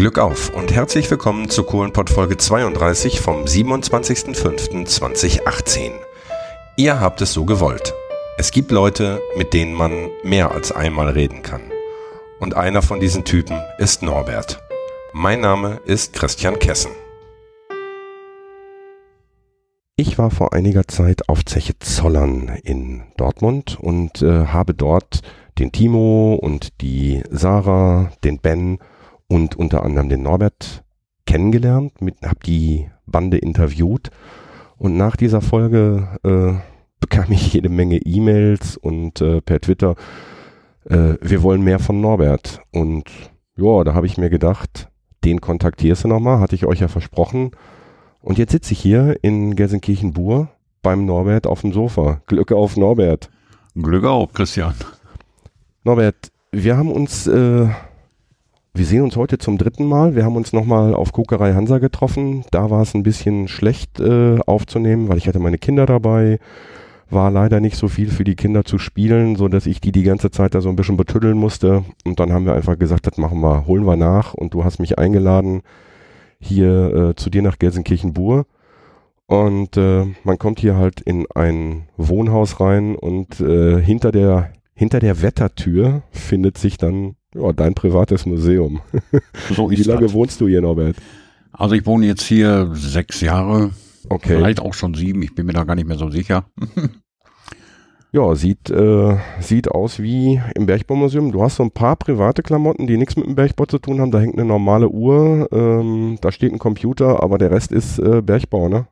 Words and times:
Glück 0.00 0.18
auf 0.18 0.48
und 0.54 0.72
herzlich 0.72 1.10
willkommen 1.10 1.50
zu 1.50 1.62
Kohlenpott 1.62 2.08
Folge 2.08 2.38
32 2.38 3.20
vom 3.20 3.44
27.05.2018. 3.44 5.90
Ihr 6.78 7.00
habt 7.00 7.20
es 7.20 7.34
so 7.34 7.44
gewollt. 7.44 7.92
Es 8.38 8.50
gibt 8.50 8.70
Leute, 8.70 9.20
mit 9.36 9.52
denen 9.52 9.74
man 9.74 10.08
mehr 10.24 10.52
als 10.52 10.72
einmal 10.72 11.10
reden 11.10 11.42
kann. 11.42 11.60
Und 12.38 12.56
einer 12.56 12.80
von 12.80 12.98
diesen 12.98 13.26
Typen 13.26 13.60
ist 13.76 14.02
Norbert. 14.02 14.62
Mein 15.12 15.42
Name 15.42 15.82
ist 15.84 16.14
Christian 16.14 16.58
Kessen. 16.58 16.92
Ich 19.96 20.16
war 20.16 20.30
vor 20.30 20.54
einiger 20.54 20.88
Zeit 20.88 21.28
auf 21.28 21.44
Zeche 21.44 21.78
Zollern 21.78 22.58
in 22.64 23.02
Dortmund 23.18 23.76
und 23.78 24.22
äh, 24.22 24.46
habe 24.46 24.72
dort 24.72 25.20
den 25.58 25.72
Timo 25.72 26.38
und 26.40 26.80
die 26.80 27.22
Sarah, 27.28 28.10
den 28.24 28.38
Ben 28.38 28.78
und 29.30 29.56
unter 29.56 29.84
anderem 29.84 30.10
den 30.10 30.22
Norbert 30.22 30.84
kennengelernt, 31.24 32.02
mit, 32.02 32.16
hab 32.22 32.42
die 32.42 32.90
Bande 33.06 33.38
interviewt 33.38 34.10
und 34.76 34.96
nach 34.96 35.14
dieser 35.14 35.40
Folge 35.40 36.18
äh, 36.24 36.60
bekam 37.00 37.30
ich 37.30 37.52
jede 37.52 37.68
Menge 37.68 37.98
E-Mails 37.98 38.76
und 38.76 39.20
äh, 39.20 39.40
per 39.40 39.60
Twitter, 39.60 39.94
äh, 40.84 41.14
wir 41.20 41.42
wollen 41.42 41.62
mehr 41.62 41.78
von 41.78 42.00
Norbert. 42.00 42.62
Und 42.72 43.04
ja, 43.56 43.84
da 43.84 43.94
habe 43.94 44.06
ich 44.06 44.18
mir 44.18 44.30
gedacht, 44.30 44.88
den 45.22 45.40
kontaktierst 45.40 46.04
du 46.04 46.08
nochmal, 46.08 46.40
hatte 46.40 46.54
ich 46.54 46.64
euch 46.64 46.80
ja 46.80 46.88
versprochen. 46.88 47.50
Und 48.20 48.38
jetzt 48.38 48.52
sitze 48.52 48.72
ich 48.72 48.80
hier 48.80 49.18
in 49.22 49.54
Gelsenkirchen-Bur 49.54 50.48
beim 50.82 51.04
Norbert 51.04 51.46
auf 51.46 51.60
dem 51.60 51.72
Sofa. 51.72 52.22
Glück 52.26 52.50
auf 52.52 52.76
Norbert. 52.76 53.30
Glück 53.74 54.04
auf, 54.04 54.32
Christian. 54.32 54.74
Norbert, 55.84 56.32
wir 56.52 56.76
haben 56.76 56.90
uns 56.90 57.26
äh, 57.26 57.68
wir 58.72 58.84
sehen 58.84 59.02
uns 59.02 59.16
heute 59.16 59.38
zum 59.38 59.58
dritten 59.58 59.84
Mal. 59.84 60.14
Wir 60.14 60.24
haben 60.24 60.36
uns 60.36 60.52
nochmal 60.52 60.94
auf 60.94 61.12
Kokerei 61.12 61.54
Hansa 61.54 61.78
getroffen. 61.78 62.44
Da 62.50 62.70
war 62.70 62.82
es 62.82 62.94
ein 62.94 63.02
bisschen 63.02 63.48
schlecht 63.48 63.98
äh, 64.00 64.38
aufzunehmen, 64.46 65.08
weil 65.08 65.18
ich 65.18 65.26
hatte 65.26 65.40
meine 65.40 65.58
Kinder 65.58 65.86
dabei. 65.86 66.38
War 67.10 67.32
leider 67.32 67.58
nicht 67.58 67.76
so 67.76 67.88
viel 67.88 68.08
für 68.08 68.22
die 68.22 68.36
Kinder 68.36 68.64
zu 68.64 68.78
spielen, 68.78 69.34
so 69.34 69.48
dass 69.48 69.66
ich 69.66 69.80
die 69.80 69.90
die 69.90 70.04
ganze 70.04 70.30
Zeit 70.30 70.54
da 70.54 70.60
so 70.60 70.68
ein 70.68 70.76
bisschen 70.76 70.96
betüddeln 70.96 71.36
musste. 71.36 71.84
Und 72.04 72.20
dann 72.20 72.32
haben 72.32 72.46
wir 72.46 72.54
einfach 72.54 72.78
gesagt, 72.78 73.08
das 73.08 73.18
machen 73.18 73.40
wir, 73.40 73.66
holen 73.66 73.84
wir 73.84 73.96
nach. 73.96 74.34
Und 74.34 74.54
du 74.54 74.62
hast 74.64 74.78
mich 74.78 74.98
eingeladen 74.98 75.62
hier 76.38 76.94
äh, 76.94 77.16
zu 77.16 77.28
dir 77.28 77.42
nach 77.42 77.58
Gelsenkirchen-Bur. 77.58 78.46
Und 79.26 79.76
äh, 79.76 80.06
man 80.22 80.38
kommt 80.38 80.60
hier 80.60 80.76
halt 80.76 81.00
in 81.00 81.26
ein 81.34 81.88
Wohnhaus 81.96 82.60
rein 82.60 82.94
und 82.96 83.40
äh, 83.40 83.80
hinter 83.80 84.12
der 84.12 84.52
hinter 84.74 84.98
der 84.98 85.20
Wettertür 85.20 86.02
findet 86.10 86.56
sich 86.56 86.78
dann 86.78 87.14
ja, 87.34 87.52
dein 87.52 87.74
privates 87.74 88.26
Museum. 88.26 88.80
So 89.54 89.70
Wie 89.70 89.76
lange 89.76 90.02
das. 90.02 90.12
wohnst 90.12 90.40
du 90.40 90.48
hier, 90.48 90.60
Norbert? 90.60 90.96
Also 91.52 91.74
ich 91.74 91.84
wohne 91.86 92.06
jetzt 92.06 92.22
hier 92.22 92.70
sechs 92.74 93.20
Jahre. 93.20 93.70
Okay. 94.08 94.36
Vielleicht 94.36 94.60
auch 94.60 94.74
schon 94.74 94.94
sieben, 94.94 95.22
ich 95.22 95.34
bin 95.34 95.46
mir 95.46 95.52
da 95.52 95.64
gar 95.64 95.74
nicht 95.74 95.88
mehr 95.88 95.98
so 95.98 96.10
sicher. 96.10 96.44
ja, 98.12 98.34
sieht, 98.34 98.70
äh, 98.70 99.16
sieht 99.40 99.70
aus 99.70 100.00
wie 100.00 100.40
im 100.54 100.66
Bergbaumuseum. 100.66 101.32
Du 101.32 101.42
hast 101.42 101.56
so 101.56 101.62
ein 101.62 101.70
paar 101.70 101.96
private 101.96 102.42
Klamotten, 102.42 102.86
die 102.86 102.96
nichts 102.96 103.16
mit 103.16 103.26
dem 103.26 103.34
Bergbau 103.34 103.66
zu 103.66 103.78
tun 103.78 104.00
haben. 104.00 104.10
Da 104.10 104.20
hängt 104.20 104.34
eine 104.34 104.46
normale 104.46 104.88
Uhr, 104.88 105.48
ähm, 105.52 106.18
da 106.20 106.32
steht 106.32 106.52
ein 106.52 106.58
Computer, 106.58 107.22
aber 107.22 107.38
der 107.38 107.50
Rest 107.50 107.72
ist 107.72 107.98
äh, 107.98 108.22
Bergbau, 108.22 108.68
ne? 108.68 108.86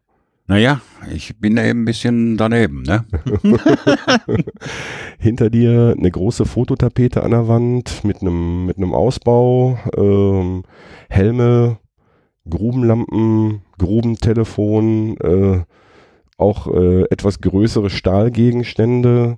Naja, 0.51 0.81
ich 1.15 1.39
bin 1.39 1.59
eben 1.59 1.83
ein 1.83 1.85
bisschen 1.85 2.39
daneben, 2.39 2.81
ne? 2.83 3.05
Hinter 5.19 5.51
dir 5.51 5.95
eine 5.97 6.11
große 6.11 6.47
Fototapete 6.47 7.23
an 7.23 7.33
der 7.33 7.49
Wand 7.49 8.03
mit 8.03 8.23
einem 8.23 8.65
mit 8.65 8.79
einem 8.79 8.95
Ausbau, 8.95 9.79
ähm, 9.95 10.63
Helme, 11.11 11.77
Grubenlampen, 12.49 13.61
Grubentelefon, 13.77 15.19
äh, 15.19 15.65
auch 16.39 16.67
äh, 16.75 17.03
etwas 17.11 17.43
größere 17.43 17.91
Stahlgegenstände, 17.91 19.37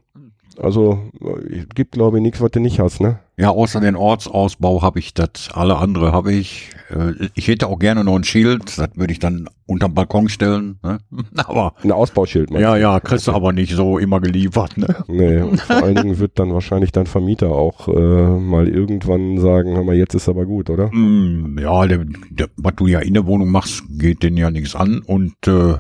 also 0.61 1.11
es 1.51 1.69
gibt 1.75 1.93
glaube 1.93 2.19
ich 2.19 2.23
nichts, 2.23 2.41
was 2.41 2.51
du 2.51 2.61
nicht 2.61 2.81
hast, 2.81 3.01
ne? 3.01 3.19
Ja, 3.41 3.49
außer 3.51 3.81
den 3.81 3.97
Ortsausbau 3.97 4.83
habe 4.83 4.99
ich 4.99 5.15
das, 5.15 5.49
alle 5.55 5.79
andere 5.79 6.13
habe 6.13 6.31
ich. 6.33 6.71
Äh, 6.91 7.29
ich 7.35 7.49
hätte 7.49 7.69
auch 7.69 7.79
gerne 7.79 8.05
noch 8.05 8.17
ein 8.17 8.25
Schild, 8.25 8.79
das 8.79 8.91
würde 8.97 9.13
ich 9.15 9.19
dann 9.19 9.49
unterm 9.65 9.95
Balkon 9.95 10.29
stellen, 10.29 10.79
ne? 10.83 10.99
Aber. 11.37 11.73
Ein 11.83 11.93
Ausbauschild, 11.93 12.51
Ja, 12.51 12.77
ja, 12.77 13.01
kriegst 13.01 13.29
du 13.29 13.33
aber 13.33 13.55
nicht 13.55 13.75
so 13.75 13.97
immer 13.97 14.21
geliefert, 14.21 14.77
ne? 14.77 14.95
Nee, 15.09 15.41
und 15.41 15.59
vor 15.61 15.77
allen 15.77 15.95
Dingen 15.95 16.19
wird 16.19 16.39
dann 16.39 16.53
wahrscheinlich 16.53 16.93
dein 16.93 17.07
Vermieter 17.07 17.51
auch 17.51 17.89
äh, 17.89 18.39
mal 18.39 18.69
irgendwann 18.69 19.39
sagen, 19.39 19.75
hör 19.75 19.85
mal, 19.85 19.97
jetzt 19.97 20.15
ist 20.15 20.29
aber 20.29 20.45
gut, 20.45 20.69
oder? 20.69 20.95
Mm, 20.95 21.59
ja, 21.59 21.87
der, 21.87 22.05
der, 22.31 22.49
was 22.57 22.75
du 22.77 22.89
ja 22.89 22.99
in 22.99 23.15
der 23.15 23.27
Wohnung 23.27 23.51
machst, 23.51 23.85
geht 23.89 24.23
denen 24.23 24.37
ja 24.37 24.51
nichts 24.51 24.77
an 24.77 24.99
und 24.99 25.35
äh, 25.47 25.77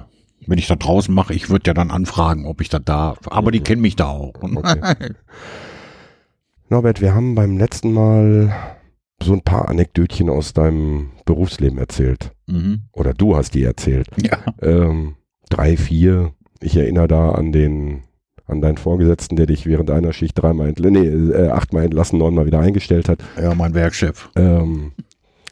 wenn 0.51 0.59
ich 0.59 0.67
da 0.67 0.75
draußen 0.75 1.15
mache, 1.15 1.33
ich 1.33 1.49
würde 1.49 1.71
ja 1.71 1.75
dann 1.75 1.93
anfragen, 1.93 2.45
ob 2.45 2.61
ich 2.61 2.69
da 2.69 2.81
darf. 2.81 3.21
Aber 3.27 3.53
die 3.53 3.61
kennen 3.61 3.81
mich 3.81 3.95
da 3.95 4.09
auch. 4.09 4.35
Okay. 4.43 4.81
Norbert, 6.69 7.01
wir 7.01 7.15
haben 7.15 7.37
beim 7.37 7.57
letzten 7.57 7.93
Mal 7.93 8.53
so 9.23 9.33
ein 9.33 9.43
paar 9.43 9.69
Anekdötchen 9.69 10.29
aus 10.29 10.53
deinem 10.53 11.13
Berufsleben 11.25 11.79
erzählt. 11.79 12.33
Mhm. 12.47 12.83
Oder 12.93 13.15
du 13.15 13.37
hast 13.37 13.55
die 13.55 13.63
erzählt. 13.63 14.09
Ja. 14.21 14.39
Ähm, 14.61 15.15
drei, 15.51 15.77
vier. 15.77 16.33
Ich 16.61 16.77
erinnere 16.77 17.07
da 17.07 17.31
an 17.31 17.53
den, 17.53 18.03
an 18.49 18.61
deinen 18.61 18.77
Vorgesetzten, 18.77 19.37
der 19.37 19.47
dich 19.47 19.67
während 19.67 19.89
einer 19.93 20.13
Schicht 20.13 20.37
dreimal, 20.37 20.75
nee, 20.77 21.07
äh, 21.07 21.51
achtmal 21.51 21.85
entlassen, 21.85 22.19
neunmal 22.19 22.47
wieder 22.47 22.59
eingestellt 22.59 23.09
hat. 23.09 23.21
Ja, 23.41 23.55
mein 23.55 23.75
Werkchef. 23.75 24.31
Ähm, 24.35 24.93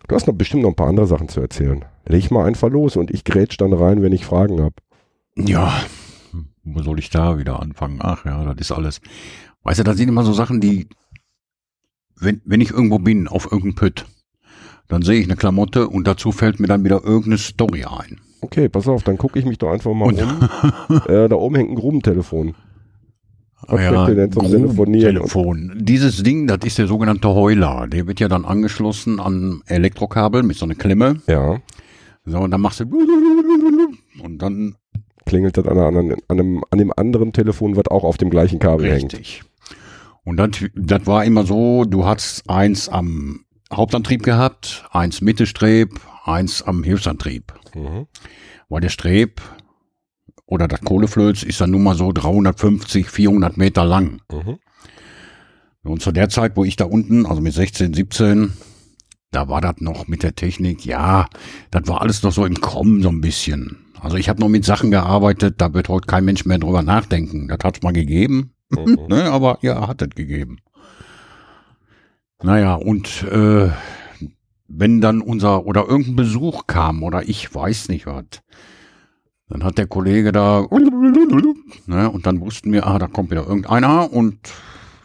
du 0.08 0.14
hast 0.16 0.26
noch 0.26 0.34
bestimmt 0.34 0.64
noch 0.64 0.70
ein 0.70 0.76
paar 0.76 0.88
andere 0.88 1.06
Sachen 1.06 1.28
zu 1.28 1.40
erzählen. 1.40 1.84
Leg 2.04 2.32
mal 2.32 2.46
einfach 2.46 2.68
los 2.68 2.96
und 2.96 3.12
ich 3.12 3.22
grätsch 3.22 3.58
dann 3.58 3.72
rein, 3.72 4.02
wenn 4.02 4.12
ich 4.12 4.26
Fragen 4.26 4.60
habe. 4.60 4.74
Ja, 5.46 5.72
wo 6.64 6.82
soll 6.82 6.98
ich 6.98 7.10
da 7.10 7.38
wieder 7.38 7.60
anfangen? 7.60 7.98
Ach 8.02 8.24
ja, 8.24 8.44
das 8.44 8.56
ist 8.60 8.72
alles. 8.72 9.00
Weißt 9.62 9.80
du, 9.80 9.84
da 9.84 9.94
sind 9.94 10.08
immer 10.08 10.24
so 10.24 10.32
Sachen, 10.32 10.60
die, 10.60 10.88
wenn, 12.16 12.40
wenn 12.44 12.60
ich 12.60 12.70
irgendwo 12.70 12.98
bin, 12.98 13.28
auf 13.28 13.44
irgendeinem 13.44 13.74
Pütt, 13.74 14.06
dann 14.88 15.02
sehe 15.02 15.20
ich 15.20 15.26
eine 15.26 15.36
Klamotte 15.36 15.88
und 15.88 16.06
dazu 16.06 16.32
fällt 16.32 16.60
mir 16.60 16.66
dann 16.66 16.84
wieder 16.84 17.04
irgendeine 17.04 17.38
Story 17.38 17.84
ein. 17.84 18.20
Okay, 18.40 18.68
pass 18.68 18.88
auf, 18.88 19.02
dann 19.02 19.18
gucke 19.18 19.38
ich 19.38 19.44
mich 19.44 19.58
doch 19.58 19.70
einfach 19.70 19.92
mal 19.92 20.06
und 20.06 20.22
um. 20.22 20.96
äh, 21.08 21.28
da 21.28 21.36
oben 21.36 21.56
hängt 21.56 21.70
ein 21.70 21.76
Grubentelefon. 21.76 22.54
Was 23.66 23.80
ja, 23.80 24.06
denn 24.06 24.30
zum 24.30 24.46
Telefonieren? 24.46 25.16
Telefon. 25.16 25.72
Dieses 25.76 26.22
Ding, 26.22 26.46
das 26.46 26.58
ist 26.64 26.78
der 26.78 26.86
sogenannte 26.86 27.28
Heuler. 27.28 27.86
Der 27.88 28.06
wird 28.06 28.20
ja 28.20 28.28
dann 28.28 28.44
angeschlossen 28.44 29.18
an 29.18 29.62
Elektrokabel 29.66 30.42
mit 30.42 30.56
so 30.56 30.64
einer 30.64 30.76
Klemme. 30.76 31.20
Ja. 31.26 31.60
So, 32.24 32.38
und 32.38 32.50
dann 32.52 32.60
machst 32.60 32.80
du 32.80 32.84
und 34.22 34.38
dann 34.38 34.76
klingelt 35.28 35.56
das 35.56 35.66
an, 35.66 35.78
an, 35.78 36.16
einem, 36.28 36.64
an 36.70 36.78
dem 36.78 36.92
anderen 36.96 37.32
Telefon, 37.32 37.76
was 37.76 37.86
auch 37.86 38.02
auf 38.02 38.16
dem 38.16 38.30
gleichen 38.30 38.58
Kabel 38.58 38.90
Richtig. 38.90 39.00
hängt. 39.00 39.12
Richtig. 39.14 39.42
Und 40.24 40.36
das, 40.36 40.50
das 40.74 41.06
war 41.06 41.24
immer 41.24 41.44
so, 41.44 41.84
du 41.84 42.04
hast 42.04 42.48
eins 42.50 42.88
am 42.88 43.44
Hauptantrieb 43.72 44.22
gehabt, 44.22 44.84
eins 44.90 45.20
Mittelstreb, 45.20 46.00
eins 46.24 46.62
am 46.62 46.82
Hilfsantrieb. 46.82 47.52
Mhm. 47.74 48.06
Weil 48.68 48.80
der 48.80 48.88
Streb 48.88 49.40
oder 50.46 50.66
das 50.68 50.80
Kohleflöz 50.80 51.42
ist 51.42 51.60
dann 51.60 51.70
nun 51.70 51.82
mal 51.82 51.94
so 51.94 52.12
350, 52.12 53.08
400 53.08 53.56
Meter 53.56 53.84
lang. 53.84 54.20
Mhm. 54.32 54.58
Und 55.82 56.02
zu 56.02 56.12
der 56.12 56.28
Zeit, 56.28 56.56
wo 56.56 56.64
ich 56.64 56.76
da 56.76 56.84
unten, 56.84 57.24
also 57.24 57.40
mit 57.40 57.54
16, 57.54 57.94
17, 57.94 58.52
da 59.30 59.48
war 59.48 59.60
das 59.60 59.76
noch 59.78 60.08
mit 60.08 60.22
der 60.22 60.34
Technik, 60.34 60.84
ja, 60.86 61.28
das 61.70 61.86
war 61.86 62.00
alles 62.00 62.22
noch 62.22 62.32
so 62.32 62.44
im 62.44 62.60
Kommen 62.60 63.02
so 63.02 63.08
ein 63.08 63.20
bisschen. 63.20 63.76
Also 64.00 64.16
ich 64.16 64.28
habe 64.28 64.40
noch 64.40 64.48
mit 64.48 64.64
Sachen 64.64 64.90
gearbeitet, 64.90 65.56
da 65.58 65.74
wird 65.74 65.88
heute 65.88 66.06
kein 66.06 66.24
Mensch 66.24 66.44
mehr 66.44 66.58
drüber 66.58 66.82
nachdenken. 66.82 67.48
Das 67.48 67.58
hat's 67.62 67.82
mal 67.82 67.92
gegeben, 67.92 68.52
mhm. 68.70 68.98
ne, 69.08 69.24
aber 69.24 69.58
ja, 69.62 69.88
hat 69.88 70.02
es 70.02 70.10
gegeben. 70.10 70.58
Naja, 72.42 72.74
und 72.74 73.24
äh, 73.24 73.68
wenn 74.68 75.00
dann 75.00 75.20
unser 75.20 75.66
oder 75.66 75.88
irgendein 75.88 76.16
Besuch 76.16 76.66
kam 76.66 77.02
oder 77.02 77.28
ich 77.28 77.52
weiß 77.52 77.88
nicht 77.88 78.06
was, 78.06 78.42
dann 79.48 79.64
hat 79.64 79.78
der 79.78 79.86
Kollege 79.86 80.30
da 80.30 80.66
ne, 81.86 82.10
und 82.10 82.26
dann 82.26 82.40
wussten 82.40 82.72
wir, 82.72 82.86
ah, 82.86 82.98
da 82.98 83.08
kommt 83.08 83.30
wieder 83.30 83.46
irgendeiner 83.46 84.12
und 84.12 84.38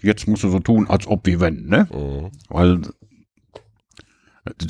jetzt 0.02 0.28
musst 0.28 0.44
du 0.44 0.50
so 0.50 0.60
tun, 0.60 0.88
als 0.88 1.08
ob 1.08 1.26
wir 1.26 1.40
wenn, 1.40 1.66
ne? 1.66 1.88
Mhm. 1.92 2.32
Weil 2.50 2.82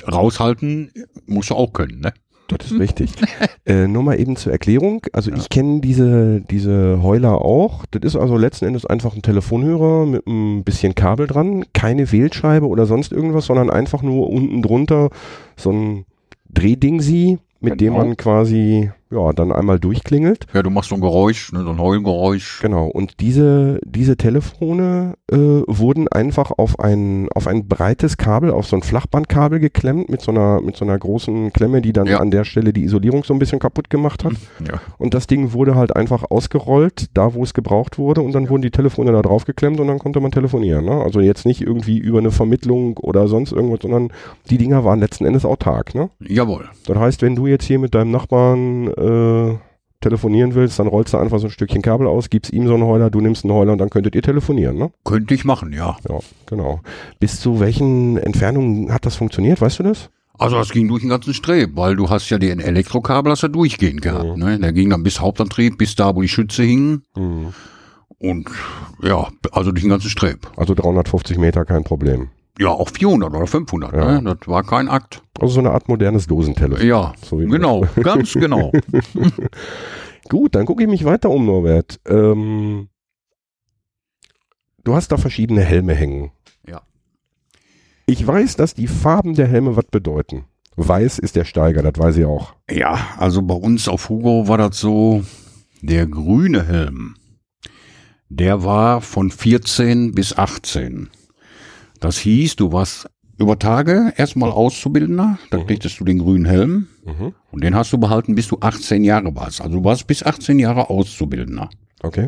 raushalten 0.08 0.92
musst 1.26 1.50
du 1.50 1.56
auch 1.56 1.74
können, 1.74 2.00
ne? 2.00 2.14
Das 2.48 2.72
ist 2.72 2.80
richtig. 2.80 3.12
äh, 3.66 3.88
nur 3.88 4.04
mal 4.04 4.20
eben 4.20 4.36
zur 4.36 4.52
Erklärung. 4.52 5.02
Also 5.14 5.32
ja. 5.32 5.38
ich 5.38 5.50
kenne 5.50 5.82
diese, 5.82 6.42
diese 6.42 7.02
Heuler 7.02 7.42
auch. 7.42 7.86
Das 7.92 8.02
ist 8.04 8.16
also 8.16 8.38
letzten 8.38 8.66
Endes 8.66 8.86
einfach 8.86 9.16
ein 9.16 9.22
Telefonhörer 9.22 10.06
mit 10.06 10.28
ein 10.28 10.64
bisschen 10.64 10.94
Kabel 10.94 11.28
dran. 11.28 11.66
Keine 11.74 12.12
Wählscheibe 12.12 12.68
oder 12.68 12.86
sonst 12.86 13.12
irgendwas, 13.12 13.46
sondern 13.46 13.70
einfach 13.70 14.02
nur 14.02 14.30
unten 14.30 14.62
drunter 14.62 15.10
so 15.56 15.72
ein 15.72 16.06
Drehding 16.50 17.00
sie, 17.02 17.40
mit 17.62 17.78
genau. 17.78 17.94
dem 17.94 17.94
man 17.94 18.18
quasi 18.18 18.92
ja, 19.14 19.34
dann 19.34 19.52
einmal 19.52 19.80
durchklingelt. 19.80 20.48
Ja, 20.54 20.64
du 20.64 20.70
machst 20.70 20.90
so 20.90 20.96
ein 20.96 21.02
Geräusch, 21.02 21.52
ne, 21.54 21.64
so 21.64 21.70
ein 21.72 21.80
Heulgeräusch. 21.80 22.60
Genau. 22.62 22.88
Und 22.88 23.20
diese, 23.20 23.80
diese 23.86 24.18
Telefone 24.18 25.16
äh, 25.32 25.36
wurden 25.38 26.08
einfach 26.08 26.52
auf 26.58 26.80
ein, 26.80 27.28
auf 27.34 27.48
ein 27.48 27.68
breites 27.68 28.18
Kabel, 28.18 28.52
auf 28.52 28.68
so 28.68 28.76
ein 28.76 28.82
Flachbandkabel 28.82 29.60
geklemmt 29.60 30.10
mit 30.10 30.22
so 30.22 30.32
einer, 30.32 30.62
mit 30.62 30.76
so 30.76 30.86
einer 30.86 30.98
großen 30.98 31.54
Klemme, 31.54 31.82
die 31.82 31.94
dann 31.94 32.08
Ja. 32.08 32.20
an 32.20 32.32
der 32.32 32.44
Stelle 32.44 32.74
die 32.74 32.84
Isolierung 32.84 33.24
so 33.24 33.34
ein 33.34 33.40
bisschen 33.40 33.60
kaputt 33.60 33.90
gemacht 33.90 34.24
hat. 34.24 34.34
Ja. 34.68 34.80
Und 34.98 35.14
das 35.14 35.28
Ding 35.28 35.54
wurde 35.54 35.76
halt 35.76 35.96
einfach 35.96 36.24
ausgerollt, 36.30 37.08
da 37.14 37.34
wo 37.34 37.44
es 37.44 37.54
gebraucht 37.54 37.98
wurde, 37.98 38.22
und 38.22 38.34
dann 38.34 38.50
wurden 38.50 38.62
die 38.62 38.72
Telefone 38.72 39.12
da 39.12 39.22
drauf 39.22 39.46
geklemmt 39.46 39.80
und 39.80 39.88
dann 39.88 40.00
konnte 40.00 40.20
man 40.20 40.32
telefonieren. 40.32 40.86
Ne? 40.86 41.02
Also 41.02 41.20
jetzt 41.20 41.46
nicht 41.46 41.62
irgendwie 41.62 41.98
über 41.98 42.20
eine 42.20 42.32
Vermittlung 42.32 42.98
oder 42.98 43.28
sonst 43.28 43.52
irgendwas, 43.52 43.80
sondern 43.82 44.10
die 44.50 44.58
Dinger 44.58 44.84
waren 44.84 45.00
letzten 45.00 45.26
Endes 45.26 45.46
autark. 45.46 45.96
Ne? 45.96 46.10
Jawohl. 46.20 46.66
Das 46.86 46.98
heißt, 46.98 47.22
wenn 47.22 47.36
du 47.36 47.48
jetzt 47.48 47.66
hier 47.66 47.80
mit 47.80 47.96
deinem 47.96 48.12
Nachbarn 48.12 48.88
äh, 48.88 48.92
telefonieren 50.02 50.54
willst, 50.54 50.80
dann 50.80 50.88
rollst 50.88 51.14
du 51.14 51.18
einfach 51.18 51.40
so 51.40 51.48
ein 51.48 51.52
Stückchen 51.52 51.82
Kabel 51.82 52.08
aus, 52.08 52.30
gibst 52.30 52.52
ihm 52.52 52.68
so 52.68 52.74
einen 52.74 52.84
Heuler, 52.84 53.10
du 53.10 53.22
nimmst 53.22 53.46
einen 53.46 53.54
Heuler 53.54 53.72
und 53.72 53.78
dann 53.78 53.90
könntet 53.90 54.16
ihr 54.16 54.22
telefonieren. 54.22 54.78
Ne? 54.78 54.92
Könnte 55.06 55.34
ich 55.34 55.46
machen, 55.46 55.72
ja. 55.72 55.96
Ja, 56.10 56.20
genau. 56.46 56.82
Bis 57.20 57.40
zu 57.40 57.62
welchen 57.62 58.18
Entfernungen 58.18 58.94
hat 58.94 59.06
das 59.06 59.16
funktioniert, 59.16 59.62
weißt 59.62 59.80
du 59.80 59.84
das? 59.84 60.10
Also 60.38 60.58
das 60.58 60.72
ging 60.72 60.88
durch 60.88 61.02
den 61.02 61.10
ganzen 61.10 61.34
Streb, 61.34 61.76
weil 61.76 61.96
du 61.96 62.10
hast 62.10 62.30
ja 62.30 62.38
den 62.38 62.60
Elektrokabel 62.60 63.32
hast 63.32 63.44
ja 63.44 63.48
durchgehend 63.48 64.02
gehabt. 64.02 64.36
Ne? 64.36 64.60
Der 64.60 64.74
ging 64.74 64.90
dann 64.90 65.04
bis 65.04 65.22
Hauptantrieb, 65.22 65.78
bis 65.78 65.96
da, 65.96 66.16
wo 66.16 66.22
die 66.22 66.28
Schütze 66.28 66.64
hingen. 66.64 67.04
Und 68.18 68.50
ja, 69.02 69.28
also 69.52 69.72
durch 69.72 69.84
den 69.84 69.90
ganzen 69.90 70.10
Streb. 70.10 70.52
Also 70.58 70.74
350 70.74 71.38
Meter, 71.38 71.66
kein 71.66 71.84
Problem. 71.84 72.30
Ja, 72.60 72.70
auch 72.70 72.90
400 72.90 73.34
oder 73.34 73.48
500. 73.48 73.94
Ja. 73.94 74.22
Ne? 74.22 74.36
Das 74.40 74.48
war 74.48 74.64
kein 74.64 74.88
Akt. 74.88 75.24
Also 75.40 75.56
so 75.56 75.60
eine 75.60 75.72
Art 75.72 75.90
modernes 75.90 76.28
Dosentelefon. 76.28 76.86
Ja, 76.86 77.14
So 77.24 77.40
wie 77.40 77.48
genau, 77.48 77.86
ganz 78.02 78.34
genau. 78.34 78.72
Gut, 80.30 80.56
dann 80.56 80.66
gucke 80.66 80.84
ich 80.84 80.90
mich 80.90 81.04
weiter 81.04 81.30
um, 81.30 81.46
Norbert. 81.46 82.00
Ähm, 82.08 82.90
du 84.84 84.96
hast 84.96 85.12
da 85.12 85.18
verschiedene 85.18 85.62
Helme 85.62 85.94
hängen. 85.96 86.32
Ja. 86.68 86.82
Ich 88.06 88.26
weiß, 88.26 88.56
dass 88.56 88.74
die 88.74 88.88
Farben 88.88 89.34
der 89.34 89.48
Helme 89.48 89.76
was 89.76 89.86
bedeuten. 89.86 90.46
Weiß 90.76 91.20
ist 91.20 91.36
der 91.36 91.46
Steiger, 91.46 91.82
das 91.84 92.02
weiß 92.02 92.18
ich 92.18 92.26
auch. 92.26 92.56
Ja, 92.70 92.98
also 93.18 93.42
bei 93.42 93.54
uns 93.54 93.88
auf 93.88 94.10
Hugo 94.10 94.48
war 94.48 94.58
das 94.58 94.80
so, 94.80 95.24
der 95.82 96.08
grüne 96.08 96.66
Helm, 96.66 97.16
der 98.30 98.64
war 98.64 99.02
von 99.02 99.30
14 99.30 100.14
bis 100.14 100.36
18. 100.36 101.10
Das 102.04 102.18
hieß, 102.18 102.58
du 102.58 102.74
warst 102.74 103.10
über 103.38 103.58
Tage 103.58 104.12
erstmal 104.18 104.52
Auszubildender, 104.52 105.38
dann 105.52 105.66
kriegtest 105.66 106.00
du 106.00 106.04
den 106.04 106.20
grünen 106.20 106.44
Helm 106.46 106.88
Mhm. 107.06 107.34
und 107.52 107.64
den 107.64 107.76
hast 107.76 107.94
du 107.94 107.98
behalten, 107.98 108.36
bis 108.36 108.50
du 108.50 108.58
18 108.60 109.04
Jahre 109.06 109.34
warst. 109.36 109.62
Also 109.62 109.78
du 109.78 109.84
warst 109.86 110.06
bis 110.06 110.22
18 110.22 110.60
Jahre 110.60 110.90
Auszubildender. 110.90 111.70
Okay. 112.02 112.28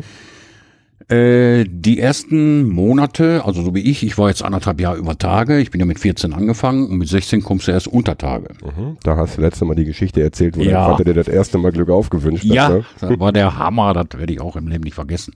Äh, 1.08 1.64
die 1.68 2.00
ersten 2.00 2.68
Monate, 2.68 3.42
also 3.44 3.62
so 3.62 3.74
wie 3.74 3.80
ich, 3.80 4.02
ich 4.02 4.16
war 4.18 4.28
jetzt 4.30 4.42
anderthalb 4.42 4.80
Jahre 4.80 4.96
über 4.96 5.16
Tage, 5.18 5.60
ich 5.60 5.70
bin 5.70 5.78
ja 5.78 5.86
mit 5.86 6.00
14 6.00 6.32
angefangen 6.32 6.88
und 6.88 6.96
mit 6.96 7.08
16 7.08 7.42
kommst 7.42 7.68
du 7.68 7.72
erst 7.72 7.86
unter 7.86 8.16
Tage. 8.18 8.54
Mhm. 8.64 8.96
Da 9.04 9.16
hast 9.16 9.36
du 9.36 9.42
letzte 9.42 9.64
Mal 9.66 9.74
die 9.76 9.84
Geschichte 9.84 10.22
erzählt, 10.22 10.56
wo 10.56 10.62
Ja. 10.62 10.70
dein 10.80 10.90
Vater 10.92 11.04
dir 11.04 11.14
das 11.14 11.28
erste 11.28 11.58
Mal 11.58 11.70
Glück 11.70 11.90
aufgewünscht 11.90 12.44
Ja, 12.44 12.64
hat. 12.68 12.72
Ne? 12.72 12.84
das 13.00 13.20
war 13.20 13.32
der 13.32 13.56
Hammer, 13.58 13.92
das 13.92 14.18
werde 14.18 14.32
ich 14.32 14.40
auch 14.40 14.56
im 14.56 14.66
Leben 14.68 14.84
nicht 14.84 14.94
vergessen. 14.94 15.34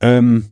Ähm, 0.00 0.44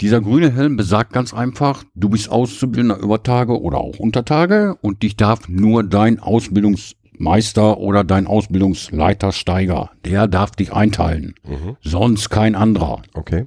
dieser 0.00 0.20
grüne 0.20 0.52
Helm 0.52 0.76
besagt 0.76 1.12
ganz 1.12 1.32
einfach, 1.32 1.84
du 1.94 2.10
bist 2.10 2.28
Auszubildender 2.28 2.98
über 2.98 3.22
Tage 3.22 3.60
oder 3.60 3.78
auch 3.78 3.98
unter 3.98 4.24
Tage 4.24 4.76
und 4.82 5.02
dich 5.02 5.16
darf 5.16 5.48
nur 5.48 5.84
dein 5.84 6.18
Ausbildungsmeister 6.18 7.78
oder 7.78 8.04
dein 8.04 8.26
Ausbildungsleiter 8.26 9.32
Steiger, 9.32 9.90
der 10.04 10.28
darf 10.28 10.50
dich 10.50 10.72
einteilen. 10.72 11.34
Mhm. 11.44 11.76
Sonst 11.80 12.28
kein 12.28 12.54
anderer. 12.54 13.02
Okay. 13.14 13.46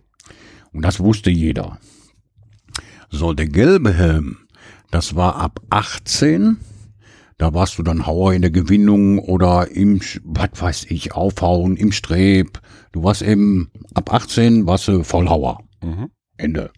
Und 0.74 0.84
das 0.84 1.00
wusste 1.00 1.30
jeder. 1.30 1.78
So, 3.10 3.34
der 3.34 3.48
gelbe 3.48 3.94
Helm, 3.94 4.38
das 4.92 5.16
war 5.16 5.36
ab 5.36 5.62
18. 5.70 6.58
Da 7.38 7.54
warst 7.54 7.78
du 7.78 7.84
dann 7.84 8.06
Hauer 8.06 8.34
in 8.34 8.42
der 8.42 8.52
Gewinnung 8.52 9.20
oder 9.20 9.70
im, 9.72 10.02
was 10.24 10.50
weiß 10.54 10.86
ich, 10.90 11.14
Aufhauen, 11.14 11.78
im 11.78 11.92
Streb. 11.92 12.60
Du 12.92 13.04
warst 13.04 13.22
eben, 13.22 13.72
ab 13.94 14.12
18 14.12 14.66
warst 14.66 14.88
du 14.88 15.04
Vollhauer. 15.04 15.64
Mhm. 15.82 16.10
Ende. 16.40 16.72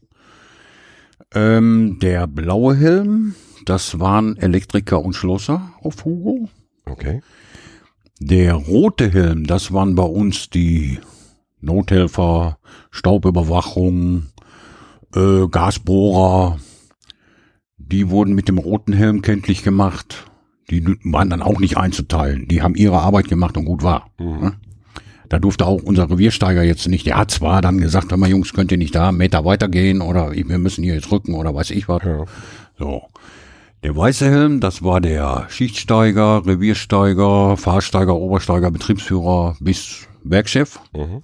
Ähm, 1.33 1.99
der 2.01 2.27
blaue 2.27 2.75
Helm, 2.75 3.35
das 3.65 3.99
waren 3.99 4.37
Elektriker 4.37 5.01
und 5.03 5.13
Schlosser 5.13 5.71
auf 5.81 6.03
Hugo. 6.03 6.49
Okay. 6.85 7.21
Der 8.19 8.53
rote 8.53 9.09
Helm, 9.09 9.47
das 9.47 9.71
waren 9.71 9.95
bei 9.95 10.03
uns 10.03 10.49
die 10.49 10.99
Nothelfer, 11.61 12.57
Staubüberwachung, 12.89 14.27
äh, 15.15 15.47
Gasbohrer. 15.47 16.59
Die 17.77 18.09
wurden 18.09 18.33
mit 18.33 18.47
dem 18.47 18.57
roten 18.57 18.93
Helm 18.93 19.21
kenntlich 19.21 19.63
gemacht. 19.63 20.25
Die 20.69 20.85
waren 21.03 21.29
dann 21.29 21.41
auch 21.41 21.59
nicht 21.59 21.77
einzuteilen. 21.77 22.47
Die 22.47 22.61
haben 22.61 22.75
ihre 22.75 22.99
Arbeit 22.99 23.27
gemacht 23.27 23.57
und 23.57 23.65
gut 23.65 23.83
war. 23.83 24.09
Ne? 24.41 24.53
Da 25.31 25.39
durfte 25.39 25.65
auch 25.65 25.81
unser 25.81 26.09
Reviersteiger 26.09 26.61
jetzt 26.61 26.89
nicht. 26.89 27.05
Der 27.05 27.15
hat 27.15 27.31
zwar 27.31 27.61
dann 27.61 27.77
gesagt, 27.77 28.11
hör 28.11 28.17
mal 28.17 28.29
Jungs, 28.29 28.51
könnt 28.51 28.69
ihr 28.73 28.77
nicht 28.77 28.93
da 28.93 29.07
einen 29.07 29.17
Meter 29.17 29.45
weitergehen 29.45 30.01
oder 30.01 30.33
wir 30.33 30.57
müssen 30.57 30.83
hier 30.83 30.95
jetzt 30.95 31.09
rücken 31.09 31.35
oder 31.35 31.55
weiß 31.55 31.71
ich 31.71 31.87
was. 31.87 32.03
Ja. 32.03 32.25
So. 32.77 33.03
Der 33.81 33.95
weiße 33.95 34.29
Helm, 34.29 34.59
das 34.59 34.83
war 34.83 34.99
der 34.99 35.45
Schichtsteiger, 35.47 36.45
Reviersteiger, 36.45 37.55
Fahrsteiger, 37.55 38.13
Obersteiger, 38.13 38.71
Betriebsführer 38.71 39.55
bis 39.61 40.05
Werkchef. 40.25 40.81
Mhm. 40.93 41.21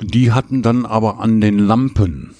Die 0.00 0.32
hatten 0.32 0.62
dann 0.62 0.86
aber 0.86 1.20
an 1.20 1.42
den 1.42 1.58
Lampen. 1.58 2.34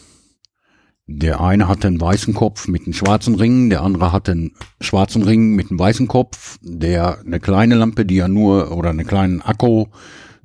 Der 1.07 1.43
eine 1.43 1.69
hatte 1.69 1.89
einen 1.89 2.01
weißen 2.01 2.33
Kopf 2.33 2.69
mit 2.69 2.87
einem 2.87 2.95
schwarzen 2.95 3.35
Ring, 3.35 3.69
der 3.69 3.83
andere 3.83 4.13
hatte 4.13 4.33
einen 4.33 4.53
schwarzen 4.81 5.23
Ring 5.23 5.55
mit 5.55 5.69
einem 5.71 5.79
weißen 5.79 6.09
Kopf, 6.09 6.59
der 6.63 7.19
eine 7.21 7.39
kleine 7.39 7.75
Lampe, 7.75 8.07
die 8.07 8.17
ja 8.17 8.29
nur, 8.29 8.73
oder 8.73 8.89
einen 8.89 9.07
kleinen 9.07 9.43
Akku, 9.43 9.89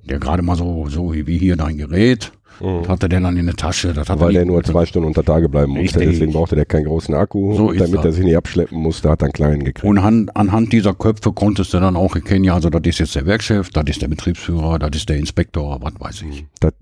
der 0.04 0.20
gerade 0.20 0.42
mal 0.42 0.56
so, 0.56 0.88
so 0.90 1.14
wie 1.14 1.38
hier 1.38 1.56
dein 1.56 1.78
Gerät, 1.78 2.32
das 2.60 2.88
hatte 2.88 3.10
der 3.10 3.20
dann 3.20 3.36
in 3.38 3.46
der 3.46 3.56
Tasche. 3.56 3.94
Das 3.94 4.10
hat 4.10 4.18
Mhm. 4.18 4.22
Weil 4.22 4.36
er 4.36 4.40
der 4.40 4.46
nur 4.46 4.64
zwei 4.64 4.86
Stunden 4.86 5.08
unter 5.08 5.24
Tage 5.24 5.50
bleiben 5.50 5.74
musste. 5.74 6.00
Richtig. 6.00 6.18
Deswegen 6.18 6.34
brauchte 6.34 6.56
der 6.56 6.66
keinen 6.66 6.86
großen 6.86 7.14
Akku. 7.16 7.56
So 7.56 7.72
damit 7.72 7.96
das. 7.96 8.06
er 8.06 8.12
sich 8.12 8.26
nicht 8.26 8.38
abschleppen 8.38 8.78
musste, 8.78 9.10
hat 9.10 9.22
er 9.22 9.26
einen 9.26 9.34
kleinen 9.34 9.64
gekriegt. 9.64 9.84
Und 9.84 9.98
an, 9.98 10.30
anhand 10.34 10.72
dieser 10.72 10.94
Köpfe 10.94 11.34
konntest 11.34 11.74
du 11.74 11.80
dann 11.80 11.96
auch 11.96 12.16
erkennen, 12.16 12.44
ja, 12.44 12.54
also 12.56 12.70
das 12.70 12.82
ist 12.86 13.00
jetzt 13.00 13.16
der 13.16 13.26
Werkchef, 13.26 13.70
das 13.70 13.86
ist 13.88 14.02
der 14.02 14.08
Betriebsführer, 14.08 14.80
das 14.80 14.92
ist 14.94 15.10
der 15.10 15.18
Inspektor, 15.18 15.80
was 15.82 15.94
weiß 16.00 16.24
ich. 16.30 16.46
Das 16.60 16.74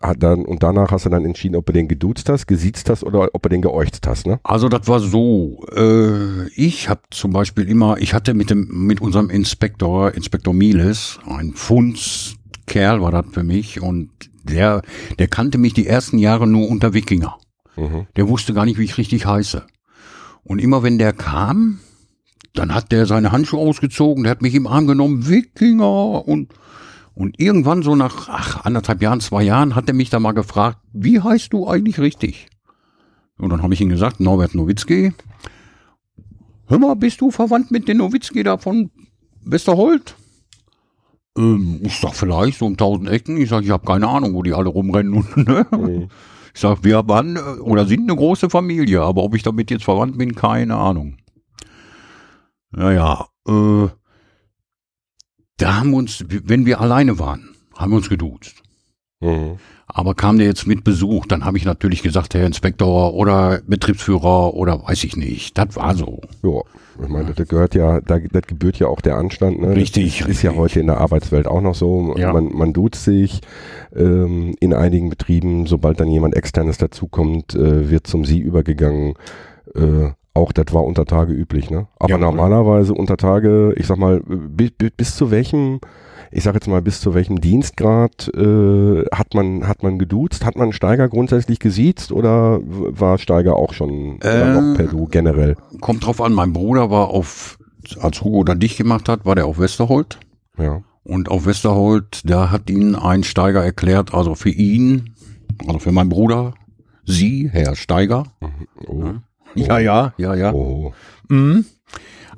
hat 0.00 0.20
dann, 0.20 0.44
und 0.44 0.64
danach 0.64 0.90
hast 0.90 1.06
du 1.06 1.10
dann 1.10 1.24
entschieden, 1.24 1.54
ob 1.54 1.66
du 1.66 1.72
den 1.72 1.86
geduzt 1.86 2.28
hast, 2.28 2.46
gesiezt 2.46 2.90
hast 2.90 3.04
oder 3.04 3.28
ob 3.32 3.42
du 3.42 3.48
den 3.48 3.62
geäucht 3.62 4.04
hast, 4.04 4.26
ne? 4.26 4.40
Also 4.42 4.68
das 4.68 4.88
war 4.88 4.98
so, 4.98 5.64
äh, 5.76 6.48
ich 6.56 6.88
habe 6.88 7.02
zum 7.10 7.32
Beispiel 7.32 7.68
immer, 7.68 7.98
ich 7.98 8.12
hatte 8.12 8.34
mit 8.34 8.50
dem 8.50 8.66
mit 8.86 9.00
unserem 9.00 9.30
Inspektor, 9.30 10.12
Inspektor 10.14 10.54
Miles, 10.54 11.20
ein 11.26 11.52
Fundskerl 12.72 13.02
war 13.02 13.10
das 13.10 13.26
für 13.32 13.42
mich 13.42 13.82
und 13.82 14.10
der, 14.44 14.82
der 15.18 15.28
kannte 15.28 15.58
mich 15.58 15.74
die 15.74 15.86
ersten 15.86 16.18
Jahre 16.18 16.46
nur 16.46 16.68
unter 16.68 16.94
Wikinger. 16.94 17.36
Mhm. 17.76 18.06
Der 18.16 18.28
wusste 18.28 18.54
gar 18.54 18.64
nicht, 18.64 18.78
wie 18.78 18.84
ich 18.84 18.98
richtig 18.98 19.26
heiße. 19.26 19.66
Und 20.42 20.58
immer 20.58 20.82
wenn 20.82 20.98
der 20.98 21.12
kam, 21.12 21.80
dann 22.54 22.74
hat 22.74 22.90
der 22.90 23.06
seine 23.06 23.30
Handschuhe 23.30 23.60
ausgezogen, 23.60 24.24
der 24.24 24.32
hat 24.32 24.42
mich 24.42 24.54
im 24.54 24.66
Arm 24.66 24.86
genommen, 24.86 25.28
Wikinger 25.28 26.26
und 26.26 26.52
und 27.14 27.38
irgendwann 27.38 27.82
so 27.82 27.94
nach 27.94 28.30
ach, 28.30 28.64
anderthalb 28.64 29.02
Jahren, 29.02 29.20
zwei 29.20 29.42
Jahren 29.42 29.74
hat 29.74 29.86
er 29.86 29.94
mich 29.94 30.08
da 30.08 30.18
mal 30.18 30.32
gefragt, 30.32 30.78
wie 30.94 31.20
heißt 31.20 31.52
du 31.52 31.68
eigentlich 31.68 31.98
richtig? 31.98 32.48
Und 33.36 33.50
dann 33.50 33.62
habe 33.62 33.74
ich 33.74 33.82
ihm 33.82 33.90
gesagt, 33.90 34.18
Norbert 34.18 34.54
Nowitzki. 34.54 35.12
Hör 36.68 36.78
mal, 36.78 36.96
bist 36.96 37.20
du 37.20 37.30
verwandt 37.30 37.70
mit 37.70 37.86
dem 37.86 37.98
Nowitzki 37.98 38.42
da 38.42 38.56
von 38.56 38.90
Westerholt? 39.44 40.16
Ähm, 41.36 41.80
ich 41.82 41.98
sag 41.98 42.14
vielleicht 42.14 42.58
so 42.58 42.66
um 42.66 42.76
tausend 42.76 43.08
Ecken. 43.08 43.36
Ich 43.36 43.48
sag, 43.48 43.64
ich 43.64 43.70
habe 43.70 43.86
keine 43.86 44.08
Ahnung, 44.08 44.34
wo 44.34 44.42
die 44.42 44.52
alle 44.52 44.68
rumrennen. 44.68 45.14
Und, 45.14 45.36
ne? 45.36 45.66
Mhm. 45.70 46.08
Ich 46.54 46.60
sag, 46.60 46.84
wir 46.84 47.06
waren 47.08 47.36
äh, 47.36 47.40
oder 47.60 47.86
sind 47.86 48.08
eine 48.08 48.16
große 48.16 48.50
Familie, 48.50 49.02
aber 49.02 49.22
ob 49.22 49.34
ich 49.34 49.42
damit 49.42 49.70
jetzt 49.70 49.84
verwandt 49.84 50.18
bin, 50.18 50.34
keine 50.34 50.76
Ahnung. 50.76 51.16
Naja, 52.70 53.26
äh, 53.46 53.88
da 55.56 55.76
haben 55.76 55.90
wir 55.90 55.98
uns, 55.98 56.24
wenn 56.28 56.66
wir 56.66 56.80
alleine 56.80 57.18
waren, 57.18 57.54
haben 57.76 57.92
wir 57.92 57.96
uns 57.96 58.08
geduzt. 58.08 58.62
Mhm. 59.20 59.58
Aber 59.94 60.14
kam 60.14 60.38
der 60.38 60.46
jetzt 60.46 60.66
mit 60.66 60.84
Besuch, 60.84 61.26
dann 61.26 61.44
habe 61.44 61.58
ich 61.58 61.64
natürlich 61.64 62.02
gesagt, 62.02 62.34
Herr 62.34 62.46
Inspektor 62.46 63.12
oder 63.14 63.60
Betriebsführer 63.66 64.54
oder 64.54 64.82
weiß 64.86 65.04
ich 65.04 65.16
nicht. 65.16 65.58
Das 65.58 65.76
war 65.76 65.94
so. 65.94 66.20
Ja, 66.42 66.60
ich 67.02 67.08
meine, 67.08 67.32
das 67.34 67.46
gehört 67.46 67.74
ja, 67.74 68.00
da, 68.00 68.18
das 68.18 68.42
gebührt 68.46 68.78
ja 68.78 68.86
auch 68.86 69.00
der 69.02 69.16
Anstand. 69.16 69.60
Ne? 69.60 69.76
Richtig, 69.76 70.20
Das 70.20 70.28
ist 70.28 70.42
ja 70.42 70.54
heute 70.54 70.80
in 70.80 70.86
der 70.86 70.98
Arbeitswelt 70.98 71.46
auch 71.46 71.60
noch 71.60 71.74
so. 71.74 72.14
Ja. 72.16 72.32
Man, 72.32 72.52
man 72.54 72.72
duzt 72.72 73.04
sich. 73.04 73.40
Ähm, 73.94 74.54
in 74.60 74.72
einigen 74.72 75.10
Betrieben, 75.10 75.66
sobald 75.66 76.00
dann 76.00 76.08
jemand 76.08 76.34
externes 76.36 76.78
dazukommt, 76.78 77.54
äh, 77.54 77.90
wird 77.90 78.06
zum 78.06 78.24
Sie 78.24 78.38
übergegangen. 78.40 79.14
Äh, 79.74 80.10
Auch 80.34 80.52
das 80.52 80.72
war 80.72 80.84
unter 80.84 81.04
Tage 81.04 81.34
üblich, 81.34 81.68
ne? 81.68 81.88
Aber 81.98 82.08
Jawohl. 82.12 82.22
normalerweise 82.22 82.94
unter 82.94 83.18
Tage, 83.18 83.74
ich 83.76 83.86
sag 83.86 83.98
mal, 83.98 84.22
bis, 84.26 84.70
bis 84.96 85.14
zu 85.16 85.30
welchem, 85.30 85.80
ich 86.32 86.42
sag 86.42 86.54
jetzt 86.54 86.66
mal, 86.66 86.80
bis 86.80 87.00
zu 87.00 87.14
welchem 87.14 87.40
Dienstgrad 87.40 88.28
äh, 88.34 89.04
hat 89.12 89.34
man 89.34 89.68
hat 89.68 89.82
man 89.82 89.98
geduzt? 89.98 90.44
Hat 90.44 90.56
man 90.56 90.72
Steiger 90.72 91.08
grundsätzlich 91.08 91.58
gesiezt 91.58 92.10
oder 92.10 92.60
war 92.62 93.18
Steiger 93.18 93.56
auch 93.56 93.74
schon 93.74 94.18
Äh, 94.22 94.54
noch 94.54 94.76
per 94.76 94.86
Du 94.86 95.06
generell? 95.06 95.56
Kommt 95.80 96.06
drauf 96.06 96.20
an, 96.20 96.32
mein 96.32 96.52
Bruder 96.52 96.90
war 96.90 97.08
auf, 97.08 97.58
als 98.00 98.22
Hugo 98.22 98.44
dann 98.44 98.60
dich 98.60 98.76
gemacht 98.76 99.08
hat, 99.08 99.26
war 99.26 99.34
der 99.34 99.46
auf 99.46 99.58
Westerholt. 99.58 100.18
Ja. 100.58 100.82
Und 101.04 101.28
auf 101.28 101.46
Westerholt, 101.46 102.22
da 102.24 102.50
hat 102.50 102.70
ihn 102.70 102.94
ein 102.94 103.24
Steiger 103.24 103.62
erklärt, 103.62 104.14
also 104.14 104.34
für 104.34 104.50
ihn, 104.50 105.14
also 105.66 105.80
für 105.80 105.92
meinen 105.92 106.08
Bruder, 106.08 106.54
Sie, 107.04 107.50
Herr 107.52 107.74
Steiger. 107.74 108.24
Oh. 108.86 109.04
Ja, 109.54 109.78
ja, 109.78 110.14
ja, 110.16 110.34
ja. 110.34 110.52
Oh. 110.52 110.92
Mhm. 111.28 111.66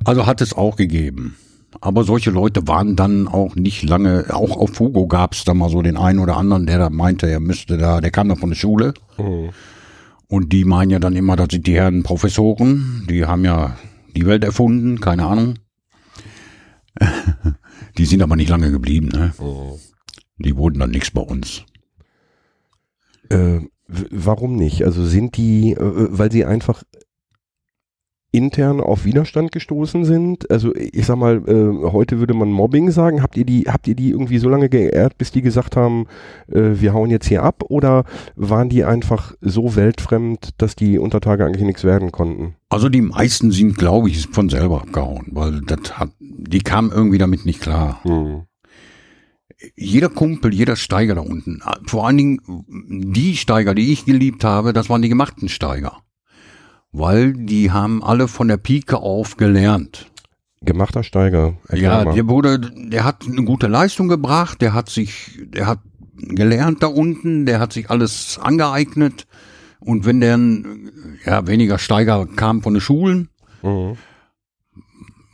Also 0.03 0.25
hat 0.25 0.41
es 0.41 0.53
auch 0.53 0.75
gegeben. 0.75 1.37
Aber 1.81 2.03
solche 2.03 2.31
Leute 2.31 2.67
waren 2.67 2.95
dann 2.95 3.27
auch 3.27 3.55
nicht 3.55 3.83
lange, 3.83 4.25
auch 4.29 4.57
auf 4.57 4.79
Hugo 4.79 5.07
gab 5.07 5.33
es 5.33 5.43
da 5.43 5.53
mal 5.53 5.69
so 5.69 5.81
den 5.81 5.97
einen 5.97 6.19
oder 6.19 6.37
anderen, 6.37 6.65
der 6.65 6.79
da 6.79 6.89
meinte, 6.89 7.27
er 7.27 7.39
müsste 7.39 7.77
da, 7.77 8.01
der 8.01 8.11
kam 8.11 8.29
da 8.29 8.35
von 8.35 8.49
der 8.49 8.55
Schule. 8.55 8.93
Mhm. 9.17 9.49
Und 10.27 10.51
die 10.53 10.65
meinen 10.65 10.91
ja 10.91 10.99
dann 10.99 11.15
immer, 11.15 11.35
das 11.35 11.47
sind 11.51 11.67
die 11.67 11.75
Herren 11.75 12.03
Professoren, 12.03 13.05
die 13.09 13.25
haben 13.25 13.45
ja 13.45 13.77
die 14.15 14.25
Welt 14.25 14.43
erfunden, 14.43 14.99
keine 14.99 15.25
Ahnung. 15.25 15.55
Die 17.97 18.05
sind 18.05 18.21
aber 18.21 18.35
nicht 18.35 18.49
lange 18.49 18.71
geblieben, 18.71 19.07
ne? 19.07 19.33
Mhm. 19.39 19.79
Die 20.37 20.55
wurden 20.57 20.79
dann 20.79 20.91
nichts 20.91 21.11
bei 21.11 21.21
uns. 21.21 21.63
Äh, 23.29 23.59
warum 23.87 24.55
nicht? 24.55 24.83
Also 24.83 25.05
sind 25.05 25.37
die, 25.37 25.71
äh, 25.71 25.77
weil 25.79 26.31
sie 26.31 26.45
einfach 26.45 26.83
intern 28.35 28.81
auf 28.81 29.05
Widerstand 29.05 29.51
gestoßen 29.51 30.05
sind? 30.05 30.49
Also 30.51 30.73
ich 30.75 31.05
sag 31.05 31.17
mal, 31.17 31.37
äh, 31.47 31.91
heute 31.91 32.19
würde 32.19 32.33
man 32.33 32.51
Mobbing 32.51 32.91
sagen. 32.91 33.21
Habt 33.21 33.37
ihr 33.37 33.45
die, 33.45 33.63
habt 33.63 33.87
ihr 33.87 33.95
die 33.95 34.11
irgendwie 34.11 34.37
so 34.37 34.49
lange 34.49 34.69
geehrt, 34.69 35.17
bis 35.17 35.31
die 35.31 35.41
gesagt 35.41 35.75
haben, 35.75 36.07
äh, 36.51 36.71
wir 36.75 36.93
hauen 36.93 37.09
jetzt 37.09 37.27
hier 37.27 37.43
ab? 37.43 37.63
Oder 37.69 38.03
waren 38.35 38.69
die 38.69 38.83
einfach 38.83 39.33
so 39.41 39.75
weltfremd, 39.75 40.49
dass 40.57 40.75
die 40.75 40.99
Untertage 40.99 41.45
eigentlich 41.45 41.65
nichts 41.65 41.83
werden 41.83 42.11
konnten? 42.11 42.55
Also 42.69 42.89
die 42.89 43.01
meisten 43.01 43.51
sind, 43.51 43.77
glaube 43.77 44.09
ich, 44.09 44.27
von 44.27 44.49
selber 44.49 44.81
abgehauen, 44.81 45.27
weil 45.31 45.61
das 45.61 45.97
hat, 45.97 46.09
die 46.19 46.59
kamen 46.59 46.91
irgendwie 46.91 47.17
damit 47.17 47.45
nicht 47.45 47.61
klar. 47.61 48.01
Hm. 48.03 48.43
Jeder 49.75 50.09
Kumpel, 50.09 50.53
jeder 50.53 50.75
Steiger 50.75 51.15
da 51.15 51.21
unten, 51.21 51.61
vor 51.87 52.05
allen 52.05 52.17
Dingen 52.17 52.39
die 52.67 53.37
Steiger, 53.37 53.73
die 53.73 53.93
ich 53.93 54.05
geliebt 54.05 54.43
habe, 54.43 54.73
das 54.73 54.89
waren 54.89 55.01
die 55.01 55.09
gemachten 55.09 55.47
Steiger. 55.47 56.01
Weil 56.97 57.33
die 57.33 57.71
haben 57.71 58.01
alle 58.03 58.27
von 58.27 58.47
der 58.47 58.57
Pike 58.57 58.97
auf 58.97 59.35
gelernt. 59.37 60.09
Gemachter 60.61 61.03
Steiger. 61.03 61.55
Ja, 61.73 62.05
der 62.05 62.27
wurde, 62.27 62.59
der 62.59 63.03
hat 63.03 63.23
eine 63.27 63.43
gute 63.43 63.67
Leistung 63.67 64.07
gebracht, 64.07 64.61
der 64.61 64.73
hat 64.73 64.89
sich, 64.89 65.37
der 65.53 65.67
hat 65.67 65.79
gelernt 66.17 66.81
da 66.81 66.87
unten, 66.87 67.45
der 67.45 67.59
hat 67.59 67.73
sich 67.73 67.89
alles 67.89 68.39
angeeignet. 68.41 69.27
Und 69.79 70.05
wenn 70.05 70.21
dann, 70.21 70.89
ja, 71.25 71.45
weniger 71.47 71.77
Steiger 71.77 72.25
kamen 72.25 72.61
von 72.61 72.73
den 72.73 72.81
Schulen, 72.81 73.29
Mhm. 73.61 73.97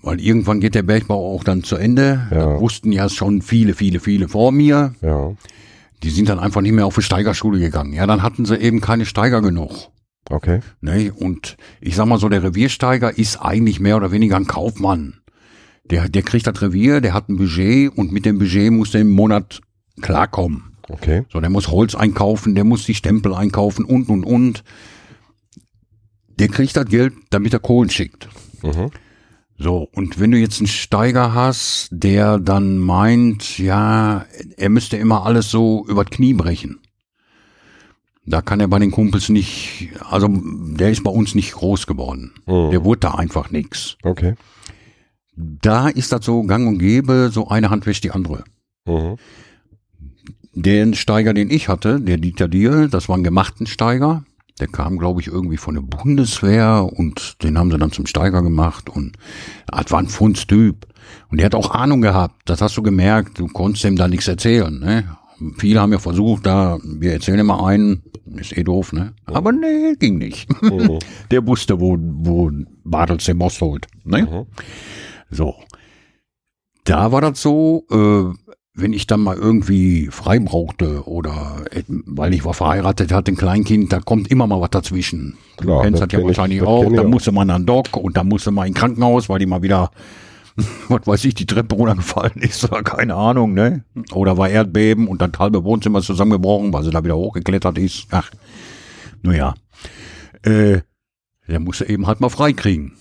weil 0.02 0.20
irgendwann 0.20 0.60
geht 0.62 0.74
der 0.76 0.84
Bergbau 0.84 1.34
auch 1.36 1.44
dann 1.44 1.64
zu 1.64 1.76
Ende. 1.76 2.28
Ja. 2.32 2.54
Das 2.54 2.60
wussten 2.62 2.92
ja 2.92 3.08
schon 3.08 3.42
viele, 3.42 3.74
viele, 3.76 4.00
viele 4.00 4.28
vor 4.28 4.52
mir. 4.52 4.96
Ja, 5.02 5.34
Die 6.04 6.10
sind 6.10 6.28
dann 6.30 6.40
einfach 6.40 6.62
nicht 6.62 6.72
mehr 6.74 6.88
auf 6.88 6.96
die 6.96 7.04
Steigerschule 7.04 7.60
gegangen. 7.60 7.94
Ja, 7.94 8.08
dann 8.08 8.24
hatten 8.24 8.46
sie 8.46 8.56
eben 8.58 8.82
keine 8.82 9.06
Steiger 9.06 9.42
genug. 9.44 9.90
Okay. 10.30 10.62
Ne? 10.82 11.12
Und 11.14 11.58
ich 11.80 11.96
sag 11.96 12.06
mal 12.06 12.20
so, 12.20 12.30
der 12.30 12.44
Reviersteiger 12.44 13.18
ist 13.18 13.38
eigentlich 13.38 13.80
mehr 13.80 13.98
oder 13.98 14.12
weniger 14.12 14.38
ein 14.38 14.48
Kaufmann. 14.48 15.22
Der, 15.86 16.08
der 16.10 16.22
kriegt 16.22 16.48
das 16.48 16.62
Revier, 16.62 17.02
der 17.02 17.14
hat 17.14 17.30
ein 17.30 17.38
Budget 17.38 17.92
und 17.96 18.12
mit 18.12 18.26
dem 18.26 18.40
Budget 18.40 18.72
muss 18.72 18.92
der 18.92 19.02
im 19.02 19.12
Monat 19.12 19.62
klarkommen. 20.02 20.78
Okay. 20.90 21.24
So, 21.32 21.40
der 21.40 21.50
muss 21.50 21.70
Holz 21.70 21.96
einkaufen, 21.96 22.56
der 22.56 22.64
muss 22.64 22.86
die 22.86 22.96
Stempel 22.96 23.34
einkaufen 23.34 23.86
und, 23.86 24.10
und, 24.10 24.24
und. 24.24 24.64
Der 26.40 26.48
kriegt 26.48 26.76
das 26.76 26.86
Geld, 26.86 27.14
damit 27.30 27.54
er 27.54 27.60
Kohlen 27.60 27.90
schickt. 27.90 28.28
Mhm. 28.64 28.92
So, 29.58 29.88
und 29.94 30.20
wenn 30.20 30.32
du 30.32 30.38
jetzt 30.38 30.60
einen 30.60 30.68
Steiger 30.68 31.34
hast, 31.36 31.90
der 31.92 32.40
dann 32.40 32.80
meint, 32.80 33.60
ja, 33.60 34.26
er 34.58 34.70
müsste 34.70 34.98
immer 34.98 35.26
alles 35.26 35.52
so 35.52 35.86
über 35.88 36.04
das 36.04 36.16
Knie 36.16 36.34
brechen. 36.34 36.81
Da 38.26 38.42
kann 38.42 38.60
er 38.60 38.68
bei 38.68 38.80
den 38.80 38.92
Kumpels 38.92 39.30
nicht, 39.30 39.90
also 40.10 40.28
der 40.32 40.92
ist 40.92 41.04
bei 41.04 41.12
uns 41.12 41.34
nicht 41.34 41.54
groß 41.54 41.88
geworden. 41.88 42.34
Mhm. 42.46 42.70
Der 42.72 42.84
wurde 42.84 43.00
da 43.02 43.12
einfach 43.16 43.50
nix. 43.50 43.98
Okay. 44.04 44.36
Da 45.36 45.88
ist 45.90 46.12
das 46.12 46.26
so 46.26 46.44
gang 46.44 46.68
und 46.68 46.78
gäbe, 46.78 47.30
so 47.32 47.48
eine 47.48 47.70
Hand 47.70 47.86
wäscht 47.88 48.04
die 48.04 48.12
andere. 48.12 48.44
Mhm. 48.86 49.16
Den 50.54 50.94
Steiger, 50.94 51.34
den 51.34 51.50
ich 51.50 51.68
hatte, 51.68 52.00
der 52.00 52.18
Dieter 52.18 52.48
Diel, 52.48 52.90
das 52.90 53.10
war 53.10 53.18
ein 53.18 53.24
gemachten 53.24 53.66
Steiger. 53.66 54.24
Der 54.60 54.68
kam, 54.68 55.00
glaube 55.00 55.22
ich, 55.22 55.28
irgendwie 55.28 55.58
von 55.58 55.74
der 55.74 55.82
Bundeswehr 55.82 56.88
und 56.92 57.42
den 57.42 57.58
haben 57.58 57.72
sie 57.72 57.78
dann 57.80 57.92
zum 57.92 58.06
Steiger 58.06 58.44
gemacht 58.44 58.90
und 58.90 59.18
das 59.66 59.92
war 59.92 60.00
ein 60.00 60.08
Fundstyp. 60.08 60.86
Und 61.30 61.40
der 61.40 61.46
hat 61.46 61.56
auch 61.56 61.72
Ahnung 61.72 62.02
gehabt, 62.02 62.42
das 62.46 62.62
hast 62.62 62.78
du 62.78 62.84
gemerkt, 62.84 63.40
du 63.40 63.48
konntest 63.48 63.86
ihm 63.86 63.96
da 63.96 64.08
nichts 64.08 64.28
erzählen. 64.28 64.78
Ne? 64.80 65.18
Viele 65.58 65.80
haben 65.80 65.92
ja 65.94 66.00
versucht, 66.00 66.46
da, 66.46 66.78
wir 66.84 67.14
erzählen 67.14 67.40
immer 67.40 67.66
einen, 67.66 68.04
ist 68.38 68.56
eh 68.58 68.64
doof, 68.64 68.94
ne? 68.94 69.14
Aber 69.26 69.52
nee, 69.52 69.94
ging 70.00 70.18
nicht. 70.18 70.50
Mhm. 70.62 71.00
Der 71.32 71.46
wusste, 71.48 71.80
wo, 71.80 71.98
wo 72.00 72.52
Bartels 72.84 73.26
den 73.26 73.38
Most 73.38 73.62
holt. 73.62 73.88
Ne? 74.04 74.24
Mhm. 74.24 74.46
So. 75.30 75.56
Da 76.84 77.12
war 77.12 77.22
das 77.22 77.42
so, 77.42 77.86
äh, 77.92 78.36
wenn 78.74 78.94
ich 78.94 79.06
dann 79.06 79.22
mal 79.22 79.36
irgendwie 79.38 80.08
frei 80.08 80.40
brauchte 80.40 81.08
oder 81.08 81.66
äh, 81.72 81.84
weil 81.88 82.34
ich 82.34 82.44
war 82.46 82.54
verheiratet, 82.54 83.12
hatte 83.12 83.32
ein 83.32 83.38
Kleinkind, 83.38 83.92
da 83.94 84.00
kommt 84.00 84.32
immer 84.32 84.48
mal 84.48 84.62
was 84.62 84.72
dazwischen. 84.72 85.38
Klar, 85.58 85.78
du 85.78 85.84
kennst 85.84 86.02
das 86.02 86.08
das 86.08 86.14
ja 86.14 86.20
kenn 86.20 86.30
ich- 86.30 86.38
wahrscheinlich 86.38 86.60
das 86.60 86.68
auch. 86.68 86.92
Da 86.92 87.04
musste 87.04 87.32
man 87.32 87.50
an 87.50 87.66
Doc 87.66 87.96
und 87.98 88.18
da 88.18 88.24
musste 88.24 88.52
man 88.52 88.68
in 88.68 88.74
Krankenhaus, 88.74 89.30
weil 89.30 89.40
die 89.40 89.46
mal 89.46 89.62
wieder, 89.62 89.92
was 90.90 91.08
weiß 91.08 91.26
ich, 91.26 91.34
die 91.36 91.46
Treppe 91.46 91.76
runtergefallen 91.76 92.42
ist 92.42 92.64
oder 92.64 92.84
keine 92.84 93.16
Ahnung, 93.16 93.54
ne? 93.54 93.84
Oder 94.14 94.38
war 94.38 94.50
Erdbeben 94.50 95.08
und 95.08 95.22
das 95.22 95.32
halbe 95.40 95.64
Wohnzimmer 95.64 96.02
zusammengebrochen, 96.02 96.74
weil 96.74 96.84
sie 96.84 96.92
da 96.92 97.04
wieder 97.04 97.16
hochgeklettert 97.16 97.78
ist. 97.78 98.08
Ach, 98.12 98.30
naja. 99.22 99.54
Äh, 100.44 100.82
der 101.48 101.60
musste 101.60 101.88
eben 101.90 102.08
halt 102.08 102.22
mal 102.22 102.30
frei 102.30 102.54
kriegen. 102.54 102.94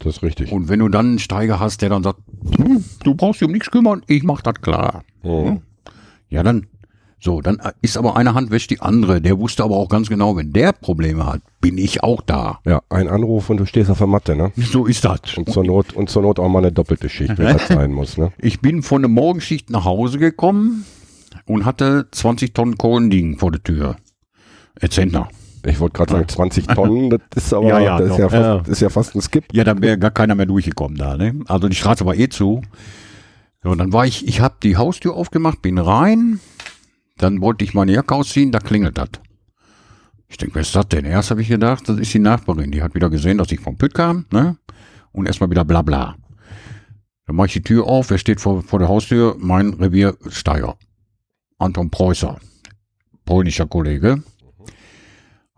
Das 0.00 0.16
ist 0.16 0.22
richtig. 0.22 0.52
Und 0.52 0.68
wenn 0.68 0.80
du 0.80 0.88
dann 0.88 1.06
einen 1.06 1.18
Steiger 1.18 1.60
hast, 1.60 1.80
der 1.80 1.88
dann 1.88 2.02
sagt, 2.02 2.18
"Hm, 2.56 2.84
du 3.02 3.14
brauchst 3.14 3.40
dich 3.40 3.46
um 3.46 3.52
nichts 3.52 3.70
kümmern, 3.70 4.02
ich 4.06 4.22
mach 4.22 4.42
das 4.42 4.56
klar. 4.60 5.04
Mhm. 5.22 5.62
Ja, 6.28 6.42
dann, 6.42 6.66
so, 7.24 7.40
dann 7.40 7.58
ist 7.80 7.96
aber 7.96 8.16
eine 8.18 8.34
Hand 8.34 8.50
wäscht 8.50 8.70
die 8.70 8.80
andere. 8.80 9.22
Der 9.22 9.38
wusste 9.38 9.64
aber 9.64 9.76
auch 9.76 9.88
ganz 9.88 10.10
genau, 10.10 10.36
wenn 10.36 10.52
der 10.52 10.72
Probleme 10.72 11.24
hat, 11.24 11.40
bin 11.58 11.78
ich 11.78 12.02
auch 12.02 12.20
da. 12.20 12.60
Ja, 12.66 12.82
ein 12.90 13.08
Anruf 13.08 13.48
und 13.48 13.56
du 13.56 13.64
stehst 13.64 13.88
auf 13.88 13.96
der 13.96 14.06
Matte, 14.06 14.36
ne? 14.36 14.52
So 14.56 14.84
ist 14.84 15.06
das. 15.06 15.20
Und 15.38 15.48
zur 15.48 15.64
Not, 15.64 15.94
und 15.94 16.10
zur 16.10 16.20
Not 16.20 16.38
auch 16.38 16.50
mal 16.50 16.58
eine 16.58 16.70
doppelte 16.70 17.08
Schicht, 17.08 17.38
wenn 17.38 17.56
das 17.56 17.68
sein 17.68 17.92
muss, 17.92 18.18
ne? 18.18 18.30
Ich 18.36 18.60
bin 18.60 18.82
von 18.82 19.00
der 19.00 19.08
Morgenschicht 19.08 19.70
nach 19.70 19.86
Hause 19.86 20.18
gekommen 20.18 20.84
und 21.46 21.64
hatte 21.64 22.08
20 22.10 22.52
Tonnen 22.52 22.76
Kohlen 22.76 23.10
liegen 23.10 23.38
vor 23.38 23.50
der 23.50 23.62
Tür. 23.62 23.96
Herr 24.78 24.90
Zentner. 24.90 25.30
Ich 25.64 25.80
wollte 25.80 25.96
gerade 25.96 26.12
sagen, 26.12 26.28
20 26.28 26.66
Tonnen, 26.66 27.08
das 27.30 27.46
ist 27.46 27.54
aber, 27.54 27.68
Ja, 27.68 27.80
ja, 27.80 27.98
das 27.98 28.10
ist 28.10 28.18
ja, 28.18 28.28
fast, 28.28 28.68
ist 28.68 28.80
ja 28.82 28.90
fast 28.90 29.14
ein 29.14 29.22
Skip. 29.22 29.44
Ja, 29.50 29.64
dann 29.64 29.80
wäre 29.80 29.96
gar 29.96 30.10
keiner 30.10 30.34
mehr 30.34 30.44
durchgekommen 30.44 30.98
da, 30.98 31.16
ne? 31.16 31.40
Also 31.46 31.68
die 31.70 31.76
Straße 31.76 32.04
war 32.04 32.14
eh 32.14 32.28
zu. 32.28 32.60
So, 33.62 33.70
und 33.70 33.78
dann 33.78 33.94
war 33.94 34.04
ich, 34.04 34.28
ich 34.28 34.40
habe 34.40 34.56
die 34.62 34.76
Haustür 34.76 35.14
aufgemacht, 35.14 35.62
bin 35.62 35.78
rein, 35.78 36.38
dann 37.16 37.40
wollte 37.40 37.64
ich 37.64 37.74
meine 37.74 37.92
Jacke 37.92 38.14
ausziehen, 38.14 38.52
da 38.52 38.58
klingelt 38.58 38.98
das. 38.98 39.10
Ich 40.28 40.36
denke, 40.36 40.56
wer 40.56 40.62
ist 40.62 40.74
das 40.74 40.88
denn? 40.88 41.04
Erst 41.04 41.30
habe 41.30 41.42
ich 41.42 41.48
gedacht, 41.48 41.88
das 41.88 41.98
ist 41.98 42.12
die 42.12 42.18
Nachbarin, 42.18 42.70
die 42.70 42.82
hat 42.82 42.94
wieder 42.94 43.10
gesehen, 43.10 43.38
dass 43.38 43.52
ich 43.52 43.60
vom 43.60 43.76
Pütt 43.76 43.94
kam, 43.94 44.26
ne? 44.32 44.56
Und 45.12 45.26
erstmal 45.26 45.50
wieder 45.50 45.64
bla 45.64 45.82
bla. 45.82 46.16
Dann 47.26 47.36
mache 47.36 47.46
ich 47.46 47.52
die 47.52 47.62
Tür 47.62 47.86
auf, 47.86 48.10
wer 48.10 48.18
steht 48.18 48.40
vor, 48.40 48.62
vor 48.62 48.78
der 48.78 48.88
Haustür? 48.88 49.36
Mein 49.38 49.74
Reviersteiger. 49.74 50.76
Anton 51.58 51.90
Preußer. 51.90 52.38
Polnischer 53.24 53.66
Kollege. 53.66 54.22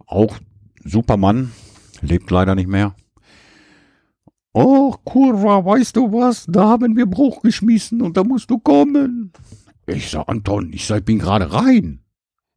Auch 0.07 0.37
Supermann, 0.85 1.53
lebt 2.01 2.31
leider 2.31 2.55
nicht 2.55 2.69
mehr. 2.69 2.95
Oh, 4.53 4.95
Kurva, 5.05 5.65
weißt 5.65 5.97
du 5.97 6.13
was? 6.13 6.47
Da 6.49 6.69
haben 6.69 6.97
wir 6.97 7.07
Bruch 7.07 7.43
geschmissen 7.43 8.01
und 8.01 8.17
da 8.17 8.25
musst 8.25 8.51
du 8.51 8.59
kommen. 8.59 9.33
Ich 9.87 10.11
sag, 10.11 10.29
Anton, 10.29 10.73
ich 10.73 10.87
sag, 10.87 10.99
ich 11.01 11.05
bin 11.05 11.19
gerade 11.19 11.53
rein. 11.53 12.01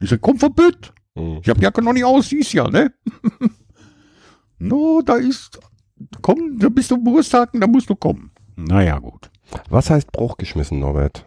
Ich 0.02 0.10
sag, 0.10 0.22
komm 0.22 0.40
verbütt. 0.40 0.94
Mhm. 1.16 1.40
Ich 1.44 1.50
hab 1.50 1.58
die 1.58 1.64
Jacke 1.64 1.82
noch 1.82 1.94
nicht 1.94 2.06
aus, 2.06 2.30
siehst 2.30 2.54
ja, 2.54 2.68
ne? 2.70 2.92
no, 4.60 5.02
da 5.06 5.16
ist, 5.16 5.60
komm, 6.22 6.58
da 6.60 6.70
bist 6.70 6.92
du 6.92 6.96
im 6.96 7.04
Brusthaken, 7.04 7.62
da 7.62 7.68
musst 7.68 7.90
du 7.90 7.96
kommen. 7.96 8.32
Naja, 8.56 9.00
gut. 9.00 9.30
Was 9.70 9.90
heißt 9.90 10.12
Bruch 10.12 10.38
geschmissen, 10.38 10.80
Norbert? 10.80 11.26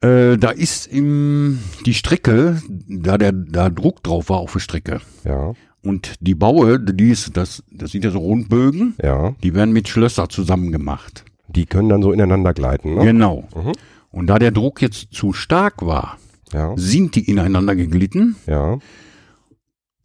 Äh, 0.00 0.36
da 0.36 0.50
ist 0.50 0.86
im, 0.86 1.58
die 1.84 1.94
Strecke, 1.94 2.62
da 2.88 3.18
der, 3.18 3.32
da 3.32 3.68
Druck 3.70 4.02
drauf 4.02 4.28
war 4.28 4.38
auf 4.38 4.52
der 4.52 4.60
Strecke. 4.60 5.00
Ja. 5.24 5.54
Und 5.82 6.14
die 6.20 6.34
Baue, 6.34 6.78
die 6.78 7.10
ist, 7.10 7.36
das, 7.36 7.64
das 7.70 7.90
sind 7.92 8.04
ja 8.04 8.10
so 8.10 8.18
Rundbögen, 8.18 8.94
Ja. 9.02 9.34
die 9.42 9.54
werden 9.54 9.72
mit 9.72 9.88
Schlösser 9.88 10.28
zusammen 10.28 10.70
gemacht. 10.70 11.24
Die 11.48 11.66
können 11.66 11.88
dann 11.88 12.02
so 12.02 12.12
ineinander 12.12 12.52
gleiten, 12.52 12.94
ne? 12.94 13.04
Genau. 13.04 13.48
Mhm. 13.56 13.72
Und 14.10 14.26
da 14.28 14.38
der 14.38 14.50
Druck 14.50 14.80
jetzt 14.82 15.08
zu 15.12 15.32
stark 15.32 15.84
war, 15.84 16.18
Ja. 16.52 16.72
sind 16.76 17.14
die 17.14 17.28
ineinander 17.30 17.76
geglitten. 17.76 18.36
Ja. 18.46 18.78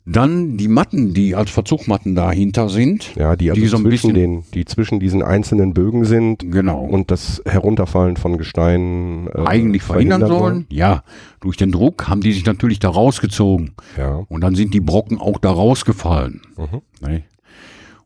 Dann 0.06 0.58
die 0.58 0.68
Matten, 0.68 1.14
die 1.14 1.34
als 1.34 1.50
Verzugmatten 1.50 2.14
dahinter 2.14 2.68
sind. 2.68 3.16
Ja, 3.16 3.38
die 3.38 3.50
also 3.50 3.62
Die 3.62 3.68
so 3.68 3.78
ein 3.78 3.84
zwischen 3.84 4.14
bisschen- 4.14 4.42
den, 4.42 4.44
die 4.54 4.66
zwischen 4.66 5.00
diesen 5.00 5.24
einzelnen 5.24 5.74
Bögen 5.74 6.04
sind 6.04 6.52
Genau. 6.52 6.82
und 6.84 7.10
das 7.10 7.42
Herunterfallen 7.46 8.18
von 8.18 8.38
Gestein 8.38 9.30
äh, 9.34 9.46
eigentlich 9.46 9.82
verhindern 9.84 10.28
sollen. 10.28 10.66
Ja, 10.70 11.04
durch 11.40 11.56
den 11.56 11.72
Druck 11.72 12.10
haben 12.10 12.20
die 12.20 12.34
sich 12.34 12.46
natürlich 12.46 12.80
da 12.80 12.90
rausgezogen. 12.90 13.76
Ja. 13.98 14.16
Und 14.28 14.42
dann 14.42 14.56
sind 14.56 14.74
die 14.74 14.82
Brocken 14.82 15.20
auch 15.22 15.38
da 15.38 15.52
rausgefallen. 15.52 16.42
Mhm. 16.58 17.08
Ne? 17.08 17.24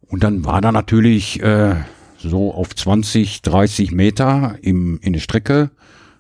Und 0.08 0.24
dann 0.24 0.46
war 0.46 0.62
da 0.62 0.72
natürlich 0.72 1.42
äh, 1.42 1.78
so 2.20 2.54
auf 2.54 2.76
20, 2.76 3.42
30 3.42 3.92
Meter 3.92 4.56
im, 4.62 5.00
in 5.02 5.14
der 5.14 5.20
Strecke 5.20 5.72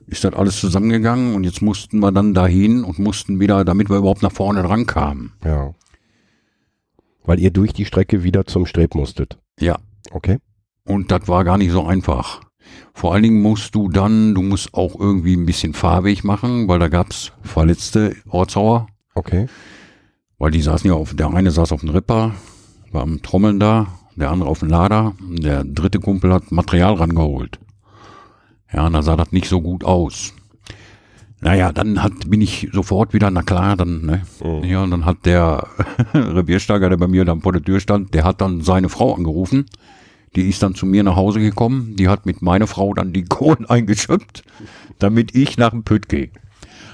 ist 0.07 0.23
das 0.23 0.33
alles 0.33 0.59
zusammengegangen 0.59 1.35
und 1.35 1.43
jetzt 1.43 1.61
mussten 1.61 1.99
wir 1.99 2.11
dann 2.11 2.33
dahin 2.33 2.83
und 2.83 2.97
mussten 2.99 3.39
wieder, 3.39 3.63
damit 3.65 3.89
wir 3.89 3.97
überhaupt 3.97 4.23
nach 4.23 4.31
vorne 4.31 4.63
dran 4.63 4.85
kamen. 4.85 5.33
Ja. 5.43 5.73
Weil 7.25 7.39
ihr 7.39 7.51
durch 7.51 7.73
die 7.73 7.85
Strecke 7.85 8.23
wieder 8.23 8.45
zum 8.45 8.65
Streb 8.65 8.95
musstet. 8.95 9.37
Ja, 9.59 9.77
Okay. 10.11 10.37
und 10.85 11.11
das 11.11 11.27
war 11.27 11.43
gar 11.43 11.57
nicht 11.57 11.71
so 11.71 11.85
einfach. 11.85 12.41
Vor 12.93 13.13
allen 13.13 13.23
Dingen 13.23 13.41
musst 13.41 13.75
du 13.75 13.89
dann, 13.89 14.33
du 14.33 14.41
musst 14.41 14.73
auch 14.73 14.97
irgendwie 14.99 15.35
ein 15.35 15.45
bisschen 15.45 15.73
Fahrweg 15.73 16.23
machen, 16.23 16.67
weil 16.67 16.79
da 16.79 16.87
gab's 16.87 17.31
verletzte 17.41 18.15
Ortsauer. 18.29 18.87
Okay. 19.15 19.47
Weil 20.37 20.51
die 20.51 20.61
saßen 20.61 20.89
ja 20.89 20.95
auf, 20.95 21.13
der 21.15 21.33
eine 21.33 21.51
saß 21.51 21.71
auf 21.71 21.81
dem 21.81 21.89
Ripper, 21.89 22.33
war 22.91 23.01
am 23.03 23.21
Trommeln 23.21 23.59
da, 23.59 23.87
der 24.15 24.31
andere 24.31 24.49
auf 24.49 24.59
dem 24.59 24.69
Lader, 24.69 25.13
der 25.21 25.63
dritte 25.63 25.99
Kumpel 25.99 26.31
hat 26.33 26.51
Material 26.51 26.93
rangeholt. 26.93 27.59
Ja, 28.73 28.87
und 28.87 28.93
da 28.93 29.01
sah 29.01 29.15
das 29.15 29.31
nicht 29.31 29.47
so 29.47 29.61
gut 29.61 29.83
aus. 29.83 30.33
Naja, 31.39 31.71
dann 31.71 32.01
hat, 32.01 32.13
bin 32.29 32.41
ich 32.41 32.69
sofort 32.73 33.13
wieder, 33.13 33.29
na 33.29 33.43
klar, 33.43 33.75
dann, 33.77 34.05
ne, 34.05 34.23
Mhm. 34.43 34.63
ja, 34.63 34.83
und 34.83 34.91
dann 34.91 35.05
hat 35.05 35.25
der 35.25 35.67
Reviersteiger, 36.13 36.89
der 36.89 36.97
bei 36.97 37.07
mir 37.07 37.25
dann 37.25 37.41
vor 37.41 37.53
der 37.53 37.61
Tür 37.61 37.79
stand, 37.79 38.13
der 38.13 38.23
hat 38.23 38.41
dann 38.41 38.61
seine 38.61 38.89
Frau 38.89 39.13
angerufen. 39.13 39.65
Die 40.35 40.49
ist 40.49 40.61
dann 40.63 40.75
zu 40.75 40.85
mir 40.85 41.03
nach 41.03 41.15
Hause 41.15 41.39
gekommen. 41.39 41.95
Die 41.95 42.09
hat 42.09 42.25
mit 42.25 42.41
meiner 42.41 42.67
Frau 42.67 42.93
dann 42.93 43.13
die 43.13 43.23
Kohlen 43.29 43.65
eingeschöpft, 43.65 44.43
damit 44.99 45.35
ich 45.35 45.57
nach 45.57 45.69
dem 45.71 45.83
Pütt 45.83 46.09
gehe. 46.09 46.29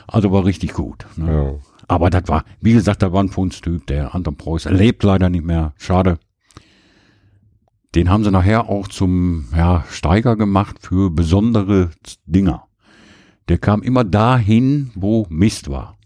Also 0.08 0.32
war 0.32 0.46
richtig 0.46 0.74
gut. 0.74 1.06
Ne? 1.16 1.32
Ja. 1.34 1.54
Aber 1.88 2.10
das 2.10 2.24
war, 2.28 2.44
wie 2.62 2.74
gesagt, 2.74 3.02
da 3.02 3.12
war 3.14 3.24
ein 3.24 3.30
Fundstyp, 3.30 3.86
der 3.88 4.14
Anton 4.14 4.36
Preuß. 4.36 4.66
Er 4.68 4.74
lebt 4.74 5.04
leider 5.04 5.30
nicht 5.30 5.46
mehr. 5.46 5.74
Schade. 5.78 6.18
Den 7.96 8.10
haben 8.10 8.24
sie 8.24 8.32
nachher 8.32 8.70
auch 8.70 8.88
zum 8.88 9.46
ja, 9.56 9.86
Steiger 9.90 10.36
gemacht 10.36 10.78
für 10.82 11.12
besondere 11.12 11.92
Dinger. 12.26 12.68
Der 13.50 13.58
kam 13.58 13.84
immer 13.84 14.04
dahin, 14.04 14.92
wo 14.96 15.28
Mist 15.30 15.70
war. 15.70 15.98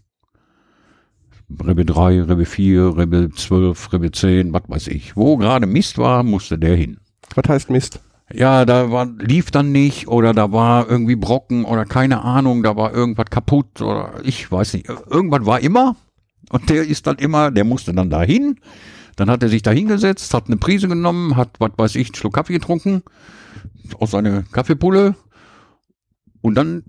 Rebbe 1.64 1.86
3, 1.86 2.22
Rebbe 2.22 2.44
4, 2.44 2.98
Rebbe 2.98 3.30
12, 3.34 3.92
Rebbe 3.92 4.10
10, 4.10 4.52
was 4.52 4.62
weiß 4.66 4.88
ich. 4.88 5.16
Wo 5.16 5.38
gerade 5.38 5.66
Mist 5.66 5.96
war, 5.96 6.22
musste 6.22 6.58
der 6.58 6.76
hin. 6.76 6.98
Was 7.34 7.48
heißt 7.48 7.70
Mist? 7.70 8.00
Ja, 8.32 8.66
da 8.66 8.90
war, 8.90 9.06
lief 9.06 9.50
dann 9.50 9.72
nicht 9.72 10.08
oder 10.08 10.34
da 10.34 10.52
war 10.52 10.90
irgendwie 10.90 11.16
Brocken 11.16 11.64
oder 11.64 11.86
keine 11.86 12.22
Ahnung, 12.22 12.62
da 12.62 12.76
war 12.76 12.92
irgendwas 12.92 13.30
kaputt 13.30 13.80
oder 13.80 14.20
ich 14.22 14.52
weiß 14.52 14.74
nicht. 14.74 14.88
Irgendwas 14.88 15.46
war 15.46 15.60
immer 15.60 15.96
und 16.50 16.68
der 16.68 16.86
ist 16.86 17.06
dann 17.06 17.16
immer, 17.16 17.50
der 17.50 17.64
musste 17.64 17.94
dann 17.94 18.10
dahin. 18.10 18.60
Dann 19.18 19.30
hat 19.30 19.42
er 19.42 19.48
sich 19.48 19.62
da 19.62 19.72
hingesetzt, 19.72 20.32
hat 20.32 20.46
eine 20.46 20.58
Prise 20.58 20.86
genommen, 20.86 21.34
hat, 21.36 21.58
was 21.58 21.72
weiß 21.76 21.94
ich, 21.96 22.08
einen 22.10 22.14
Schluck 22.14 22.34
Kaffee 22.34 22.52
getrunken 22.52 23.02
aus 23.98 24.12
seiner 24.12 24.44
Kaffeepulle 24.44 25.16
und 26.40 26.54
dann 26.54 26.84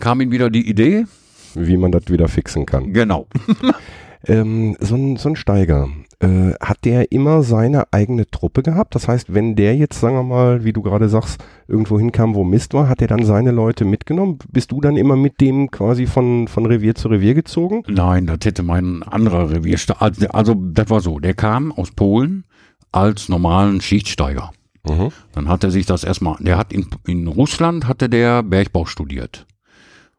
kam 0.00 0.20
ihm 0.20 0.32
wieder 0.32 0.50
die 0.50 0.68
Idee, 0.68 1.06
Wie 1.54 1.76
man 1.76 1.92
das 1.92 2.08
wieder 2.08 2.26
fixen 2.26 2.66
kann. 2.66 2.92
genau. 2.92 3.28
Ähm, 4.26 4.76
so, 4.80 4.94
ein, 4.96 5.16
so 5.16 5.30
ein 5.30 5.36
Steiger, 5.36 5.88
äh, 6.20 6.52
hat 6.60 6.84
der 6.84 7.12
immer 7.12 7.42
seine 7.42 7.92
eigene 7.92 8.30
Truppe 8.30 8.62
gehabt? 8.62 8.94
Das 8.94 9.08
heißt, 9.08 9.32
wenn 9.32 9.56
der 9.56 9.76
jetzt, 9.76 10.00
sagen 10.00 10.16
wir 10.16 10.22
mal, 10.22 10.64
wie 10.64 10.72
du 10.72 10.82
gerade 10.82 11.08
sagst, 11.08 11.42
irgendwo 11.68 11.98
hinkam, 11.98 12.34
wo 12.34 12.44
Mist 12.44 12.74
war, 12.74 12.88
hat 12.88 13.00
er 13.00 13.08
dann 13.08 13.24
seine 13.24 13.50
Leute 13.50 13.84
mitgenommen? 13.84 14.38
Bist 14.50 14.72
du 14.72 14.80
dann 14.80 14.96
immer 14.96 15.16
mit 15.16 15.40
dem 15.40 15.70
quasi 15.70 16.06
von, 16.06 16.48
von 16.48 16.66
Revier 16.66 16.94
zu 16.94 17.08
Revier 17.08 17.34
gezogen? 17.34 17.82
Nein, 17.88 18.26
das 18.26 18.38
hätte 18.44 18.62
mein 18.62 19.02
anderer 19.02 19.50
Reviersteiger, 19.50 20.02
also, 20.02 20.28
also 20.28 20.54
das 20.54 20.90
war 20.90 21.00
so, 21.00 21.18
der 21.18 21.34
kam 21.34 21.72
aus 21.72 21.90
Polen 21.92 22.44
als 22.92 23.28
normalen 23.28 23.80
Schichtsteiger. 23.80 24.52
Mhm. 24.84 25.08
Dann 25.32 25.48
hat 25.48 25.64
er 25.64 25.70
sich 25.70 25.86
das 25.86 26.04
erstmal, 26.04 26.36
der 26.40 26.58
hat 26.58 26.72
in, 26.72 26.86
in 27.06 27.26
Russland 27.26 27.86
hatte 27.86 28.08
der 28.08 28.42
Bergbau 28.42 28.84
studiert. 28.84 29.46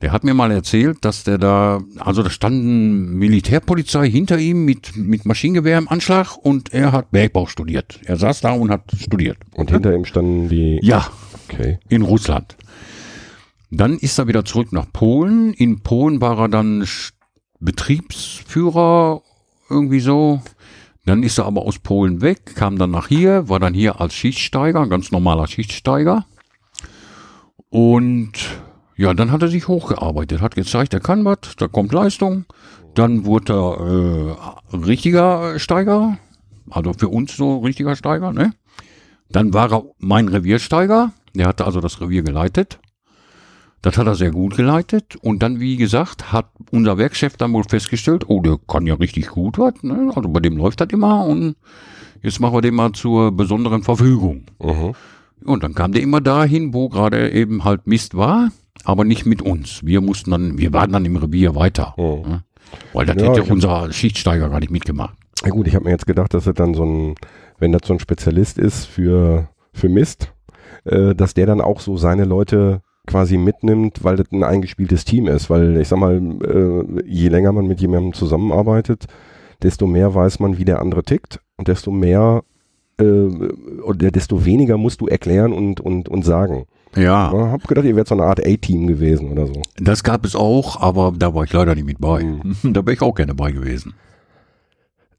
Der 0.02 0.12
hat 0.12 0.24
mir 0.24 0.34
mal 0.34 0.52
erzählt, 0.52 0.98
dass 1.02 1.24
der 1.24 1.38
da, 1.38 1.82
also 2.00 2.24
da 2.24 2.30
standen 2.32 3.14
Militärpolizei 3.18 4.10
hinter 4.10 4.40
ihm 4.40 4.66
mit, 4.66 4.96
mit 4.96 5.26
Maschinengewehr 5.26 5.78
im 5.78 5.88
Anschlag 5.88 6.38
und 6.38 6.74
er 6.74 6.92
hat 6.92 7.12
Bergbau 7.12 7.46
studiert. 7.46 8.00
Er 8.06 8.18
saß 8.18 8.42
da 8.42 8.54
und 8.54 8.72
hat 8.72 8.84
studiert. 8.98 9.38
Und 9.54 9.70
hinter 9.70 9.94
ihm 9.94 10.06
standen 10.06 10.50
die. 10.50 10.80
Ja, 10.82 11.08
Okay. 11.50 11.80
in 11.90 12.02
Russland. 12.02 12.56
Dann 13.70 13.98
ist 13.98 14.18
er 14.18 14.28
wieder 14.28 14.46
zurück 14.46 14.72
nach 14.72 14.86
Polen. 14.92 15.54
In 15.54 15.82
Polen 15.82 16.20
war 16.22 16.40
er 16.40 16.50
dann 16.50 16.86
Betriebsführer, 17.60 19.22
irgendwie 19.70 20.00
so. 20.00 20.42
Dann 21.06 21.24
ist 21.24 21.38
er 21.38 21.46
aber 21.46 21.62
aus 21.64 21.80
Polen 21.80 22.22
weg, 22.22 22.56
kam 22.56 22.78
dann 22.78 22.92
nach 22.92 23.08
hier, 23.08 23.50
war 23.50 23.60
dann 23.60 23.74
hier 23.74 24.00
als 24.00 24.14
Schichtsteiger, 24.14 24.88
ganz 24.88 25.12
normaler 25.12 25.48
Schichtsteiger. 25.48 26.26
Und 27.70 28.34
ja, 29.02 29.16
dann 29.16 29.32
hat 29.32 29.42
er 29.42 29.48
sich 29.48 29.68
hochgearbeitet, 29.68 30.42
hat 30.42 30.54
gezeigt, 30.54 30.94
er 30.94 31.00
kann 31.00 31.26
was, 31.26 31.56
da 31.58 31.68
kommt 31.68 31.92
Leistung. 31.92 32.46
Dann 32.94 33.26
wurde 33.26 33.54
er 33.54 34.76
äh, 34.76 34.78
richtiger 34.78 35.58
Steiger, 35.58 36.20
also 36.70 36.94
für 36.94 37.10
uns 37.10 37.36
so 37.36 37.60
richtiger 37.60 37.96
Steiger, 37.96 38.32
ne? 38.32 38.54
Dann 39.30 39.56
war 39.56 39.72
er 39.72 39.86
mein 39.98 40.28
Reviersteiger, 40.28 41.14
der 41.34 41.48
hatte 41.48 41.66
also 41.66 41.82
das 41.82 42.00
Revier 42.00 42.22
geleitet. 42.22 42.80
Das 43.82 43.98
hat 43.98 44.06
er 44.06 44.14
sehr 44.14 44.30
gut 44.30 44.56
geleitet. 44.56 45.16
Und 45.16 45.42
dann, 45.42 45.60
wie 45.60 45.78
gesagt, 45.78 46.32
hat 46.32 46.52
unser 46.70 47.00
Werkchef 47.00 47.38
dann 47.38 47.54
wohl 47.54 47.64
festgestellt, 47.64 48.26
oh, 48.28 48.40
der 48.42 48.60
kann 48.68 48.86
ja 48.86 48.94
richtig 48.94 49.30
gut 49.30 49.58
was. 49.58 49.82
Ne? 49.82 50.12
Also 50.16 50.30
bei 50.30 50.42
dem 50.42 50.58
läuft 50.58 50.80
das 50.80 50.90
immer 50.90 51.26
und 51.26 51.56
jetzt 52.22 52.40
machen 52.40 52.54
wir 52.54 52.62
den 52.62 52.76
mal 52.76 52.92
zur 52.92 53.32
besonderen 53.32 53.82
Verfügung. 53.82 54.44
Mhm. 54.60 54.94
Und 55.44 55.64
dann 55.64 55.74
kam 55.74 55.92
der 55.92 56.04
immer 56.04 56.22
dahin, 56.22 56.76
wo 56.76 56.88
gerade 56.90 57.32
eben 57.32 57.64
halt 57.64 57.88
Mist 57.88 58.16
war, 58.16 58.52
aber 58.86 59.04
nicht 59.04 59.26
mit 59.26 59.42
uns. 59.42 59.86
Wir 59.86 60.02
mussten 60.02 60.32
dann, 60.32 60.58
wir 60.58 60.74
waren 60.74 60.92
dann 60.92 61.06
im 61.06 61.16
Revier 61.18 61.56
weiter. 61.56 61.94
Mhm. 61.98 62.04
Ne? 62.30 62.44
Weil 62.94 63.06
das 63.06 63.16
Ja, 63.18 63.24
hätte 63.30 63.40
ich 63.42 63.46
hab- 63.48 63.54
unser 63.54 63.92
Schichtsteiger 63.92 64.50
gar 64.50 64.60
nicht 64.60 64.72
mitgemacht. 64.72 65.16
Na 65.44 65.50
gut, 65.50 65.68
ich 65.68 65.76
habe 65.76 65.86
mir 65.86 65.92
jetzt 65.92 66.08
gedacht, 66.08 66.34
dass 66.34 66.48
er 66.48 66.54
dann 66.54 66.74
so 66.74 66.84
ein, 66.86 67.16
wenn 67.60 67.72
das 67.72 67.82
so 67.86 67.94
ein 67.94 68.00
Spezialist 68.00 68.58
ist 68.58 68.86
für, 68.86 69.50
für 69.74 69.90
Mist, 69.90 70.34
äh, 70.86 71.16
dass 71.16 71.34
der 71.34 71.46
dann 71.48 71.62
auch 71.62 71.80
so 71.80 71.98
seine 71.98 72.26
Leute 72.26 72.82
quasi 73.08 73.38
mitnimmt, 73.38 74.04
weil 74.04 74.16
das 74.16 74.32
ein 74.32 74.44
eingespieltes 74.44 75.04
Team 75.06 75.28
ist. 75.28 75.50
Weil 75.50 75.78
ich 75.78 75.88
sag 75.88 76.00
mal, 76.00 76.18
äh, 76.18 77.04
je 77.08 77.30
länger 77.30 77.52
man 77.52 77.66
mit 77.68 77.82
jemandem 77.82 78.14
zusammenarbeitet, 78.14 79.06
desto 79.64 79.88
mehr 79.88 80.14
weiß 80.14 80.40
man, 80.40 80.58
wie 80.58 80.66
der 80.66 80.80
andere 80.82 81.04
tickt 81.04 81.40
und 81.58 81.68
desto 81.68 81.92
mehr 81.92 82.44
äh, 83.00 83.04
oder 83.84 84.12
desto 84.12 84.46
weniger 84.46 84.78
musst 84.78 85.02
du 85.02 85.08
erklären 85.08 85.54
und, 85.54 85.80
und, 85.82 86.08
und 86.10 86.24
sagen. 86.24 86.66
Ja, 86.96 87.32
Ja, 87.34 87.52
hab 87.52 87.68
gedacht, 87.68 87.86
ihr 87.86 87.96
wärt 87.96 88.08
so 88.08 88.16
eine 88.16 88.24
Art 88.26 88.46
A-Team 88.46 88.88
gewesen 88.88 89.32
oder 89.32 89.48
so. 89.48 89.62
das 89.78 90.04
gab 90.04 90.26
es 90.26 90.36
auch, 90.36 90.82
aber 90.82 91.14
da 91.18 91.34
war 91.34 91.44
ich 91.46 91.54
leider 91.54 91.74
nicht 91.76 91.86
mit 91.86 92.00
bei. 92.02 92.24
Mhm. 92.24 92.56
Da 92.74 92.82
wäre 92.86 92.94
ich 92.94 93.02
auch 93.02 93.16
gerne 93.16 93.34
bei 93.36 93.52
gewesen. 93.52 93.94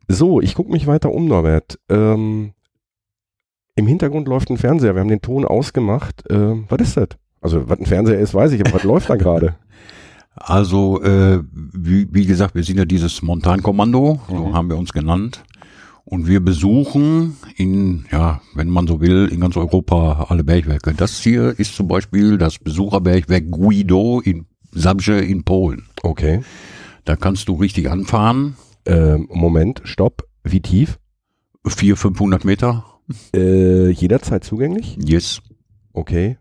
So, 0.08 0.40
ich 0.40 0.54
gucke 0.54 0.70
mich 0.72 0.86
weiter 0.86 1.10
um, 1.12 1.26
Norbert. 1.26 1.78
Ähm, 1.88 2.52
Im 3.76 3.86
Hintergrund 3.86 4.28
läuft 4.28 4.50
ein 4.50 4.58
Fernseher. 4.58 4.94
Wir 4.94 5.00
haben 5.00 5.08
den 5.08 5.22
Ton 5.22 5.44
ausgemacht. 5.46 6.24
Ähm, 6.28 6.66
was 6.68 6.80
ist 6.82 6.96
das? 6.96 7.08
Also, 7.40 7.68
was 7.68 7.78
ein 7.78 7.86
Fernseher 7.86 8.18
ist, 8.20 8.34
weiß 8.34 8.52
ich, 8.52 8.60
aber 8.60 8.74
was 8.74 8.84
läuft 8.84 9.08
da 9.10 9.16
gerade? 9.16 9.54
Also, 10.34 11.02
äh, 11.02 11.40
wie, 11.52 12.08
wie 12.10 12.24
gesagt, 12.24 12.54
wir 12.54 12.64
sind 12.64 12.78
ja 12.78 12.86
dieses 12.86 13.20
Montankommando, 13.20 14.18
so 14.30 14.34
Mhm. 14.46 14.54
haben 14.54 14.70
wir 14.70 14.78
uns 14.78 14.90
genannt. 14.94 15.44
Und 16.04 16.26
wir 16.26 16.40
besuchen 16.40 17.36
in, 17.56 18.06
ja, 18.10 18.40
wenn 18.54 18.68
man 18.68 18.86
so 18.86 19.00
will, 19.00 19.28
in 19.32 19.40
ganz 19.40 19.56
Europa 19.56 20.26
alle 20.28 20.44
Bergwerke. 20.44 20.94
Das 20.94 21.20
hier 21.20 21.58
ist 21.58 21.74
zum 21.76 21.88
Beispiel 21.88 22.38
das 22.38 22.58
Besucherbergwerk 22.58 23.50
Guido 23.50 24.20
in 24.20 24.46
Zabrze 24.76 25.20
in 25.20 25.44
Polen. 25.44 25.86
Okay. 26.02 26.42
Da 27.04 27.16
kannst 27.16 27.48
du 27.48 27.54
richtig 27.54 27.90
anfahren, 27.90 28.56
Ähm, 28.84 29.28
Moment, 29.30 29.80
stopp. 29.84 30.24
Wie 30.42 30.60
tief? 30.60 30.98
400, 31.64 31.98
500 32.00 32.44
Meter. 32.44 32.84
Äh, 33.34 33.90
jederzeit 33.90 34.42
zugänglich? 34.42 34.96
Yes. 35.00 35.40
Okay. 35.92 36.38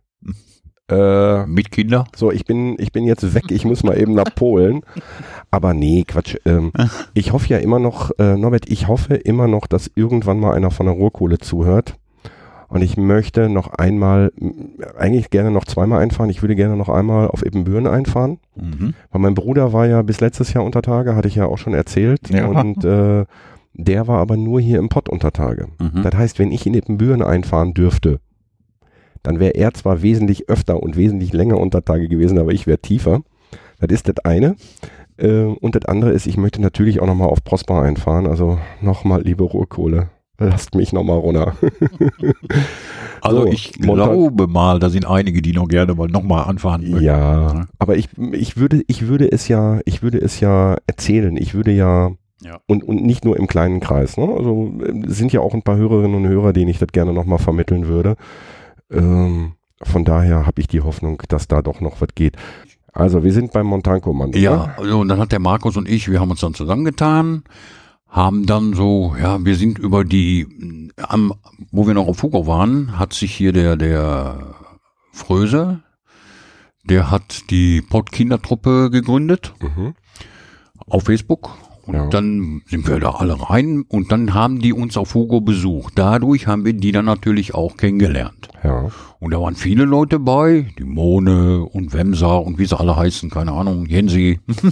Äh, 0.91 1.45
Mit 1.47 1.71
Kinder? 1.71 2.05
so, 2.15 2.31
ich 2.31 2.45
bin, 2.45 2.75
ich 2.79 2.91
bin 2.91 3.05
jetzt 3.05 3.33
weg, 3.33 3.45
ich 3.49 3.65
muss 3.65 3.83
mal 3.83 3.97
eben 3.97 4.13
nach 4.13 4.35
Polen. 4.35 4.81
Aber 5.49 5.73
nee, 5.73 6.03
Quatsch. 6.07 6.35
Ähm, 6.45 6.71
ich 7.13 7.33
hoffe 7.33 7.47
ja 7.49 7.57
immer 7.57 7.79
noch, 7.79 8.11
äh, 8.19 8.37
Norbert, 8.37 8.69
ich 8.69 8.87
hoffe 8.87 9.15
immer 9.15 9.47
noch, 9.47 9.67
dass 9.67 9.89
irgendwann 9.95 10.39
mal 10.39 10.53
einer 10.53 10.71
von 10.71 10.85
der 10.85 10.95
Ruhrkohle 10.95 11.37
zuhört. 11.39 11.95
Und 12.67 12.81
ich 12.83 12.95
möchte 12.95 13.49
noch 13.49 13.73
einmal, 13.73 14.31
eigentlich 14.97 15.29
gerne 15.29 15.51
noch 15.51 15.65
zweimal 15.65 16.01
einfahren. 16.01 16.29
Ich 16.29 16.41
würde 16.41 16.55
gerne 16.55 16.77
noch 16.77 16.87
einmal 16.87 17.27
auf 17.27 17.45
Ebenbüren 17.45 17.85
einfahren. 17.85 18.39
Mhm. 18.55 18.93
Weil 19.11 19.21
mein 19.21 19.35
Bruder 19.35 19.73
war 19.73 19.87
ja 19.87 20.01
bis 20.03 20.21
letztes 20.21 20.53
Jahr 20.53 20.63
unter 20.63 20.81
Tage, 20.81 21.13
hatte 21.13 21.27
ich 21.27 21.35
ja 21.35 21.47
auch 21.47 21.57
schon 21.57 21.73
erzählt. 21.73 22.29
Ja. 22.29 22.45
Und 22.45 22.85
äh, 22.85 23.25
der 23.73 24.07
war 24.07 24.19
aber 24.19 24.37
nur 24.37 24.61
hier 24.61 24.79
im 24.79 24.87
Pott 24.87 25.09
unter 25.09 25.33
Tage. 25.33 25.67
Mhm. 25.79 26.03
Das 26.03 26.15
heißt, 26.15 26.39
wenn 26.39 26.53
ich 26.53 26.65
in 26.65 26.73
Ebenbüren 26.73 27.21
einfahren 27.21 27.73
dürfte, 27.73 28.21
dann 29.23 29.39
wäre 29.39 29.51
er 29.55 29.73
zwar 29.73 30.01
wesentlich 30.01 30.49
öfter 30.49 30.81
und 30.81 30.95
wesentlich 30.97 31.33
länger 31.33 31.57
unter 31.59 31.83
Tage 31.83 32.07
gewesen, 32.07 32.37
aber 32.39 32.51
ich 32.51 32.67
wäre 32.67 32.79
tiefer. 32.79 33.21
Das 33.79 33.89
ist 33.91 34.07
das 34.07 34.17
eine. 34.25 34.55
Äh, 35.17 35.43
und 35.43 35.75
das 35.75 35.85
andere 35.85 36.11
ist, 36.11 36.27
ich 36.27 36.37
möchte 36.37 36.61
natürlich 36.61 37.01
auch 37.01 37.07
nochmal 37.07 37.29
auf 37.29 37.43
Prosper 37.43 37.81
einfahren. 37.81 38.27
Also 38.27 38.59
nochmal, 38.81 39.21
liebe 39.23 39.43
Ruhrkohle, 39.43 40.09
lasst 40.39 40.75
mich 40.75 40.93
nochmal 40.93 41.17
runter. 41.19 41.55
Also 43.23 43.41
So, 43.41 43.47
ich 43.47 43.73
glaube 43.73 44.47
mal, 44.47 44.79
da 44.79 44.89
sind 44.89 45.05
einige, 45.07 45.43
die 45.43 45.53
noch 45.53 45.67
gerne 45.67 45.93
mal 45.93 46.07
nochmal 46.07 46.45
anfahren 46.45 46.81
möchten. 46.89 47.05
Ja, 47.05 47.67
aber 47.77 47.95
ich, 47.95 48.09
ich 48.31 48.57
würde, 48.57 48.81
ich 48.87 49.07
würde 49.07 49.31
es 49.31 49.47
ja, 49.47 49.79
ich 49.85 50.01
würde 50.01 50.17
es 50.19 50.39
ja 50.39 50.77
erzählen. 50.87 51.37
Ich 51.37 51.53
würde 51.53 51.71
ja, 51.71 52.13
Ja. 52.43 52.57
und, 52.67 52.83
und 52.83 53.03
nicht 53.05 53.23
nur 53.23 53.37
im 53.37 53.45
kleinen 53.45 53.79
Kreis. 53.79 54.17
Ne? 54.17 54.27
Also 54.35 54.73
äh, 54.83 55.05
es 55.07 55.17
sind 55.19 55.31
ja 55.33 55.41
auch 55.41 55.53
ein 55.53 55.61
paar 55.61 55.77
Hörerinnen 55.77 56.15
und 56.15 56.27
Hörer, 56.27 56.51
denen 56.51 56.69
ich 56.69 56.79
das 56.79 56.89
gerne 56.91 57.13
nochmal 57.13 57.37
vermitteln 57.37 57.87
würde. 57.87 58.15
Ähm, 58.91 59.53
von 59.81 60.05
daher 60.05 60.45
habe 60.45 60.61
ich 60.61 60.67
die 60.67 60.81
Hoffnung, 60.81 61.21
dass 61.27 61.47
da 61.47 61.61
doch 61.61 61.81
noch 61.81 62.01
was 62.01 62.09
geht. 62.15 62.35
Also 62.93 63.23
wir 63.23 63.31
sind 63.33 63.53
beim 63.53 63.67
Montankommando. 63.67 64.37
Ja, 64.37 64.75
also, 64.77 64.99
und 64.99 65.07
dann 65.07 65.19
hat 65.19 65.31
der 65.31 65.39
Markus 65.39 65.77
und 65.77 65.87
ich, 65.87 66.09
wir 66.11 66.19
haben 66.19 66.31
uns 66.31 66.41
dann 66.41 66.53
zusammengetan, 66.53 67.43
haben 68.07 68.45
dann 68.45 68.73
so, 68.73 69.15
ja, 69.19 69.43
wir 69.43 69.55
sind 69.55 69.79
über 69.79 70.03
die, 70.03 70.89
am, 70.97 71.33
wo 71.71 71.87
wir 71.87 71.93
noch 71.93 72.07
auf 72.07 72.21
Hugo 72.21 72.45
waren, 72.47 72.99
hat 72.99 73.13
sich 73.13 73.33
hier 73.33 73.53
der, 73.53 73.77
der 73.77 74.55
Fröse, 75.13 75.79
der 76.83 77.09
hat 77.09 77.49
die 77.49 77.81
Pott-Kindertruppe 77.81 78.89
gegründet 78.91 79.53
Mhm. 79.61 79.93
auf 80.87 81.03
Facebook. 81.03 81.51
Und 81.85 81.95
Ja. 81.95 82.07
dann 82.07 82.61
sind 82.67 82.87
wir 82.87 82.99
da 82.99 83.11
alle 83.11 83.49
rein 83.49 83.83
und 83.87 84.11
dann 84.11 84.33
haben 84.33 84.59
die 84.59 84.73
uns 84.73 84.97
auf 84.97 85.15
Hugo 85.15 85.41
besucht. 85.41 85.93
Dadurch 85.95 86.47
haben 86.47 86.63
wir 86.63 86.73
die 86.73 86.91
dann 86.91 87.05
natürlich 87.05 87.55
auch 87.55 87.75
kennengelernt. 87.77 88.49
Ja. 88.63 88.89
Und 89.19 89.33
da 89.33 89.41
waren 89.41 89.55
viele 89.55 89.85
Leute 89.85 90.19
bei, 90.19 90.67
die 90.77 90.83
Mone 90.83 91.63
und 91.63 91.93
Wemser 91.93 92.41
und 92.43 92.59
wie 92.59 92.65
sie 92.65 92.79
alle 92.79 92.95
heißen, 92.95 93.29
keine 93.29 93.51
Ahnung, 93.53 93.85
Jensi. 93.87 94.39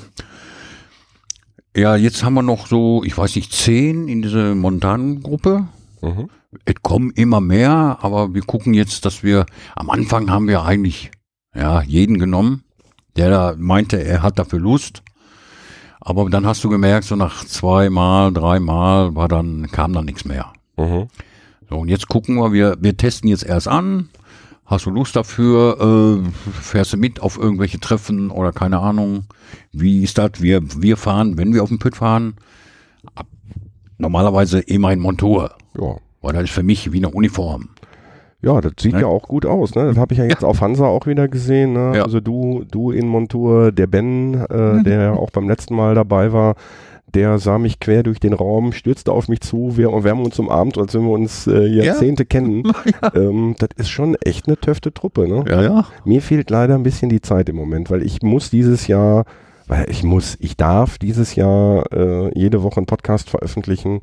ja, 1.76 1.96
jetzt 1.96 2.24
haben 2.24 2.34
wir 2.36 2.42
noch 2.44 2.68
so, 2.68 3.04
ich 3.04 3.18
weiß 3.18 3.36
nicht, 3.36 3.54
zehn 3.54 4.08
in 4.08 4.22
diese 4.22 4.56
Montanengruppe. 4.56 5.68
Mhm. 6.02 6.30
Es 6.66 6.76
kommen 6.82 7.12
immer 7.12 7.42
mehr, 7.42 8.00
aber 8.02 8.34
wir 8.34 8.42
gucken 8.42 8.74
jetzt, 8.74 9.06
dass 9.06 9.24
wir, 9.24 9.46
am 9.76 9.90
Anfang 9.90 10.32
haben 10.32 10.48
wir 10.48 10.64
eigentlich, 10.64 11.12
ja, 11.56 11.82
jeden 11.82 12.18
genommen, 12.18 12.64
der 13.18 13.30
da 13.30 13.56
meinte, 13.58 14.04
er 14.04 14.24
hat 14.24 14.40
dafür 14.40 14.60
Lust. 14.60 15.04
Aber 16.02 16.30
dann 16.30 16.46
hast 16.46 16.64
du 16.64 16.70
gemerkt, 16.70 17.06
so 17.06 17.16
nach 17.16 17.46
zweimal, 17.46 18.32
dreimal 18.32 19.16
war 19.16 19.28
dann, 19.28 19.68
kam 19.72 19.94
dann 19.94 20.06
nichts 20.06 20.26
mehr. 20.26 20.54
Mhm. 20.78 21.08
So, 21.70 21.78
und 21.78 21.90
jetzt 21.90 22.08
gucken 22.08 22.36
wir, 22.36 22.54
wir, 22.54 22.78
wir 22.80 22.98
testen 22.98 23.30
jetzt 23.30 23.44
erst 23.44 23.68
an. 23.68 24.10
Hast 24.66 24.86
du 24.86 24.92
Lust 24.92 25.16
dafür? 25.16 26.22
Äh, 26.24 26.52
fährst 26.62 26.94
du 26.94 26.98
mit 26.98 27.22
auf 27.22 27.38
irgendwelche 27.38 27.80
Treffen 27.80 28.30
oder 28.30 28.52
keine 28.52 28.80
Ahnung? 28.80 29.26
Wie 29.72 30.04
ist 30.04 30.18
das? 30.18 30.42
Wir, 30.42 30.62
wir 30.82 30.96
fahren, 30.96 31.38
wenn 31.38 31.54
wir 31.54 31.64
auf 31.64 31.70
den 31.70 31.80
Pütt 31.80 31.96
fahren, 31.96 32.36
ab, 33.16 33.28
normalerweise 33.98 34.60
immer 34.60 34.94
in 34.94 35.00
Montur. 35.00 35.56
Ja. 35.80 35.98
Weil 36.22 36.34
das 36.34 36.44
ist 36.44 36.52
für 36.52 36.64
mich 36.64 36.92
wie 36.92 36.98
eine 36.98 37.10
Uniform. 37.10 37.70
Ja, 38.42 38.62
das 38.62 38.74
sieht 38.80 38.94
Ne? 38.94 39.02
ja 39.02 39.08
auch 39.08 39.28
gut 39.28 39.46
aus. 39.46 39.76
Ne? 39.76 39.86
Das 39.86 39.98
habe 39.98 40.14
ich 40.14 40.20
ja 40.20 40.26
jetzt 40.26 40.46
auf 40.46 40.62
Hansa 40.62 40.86
auch 40.86 41.08
wieder 41.08 41.28
gesehen. 41.28 41.74
Ne? 41.74 41.98
Ja. 41.98 42.04
Also 42.04 42.20
du, 42.22 42.64
du 42.72 42.92
in 42.92 43.08
Montur, 43.08 43.72
der 43.72 43.88
Ben, 43.88 44.34
äh, 44.34 44.84
der 44.84 45.02
ja 45.02 45.14
auch 45.14 45.32
beim 45.32 45.50
letzten 45.50 45.76
Mal 45.76 45.94
dabei 45.96 46.32
war, 46.32 46.56
der 47.14 47.40
sah 47.40 47.58
mich 47.58 47.80
quer 47.80 48.04
durch 48.04 48.20
den 48.20 48.34
Raum, 48.34 48.72
stürzte 48.72 49.12
auf 49.12 49.28
mich 49.30 49.42
zu, 49.42 49.78
wir, 49.78 49.88
wir 50.04 50.12
haben 50.12 50.24
uns 50.24 50.38
umarmt, 50.38 50.78
als 50.78 50.94
wenn 50.94 51.02
wir 51.02 51.12
uns 51.12 51.48
äh, 51.48 51.66
Jahrzehnte 51.66 52.26
kennen. 52.26 52.64
Ähm, 53.16 53.56
das 53.58 53.70
ist 53.78 53.90
schon 53.90 54.16
echt 54.16 54.48
eine 54.48 54.58
töfte 54.58 54.94
Truppe. 54.94 55.28
Ne? 55.28 55.44
Ja, 55.50 55.62
ja. 55.64 55.86
Mir 56.06 56.22
fehlt 56.22 56.50
leider 56.50 56.76
ein 56.76 56.84
bisschen 56.84 57.10
die 57.10 57.22
Zeit 57.22 57.50
im 57.50 57.56
Moment, 57.56 57.90
weil 57.90 58.04
ich 58.04 58.22
muss 58.22 58.50
dieses 58.52 58.86
Jahr, 58.88 59.26
weil 59.68 59.90
ich 59.90 60.04
muss, 60.04 60.38
ich 60.40 60.58
darf 60.58 60.98
dieses 61.00 61.34
Jahr 61.36 61.92
äh, 61.92 62.30
jede 62.38 62.62
Woche 62.62 62.78
einen 62.78 62.86
Podcast 62.86 63.30
veröffentlichen. 63.30 64.02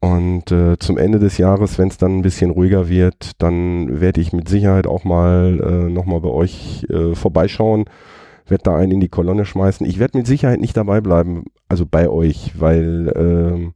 Und 0.00 0.50
äh, 0.50 0.78
zum 0.78 0.96
Ende 0.96 1.18
des 1.18 1.36
Jahres, 1.36 1.78
wenn 1.78 1.88
es 1.88 1.98
dann 1.98 2.18
ein 2.18 2.22
bisschen 2.22 2.50
ruhiger 2.50 2.88
wird, 2.88 3.32
dann 3.38 4.00
werde 4.00 4.22
ich 4.22 4.32
mit 4.32 4.48
Sicherheit 4.48 4.86
auch 4.86 5.04
mal 5.04 5.60
äh, 5.60 5.90
nochmal 5.90 6.20
bei 6.20 6.30
euch 6.30 6.86
äh, 6.88 7.14
vorbeischauen, 7.14 7.84
werde 8.46 8.64
da 8.64 8.76
einen 8.76 8.92
in 8.92 9.00
die 9.00 9.10
Kolonne 9.10 9.44
schmeißen. 9.44 9.86
Ich 9.86 9.98
werde 9.98 10.16
mit 10.16 10.26
Sicherheit 10.26 10.58
nicht 10.58 10.76
dabei 10.76 11.02
bleiben, 11.02 11.44
also 11.68 11.84
bei 11.84 12.08
euch, 12.08 12.58
weil 12.58 13.12
ähm, 13.14 13.74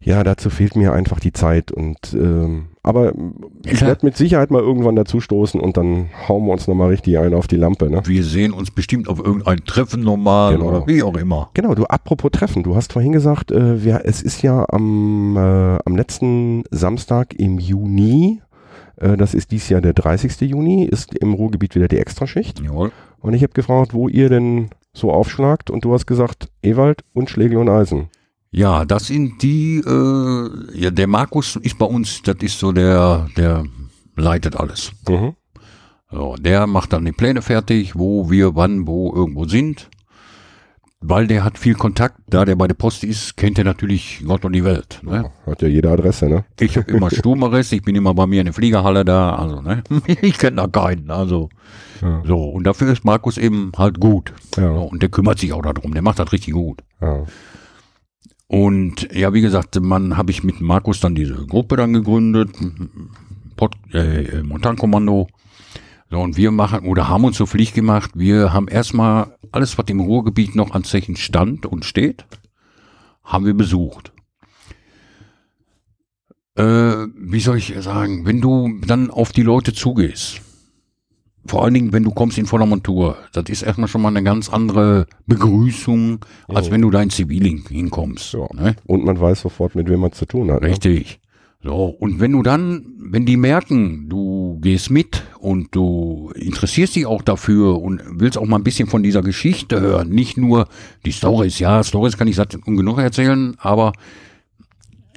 ja, 0.00 0.22
dazu 0.22 0.50
fehlt 0.50 0.76
mir 0.76 0.92
einfach 0.92 1.18
die 1.18 1.32
Zeit 1.32 1.72
und 1.72 2.12
ähm, 2.12 2.66
aber 2.84 3.12
ich 3.64 3.80
werde 3.80 4.06
mit 4.06 4.16
Sicherheit 4.16 4.50
mal 4.52 4.60
irgendwann 4.60 4.94
dazu 4.94 5.20
stoßen 5.20 5.58
und 5.60 5.76
dann 5.76 6.10
hauen 6.28 6.44
wir 6.46 6.52
uns 6.52 6.68
nochmal 6.68 6.90
richtig 6.90 7.18
ein 7.18 7.34
auf 7.34 7.48
die 7.48 7.56
Lampe, 7.56 7.90
ne? 7.90 8.02
Wir 8.04 8.22
sehen 8.22 8.52
uns 8.52 8.70
bestimmt 8.70 9.08
auf 9.08 9.18
irgendein 9.18 9.64
Treffen 9.64 10.02
normal 10.02 10.52
Genau. 10.56 10.68
oder 10.68 10.86
wie 10.86 11.02
auch 11.02 11.16
immer. 11.16 11.50
Genau, 11.54 11.74
du 11.74 11.84
apropos 11.86 12.30
Treffen, 12.30 12.62
du 12.62 12.76
hast 12.76 12.92
vorhin 12.92 13.12
gesagt, 13.12 13.50
äh, 13.50 13.82
wir, 13.82 14.02
es 14.04 14.22
ist 14.22 14.42
ja 14.42 14.64
am, 14.68 15.36
äh, 15.36 15.78
am 15.84 15.96
letzten 15.96 16.62
Samstag 16.70 17.34
im 17.34 17.58
Juni, 17.58 18.40
äh, 18.96 19.16
das 19.16 19.34
ist 19.34 19.50
dies 19.50 19.68
Jahr 19.70 19.80
der 19.80 19.94
30. 19.94 20.42
Juni, 20.42 20.84
ist 20.84 21.16
im 21.18 21.32
Ruhrgebiet 21.34 21.74
wieder 21.74 21.88
die 21.88 21.98
Extraschicht. 21.98 22.60
Jawohl. 22.60 22.92
Und 23.20 23.32
ich 23.34 23.42
habe 23.42 23.54
gefragt, 23.54 23.94
wo 23.94 24.08
ihr 24.08 24.28
denn 24.28 24.68
so 24.92 25.10
aufschlagt 25.10 25.70
und 25.70 25.84
du 25.84 25.92
hast 25.94 26.06
gesagt, 26.06 26.48
Ewald 26.62 27.02
und 27.14 27.30
Schlegel 27.30 27.56
und 27.58 27.68
Eisen. 27.70 28.08
Ja, 28.56 28.84
das 28.84 29.08
sind 29.08 29.42
die, 29.42 29.78
äh, 29.84 30.50
ja, 30.78 30.90
der 30.92 31.08
Markus 31.08 31.56
ist 31.56 31.76
bei 31.76 31.86
uns, 31.86 32.22
das 32.22 32.36
ist 32.40 32.56
so 32.60 32.70
der, 32.70 33.26
der 33.36 33.64
leitet 34.14 34.54
alles. 34.54 34.92
Mhm. 35.08 35.34
So, 36.12 36.36
der 36.38 36.68
macht 36.68 36.92
dann 36.92 37.04
die 37.04 37.10
Pläne 37.10 37.42
fertig, 37.42 37.96
wo 37.98 38.30
wir 38.30 38.54
wann, 38.54 38.86
wo 38.86 39.12
irgendwo 39.12 39.46
sind. 39.46 39.90
Weil 41.00 41.26
der 41.26 41.42
hat 41.42 41.58
viel 41.58 41.74
Kontakt, 41.74 42.20
da 42.28 42.44
der 42.44 42.54
bei 42.54 42.68
der 42.68 42.76
Post 42.76 43.02
ist, 43.02 43.36
kennt 43.36 43.58
er 43.58 43.64
natürlich 43.64 44.22
Gott 44.24 44.44
und 44.44 44.52
die 44.52 44.62
Welt. 44.64 45.00
Ne? 45.02 45.30
Hat 45.44 45.60
ja 45.60 45.68
jede 45.68 45.90
Adresse, 45.90 46.28
ne? 46.28 46.44
Ich 46.60 46.76
habe 46.78 46.90
immer 46.92 47.10
Sturmeres, 47.14 47.72
ich 47.72 47.82
bin 47.82 47.96
immer 47.96 48.14
bei 48.14 48.26
mir 48.28 48.40
in 48.40 48.46
der 48.46 48.54
Fliegerhalle 48.54 49.04
da, 49.04 49.34
also 49.34 49.60
ne, 49.60 49.82
ich 50.22 50.38
kenne 50.38 50.56
da 50.58 50.68
keinen, 50.68 51.10
also 51.10 51.48
Ja. 52.00 52.22
so. 52.24 52.38
Und 52.44 52.64
dafür 52.64 52.92
ist 52.92 53.04
Markus 53.04 53.36
eben 53.36 53.72
halt 53.76 53.98
gut. 53.98 54.32
Ja. 54.56 54.72
So, 54.72 54.82
und 54.84 55.02
der 55.02 55.08
kümmert 55.10 55.40
sich 55.40 55.52
auch 55.52 55.60
darum, 55.62 55.92
der 55.92 56.02
macht 56.02 56.20
das 56.20 56.32
richtig 56.32 56.54
gut. 56.54 56.78
Ja. 57.02 57.24
Und 58.46 59.08
ja, 59.12 59.32
wie 59.32 59.40
gesagt, 59.40 59.80
man 59.80 60.16
habe 60.16 60.30
ich 60.30 60.44
mit 60.44 60.60
Markus 60.60 61.00
dann 61.00 61.14
diese 61.14 61.46
Gruppe 61.46 61.76
dann 61.76 61.92
gegründet, 61.92 62.50
Pod, 63.56 63.74
äh, 63.92 64.42
Montankommando. 64.42 65.28
So, 66.10 66.20
und 66.20 66.36
wir 66.36 66.50
machen 66.50 66.86
oder 66.86 67.08
haben 67.08 67.24
uns 67.24 67.36
zur 67.36 67.46
Pflicht 67.46 67.74
gemacht, 67.74 68.10
wir 68.14 68.52
haben 68.52 68.68
erstmal 68.68 69.36
alles, 69.52 69.78
was 69.78 69.86
im 69.88 70.00
Ruhrgebiet 70.00 70.54
noch 70.54 70.72
an 70.72 70.84
Zechen 70.84 71.16
stand 71.16 71.66
und 71.66 71.84
steht, 71.84 72.26
haben 73.22 73.46
wir 73.46 73.54
besucht. 73.54 74.12
Äh, 76.56 76.62
wie 77.16 77.40
soll 77.40 77.56
ich 77.56 77.74
sagen, 77.80 78.26
wenn 78.26 78.40
du 78.40 78.80
dann 78.86 79.10
auf 79.10 79.32
die 79.32 79.42
Leute 79.42 79.72
zugehst, 79.72 80.40
vor 81.46 81.64
allen 81.64 81.74
Dingen, 81.74 81.92
wenn 81.92 82.04
du 82.04 82.10
kommst 82.10 82.38
in 82.38 82.46
voller 82.46 82.66
Montur, 82.66 83.16
das 83.32 83.44
ist 83.48 83.62
erstmal 83.62 83.88
schon 83.88 84.00
mal 84.02 84.08
eine 84.08 84.22
ganz 84.22 84.48
andere 84.48 85.06
Begrüßung, 85.26 86.24
als 86.48 86.68
Mhm. 86.68 86.72
wenn 86.72 86.80
du 86.82 86.90
da 86.90 87.02
in 87.02 87.10
Zivil 87.10 87.44
hin- 87.44 87.64
hinkommst. 87.68 88.32
Ja. 88.34 88.46
Ne? 88.54 88.76
Und 88.86 89.04
man 89.04 89.20
weiß 89.20 89.42
sofort, 89.42 89.74
mit 89.74 89.88
wem 89.88 90.00
man 90.00 90.12
zu 90.12 90.24
tun 90.26 90.50
hat. 90.50 90.62
Ne? 90.62 90.68
Richtig. 90.68 91.20
So, 91.62 91.86
und 91.86 92.20
wenn 92.20 92.32
du 92.32 92.42
dann, 92.42 92.84
wenn 92.98 93.24
die 93.24 93.38
merken, 93.38 94.06
du 94.10 94.58
gehst 94.60 94.90
mit 94.90 95.22
und 95.38 95.74
du 95.74 96.30
interessierst 96.34 96.94
dich 96.94 97.06
auch 97.06 97.22
dafür 97.22 97.80
und 97.80 98.02
willst 98.10 98.36
auch 98.36 98.44
mal 98.44 98.56
ein 98.58 98.64
bisschen 98.64 98.86
von 98.86 99.02
dieser 99.02 99.22
Geschichte 99.22 99.80
hören, 99.80 100.10
nicht 100.10 100.36
nur 100.36 100.68
die 101.06 101.12
Stories, 101.12 101.58
ja, 101.60 101.82
Stories 101.82 102.18
kann 102.18 102.28
ich 102.28 102.36
satt 102.36 102.54
und 102.54 102.76
genug 102.76 102.98
erzählen, 102.98 103.54
aber 103.58 103.92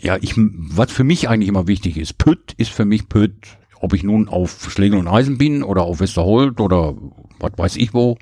ja, 0.02 0.18
ich, 0.22 0.36
was 0.38 0.92
für 0.92 1.04
mich 1.04 1.28
eigentlich 1.28 1.50
immer 1.50 1.68
wichtig 1.68 1.98
ist, 1.98 2.18
Pütt 2.18 2.54
ist 2.58 2.70
für 2.72 2.86
mich 2.86 3.10
Pütt, 3.10 3.58
ob 3.82 3.94
ich 3.94 4.04
nun 4.04 4.28
auf 4.30 4.70
Schlegel 4.72 5.00
und 5.00 5.08
Eisen 5.08 5.38
bin 5.38 5.64
oder 5.64 5.84
auf 5.84 6.00
Westerholt 6.00 6.60
oder 6.60 6.94
was 7.40 7.52
weiß 7.58 7.76
ich 7.78 7.94
wo, 7.94 8.18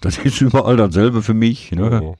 das 0.00 0.18
ist 0.24 0.40
überall 0.40 0.76
dasselbe 0.76 1.22
für 1.22 1.34
mich, 1.34 1.72
ne? 1.72 2.00
Mhm. 2.02 2.14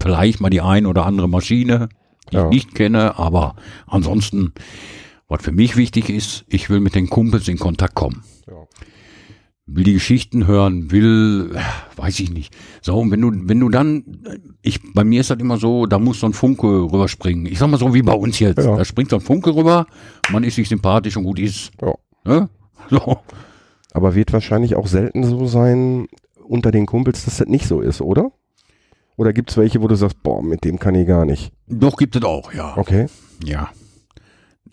vielleicht 0.00 0.40
mal 0.40 0.50
die 0.50 0.60
ein 0.60 0.86
oder 0.86 1.06
andere 1.06 1.28
Maschine, 1.28 1.88
die 2.30 2.36
Ja. 2.36 2.44
ich 2.46 2.50
nicht 2.50 2.74
kenne, 2.74 3.18
aber 3.18 3.56
ansonsten, 3.86 4.52
was 5.28 5.42
für 5.42 5.52
mich 5.52 5.76
wichtig 5.76 6.08
ist, 6.10 6.44
ich 6.48 6.68
will 6.70 6.80
mit 6.80 6.94
den 6.94 7.08
Kumpels 7.08 7.48
in 7.48 7.58
Kontakt 7.58 7.94
kommen. 7.94 8.22
Ja. 8.48 8.54
Will 9.66 9.84
die 9.84 9.94
Geschichten 9.94 10.46
hören, 10.46 10.90
will, 10.90 11.52
äh, 11.54 11.98
weiß 12.00 12.20
ich 12.20 12.32
nicht. 12.32 12.54
So, 12.80 12.98
und 12.98 13.10
wenn 13.10 13.20
du, 13.20 13.30
wenn 13.48 13.60
du 13.60 13.68
dann, 13.68 14.04
ich, 14.60 14.80
bei 14.92 15.04
mir 15.04 15.20
ist 15.20 15.30
das 15.30 15.38
immer 15.38 15.56
so, 15.56 15.86
da 15.86 15.98
muss 15.98 16.20
so 16.20 16.26
ein 16.26 16.32
Funke 16.32 16.66
rüberspringen. 16.66 17.46
Ich 17.46 17.58
sag 17.58 17.68
mal 17.68 17.78
so 17.78 17.94
wie 17.94 18.02
bei 18.02 18.12
uns 18.12 18.38
jetzt. 18.38 18.58
Ja. 18.58 18.76
Da 18.76 18.84
springt 18.84 19.10
so 19.10 19.16
ein 19.16 19.22
Funke 19.22 19.54
rüber, 19.54 19.86
man 20.30 20.44
ist 20.44 20.56
sich 20.56 20.68
sympathisch 20.68 21.16
und 21.16 21.24
gut 21.24 21.38
ist. 21.38 21.70
Ja. 21.80 21.94
Ne? 22.24 22.48
So. 22.90 23.18
Aber 23.92 24.14
wird 24.14 24.32
wahrscheinlich 24.32 24.74
auch 24.74 24.86
selten 24.86 25.24
so 25.24 25.46
sein 25.46 26.08
unter 26.46 26.70
den 26.70 26.86
Kumpels, 26.86 27.24
dass 27.24 27.36
das 27.36 27.48
nicht 27.48 27.66
so 27.66 27.80
ist, 27.80 28.00
oder? 28.00 28.32
Oder 29.16 29.32
gibt 29.32 29.50
es 29.50 29.56
welche, 29.56 29.82
wo 29.82 29.88
du 29.88 29.94
sagst, 29.94 30.22
boah, 30.22 30.42
mit 30.42 30.64
dem 30.64 30.78
kann 30.78 30.94
ich 30.94 31.06
gar 31.06 31.24
nicht? 31.24 31.52
Doch 31.68 31.96
gibt 31.96 32.16
es 32.16 32.22
auch, 32.24 32.52
ja. 32.52 32.76
Okay. 32.76 33.06
Ja. 33.44 33.70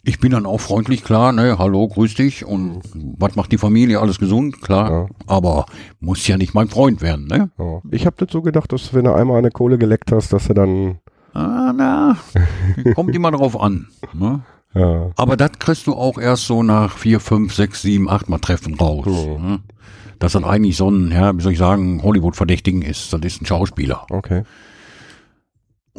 Ich 0.03 0.19
bin 0.19 0.31
dann 0.31 0.45
auch 0.45 0.59
freundlich, 0.59 1.03
klar, 1.03 1.33
ne, 1.33 1.57
hallo, 1.57 1.87
grüß 1.87 2.15
dich 2.15 2.45
und 2.45 2.81
was 3.17 3.35
macht 3.35 3.51
die 3.51 3.57
Familie, 3.57 3.99
alles 3.99 4.17
gesund, 4.17 4.61
klar. 4.61 4.91
Ja. 4.91 5.07
Aber 5.27 5.65
muss 5.99 6.25
ja 6.27 6.37
nicht 6.37 6.53
mein 6.53 6.69
Freund 6.69 7.01
werden, 7.01 7.27
ne? 7.27 7.49
Ja. 7.57 7.81
Ich 7.91 8.05
habe 8.05 8.15
das 8.17 8.31
so 8.31 8.41
gedacht, 8.41 8.71
dass 8.71 8.93
wenn 8.93 9.03
du 9.03 9.13
einmal 9.13 9.37
eine 9.37 9.51
Kohle 9.51 9.77
geleckt 9.77 10.11
hast, 10.11 10.31
dass 10.31 10.47
du 10.47 10.53
dann. 10.53 10.99
Ah, 11.33 11.73
na, 11.75 12.17
kommt 12.95 13.13
immer 13.13 13.31
drauf 13.31 13.59
an. 13.59 13.87
Ne? 14.13 14.41
Ja. 14.73 15.11
Aber 15.15 15.35
das 15.35 15.51
kriegst 15.59 15.87
du 15.87 15.93
auch 15.93 16.17
erst 16.17 16.45
so 16.45 16.63
nach 16.63 16.97
vier, 16.97 17.19
fünf, 17.19 17.53
sechs, 17.53 17.81
sieben, 17.81 18.09
acht 18.09 18.29
Mal 18.29 18.39
Treffen 18.39 18.75
raus. 18.75 19.05
Mhm. 19.05 19.45
Ne? 19.45 19.59
Dass 20.19 20.33
das 20.33 20.43
eigentlich 20.43 20.77
so 20.77 20.89
ein, 20.89 21.11
ja, 21.11 21.35
wie 21.37 21.41
soll 21.41 21.53
ich 21.53 21.59
sagen, 21.59 22.01
Hollywood-Verdächtigen 22.03 22.81
ist. 22.81 23.13
Das 23.13 23.21
ist 23.21 23.41
ein 23.41 23.45
Schauspieler. 23.45 24.05
Okay. 24.09 24.43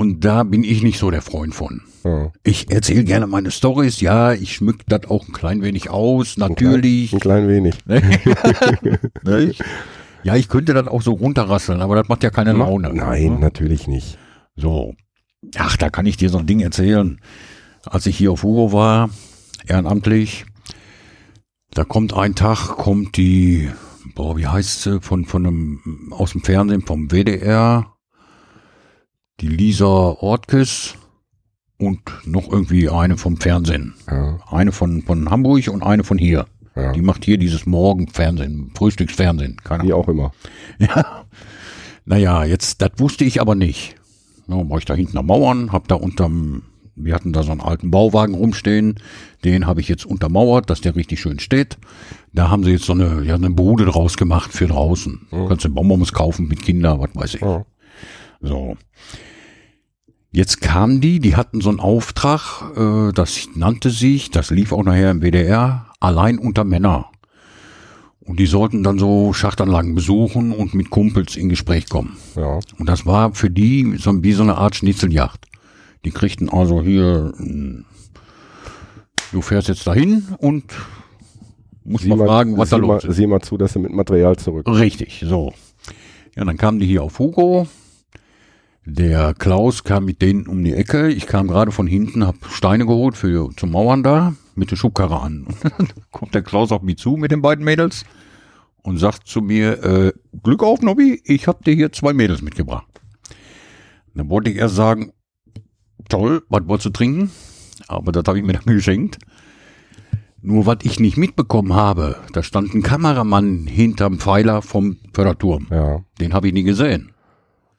Und 0.00 0.24
da 0.24 0.44
bin 0.44 0.64
ich 0.64 0.82
nicht 0.82 0.98
so 0.98 1.10
der 1.10 1.20
Freund 1.20 1.54
von. 1.54 1.82
Ja. 2.04 2.32
Ich 2.42 2.70
erzähle 2.70 3.04
gerne 3.04 3.26
meine 3.26 3.50
Stories, 3.50 4.00
ja, 4.00 4.32
ich 4.32 4.54
schmück 4.54 4.80
das 4.88 5.04
auch 5.10 5.28
ein 5.28 5.32
klein 5.34 5.60
wenig 5.60 5.90
aus, 5.90 6.38
natürlich. 6.38 7.12
Ein 7.12 7.20
klein 7.20 7.48
wenig. 7.48 7.74
Ne, 9.24 9.40
ich- 9.50 9.60
ja, 10.22 10.36
ich 10.36 10.48
könnte 10.48 10.74
das 10.74 10.86
auch 10.86 11.00
so 11.02 11.12
runterrasseln, 11.12 11.80
aber 11.82 11.94
das 11.96 12.08
macht 12.08 12.22
ja 12.22 12.30
keine 12.30 12.52
Laune. 12.52 12.92
Nein, 12.94 13.34
Ne? 13.34 13.38
natürlich 13.40 13.86
nicht. 13.88 14.18
So. 14.56 14.94
Ach, 15.56 15.76
da 15.78 15.88
kann 15.90 16.04
ich 16.06 16.16
dir 16.18 16.28
so 16.30 16.38
ein 16.38 16.46
Ding 16.46 16.60
erzählen. 16.60 17.20
Als 17.86 18.04
ich 18.06 18.16
hier 18.18 18.32
auf 18.32 18.42
Hugo 18.42 18.72
war, 18.72 19.08
ehrenamtlich, 19.66 20.44
da 21.72 21.84
kommt 21.84 22.12
ein 22.14 22.34
Tag, 22.34 22.76
kommt 22.76 23.16
die, 23.16 23.70
boah, 24.14 24.36
wie 24.36 24.46
heißt 24.46 24.82
sie, 24.82 25.00
von, 25.00 25.24
von 25.24 25.46
einem, 25.46 26.08
aus 26.10 26.32
dem 26.32 26.42
Fernsehen, 26.42 26.82
vom 26.82 27.10
WDR, 27.10 27.89
die 29.40 29.48
Lisa 29.48 29.86
Ortkes 29.86 30.94
und 31.78 32.00
noch 32.26 32.50
irgendwie 32.50 32.88
eine 32.90 33.16
vom 33.16 33.38
Fernsehen. 33.38 33.94
Ja. 34.08 34.38
Eine 34.50 34.72
von, 34.72 35.02
von 35.02 35.30
Hamburg 35.30 35.68
und 35.68 35.82
eine 35.82 36.04
von 36.04 36.18
hier. 36.18 36.46
Ja. 36.76 36.92
Die 36.92 37.02
macht 37.02 37.24
hier 37.24 37.38
dieses 37.38 37.66
Morgenfernsehen, 37.66 38.72
Frühstücksfernsehen, 38.76 39.56
keine 39.64 39.84
Wie 39.84 39.92
auch 39.92 40.08
immer. 40.08 40.32
ja. 40.78 41.24
Naja, 42.04 42.44
jetzt, 42.44 42.82
das 42.82 42.92
wusste 42.98 43.24
ich 43.24 43.40
aber 43.40 43.54
nicht. 43.54 43.96
Ja, 44.46 44.68
war 44.68 44.78
ich 44.78 44.84
da 44.84 44.94
hinten 44.94 45.18
am 45.18 45.26
Mauern, 45.26 45.72
hab 45.72 45.88
da 45.88 45.94
unterm, 45.94 46.62
wir 46.94 47.14
hatten 47.14 47.32
da 47.32 47.42
so 47.42 47.52
einen 47.52 47.60
alten 47.60 47.90
Bauwagen 47.90 48.34
rumstehen, 48.34 48.96
den 49.44 49.66
habe 49.66 49.80
ich 49.80 49.88
jetzt 49.88 50.04
untermauert, 50.04 50.70
dass 50.70 50.80
der 50.80 50.96
richtig 50.96 51.20
schön 51.20 51.38
steht. 51.38 51.78
Da 52.32 52.50
haben 52.50 52.64
sie 52.64 52.72
jetzt 52.72 52.84
so 52.84 52.92
eine, 52.92 53.22
ja, 53.24 53.34
eine 53.36 53.50
Bude 53.50 53.86
draus 53.86 54.16
gemacht 54.16 54.52
für 54.52 54.66
draußen. 54.66 55.28
Kannst 55.30 55.64
du 55.64 55.70
Bonbons 55.70 56.12
kaufen 56.12 56.48
mit 56.48 56.62
Kindern, 56.62 57.00
was 57.00 57.10
weiß 57.14 57.34
ich. 57.36 57.40
Ja. 57.40 57.64
So. 58.40 58.76
Jetzt 60.32 60.60
kamen 60.60 61.00
die, 61.00 61.18
die 61.18 61.34
hatten 61.34 61.60
so 61.60 61.70
einen 61.70 61.80
Auftrag, 61.80 62.62
äh, 62.76 63.12
das 63.12 63.48
nannte 63.56 63.90
sich, 63.90 64.30
das 64.30 64.50
lief 64.50 64.72
auch 64.72 64.84
nachher 64.84 65.10
im 65.10 65.22
WDR, 65.22 65.86
allein 65.98 66.38
unter 66.38 66.62
Männer. 66.64 67.06
Und 68.20 68.38
die 68.38 68.46
sollten 68.46 68.84
dann 68.84 68.98
so 68.98 69.32
Schachtanlagen 69.32 69.94
besuchen 69.96 70.52
und 70.52 70.72
mit 70.72 70.90
Kumpels 70.90 71.34
in 71.36 71.48
Gespräch 71.48 71.88
kommen. 71.88 72.16
Ja. 72.36 72.60
Und 72.78 72.88
das 72.88 73.06
war 73.06 73.34
für 73.34 73.50
die 73.50 73.96
so 73.98 74.22
wie 74.22 74.32
so 74.32 74.44
eine 74.44 74.56
Art 74.56 74.76
Schnitzeljagd. 74.76 75.46
Die 76.04 76.12
kriegten 76.12 76.48
also 76.48 76.80
hier, 76.80 77.32
mh, 77.36 77.82
du 79.32 79.42
fährst 79.42 79.66
jetzt 79.66 79.84
dahin 79.86 80.28
und 80.38 80.62
musst 81.82 82.04
Sieh 82.04 82.10
mal 82.14 82.24
fragen, 82.24 82.56
was 82.56 82.68
da 82.70 82.76
los 82.76 83.02
ist. 83.04 83.16
sieh 83.16 83.26
mal 83.26 83.40
zu, 83.40 83.56
dass 83.56 83.72
du 83.72 83.80
mit 83.80 83.90
Material 83.92 84.36
zurück. 84.36 84.68
Richtig, 84.68 85.24
so. 85.26 85.52
Ja, 86.36 86.44
dann 86.44 86.56
kamen 86.56 86.78
die 86.78 86.86
hier 86.86 87.02
auf 87.02 87.18
Hugo. 87.18 87.66
Der 88.86 89.34
Klaus 89.34 89.84
kam 89.84 90.06
mit 90.06 90.22
denen 90.22 90.46
um 90.46 90.64
die 90.64 90.72
Ecke. 90.72 91.08
Ich 91.08 91.26
kam 91.26 91.48
gerade 91.48 91.70
von 91.70 91.86
hinten, 91.86 92.26
hab 92.26 92.36
Steine 92.46 92.86
geholt 92.86 93.16
für 93.16 93.50
zum 93.56 93.72
Mauern 93.72 94.02
da 94.02 94.34
mit 94.54 94.70
der 94.70 94.76
Schubkarre 94.76 95.20
an. 95.20 95.46
Und 95.78 95.90
dann 95.90 96.04
kommt 96.10 96.34
der 96.34 96.42
Klaus 96.42 96.72
auf 96.72 96.82
mich 96.82 96.98
zu 96.98 97.16
mit 97.16 97.30
den 97.30 97.42
beiden 97.42 97.64
Mädels 97.64 98.04
und 98.82 98.98
sagt 98.98 99.26
zu 99.26 99.42
mir, 99.42 99.84
äh, 99.84 100.12
Glück 100.42 100.62
auf, 100.62 100.80
Nobby, 100.80 101.20
ich 101.24 101.46
hab 101.46 101.64
dir 101.64 101.74
hier 101.74 101.92
zwei 101.92 102.14
Mädels 102.14 102.40
mitgebracht. 102.40 102.86
Dann 104.14 104.30
wollte 104.30 104.50
ich 104.50 104.56
erst 104.56 104.74
sagen, 104.74 105.12
toll, 106.08 106.42
was 106.48 106.66
wolltest 106.66 106.86
du 106.86 106.90
trinken? 106.90 107.30
Aber 107.88 108.12
das 108.12 108.24
habe 108.26 108.38
ich 108.38 108.44
mir 108.44 108.54
dann 108.54 108.64
geschenkt. 108.74 109.18
Nur 110.42 110.64
was 110.64 110.78
ich 110.84 110.98
nicht 110.98 111.18
mitbekommen 111.18 111.74
habe, 111.74 112.16
da 112.32 112.42
stand 112.42 112.74
ein 112.74 112.82
Kameramann 112.82 113.66
hinterm 113.66 114.18
Pfeiler 114.18 114.62
vom 114.62 114.96
Förderturm. 115.12 115.66
Ja. 115.70 116.02
Den 116.18 116.32
habe 116.32 116.48
ich 116.48 116.54
nie 116.54 116.62
gesehen. 116.62 117.12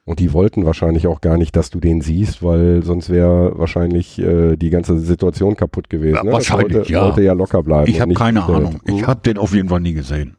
Und 0.04 0.20
die 0.20 0.34
wollten 0.34 0.66
wahrscheinlich 0.66 1.06
auch 1.06 1.22
gar 1.22 1.38
nicht, 1.38 1.56
dass 1.56 1.70
du 1.70 1.80
den 1.80 2.02
siehst, 2.02 2.42
weil 2.42 2.84
sonst 2.84 3.10
wäre 3.10 3.58
wahrscheinlich 3.58 4.18
äh, 4.20 4.56
die 4.56 4.72
ganze 4.72 4.98
Situation 5.00 5.56
kaputt 5.56 5.90
gewesen. 5.90 6.16
Ja, 6.16 6.24
ne? 6.24 6.32
Wahrscheinlich, 6.32 6.74
sollte, 6.74 6.92
ja. 6.92 7.04
sollte 7.04 7.22
ja 7.22 7.34
locker 7.34 7.62
bleiben. 7.62 7.90
Ich 7.90 8.02
habe 8.02 8.14
keine 8.16 8.40
äh, 8.40 8.44
Ahnung. 8.44 8.80
Ich 8.86 9.02
hm. 9.02 9.08
habe 9.08 9.22
den 9.22 9.38
auf 9.38 9.54
jeden 9.54 9.70
Fall 9.70 9.80
nie 9.80 9.94
gesehen. 9.94 10.38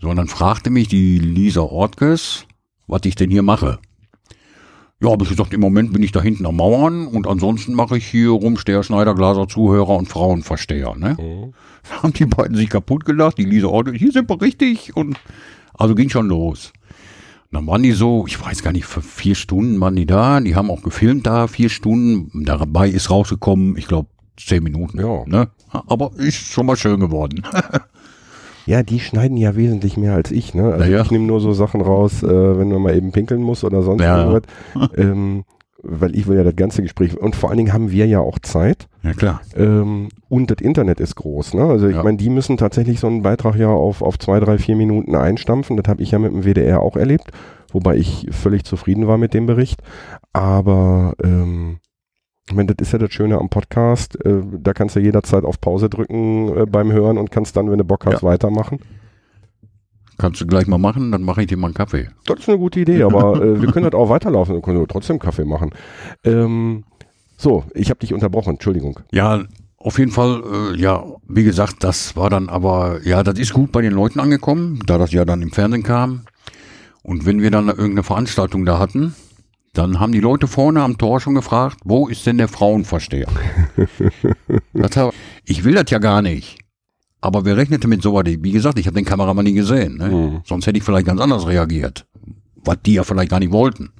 So, 0.00 0.08
und 0.08 0.16
dann 0.16 0.28
fragte 0.28 0.70
mich 0.70 0.88
die 0.88 1.18
Lisa 1.18 1.62
Ortges, 1.62 2.46
was 2.86 3.00
ich 3.04 3.16
denn 3.16 3.30
hier 3.30 3.42
mache. 3.42 3.78
Ja, 5.02 5.10
habe 5.10 5.24
ich 5.24 5.30
gesagt, 5.30 5.52
im 5.52 5.60
Moment 5.60 5.92
bin 5.92 6.02
ich 6.02 6.12
da 6.12 6.22
hinten 6.22 6.46
am 6.46 6.56
Mauern 6.56 7.06
und 7.06 7.26
ansonsten 7.26 7.74
mache 7.74 7.98
ich 7.98 8.06
hier 8.06 8.30
Rumsteher, 8.30 8.82
Schneider, 8.82 9.14
Glaser, 9.14 9.46
Zuhörer 9.46 9.96
und 9.96 10.08
Frauenversteher. 10.08 10.94
Ne? 10.96 11.16
Mhm. 11.20 11.52
Da 11.88 11.96
haben 12.02 12.12
die 12.12 12.24
beiden 12.24 12.56
sich 12.56 12.70
kaputt 12.70 13.04
gelacht, 13.04 13.36
die 13.36 13.44
Lisa 13.44 13.66
Ortges, 13.66 13.98
hier 13.98 14.12
sind 14.12 14.30
wir 14.30 14.40
richtig 14.40 14.96
und 14.96 15.18
also 15.74 15.94
ging 15.94 16.08
schon 16.08 16.28
los. 16.28 16.72
Dann 17.52 17.66
waren 17.66 17.82
die 17.82 17.92
so, 17.92 18.24
ich 18.26 18.40
weiß 18.44 18.62
gar 18.62 18.72
nicht, 18.72 18.86
für 18.86 19.02
vier 19.02 19.34
Stunden 19.34 19.80
waren 19.80 19.96
die 19.96 20.06
da, 20.06 20.40
die 20.40 20.54
haben 20.56 20.70
auch 20.70 20.82
gefilmt 20.82 21.26
da, 21.26 21.46
vier 21.46 21.68
Stunden, 21.68 22.44
dabei 22.44 22.88
ist 22.88 23.10
rausgekommen, 23.10 23.76
ich 23.76 23.86
glaube, 23.86 24.08
zehn 24.36 24.62
Minuten. 24.62 24.98
Ja. 25.00 25.24
Ne? 25.26 25.48
Aber 25.70 26.10
ist 26.16 26.34
schon 26.36 26.66
mal 26.66 26.76
schön 26.76 27.00
geworden. 27.00 27.42
Ja, 28.68 28.82
die 28.82 28.98
schneiden 28.98 29.36
ja 29.36 29.54
wesentlich 29.54 29.96
mehr 29.96 30.14
als 30.14 30.32
ich. 30.32 30.52
Ne? 30.52 30.64
Also 30.64 30.78
Na 30.84 30.86
ja. 30.90 31.00
Ich 31.02 31.12
nehme 31.12 31.24
nur 31.24 31.40
so 31.40 31.52
Sachen 31.52 31.80
raus, 31.80 32.24
äh, 32.24 32.58
wenn 32.58 32.68
man 32.68 32.82
mal 32.82 32.96
eben 32.96 33.12
pinkeln 33.12 33.40
muss 33.40 33.62
oder 33.62 33.80
sonst 33.82 34.02
Ja. 34.02 34.18
irgendwas. 34.24 34.90
ähm, 34.96 35.44
weil 35.88 36.16
ich 36.16 36.26
will 36.26 36.36
ja 36.36 36.44
das 36.44 36.56
ganze 36.56 36.82
Gespräch. 36.82 37.16
Und 37.16 37.36
vor 37.36 37.48
allen 37.50 37.56
Dingen 37.58 37.72
haben 37.72 37.90
wir 37.90 38.06
ja 38.06 38.20
auch 38.20 38.38
Zeit. 38.40 38.88
Ja, 39.02 39.12
klar. 39.14 39.40
Ähm, 39.56 40.08
und 40.28 40.50
das 40.50 40.58
Internet 40.60 41.00
ist 41.00 41.14
groß. 41.16 41.54
Ne? 41.54 41.62
Also 41.64 41.88
ich 41.88 41.96
Ja. 41.96 42.02
meine, 42.02 42.16
die 42.16 42.30
müssen 42.30 42.56
tatsächlich 42.56 43.00
so 43.00 43.06
einen 43.06 43.22
Beitrag 43.22 43.56
ja 43.56 43.68
auf, 43.68 44.02
auf 44.02 44.18
zwei, 44.18 44.40
drei, 44.40 44.58
vier 44.58 44.76
Minuten 44.76 45.14
einstampfen. 45.14 45.76
Das 45.76 45.88
habe 45.88 46.02
ich 46.02 46.10
ja 46.10 46.18
mit 46.18 46.32
dem 46.32 46.42
WDR 46.44 46.80
auch 46.80 46.96
erlebt, 46.96 47.30
wobei 47.72 47.96
ich 47.96 48.26
völlig 48.30 48.64
zufrieden 48.64 49.06
war 49.06 49.18
mit 49.18 49.32
dem 49.34 49.46
Bericht. 49.46 49.80
Aber 50.32 51.14
ähm, 51.22 51.78
ich 52.48 52.54
meine, 52.54 52.72
das 52.74 52.86
ist 52.88 52.92
ja 52.92 52.98
das 52.98 53.12
Schöne 53.12 53.38
am 53.38 53.48
Podcast. 53.48 54.24
Äh, 54.24 54.42
da 54.60 54.72
kannst 54.72 54.96
du 54.96 55.00
jederzeit 55.00 55.44
auf 55.44 55.60
Pause 55.60 55.88
drücken 55.88 56.56
äh, 56.56 56.66
beim 56.66 56.92
Hören 56.92 57.18
und 57.18 57.30
kannst 57.30 57.56
dann, 57.56 57.70
wenn 57.70 57.78
du 57.78 57.84
Bock 57.84 58.06
hast, 58.06 58.22
Ja. 58.22 58.28
weitermachen. 58.28 58.78
Kannst 60.18 60.40
du 60.40 60.46
gleich 60.46 60.66
mal 60.66 60.78
machen, 60.78 61.12
dann 61.12 61.22
mache 61.22 61.42
ich 61.42 61.46
dir 61.48 61.56
mal 61.56 61.68
einen 61.68 61.74
Kaffee. 61.74 62.08
Das 62.24 62.40
ist 62.40 62.48
eine 62.48 62.58
gute 62.58 62.80
Idee, 62.80 63.02
aber 63.02 63.42
äh, 63.42 63.60
wir 63.60 63.70
können 63.72 63.84
das 63.84 63.94
auch 63.94 64.08
weiterlaufen 64.08 64.56
und 64.56 64.62
können 64.62 64.86
trotzdem 64.88 65.18
Kaffee 65.18 65.44
machen. 65.44 65.70
Ähm, 66.24 66.84
so, 67.36 67.64
ich 67.74 67.90
habe 67.90 68.00
dich 68.00 68.14
unterbrochen, 68.14 68.54
Entschuldigung. 68.54 69.00
Ja, 69.12 69.44
auf 69.78 69.98
jeden 69.98 70.10
Fall, 70.10 70.42
äh, 70.74 70.80
ja, 70.80 71.04
wie 71.28 71.44
gesagt, 71.44 71.84
das 71.84 72.16
war 72.16 72.30
dann 72.30 72.48
aber, 72.48 73.00
ja, 73.04 73.22
das 73.22 73.38
ist 73.38 73.52
gut 73.52 73.72
bei 73.72 73.82
den 73.82 73.92
Leuten 73.92 74.20
angekommen, 74.20 74.80
da 74.86 74.98
das 74.98 75.12
ja 75.12 75.24
dann 75.24 75.42
im 75.42 75.52
Fernsehen 75.52 75.82
kam. 75.82 76.22
Und 77.02 77.26
wenn 77.26 77.40
wir 77.40 77.50
dann 77.50 77.68
irgendeine 77.68 78.02
Veranstaltung 78.02 78.64
da 78.64 78.78
hatten, 78.78 79.14
dann 79.74 80.00
haben 80.00 80.12
die 80.12 80.20
Leute 80.20 80.48
vorne 80.48 80.82
am 80.82 80.98
Tor 80.98 81.20
schon 81.20 81.34
gefragt, 81.34 81.78
wo 81.84 82.08
ist 82.08 82.26
denn 82.26 82.38
der 82.38 82.48
Frauenversteher? 82.48 83.28
ich 85.44 85.64
will 85.64 85.74
das 85.74 85.90
ja 85.90 85.98
gar 85.98 86.22
nicht. 86.22 86.58
Aber 87.20 87.44
wer 87.44 87.56
rechnete 87.56 87.88
mit 87.88 88.02
sowas? 88.02 88.24
Wie 88.26 88.52
gesagt, 88.52 88.78
ich 88.78 88.86
habe 88.86 88.94
den 88.94 89.04
Kameramann 89.04 89.44
nie 89.44 89.54
gesehen. 89.54 89.96
Ne? 89.96 90.08
Mhm. 90.08 90.40
Sonst 90.44 90.66
hätte 90.66 90.78
ich 90.78 90.84
vielleicht 90.84 91.06
ganz 91.06 91.20
anders 91.20 91.46
reagiert. 91.46 92.06
Was 92.64 92.78
die 92.84 92.94
ja 92.94 93.04
vielleicht 93.04 93.30
gar 93.30 93.40
nicht 93.40 93.52
wollten. 93.52 93.90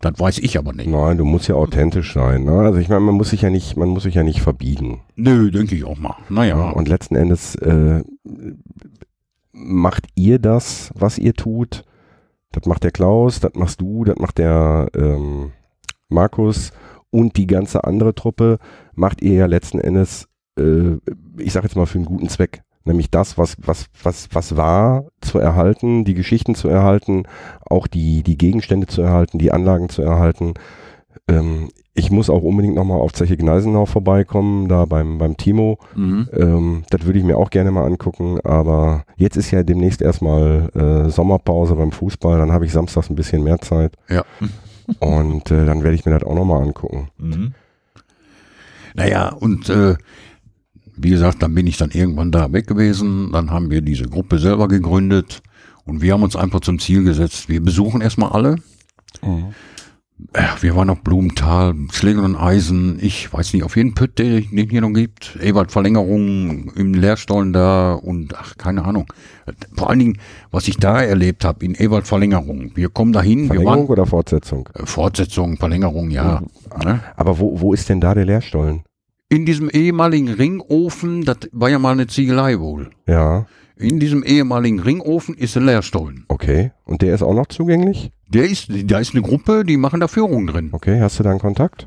Das 0.00 0.18
weiß 0.18 0.38
ich 0.38 0.58
aber 0.58 0.72
nicht. 0.72 0.88
Nein, 0.88 1.18
du 1.18 1.24
musst 1.24 1.48
ja 1.48 1.54
authentisch 1.54 2.14
sein. 2.14 2.44
Ne? 2.44 2.52
Also 2.52 2.78
ich 2.78 2.88
meine, 2.88 3.00
man 3.00 3.14
muss 3.14 3.30
sich 3.30 3.42
ja 3.42 3.50
nicht, 3.50 3.76
man 3.76 3.88
muss 3.88 4.04
sich 4.04 4.14
ja 4.14 4.22
nicht 4.22 4.40
verbiegen. 4.40 5.00
Nö, 5.16 5.50
denke 5.50 5.74
ich 5.74 5.84
auch 5.84 5.98
mal. 5.98 6.16
Naja. 6.28 6.70
Und 6.70 6.88
letzten 6.88 7.16
Endes 7.16 7.54
äh, 7.56 8.02
macht 9.52 10.06
ihr 10.14 10.38
das, 10.38 10.92
was 10.94 11.18
ihr 11.18 11.34
tut. 11.34 11.84
Das 12.52 12.66
macht 12.66 12.84
der 12.84 12.92
Klaus, 12.92 13.40
das 13.40 13.52
machst 13.54 13.80
du, 13.80 14.04
das 14.04 14.16
macht 14.18 14.38
der 14.38 14.88
ähm, 14.94 15.52
Markus 16.08 16.72
und 17.10 17.36
die 17.36 17.46
ganze 17.46 17.84
andere 17.84 18.14
Truppe. 18.14 18.58
Macht 18.94 19.20
ihr 19.20 19.34
ja 19.34 19.46
letzten 19.46 19.80
Endes, 19.80 20.28
äh, 20.58 20.96
ich 21.38 21.52
sag 21.52 21.62
jetzt 21.64 21.76
mal 21.76 21.86
für 21.86 21.98
einen 21.98 22.04
guten 22.04 22.28
Zweck. 22.28 22.62
Nämlich 22.84 23.10
das, 23.10 23.36
was, 23.36 23.56
was, 23.58 23.86
was, 24.02 24.28
was 24.32 24.56
war, 24.56 25.04
zu 25.20 25.38
erhalten, 25.38 26.04
die 26.04 26.14
Geschichten 26.14 26.54
zu 26.54 26.68
erhalten, 26.68 27.24
auch 27.68 27.86
die, 27.86 28.22
die 28.22 28.38
Gegenstände 28.38 28.86
zu 28.86 29.02
erhalten, 29.02 29.38
die 29.38 29.52
Anlagen 29.52 29.88
zu 29.90 30.00
erhalten. 30.02 30.54
Ähm, 31.28 31.68
ich 31.92 32.10
muss 32.10 32.30
auch 32.30 32.42
unbedingt 32.42 32.76
nochmal 32.76 33.00
auf 33.00 33.12
Zeche 33.12 33.36
Gneisenau 33.36 33.84
vorbeikommen, 33.84 34.68
da 34.68 34.84
beim, 34.84 35.18
beim 35.18 35.36
Timo. 35.36 35.78
Mhm. 35.96 36.28
Ähm, 36.32 36.82
das 36.90 37.04
würde 37.04 37.18
ich 37.18 37.24
mir 37.24 37.36
auch 37.36 37.50
gerne 37.50 37.72
mal 37.72 37.84
angucken, 37.84 38.38
aber 38.44 39.04
jetzt 39.16 39.36
ist 39.36 39.50
ja 39.50 39.62
demnächst 39.64 40.00
erstmal 40.00 40.70
äh, 40.74 41.10
Sommerpause 41.10 41.74
beim 41.74 41.90
Fußball, 41.92 42.38
dann 42.38 42.52
habe 42.52 42.64
ich 42.64 42.72
samstags 42.72 43.10
ein 43.10 43.16
bisschen 43.16 43.42
mehr 43.42 43.58
Zeit 43.58 43.94
Ja. 44.08 44.24
und 45.00 45.50
äh, 45.50 45.66
dann 45.66 45.82
werde 45.82 45.96
ich 45.96 46.06
mir 46.06 46.12
das 46.12 46.22
auch 46.22 46.36
nochmal 46.36 46.62
angucken. 46.62 47.08
Mhm. 47.18 47.52
Naja, 48.94 49.28
und 49.28 49.68
äh, 49.68 49.96
wie 51.00 51.10
gesagt, 51.10 51.42
dann 51.42 51.54
bin 51.54 51.66
ich 51.66 51.76
dann 51.76 51.90
irgendwann 51.90 52.30
da 52.30 52.52
weg 52.52 52.66
gewesen. 52.66 53.30
Dann 53.32 53.50
haben 53.50 53.70
wir 53.70 53.80
diese 53.80 54.04
Gruppe 54.04 54.38
selber 54.38 54.68
gegründet 54.68 55.42
und 55.84 56.02
wir 56.02 56.12
haben 56.12 56.22
uns 56.22 56.36
einfach 56.36 56.60
zum 56.60 56.78
Ziel 56.78 57.04
gesetzt, 57.04 57.48
wir 57.48 57.62
besuchen 57.62 58.00
erstmal 58.00 58.32
alle. 58.32 58.56
Ja, 60.34 60.56
wir 60.60 60.74
waren 60.74 60.90
auf 60.90 61.02
Blumenthal, 61.02 61.74
Schlegel 61.92 62.24
und 62.24 62.34
Eisen, 62.34 62.98
ich 63.00 63.32
weiß 63.32 63.54
nicht, 63.54 63.62
auf 63.62 63.76
jeden 63.76 63.94
Pütt, 63.94 64.18
den 64.18 64.42
hier 64.42 64.80
noch 64.80 64.92
gibt, 64.92 65.38
Ewald 65.40 65.70
Verlängerung 65.70 66.72
im 66.74 66.92
Lehrstollen 66.92 67.52
da 67.52 67.92
und 67.92 68.34
ach, 68.36 68.56
keine 68.58 68.84
Ahnung. 68.84 69.06
Vor 69.76 69.88
allen 69.88 70.00
Dingen, 70.00 70.18
was 70.50 70.66
ich 70.66 70.76
da 70.76 71.00
erlebt 71.00 71.44
habe 71.44 71.64
in 71.64 71.76
Ewald 71.76 72.08
Verlängerung. 72.08 72.72
Wir 72.74 72.88
kommen 72.88 73.12
dahin, 73.12 73.42
wir 73.42 73.46
Verlängerung 73.46 73.78
waren 73.78 73.86
oder 73.86 74.06
Fortsetzung? 74.06 74.68
äh, 74.74 74.84
Fortsetzung, 74.84 75.56
Verlängerung, 75.56 76.10
ja. 76.10 76.42
Ne? 76.84 77.00
Aber 77.16 77.38
wo, 77.38 77.60
wo 77.60 77.72
ist 77.72 77.88
denn 77.88 78.00
da 78.00 78.12
der 78.14 78.24
Lehrstollen? 78.24 78.82
In 79.30 79.44
diesem 79.44 79.68
ehemaligen 79.68 80.28
Ringofen, 80.28 81.24
das 81.24 81.38
war 81.52 81.68
ja 81.68 81.78
mal 81.78 81.92
eine 81.92 82.06
Ziegelei 82.06 82.58
wohl. 82.58 82.90
Ja, 83.06 83.46
In 83.76 84.00
diesem 84.00 84.22
ehemaligen 84.24 84.80
Ringofen 84.80 85.34
ist 85.34 85.56
ein 85.56 85.66
Leerstollen. 85.66 86.24
okay. 86.28 86.72
Und 86.84 87.02
der 87.02 87.14
ist 87.14 87.22
auch 87.22 87.34
noch 87.34 87.46
zugänglich? 87.46 88.10
Der 88.28 88.44
ist, 88.44 88.68
da 88.90 88.98
ist 88.98 89.14
eine 89.14 89.22
Gruppe, 89.22 89.64
die 89.64 89.76
machen 89.76 90.00
da 90.00 90.08
Führungen 90.08 90.46
drin. 90.46 90.68
Okay, 90.72 91.00
hast 91.00 91.18
du 91.18 91.22
da 91.22 91.30
einen 91.30 91.38
Kontakt? 91.38 91.86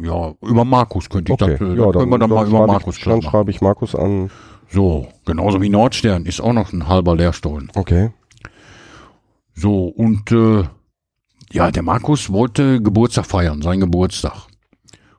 Ja, 0.00 0.34
über 0.42 0.64
Markus 0.64 1.08
könnte 1.08 1.32
ich 1.32 1.40
Okay, 1.40 1.52
das, 1.52 1.60
äh, 1.60 1.76
das 1.76 1.92
können 1.92 2.10
wir 2.10 2.18
dann 2.18 2.30
mal 2.30 2.46
über 2.46 2.58
schreibe 2.58 2.72
Markus 2.72 2.98
ich, 2.98 3.04
dann 3.04 3.22
schreibe 3.22 3.50
ich 3.50 3.60
Markus 3.60 3.94
an. 3.94 4.30
So, 4.68 5.08
genauso 5.24 5.60
wie 5.62 5.68
Nordstern 5.68 6.26
ist 6.26 6.40
auch 6.40 6.52
noch 6.52 6.72
ein 6.72 6.88
halber 6.88 7.16
Leerstollen. 7.16 7.70
Okay. 7.74 8.10
So, 9.54 9.86
und 9.86 10.30
äh, 10.32 10.64
ja, 11.52 11.70
der 11.70 11.82
Markus 11.82 12.30
wollte 12.32 12.82
Geburtstag 12.82 13.26
feiern, 13.26 13.62
sein 13.62 13.80
Geburtstag. 13.80 14.47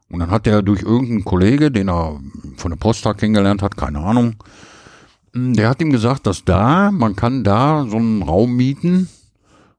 Und 0.09 0.19
dann 0.19 0.31
hat 0.31 0.47
er 0.47 0.61
durch 0.63 0.81
irgendeinen 0.81 1.23
Kollege, 1.23 1.71
den 1.71 1.89
er 1.89 2.19
von 2.57 2.71
der 2.71 2.77
Posttag 2.77 3.19
kennengelernt 3.19 3.61
hat, 3.61 3.77
keine 3.77 3.99
Ahnung, 3.99 4.35
mh, 5.33 5.53
der 5.53 5.69
hat 5.69 5.81
ihm 5.81 5.91
gesagt, 5.91 6.25
dass 6.25 6.43
da, 6.43 6.91
man 6.91 7.15
kann 7.15 7.43
da 7.43 7.85
so 7.87 7.97
einen 7.97 8.23
Raum 8.23 8.55
mieten 8.55 9.07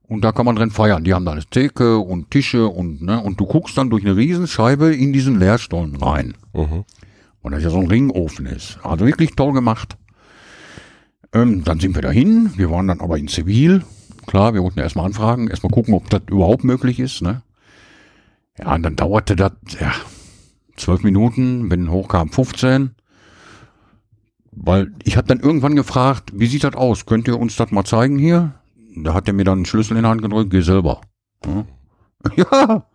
und 0.03 0.23
da 0.23 0.31
kann 0.31 0.45
man 0.45 0.55
drin 0.55 0.71
feiern. 0.71 1.03
Die 1.03 1.13
haben 1.13 1.25
da 1.25 1.31
eine 1.33 1.45
Theke 1.45 1.97
und 1.97 2.31
Tische 2.31 2.67
und, 2.67 3.01
ne, 3.01 3.21
und 3.21 3.39
du 3.39 3.45
guckst 3.45 3.77
dann 3.77 3.89
durch 3.89 4.05
eine 4.05 4.15
Riesenscheibe 4.15 4.93
in 4.93 5.13
diesen 5.13 5.39
Leerstollen 5.39 5.95
rein. 5.95 6.35
Mhm. 6.53 6.85
Und 7.41 7.51
das 7.53 7.63
ja 7.63 7.69
so 7.69 7.79
ein 7.79 7.87
Ringofen 7.87 8.45
ist. 8.45 8.77
Also 8.83 9.05
wirklich 9.05 9.31
toll 9.35 9.53
gemacht. 9.53 9.97
Ähm, 11.33 11.63
dann 11.63 11.79
sind 11.79 11.95
wir 11.95 12.01
dahin. 12.01 12.51
Wir 12.55 12.69
waren 12.69 12.87
dann 12.87 13.01
aber 13.01 13.17
in 13.17 13.27
Zivil. 13.27 13.83
Klar, 14.27 14.53
wir 14.53 14.61
wollten 14.61 14.79
erstmal 14.79 15.05
anfragen, 15.05 15.47
erstmal 15.47 15.71
gucken, 15.71 15.93
ob 15.93 16.09
das 16.09 16.21
überhaupt 16.29 16.63
möglich 16.63 16.99
ist. 16.99 17.21
Ne? 17.21 17.41
Ja, 18.59 18.75
und 18.75 18.83
dann 18.83 18.95
dauerte 18.95 19.35
das 19.35 19.53
ja, 19.79 19.91
zwölf 20.77 21.03
Minuten, 21.03 21.69
wenn 21.69 21.91
hochkam 21.91 22.29
15. 22.29 22.91
Weil 24.51 24.91
ich 25.03 25.17
habe 25.17 25.27
dann 25.27 25.39
irgendwann 25.39 25.75
gefragt, 25.75 26.31
wie 26.33 26.47
sieht 26.47 26.63
das 26.63 26.75
aus? 26.75 27.05
Könnt 27.05 27.27
ihr 27.27 27.39
uns 27.39 27.55
das 27.55 27.71
mal 27.71 27.85
zeigen 27.85 28.17
hier? 28.17 28.53
Da 28.95 29.13
hat 29.13 29.27
er 29.27 29.33
mir 29.33 29.45
dann 29.45 29.59
einen 29.59 29.65
Schlüssel 29.65 29.95
in 29.95 30.03
die 30.03 30.09
Hand 30.09 30.21
gedrückt, 30.21 30.51
geh 30.51 30.61
selber. 30.61 31.01
Ja. 31.45 31.65
ja, 32.35 32.85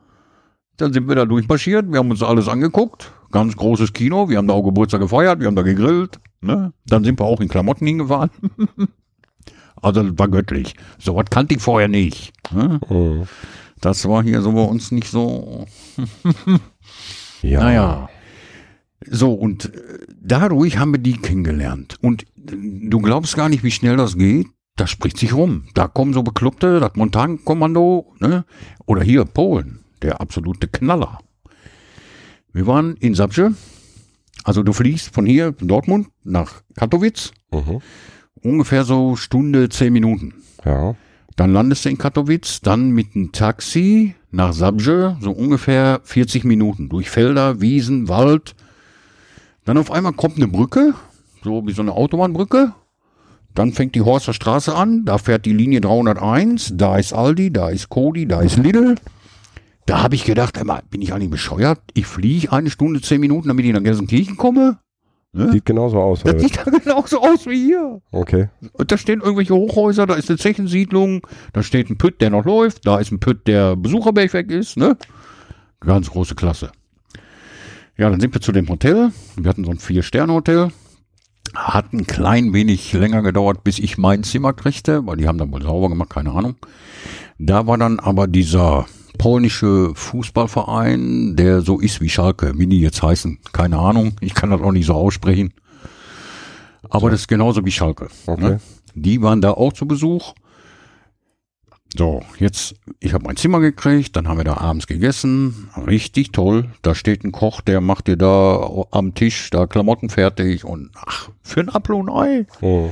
dann 0.76 0.92
sind 0.92 1.08
wir 1.08 1.14
da 1.14 1.24
durchmarschiert, 1.24 1.90
wir 1.90 1.98
haben 1.98 2.10
uns 2.10 2.22
alles 2.22 2.48
angeguckt. 2.48 3.10
Ganz 3.32 3.56
großes 3.56 3.92
Kino, 3.92 4.28
wir 4.28 4.38
haben 4.38 4.46
da 4.46 4.54
auch 4.54 4.62
Geburtstag 4.62 5.00
gefeiert, 5.00 5.40
wir 5.40 5.46
haben 5.46 5.56
da 5.56 5.62
gegrillt. 5.62 6.20
Ne? 6.40 6.72
Dann 6.86 7.02
sind 7.02 7.18
wir 7.18 7.24
auch 7.24 7.40
in 7.40 7.48
Klamotten 7.48 7.86
hingefahren. 7.86 8.30
also 9.82 10.02
das 10.02 10.18
war 10.18 10.28
göttlich. 10.28 10.74
So 10.98 11.16
was 11.16 11.26
kannte 11.30 11.54
ich 11.54 11.62
vorher 11.62 11.88
nicht. 11.88 12.32
Ne? 12.52 12.78
Mhm. 12.88 13.22
Das 13.80 14.06
war 14.08 14.22
hier 14.22 14.42
so 14.42 14.52
bei 14.52 14.62
uns 14.62 14.92
nicht 14.92 15.08
so. 15.08 15.66
Ja. 17.42 17.60
Naja. 17.60 18.08
So, 19.08 19.32
und 19.32 19.74
äh, 19.74 19.98
dadurch 20.20 20.78
haben 20.78 20.92
wir 20.92 21.00
die 21.00 21.16
kennengelernt. 21.16 21.96
Und 22.00 22.22
äh, 22.22 22.26
du 22.88 22.98
glaubst 23.00 23.36
gar 23.36 23.48
nicht, 23.48 23.62
wie 23.62 23.70
schnell 23.70 23.96
das 23.96 24.16
geht. 24.16 24.46
Das 24.76 24.90
spricht 24.90 25.18
sich 25.18 25.32
rum. 25.32 25.64
Da 25.74 25.88
kommen 25.88 26.12
so 26.12 26.22
Bekloppte, 26.22 26.80
das 26.80 26.96
Montankommando, 26.96 28.14
ne? 28.20 28.44
Oder 28.84 29.02
hier 29.02 29.24
Polen, 29.24 29.80
der 30.02 30.20
absolute 30.20 30.68
Knaller. 30.68 31.18
Wir 32.52 32.66
waren 32.66 32.96
in 32.96 33.14
Sabje. 33.14 33.54
Also 34.44 34.62
du 34.62 34.72
fliegst 34.72 35.14
von 35.14 35.26
hier, 35.26 35.54
von 35.58 35.68
Dortmund, 35.68 36.08
nach 36.24 36.62
Katowice. 36.76 37.32
Mhm. 37.50 37.80
Ungefähr 38.42 38.84
so 38.84 39.16
Stunde, 39.16 39.68
zehn 39.70 39.92
Minuten. 39.92 40.34
Ja. 40.64 40.94
Dann 41.36 41.52
landest 41.52 41.84
du 41.84 41.90
in 41.90 41.98
Katowice, 41.98 42.62
dann 42.62 42.90
mit 42.90 43.14
einem 43.14 43.30
Taxi 43.30 44.14
nach 44.30 44.54
Sabje, 44.54 45.18
so 45.20 45.30
ungefähr 45.30 46.00
40 46.02 46.44
Minuten. 46.44 46.88
Durch 46.88 47.10
Felder, 47.10 47.60
Wiesen, 47.60 48.08
Wald. 48.08 48.54
Dann 49.66 49.76
auf 49.76 49.90
einmal 49.90 50.14
kommt 50.14 50.36
eine 50.36 50.48
Brücke, 50.48 50.94
so 51.44 51.66
wie 51.66 51.72
so 51.72 51.82
eine 51.82 51.92
Autobahnbrücke. 51.92 52.72
Dann 53.54 53.72
fängt 53.72 53.94
die 53.94 54.02
Horster 54.02 54.32
Straße 54.32 54.74
an, 54.74 55.04
da 55.04 55.18
fährt 55.18 55.46
die 55.46 55.52
Linie 55.52 55.80
301, 55.80 56.72
da 56.74 56.96
ist 56.96 57.12
Aldi, 57.12 57.52
da 57.52 57.68
ist 57.68 57.88
Cody, 57.88 58.26
da 58.26 58.40
ist 58.40 58.56
Lidl. 58.56 58.96
Da 59.86 60.02
habe 60.02 60.14
ich 60.14 60.24
gedacht, 60.24 60.58
einmal, 60.58 60.82
bin 60.90 61.00
ich 61.00 61.12
eigentlich 61.12 61.30
bescheuert? 61.30 61.80
Ich 61.94 62.06
fliege 62.06 62.52
eine 62.52 62.70
Stunde, 62.70 63.00
zehn 63.00 63.20
Minuten, 63.20 63.48
damit 63.48 63.64
ich 63.64 63.72
nach 63.72 63.82
Gelsenkirchen 63.82 64.36
komme? 64.36 64.78
Ne? 65.36 65.52
Sieht 65.52 65.66
genauso 65.66 66.00
aus. 66.00 66.22
Das 66.22 66.40
sieht 66.40 66.56
da 66.56 66.64
genauso 66.64 67.20
aus 67.20 67.46
wie 67.46 67.66
hier. 67.66 68.00
Okay. 68.10 68.48
Und 68.72 68.90
da 68.90 68.96
stehen 68.96 69.20
irgendwelche 69.20 69.54
Hochhäuser, 69.54 70.06
da 70.06 70.14
ist 70.14 70.30
eine 70.30 70.38
Zechensiedlung, 70.38 71.26
da 71.52 71.62
steht 71.62 71.90
ein 71.90 71.98
Pütt, 71.98 72.22
der 72.22 72.30
noch 72.30 72.46
läuft, 72.46 72.86
da 72.86 72.98
ist 72.98 73.12
ein 73.12 73.20
Pütt, 73.20 73.46
der 73.46 73.76
Besucherberg 73.76 74.32
weg 74.32 74.50
ist, 74.50 74.78
ne? 74.78 74.96
Ganz 75.80 76.10
große 76.10 76.34
Klasse. 76.34 76.72
Ja, 77.98 78.08
dann 78.08 78.20
sind 78.20 78.32
wir 78.34 78.40
zu 78.40 78.52
dem 78.52 78.68
Hotel. 78.68 79.12
Wir 79.36 79.48
hatten 79.48 79.64
so 79.64 79.70
ein 79.70 79.78
Vier-Sterne-Hotel. 79.78 80.70
Hat 81.54 81.92
ein 81.92 82.06
klein 82.06 82.52
wenig 82.54 82.92
länger 82.92 83.22
gedauert, 83.22 83.62
bis 83.62 83.78
ich 83.78 83.98
mein 83.98 84.22
Zimmer 84.22 84.54
kriegte, 84.54 85.06
weil 85.06 85.16
die 85.16 85.28
haben 85.28 85.38
dann 85.38 85.52
wohl 85.52 85.62
sauber 85.62 85.88
gemacht, 85.90 86.10
keine 86.10 86.32
Ahnung. 86.32 86.56
Da 87.38 87.66
war 87.66 87.76
dann 87.76 88.00
aber 88.00 88.26
dieser 88.26 88.86
polnische 89.16 89.92
Fußballverein, 89.94 91.36
der 91.36 91.60
so 91.60 91.80
ist 91.80 92.00
wie 92.00 92.08
Schalke, 92.08 92.52
wie 92.56 92.66
die 92.66 92.80
jetzt 92.80 93.02
heißen, 93.02 93.38
keine 93.52 93.78
Ahnung. 93.78 94.16
Ich 94.20 94.34
kann 94.34 94.50
das 94.50 94.60
auch 94.60 94.72
nicht 94.72 94.86
so 94.86 94.94
aussprechen. 94.94 95.52
Aber 96.88 97.10
das 97.10 97.20
ist 97.20 97.28
genauso 97.28 97.64
wie 97.64 97.72
Schalke. 97.72 98.08
Okay. 98.26 98.40
Ne? 98.40 98.60
Die 98.94 99.20
waren 99.20 99.40
da 99.40 99.52
auch 99.52 99.72
zu 99.72 99.86
Besuch. 99.86 100.34
So, 101.96 102.22
jetzt, 102.38 102.74
ich 103.00 103.14
habe 103.14 103.24
mein 103.24 103.36
Zimmer 103.36 103.60
gekriegt, 103.60 104.16
dann 104.16 104.28
haben 104.28 104.38
wir 104.38 104.44
da 104.44 104.58
abends 104.58 104.86
gegessen. 104.86 105.70
Richtig 105.86 106.32
toll. 106.32 106.70
Da 106.82 106.94
steht 106.94 107.24
ein 107.24 107.32
Koch, 107.32 107.60
der 107.60 107.80
macht 107.80 108.08
dir 108.08 108.16
da 108.16 108.84
am 108.90 109.14
Tisch 109.14 109.50
da 109.50 109.66
Klamotten 109.66 110.10
fertig 110.10 110.64
und 110.64 110.90
ach, 110.94 111.30
für 111.42 111.60
ein 111.60 111.68
Apfel 111.70 111.94
und 111.96 112.10
ein 112.10 112.16
Ei. 112.16 112.46
Mhm. 112.60 112.90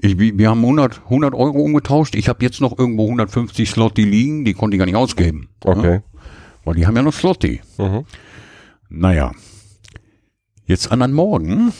Ich, 0.00 0.16
wir 0.18 0.48
haben 0.48 0.60
100, 0.60 1.02
100 1.04 1.34
Euro 1.34 1.58
umgetauscht. 1.60 2.14
Ich 2.14 2.28
habe 2.28 2.44
jetzt 2.44 2.60
noch 2.60 2.78
irgendwo 2.78 3.04
150 3.04 3.68
Slotti 3.68 4.04
liegen, 4.04 4.44
die 4.44 4.54
konnte 4.54 4.76
ich 4.76 4.78
gar 4.78 4.86
nicht 4.86 4.96
ausgeben. 4.96 5.48
Okay. 5.64 5.94
Ja? 5.94 6.02
Weil 6.64 6.74
die 6.74 6.86
haben 6.86 6.94
ja 6.94 7.02
noch 7.02 7.12
Slotti. 7.12 7.60
Mhm. 7.78 8.04
Naja, 8.88 9.32
jetzt 10.66 10.92
an 10.92 11.02
einem 11.02 11.14
Morgen, 11.14 11.72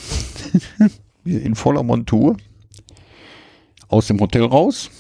in 1.25 1.55
voller 1.55 1.83
Montur, 1.83 2.37
aus 3.89 4.09
dem 4.09 4.21
Hotel 4.21 4.45
raus, 4.45 4.91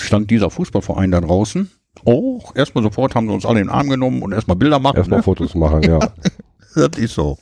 stand 0.00 0.30
dieser 0.30 0.50
Fußballverein 0.50 1.10
da 1.10 1.20
draußen. 1.20 1.70
Oh, 2.04 2.40
erstmal 2.54 2.82
sofort 2.82 3.14
haben 3.14 3.28
sie 3.28 3.34
uns 3.34 3.44
alle 3.44 3.60
in 3.60 3.66
den 3.66 3.74
Arm 3.74 3.88
genommen 3.88 4.22
und 4.22 4.32
erstmal 4.32 4.56
Bilder 4.56 4.78
machen. 4.78 4.96
Erstmal 4.96 5.18
ne? 5.18 5.22
Fotos 5.22 5.54
machen, 5.54 5.82
ja. 5.82 5.98
Das 6.74 6.96
ist 6.96 7.14
so. 7.14 7.38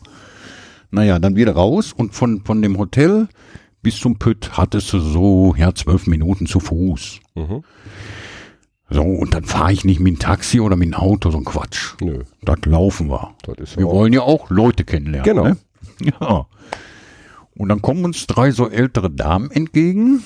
Naja, 0.91 1.19
dann 1.19 1.37
wieder 1.37 1.53
raus 1.53 1.93
und 1.93 2.15
von, 2.15 2.43
von 2.43 2.63
dem 2.63 2.79
Hotel 2.79 3.29
bis 3.87 4.01
zum 4.01 4.19
Pütt 4.19 4.57
hattest 4.59 4.93
du 4.93 4.99
so, 4.99 5.55
ja, 5.57 5.73
zwölf 5.73 6.09
Minuten 6.09 6.47
zu 6.47 6.59
Fuß. 6.59 7.21
Mhm. 7.37 7.63
So, 8.91 9.01
und 9.03 9.33
dann 9.33 9.45
fahre 9.45 9.73
ich 9.73 9.85
nicht 9.85 10.01
mit 10.01 10.15
dem 10.15 10.19
Taxi 10.19 10.59
oder 10.59 10.75
mit 10.75 10.89
dem 10.89 10.95
Auto, 10.95 11.31
so 11.31 11.39
ein 11.39 11.45
Quatsch. 11.45 11.95
Nö, 12.01 12.25
Das 12.43 12.59
laufen 12.65 13.09
wir. 13.09 13.37
das 13.57 13.77
Wir 13.77 13.87
wollen 13.87 14.13
ja 14.13 14.23
auch 14.23 14.51
Leute 14.51 14.83
kennenlernen. 14.83 15.25
Genau. 15.25 15.45
Ne? 15.45 15.57
Ja. 16.21 16.47
Und 17.55 17.69
dann 17.69 17.81
kommen 17.81 18.05
uns 18.05 18.27
drei 18.27 18.51
so 18.51 18.69
ältere 18.69 19.09
Damen 19.09 19.53
entgegen. 19.53 20.25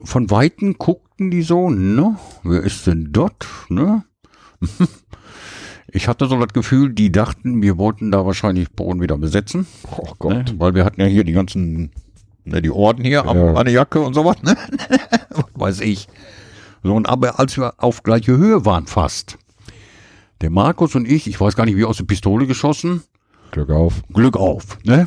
Von 0.00 0.28
Weitem 0.28 0.78
guckten 0.78 1.30
die 1.30 1.42
so, 1.42 1.70
ne? 1.70 2.18
Wer 2.42 2.62
ist 2.64 2.84
denn 2.88 3.10
dort, 3.12 3.46
ne? 3.68 4.02
Ich 5.94 6.08
hatte 6.08 6.26
so 6.26 6.38
das 6.40 6.52
Gefühl, 6.54 6.92
die 6.92 7.12
dachten, 7.12 7.62
wir 7.62 7.76
wollten 7.76 8.10
da 8.10 8.24
wahrscheinlich 8.24 8.74
Polen 8.74 9.00
wieder 9.02 9.18
besetzen. 9.18 9.66
Oh 9.90 10.02
Ne? 10.04 10.12
Gott. 10.18 10.54
Weil 10.58 10.74
wir 10.74 10.84
hatten 10.84 11.00
ja 11.00 11.06
hier 11.06 11.22
die 11.24 11.32
ganzen, 11.32 11.90
ne, 12.44 12.62
die 12.62 12.70
Orden 12.70 13.04
hier 13.04 13.22
Ja. 13.26 13.62
der 13.62 13.72
Jacke 13.72 14.00
und 14.00 14.14
sowas, 14.14 14.42
ne? 14.42 14.56
Was 15.30 15.44
weiß 15.54 15.80
ich. 15.82 16.08
So, 16.82 16.94
und 16.94 17.08
aber 17.08 17.38
als 17.38 17.56
wir 17.58 17.74
auf 17.76 18.02
gleiche 18.02 18.36
Höhe 18.36 18.64
waren 18.64 18.86
fast, 18.86 19.38
der 20.40 20.50
Markus 20.50 20.94
und 20.94 21.06
ich, 21.06 21.28
ich 21.28 21.40
weiß 21.40 21.54
gar 21.56 21.66
nicht, 21.66 21.76
wie 21.76 21.84
aus 21.84 21.98
der 21.98 22.04
Pistole 22.04 22.46
geschossen, 22.46 23.02
Glück 23.52 23.70
auf. 23.70 24.02
Glück 24.12 24.36
auf, 24.38 24.78
ne? 24.84 25.06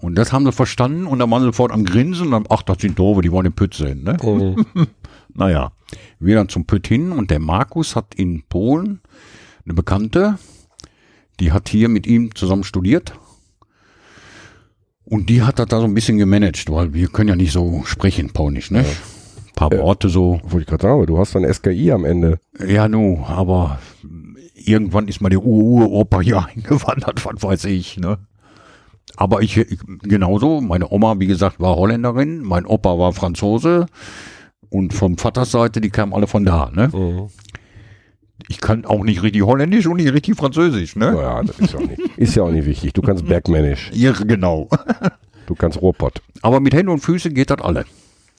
Und 0.00 0.16
das 0.16 0.32
haben 0.32 0.44
sie 0.46 0.52
verstanden 0.52 1.06
und 1.06 1.18
dann 1.18 1.30
waren 1.30 1.42
sie 1.42 1.46
sofort 1.48 1.70
am 1.70 1.84
Grinsen 1.84 2.26
und 2.26 2.30
dann, 2.32 2.44
ach, 2.48 2.62
das 2.62 2.78
sind 2.80 2.98
doofe, 2.98 3.20
die 3.20 3.30
wollen 3.30 3.44
den 3.44 3.52
Püt 3.52 3.74
sehen, 3.74 4.02
ne? 4.04 4.16
Naja, 5.36 5.72
wir 6.18 6.36
dann 6.36 6.48
zum 6.48 6.64
Püt 6.64 6.86
hin 6.86 7.12
und 7.12 7.30
der 7.30 7.40
Markus 7.40 7.94
hat 7.96 8.14
in 8.14 8.42
Polen 8.48 9.00
eine 9.64 9.74
Bekannte, 9.74 10.38
die 11.40 11.52
hat 11.52 11.68
hier 11.68 11.88
mit 11.88 12.06
ihm 12.06 12.34
zusammen 12.34 12.64
studiert. 12.64 13.14
Und 15.04 15.28
die 15.28 15.42
hat 15.42 15.58
das 15.58 15.66
da 15.66 15.80
so 15.80 15.84
ein 15.84 15.94
bisschen 15.94 16.18
gemanagt, 16.18 16.70
weil 16.70 16.94
wir 16.94 17.08
können 17.08 17.28
ja 17.28 17.36
nicht 17.36 17.52
so 17.52 17.82
sprechen, 17.84 18.32
Polnisch, 18.32 18.70
ne? 18.70 18.80
Ein 18.80 19.54
paar 19.54 19.70
Worte 19.72 20.08
so. 20.08 20.40
Wollte 20.42 20.60
ich 20.60 20.66
gerade 20.66 20.82
sagen, 20.82 20.94
aber 20.94 21.06
du 21.06 21.18
hast 21.18 21.34
dann 21.34 21.52
SKI 21.52 21.92
am 21.92 22.04
Ende. 22.04 22.40
Ja, 22.66 22.88
nu, 22.88 23.22
aber 23.26 23.78
irgendwann 24.54 25.08
ist 25.08 25.20
mal 25.20 25.28
der 25.28 25.42
Ur-Uropa 25.42 26.20
hier 26.20 26.46
eingewandert, 26.56 27.24
was 27.24 27.42
weiß 27.42 27.64
ich, 27.66 27.98
ne? 27.98 28.18
Aber 29.16 29.42
ich, 29.42 29.56
ich 29.58 29.78
genauso, 30.02 30.60
meine 30.60 30.90
Oma, 30.90 31.20
wie 31.20 31.26
gesagt, 31.26 31.60
war 31.60 31.76
Holländerin, 31.76 32.42
mein 32.42 32.66
Opa 32.66 32.98
war 32.98 33.12
Franzose 33.12 33.86
und 34.70 34.92
vom 34.92 35.18
Vaters 35.18 35.52
Seite, 35.52 35.80
die 35.80 35.90
kamen 35.90 36.12
alle 36.14 36.26
von 36.26 36.44
da, 36.44 36.70
ne? 36.74 36.90
Ich 38.48 38.60
kann 38.60 38.84
auch 38.84 39.04
nicht 39.04 39.22
richtig 39.22 39.42
Holländisch 39.42 39.86
und 39.86 39.96
nicht 39.96 40.12
richtig 40.12 40.36
Französisch, 40.36 40.96
ne? 40.96 41.12
Naja, 41.12 41.42
das 41.42 41.58
ist 41.58 41.72
ja, 41.72 41.78
auch 41.78 41.86
nicht, 41.86 42.00
ist 42.16 42.34
ja 42.34 42.42
auch 42.42 42.50
nicht 42.50 42.66
wichtig. 42.66 42.92
Du 42.92 43.02
kannst 43.02 43.26
Bergmännisch. 43.26 43.90
Ja, 43.94 44.12
genau. 44.12 44.68
Du 45.46 45.54
kannst 45.54 45.80
Ruhrpott. 45.80 46.22
Aber 46.42 46.60
mit 46.60 46.74
Händen 46.74 46.90
und 46.90 47.00
Füßen 47.00 47.34
geht 47.34 47.50
das 47.50 47.60
alle. 47.60 47.84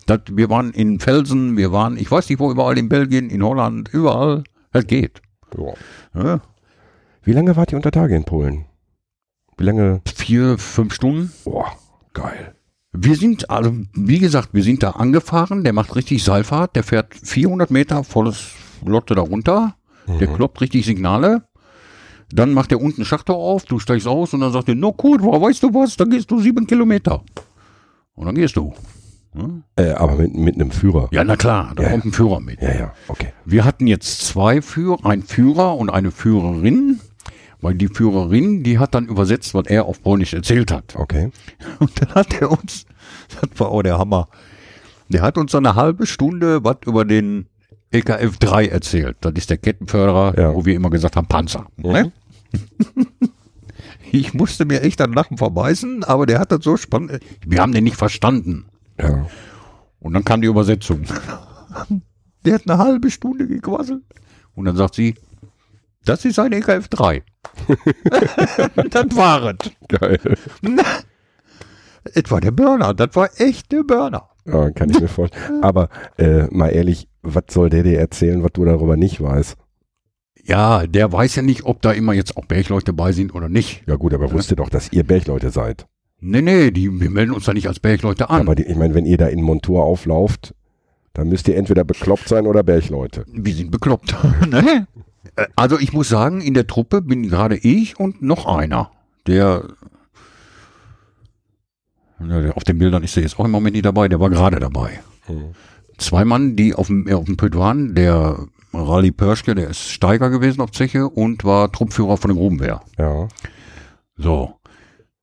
Das, 0.06 0.22
wir 0.32 0.50
waren 0.50 0.72
in 0.72 1.00
Felsen, 1.00 1.58
wir 1.58 1.72
waren, 1.72 1.98
ich 1.98 2.10
weiß 2.10 2.30
nicht 2.30 2.40
wo, 2.40 2.52
überall 2.52 2.78
in 2.78 2.90
Belgien, 2.90 3.30
in 3.30 3.44
Holland, 3.44 3.90
überall. 3.92 4.44
Das 4.72 4.86
geht. 4.88 5.22
Ja. 5.58 5.74
Ja. 6.24 6.42
Wie 7.24 7.34
lange 7.34 7.56
wart 7.56 7.72
ihr 7.72 7.78
unter 7.78 7.92
Tage 7.92 8.16
in 8.16 8.24
Polen? 8.24 8.66
Wie 9.58 9.64
lange? 9.64 10.02
Vier, 10.16 10.58
fünf 10.58 10.94
Stunden. 10.94 11.32
Boah, 11.44 11.72
geil. 12.14 12.56
Wir 12.92 13.16
sind, 13.16 13.50
also 13.50 13.74
wie 13.94 14.20
gesagt, 14.20 14.50
wir 14.54 14.64
sind 14.64 14.84
da 14.84 14.92
angefahren, 14.92 15.64
der 15.64 15.74
macht 15.74 15.96
richtig 15.96 16.24
Seilfahrt, 16.24 16.76
der 16.76 16.84
fährt 16.84 17.14
400 17.14 17.72
Meter 17.72 18.04
volles 18.04 18.52
Lotte 18.86 19.16
da 19.16 19.24
runter, 20.08 20.26
der 20.26 20.36
kloppt 20.36 20.62
richtig 20.62 20.86
Signale, 20.86 21.44
dann 22.32 22.54
macht 22.54 22.72
er 22.72 22.82
unten 22.82 23.06
Schachtor 23.06 23.36
auf, 23.36 23.66
du 23.66 23.80
steigst 23.80 24.08
aus 24.08 24.34
und 24.34 24.42
dann 24.42 24.52
sagt 24.52 24.70
er, 24.70 24.76
no 24.76 24.92
gut, 24.92 25.22
weißt 25.22 25.64
du 25.64 25.74
was, 25.74 25.96
dann 25.98 26.10
gehst 26.10 26.30
du 26.32 26.40
sieben 26.40 26.66
Kilometer. 26.68 27.24
Und 28.16 28.26
dann 28.26 28.36
gehst 28.36 28.56
du. 28.56 28.74
Äh, 29.76 29.92
aber 29.92 30.16
mit, 30.16 30.34
mit 30.34 30.56
einem 30.56 30.72
Führer. 30.72 31.10
Ja, 31.12 31.24
na 31.24 31.36
klar, 31.36 31.74
da 31.76 31.84
Ja, 31.84 31.90
kommt 31.90 32.06
ein 32.06 32.12
Führer 32.14 32.40
mit. 32.40 32.62
Ja, 32.62 32.74
ja, 32.74 32.94
okay. 33.10 33.34
Wir 33.44 33.66
hatten 33.66 33.86
jetzt 33.86 34.22
zwei 34.22 34.62
Führer, 34.62 35.06
ein 35.06 35.24
Führer 35.24 35.76
und 35.76 35.90
eine 35.90 36.12
Führerin, 36.12 37.02
weil 37.60 37.76
die 37.76 37.90
Führerin, 37.90 38.64
die 38.64 38.80
hat 38.80 38.96
dann 38.96 39.08
übersetzt, 39.08 39.54
was 39.54 39.66
er 39.68 39.86
auf 39.86 40.02
Polnisch 40.02 40.34
erzählt 40.34 40.72
hat. 40.72 40.96
Okay. 40.96 41.32
Und 41.80 42.00
dann 42.00 42.14
hat 42.16 42.40
er 42.40 42.52
uns, 42.52 42.86
das 43.42 43.60
war 43.60 43.70
auch 43.70 43.82
der 43.82 43.98
Hammer, 43.98 44.28
der 45.10 45.22
hat 45.22 45.38
uns 45.38 45.54
eine 45.54 45.76
halbe 45.76 46.06
Stunde 46.06 46.64
was 46.64 46.78
über 46.86 47.06
den 47.06 47.48
LKF 47.96 48.38
3 48.38 48.68
erzählt. 48.68 49.18
Das 49.22 49.34
ist 49.36 49.50
der 49.50 49.58
Kettenförderer, 49.58 50.38
Ja. 50.38 50.54
wo 50.54 50.66
wir 50.66 50.76
immer 50.76 50.90
gesagt 50.90 51.16
haben, 51.16 51.28
Panzer. 51.28 51.68
Ne? 51.78 52.12
Ich 54.12 54.34
musste 54.34 54.64
mir 54.66 54.82
echt 54.82 55.02
an 55.02 55.12
Lachen 55.12 55.38
verbeißen, 55.38 56.04
aber 56.06 56.26
der 56.26 56.40
hat 56.40 56.52
das 56.52 56.64
so 56.64 56.78
spannend. 56.78 57.20
Wir 57.46 57.60
haben 57.62 57.74
den 57.74 57.84
nicht 57.84 57.98
verstanden. 57.98 58.68
Ja. 58.98 59.28
Und 60.00 60.14
dann 60.14 60.24
kam 60.24 60.42
die 60.42 60.48
Übersetzung. 60.48 61.04
Der 62.46 62.54
hat 62.54 62.62
eine 62.70 62.78
halbe 62.78 63.10
Stunde 63.10 63.48
gequasselt. 63.48 64.04
Und 64.54 64.66
dann 64.66 64.76
sagt 64.78 64.94
sie, 64.96 65.16
das 66.06 66.24
ist 66.24 66.38
ein 66.40 66.54
EKF 66.54 66.88
3. 66.90 67.24
das 68.92 69.06
war 69.18 69.56
es. 69.60 69.72
Geil. 69.90 70.20
Es 72.14 72.30
war 72.32 72.40
der 72.40 72.52
Burner. 72.52 72.94
Das 72.94 73.16
war 73.16 73.30
echt 73.42 73.72
der 73.72 73.84
Burner. 73.84 74.30
Ja, 74.46 74.70
kann 74.70 74.92
ich 74.92 75.00
mir 75.02 75.08
vorstellen. 75.08 75.64
Aber 75.64 75.90
äh, 76.18 76.44
mal 76.56 76.70
ehrlich, 76.70 77.10
was 77.26 77.46
soll 77.50 77.70
der 77.70 77.84
dir 77.84 78.00
erzählen, 78.00 78.44
was 78.44 78.52
du 78.54 78.66
darüber 78.66 78.98
nicht 78.98 79.22
weißt? 79.22 79.58
Ja, 80.44 80.86
der 80.86 81.12
weiß 81.12 81.36
ja 81.36 81.42
nicht, 81.42 81.66
ob 81.66 81.82
da 81.82 81.92
immer 81.92 82.14
jetzt 82.14 82.38
auch 82.38 82.46
Bergleute 82.46 82.94
bei 82.94 83.12
sind 83.12 83.34
oder 83.34 83.50
nicht. 83.50 83.84
Ja 83.88 83.96
gut, 83.96 84.14
aber 84.14 84.32
wusste 84.32 84.56
doch, 84.56 84.70
dass 84.70 84.92
ihr 84.92 85.04
Bergleute 85.04 85.50
seid. 85.50 85.88
Nee, 86.20 86.42
nee, 86.42 86.72
die, 86.72 87.00
wir 87.00 87.10
melden 87.10 87.34
uns 87.34 87.46
da 87.46 87.54
nicht 87.54 87.68
als 87.68 87.80
Bergleute 87.80 88.30
an. 88.30 88.42
Aber 88.42 88.56
die, 88.56 88.64
ich 88.64 88.76
meine, 88.76 88.94
wenn 88.94 89.06
ihr 89.06 89.18
da 89.18 89.28
in 89.28 89.42
Montur 89.42 89.84
auflauft, 89.84 90.54
dann 91.14 91.30
müsst 91.30 91.48
ihr 91.48 91.56
entweder 91.56 91.84
bekloppt 91.84 92.28
sein 92.28 92.46
oder 92.46 92.62
Bergleute. 92.62 93.26
wir 93.28 93.54
sind 93.54 93.72
bekloppt. 93.72 94.16
ne? 94.50 94.88
Also 95.56 95.80
ich 95.80 95.94
muss 95.94 96.10
sagen, 96.10 96.42
in 96.42 96.54
der 96.54 96.68
Truppe 96.68 97.02
bin 97.02 97.28
gerade 97.28 97.56
ich 97.58 98.00
und 98.00 98.22
noch 98.22 98.46
einer, 98.46 98.92
der 99.26 99.64
Ja, 102.20 102.52
auf 102.52 102.64
den 102.64 102.78
Bildern 102.78 103.04
ist 103.04 103.18
er 103.18 103.24
jetzt 103.24 103.40
auch 103.40 103.46
im 103.46 103.52
Moment 103.52 103.74
nicht 103.74 103.86
dabei, 103.86 104.08
der 104.08 104.20
war 104.20 104.30
gerade 104.30 104.60
dabei. 104.60 105.00
Zwei 105.98 106.26
Mann, 106.26 106.56
die 106.56 106.74
auf 106.74 106.88
dem, 106.88 107.08
äh, 107.08 107.14
auf 107.14 107.26
dem 107.26 107.38
Pöt 107.38 107.56
waren, 107.56 107.96
der 107.96 108.48
Rally 108.74 109.12
Pörschke, 109.12 109.56
der 109.56 109.70
ist 109.70 109.90
Steiger 109.90 110.30
gewesen 110.30 110.62
auf 110.62 110.72
Zeche 110.72 111.08
und 111.08 111.44
war 111.44 111.72
Truppführer 111.72 112.18
von 112.18 112.30
der 112.30 112.38
Grubenwehr. 112.38 112.82
Ja. 112.98 113.28
So. 114.18 114.56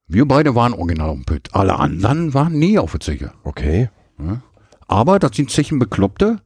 Wir 0.06 0.26
beide 0.26 0.54
waren 0.54 0.74
original 0.74 1.10
auf 1.10 1.16
dem 1.16 1.24
Pöt. 1.24 1.48
Alle 1.52 1.78
anderen 1.78 2.34
waren 2.34 2.58
nie 2.58 2.78
auf 2.78 2.92
der 2.92 3.00
Zeche. 3.00 3.32
Okay. 3.44 3.88
Aber 4.88 5.18
das 5.18 5.36
sind 5.36 5.50
Zechenbekloppte. 5.50 6.40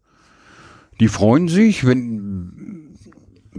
Die 1.00 1.08
freuen 1.08 1.48
sich, 1.48 1.84
wenn 1.84 2.96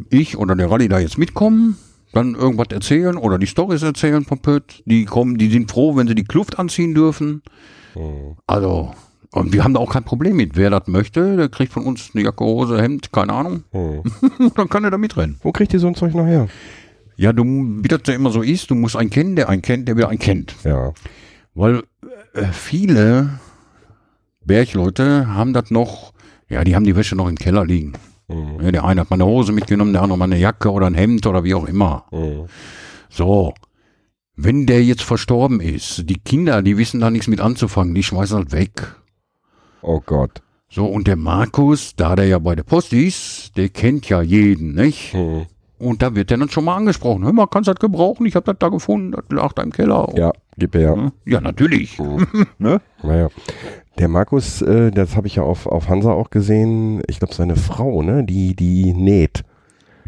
ich 0.10 0.38
oder 0.38 0.56
der 0.56 0.72
Rallye 0.72 0.88
da 0.88 1.00
jetzt 1.00 1.18
mitkommen, 1.18 1.78
dann 2.14 2.36
irgendwas 2.36 2.68
erzählen 2.72 3.18
oder 3.18 3.38
die 3.38 3.48
Stories 3.48 3.84
erzählen 3.84 4.24
vom 4.24 4.40
Pöt. 4.40 4.82
Die 4.86 5.06
kommen, 5.06 5.38
die 5.38 5.50
sind 5.50 5.70
froh, 5.70 5.96
wenn 5.96 6.08
sie 6.08 6.16
die 6.16 6.24
Kluft 6.24 6.58
anziehen 6.58 6.94
dürfen. 6.94 7.42
Also, 8.46 8.94
und 9.38 9.54
wir 9.54 9.64
haben 9.64 9.74
da 9.74 9.80
auch 9.80 9.92
kein 9.92 10.04
Problem 10.04 10.36
mit. 10.36 10.56
Wer 10.56 10.70
das 10.70 10.88
möchte, 10.88 11.38
der 11.38 11.50
kriegt 11.50 11.74
von 11.74 11.84
uns 11.84 12.12
eine 12.14 12.24
Jacke, 12.24 12.44
Hose, 12.44 12.82
Hemd, 12.82 13.12
keine 13.12 13.34
Ahnung. 13.34 13.64
Hm. 13.72 14.04
dann 14.56 14.70
kann 14.70 14.84
er 14.84 14.92
da 14.92 14.98
mitrennen. 14.98 15.38
Wo 15.42 15.52
kriegt 15.52 15.74
ihr 15.74 15.80
so 15.80 15.88
ein 15.88 15.96
Zeug 15.96 16.14
noch 16.14 16.26
her? 16.26 16.48
Ja, 17.16 17.34
du, 17.34 17.44
wie 17.44 17.88
das 17.88 18.02
ja 18.06 18.14
immer 18.14 18.30
so 18.30 18.42
ist, 18.42 18.70
du 18.70 18.76
musst 18.76 18.96
einen 18.96 19.10
kennen, 19.10 19.36
der 19.36 19.50
einen 19.50 19.62
kennt, 19.62 19.88
der 19.88 19.98
wieder 19.98 20.10
einen 20.10 20.20
kennt. 20.20 20.56
Ja. 20.64 20.94
Weil 21.56 21.84
äh, 22.34 22.46
viele 22.52 23.40
Bergleute 24.46 25.28
haben 25.28 25.54
das 25.54 25.72
noch, 25.72 26.14
ja, 26.50 26.64
die 26.64 26.76
haben 26.76 26.84
die 26.84 26.96
Wäsche 26.96 27.16
noch 27.16 27.28
im 27.28 27.36
Keller 27.36 27.66
liegen. 27.66 27.94
Ja, 28.62 28.72
der 28.72 28.84
eine 28.84 29.02
hat 29.02 29.10
mal 29.10 29.16
eine 29.16 29.26
Hose 29.26 29.54
mitgenommen, 29.54 29.94
der 29.94 30.02
andere 30.02 30.18
mal 30.18 30.26
eine 30.26 30.38
Jacke 30.38 30.70
oder 30.70 30.88
ein 30.88 30.96
Hemd 30.96 31.26
oder 31.26 31.46
wie 31.46 31.54
auch 31.54 31.66
immer. 31.66 32.06
So. 33.10 33.54
Wenn 34.36 34.66
der 34.66 34.84
jetzt 34.84 35.02
verstorben 35.02 35.62
ist, 35.62 36.10
die 36.10 36.20
Kinder, 36.20 36.62
die 36.62 36.78
wissen 36.78 37.00
da 37.00 37.10
nichts 37.10 37.28
mit 37.28 37.40
anzufangen, 37.40 37.96
die 37.96 38.04
schmeißen 38.04 38.38
halt 38.38 38.52
weg. 38.52 38.97
Oh 39.88 40.02
Gott. 40.06 40.42
So, 40.70 40.86
und 40.86 41.08
der 41.08 41.16
Markus, 41.16 41.96
da 41.96 42.18
der 42.18 42.28
ja 42.28 42.40
bei 42.40 42.56
der 42.56 42.64
Post 42.64 42.92
ist, 42.92 43.56
der 43.56 43.70
kennt 43.70 44.10
ja 44.10 44.22
jeden, 44.22 44.76
nicht? 44.76 45.16
Und 45.80 46.02
da 46.02 46.14
wird 46.14 46.30
der 46.30 46.38
dann 46.38 46.50
schon 46.50 46.66
mal 46.66 46.76
angesprochen. 46.76 47.24
Hör 47.24 47.32
mal, 47.32 47.48
kannst 47.48 47.70
du 47.70 47.74
das 47.74 47.80
gebrauchen? 47.80 48.26
Ich 48.26 48.36
habe 48.36 48.46
das 48.46 48.58
da 48.60 48.68
gefunden, 48.68 49.14
das 49.14 49.24
lag 49.30 49.54
da 49.54 49.64
im 49.64 49.72
Keller. 49.72 50.10
Ja, 50.18 50.34
gib 50.58 50.76
her. 50.76 51.14
Ja, 51.26 51.40
natürlich. 51.40 51.98
ne? 52.58 52.82
Naja. 53.02 53.30
Der 53.98 54.10
Markus, 54.10 54.62
äh, 54.62 54.92
das 54.92 55.16
habe 55.16 55.28
ich 55.28 55.36
ja 55.36 55.44
auf, 55.44 55.68
auf 55.68 55.88
Hansa 55.88 56.12
auch 56.12 56.32
gesehen, 56.32 57.02
ich 57.08 57.20
glaube 57.20 57.34
seine 57.34 57.56
Frau, 57.56 58.02
ne, 58.02 58.26
die, 58.26 58.54
die 58.56 58.94
näht. 58.94 59.44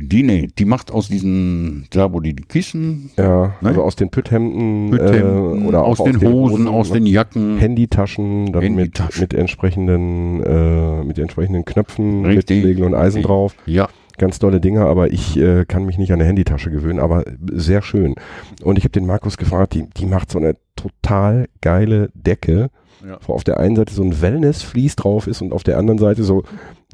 Die, 0.01 0.23
nee, 0.23 0.47
die 0.57 0.65
macht 0.65 0.91
aus 0.91 1.07
diesen, 1.09 1.85
da 1.91 2.11
wo 2.13 2.19
die, 2.19 2.33
die 2.35 2.43
Kissen, 2.43 3.11
Ja, 3.17 3.55
Ne? 3.61 3.69
also 3.69 3.83
aus 3.83 3.95
den 3.95 4.09
Pütthemden 4.09 4.97
Hemden, 4.97 5.63
äh, 5.63 5.67
oder 5.67 5.83
aus 5.83 5.99
auch 5.99 6.05
den 6.05 6.21
Hosen, 6.21 6.67
aus 6.67 6.91
den 6.91 7.05
Jacken. 7.05 7.57
Handytaschen, 7.57 8.51
dann 8.51 8.61
Handytaschen. 8.61 9.21
mit, 9.21 9.33
mit 9.33 9.39
entsprechenden, 9.39 10.43
äh, 10.43 11.03
mit 11.03 11.19
entsprechenden 11.19 11.65
Knöpfen, 11.65 12.25
Richtig. 12.25 12.57
mit 12.57 12.65
Nägeln 12.67 12.87
und 12.93 12.95
Eisen 12.99 13.17
Richtig. 13.17 13.25
drauf. 13.27 13.55
Ja, 13.65 13.89
Ganz 14.17 14.37
tolle 14.37 14.59
Dinge, 14.59 14.81
aber 14.85 15.13
ich 15.13 15.37
äh, 15.37 15.63
kann 15.65 15.85
mich 15.85 15.97
nicht 15.97 16.11
an 16.11 16.19
eine 16.19 16.25
Handytasche 16.27 16.71
gewöhnen, 16.71 16.99
aber 16.99 17.23
sehr 17.53 17.81
schön. 17.81 18.15
Und 18.63 18.77
ich 18.77 18.83
habe 18.83 18.91
den 18.91 19.05
Markus 19.05 19.37
gefragt, 19.37 19.73
die, 19.75 19.85
die 19.95 20.05
macht 20.05 20.29
so 20.29 20.39
eine 20.39 20.55
total 20.75 21.47
geile 21.61 22.09
Decke, 22.13 22.69
Ja. 23.07 23.17
wo 23.25 23.31
auf 23.33 23.45
der 23.45 23.61
einen 23.61 23.77
Seite 23.77 23.93
so 23.93 24.03
ein 24.03 24.21
Wellness-Vlies 24.21 24.97
drauf 24.97 25.25
ist 25.27 25.41
und 25.41 25.53
auf 25.53 25.63
der 25.63 25.77
anderen 25.77 25.99
Seite 25.99 26.23
so 26.23 26.43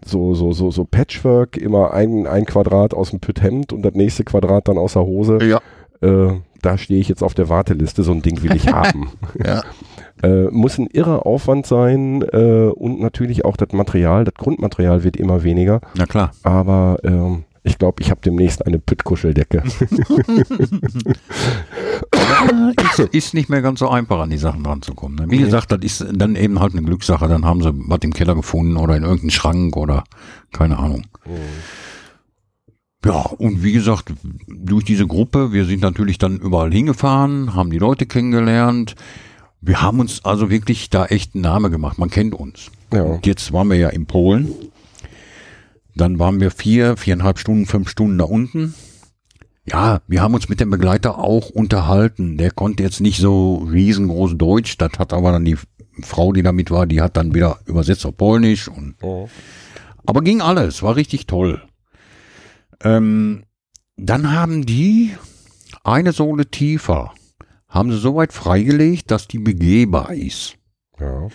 so 0.06 0.34
so 0.34 0.52
so 0.54 0.72
so 0.72 0.86
Patchwork, 0.86 1.58
immer 1.58 1.94
ein 1.94 2.28
ein 2.28 2.46
Quadrat 2.46 2.94
aus 2.94 3.10
dem 3.12 3.20
Pütthemd 3.20 3.74
und 3.74 3.82
das 3.84 3.94
nächste 3.94 4.24
Quadrat 4.24 4.68
dann 4.68 4.78
aus 4.78 4.94
der 4.94 5.04
Hose. 5.04 5.40
ja, 5.44 5.60
Äh, 6.02 6.34
da 6.62 6.78
stehe 6.78 7.00
ich 7.00 7.08
jetzt 7.10 7.24
auf 7.24 7.34
der 7.36 7.48
Warteliste, 7.50 8.04
so 8.04 8.12
ein 8.12 8.22
Ding 8.22 8.42
will 8.44 8.56
ich 8.56 8.68
haben. 8.74 9.10
ja. 9.44 9.64
Äh, 10.24 10.46
muss 10.50 10.78
ein 10.80 10.88
irrer 10.88 11.26
Aufwand 11.26 11.66
sein 11.68 12.22
äh, 12.22 12.70
und 12.74 13.02
natürlich 13.02 13.44
auch 13.44 13.58
das 13.58 13.74
Material, 13.74 14.24
das 14.24 14.34
Grundmaterial 14.36 15.04
wird 15.04 15.18
immer 15.18 15.44
weniger. 15.44 15.82
Na 15.98 16.06
klar. 16.06 16.32
Aber 16.44 17.00
ähm, 17.04 17.44
Ich 17.64 17.78
glaube, 17.78 18.02
ich 18.02 18.12
habe 18.12 18.22
demnächst 18.24 18.66
eine 18.66 18.80
Püttkuscheldecke. 18.80 19.62
ist, 22.98 23.14
ist 23.14 23.34
nicht 23.34 23.50
mehr 23.50 23.62
ganz 23.62 23.80
so 23.80 23.90
einfach, 23.90 24.20
an 24.20 24.30
die 24.30 24.38
Sachen 24.38 24.66
ranzukommen. 24.66 25.18
Ne? 25.18 25.32
Wie 25.32 25.38
gesagt, 25.38 25.72
das 25.72 25.80
ist 25.82 26.06
dann 26.14 26.36
eben 26.36 26.60
halt 26.60 26.74
eine 26.74 26.84
Glückssache. 26.84 27.28
Dann 27.28 27.46
haben 27.46 27.62
sie 27.62 27.72
was 27.88 28.00
im 28.02 28.14
Keller 28.14 28.36
gefunden 28.36 28.78
oder 28.78 28.96
in 28.96 29.04
irgendeinem 29.04 29.32
Schrank 29.32 29.76
oder 29.78 30.04
keine 30.52 30.78
Ahnung. 30.78 31.06
Ja, 33.06 33.22
und 33.38 33.64
wie 33.64 33.72
gesagt, 33.72 34.14
durch 34.48 34.84
diese 34.84 35.06
Gruppe, 35.06 35.54
wir 35.54 35.66
sind 35.66 35.82
natürlich 35.82 36.18
dann 36.18 36.38
überall 36.38 36.72
hingefahren, 36.72 37.54
haben 37.54 37.70
die 37.70 37.78
Leute 37.78 38.08
kennengelernt. 38.08 38.96
Wir 39.62 39.82
haben 39.82 40.00
uns 40.00 40.26
also 40.26 40.50
wirklich 40.50 40.90
da 40.90 41.06
echt 41.06 41.36
einen 41.36 41.44
Namen 41.44 41.72
gemacht. 41.72 42.00
Man 42.00 42.10
kennt 42.10 42.34
uns. 42.34 42.72
Ja. 42.92 43.20
Jetzt 43.24 43.54
waren 43.54 43.70
wir 43.70 43.78
ja 43.78 43.90
in 43.90 44.08
Polen. 44.08 44.50
Dann 45.96 46.20
waren 46.20 46.40
wir 46.40 46.52
vier, 46.52 46.98
viereinhalb 46.98 47.40
Stunden, 47.40 47.66
fünf 47.66 47.90
Stunden 47.90 48.18
da 48.18 48.26
unten. 48.26 48.74
Ja, 49.68 50.02
wir 50.08 50.22
haben 50.22 50.36
uns 50.36 50.48
mit 50.48 50.60
dem 50.60 50.70
Begleiter 50.70 51.18
auch 51.18 51.50
unterhalten. 51.50 52.38
Der 52.38 52.52
konnte 52.52 52.84
jetzt 52.84 53.02
nicht 53.02 53.20
so 53.20 53.56
riesengroß 53.58 54.38
Deutsch. 54.38 54.78
Das 54.78 54.92
hat 55.00 55.12
aber 55.12 55.32
dann 55.32 55.46
die 55.46 55.58
Frau, 56.02 56.34
die 56.34 56.44
da 56.44 56.52
mit 56.52 56.70
war, 56.72 56.86
die 56.86 57.02
hat 57.02 57.18
dann 57.18 57.34
wieder 57.34 57.60
übersetzt 57.66 58.06
auf 58.06 58.16
Polnisch. 58.16 58.68
Und, 58.68 58.96
aber 60.06 60.22
ging 60.22 60.42
alles, 60.42 60.84
war 60.84 60.96
richtig 60.96 61.26
toll. 61.26 61.64
Ähm, 62.84 63.44
dann 63.98 64.32
haben 64.34 64.66
die 64.66 65.16
eine 65.84 66.12
Sohle 66.12 66.46
tiefer, 66.46 67.14
haben 67.68 67.92
sie 67.92 67.98
so 67.98 68.16
weit 68.16 68.34
freigelegt, 68.34 69.10
dass 69.10 69.28
die 69.28 69.40
begehbar 69.40 70.14
ist. 70.14 70.58
Ja. 71.00 71.28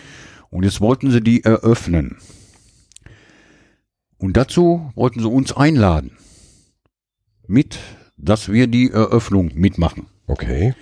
Und 0.49 0.63
jetzt 0.63 0.81
wollten 0.81 1.11
sie 1.11 1.21
die 1.21 1.43
eröffnen. 1.43 2.17
Und 4.17 4.37
dazu 4.37 4.91
wollten 4.95 5.19
sie 5.19 5.27
uns 5.27 5.51
einladen. 5.51 6.17
Mit, 7.47 7.79
dass 8.21 8.51
wir 8.51 8.67
die 8.67 8.91
Eröffnung 8.91 9.51
mitmachen. 9.55 10.05
Okay. 10.27 10.73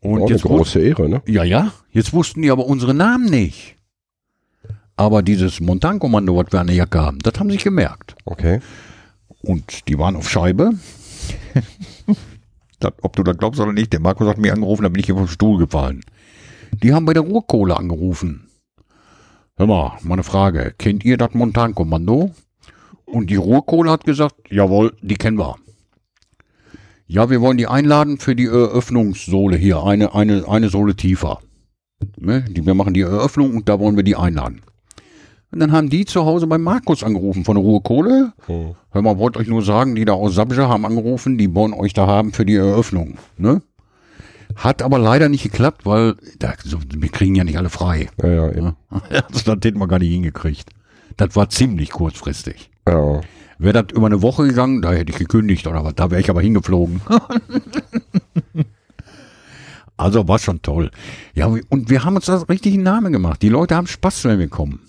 Und 0.00 0.22
eine 0.22 0.30
jetzt 0.30 0.42
große 0.42 0.80
Ehre, 0.80 1.08
ne? 1.08 1.22
ja, 1.26 1.44
ja, 1.44 1.72
jetzt 1.90 2.12
wussten 2.12 2.42
die 2.42 2.50
aber 2.50 2.66
unsere 2.66 2.92
Namen 2.92 3.26
nicht. 3.26 3.76
Aber 4.96 5.22
dieses 5.22 5.60
Montankommando, 5.60 6.36
was 6.36 6.52
wir 6.52 6.60
an 6.60 6.66
der 6.66 6.76
Jacke 6.76 7.00
haben, 7.00 7.18
das 7.20 7.38
haben 7.38 7.48
sie 7.48 7.54
sich 7.54 7.64
gemerkt. 7.64 8.14
Okay. 8.26 8.60
Und 9.42 9.88
die 9.88 9.98
waren 9.98 10.16
auf 10.16 10.28
Scheibe. 10.28 10.72
das, 12.80 12.92
ob 13.00 13.16
du 13.16 13.22
das 13.22 13.38
glaubst 13.38 13.60
oder 13.60 13.72
nicht, 13.72 13.92
der 13.92 14.00
Markus 14.00 14.28
hat 14.28 14.38
mich 14.38 14.52
angerufen, 14.52 14.82
da 14.82 14.88
bin 14.88 15.00
ich 15.00 15.06
hier 15.06 15.16
vom 15.16 15.26
Stuhl 15.26 15.58
gefallen. 15.58 16.02
Die 16.82 16.92
haben 16.92 17.06
bei 17.06 17.14
der 17.14 17.22
Ruhrkohle 17.22 17.76
angerufen. 17.76 18.48
Hör 19.56 19.66
mal, 19.66 19.98
meine 20.02 20.22
Frage, 20.22 20.74
kennt 20.76 21.04
ihr 21.04 21.16
das 21.16 21.32
Montankommando? 21.32 22.32
Und 23.06 23.30
die 23.30 23.36
Ruhrkohle 23.36 23.90
hat 23.90 24.04
gesagt, 24.04 24.34
jawohl, 24.50 24.96
die 25.00 25.14
kennen 25.14 25.38
wir. 25.38 25.56
Ja, 27.06 27.28
wir 27.28 27.40
wollen 27.40 27.58
die 27.58 27.66
einladen 27.66 28.18
für 28.18 28.34
die 28.34 28.46
Eröffnungssohle 28.46 29.56
hier, 29.56 29.82
eine, 29.82 30.14
eine, 30.14 30.48
eine 30.48 30.68
Sohle 30.70 30.96
tiefer. 30.96 31.40
Ne? 32.18 32.42
Die, 32.48 32.64
wir 32.64 32.74
machen 32.74 32.94
die 32.94 33.02
Eröffnung 33.02 33.54
und 33.54 33.68
da 33.68 33.78
wollen 33.78 33.96
wir 33.96 34.04
die 34.04 34.16
einladen. 34.16 34.62
Und 35.52 35.60
dann 35.60 35.70
haben 35.70 35.88
die 35.90 36.04
zu 36.04 36.24
Hause 36.24 36.46
bei 36.46 36.58
Markus 36.58 37.04
angerufen 37.04 37.44
von 37.44 37.54
der 37.54 37.62
Ruhrkohle. 37.62 38.32
Hm. 38.46 38.74
Hör 38.90 39.02
mal, 39.02 39.18
wollte 39.18 39.38
euch 39.38 39.46
nur 39.46 39.62
sagen, 39.62 39.94
die 39.94 40.04
da 40.04 40.14
aus 40.14 40.34
Sabja 40.34 40.68
haben 40.68 40.84
angerufen, 40.84 41.38
die 41.38 41.54
wollen 41.54 41.74
euch 41.74 41.92
da 41.92 42.06
haben 42.06 42.32
für 42.32 42.44
die 42.44 42.56
Eröffnung. 42.56 43.18
Ne? 43.36 43.62
Hat 44.56 44.82
aber 44.82 44.98
leider 44.98 45.28
nicht 45.28 45.42
geklappt, 45.42 45.84
weil 45.86 46.16
da, 46.38 46.54
so, 46.64 46.78
wir 46.96 47.08
kriegen 47.08 47.34
ja 47.34 47.44
nicht 47.44 47.58
alle 47.58 47.70
frei. 47.70 48.08
Ja, 48.22 48.28
ja, 48.28 48.50
eben. 48.50 48.76
Also, 48.90 49.54
das 49.54 49.64
hätten 49.64 49.78
wir 49.78 49.88
gar 49.88 49.98
nicht 49.98 50.10
hingekriegt. 50.10 50.70
Das 51.16 51.36
war 51.36 51.48
ziemlich 51.48 51.90
kurzfristig. 51.90 52.70
Ja. 52.88 53.20
Wäre 53.58 53.84
das 53.84 53.96
über 53.96 54.06
eine 54.06 54.22
Woche 54.22 54.46
gegangen, 54.46 54.82
da 54.82 54.92
hätte 54.92 55.12
ich 55.12 55.18
gekündigt 55.18 55.66
oder 55.66 55.84
was, 55.84 55.94
da 55.94 56.10
wäre 56.10 56.20
ich 56.20 56.30
aber 56.30 56.40
hingeflogen. 56.40 57.00
also 59.96 60.26
war 60.26 60.38
schon 60.38 60.62
toll. 60.62 60.90
Ja, 61.34 61.46
und 61.46 61.90
wir 61.90 62.04
haben 62.04 62.16
uns 62.16 62.26
das 62.26 62.48
richtig 62.48 62.74
einen 62.74 62.82
Namen 62.82 63.12
gemacht. 63.12 63.42
Die 63.42 63.48
Leute 63.48 63.76
haben 63.76 63.86
Spaß, 63.86 64.24
wenn 64.24 64.38
wir 64.38 64.48
kommen. 64.48 64.80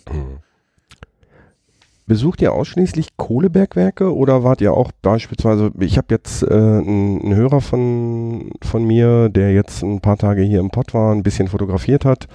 Besucht 2.08 2.42
ihr 2.42 2.54
ausschließlich 2.54 3.18
Kohlebergwerke 3.18 4.16
oder 4.16 4.44
wart 4.44 4.62
ihr 4.62 4.74
auch 4.74 4.92
beispielsweise, 5.02 5.72
ich 5.80 5.98
habe 5.98 6.08
jetzt 6.12 6.44
äh, 6.44 6.54
einen, 6.54 7.22
einen 7.22 7.36
Hörer 7.36 7.62
von, 7.62 8.52
von 8.62 8.86
mir, 8.86 9.30
der 9.30 9.54
jetzt 9.54 9.82
ein 9.82 10.02
paar 10.02 10.18
Tage 10.18 10.44
hier 10.44 10.60
im 10.60 10.70
Pott 10.70 10.94
war, 10.94 11.14
ein 11.14 11.24
bisschen 11.24 11.48
fotografiert 11.48 12.06
hat, 12.06 12.28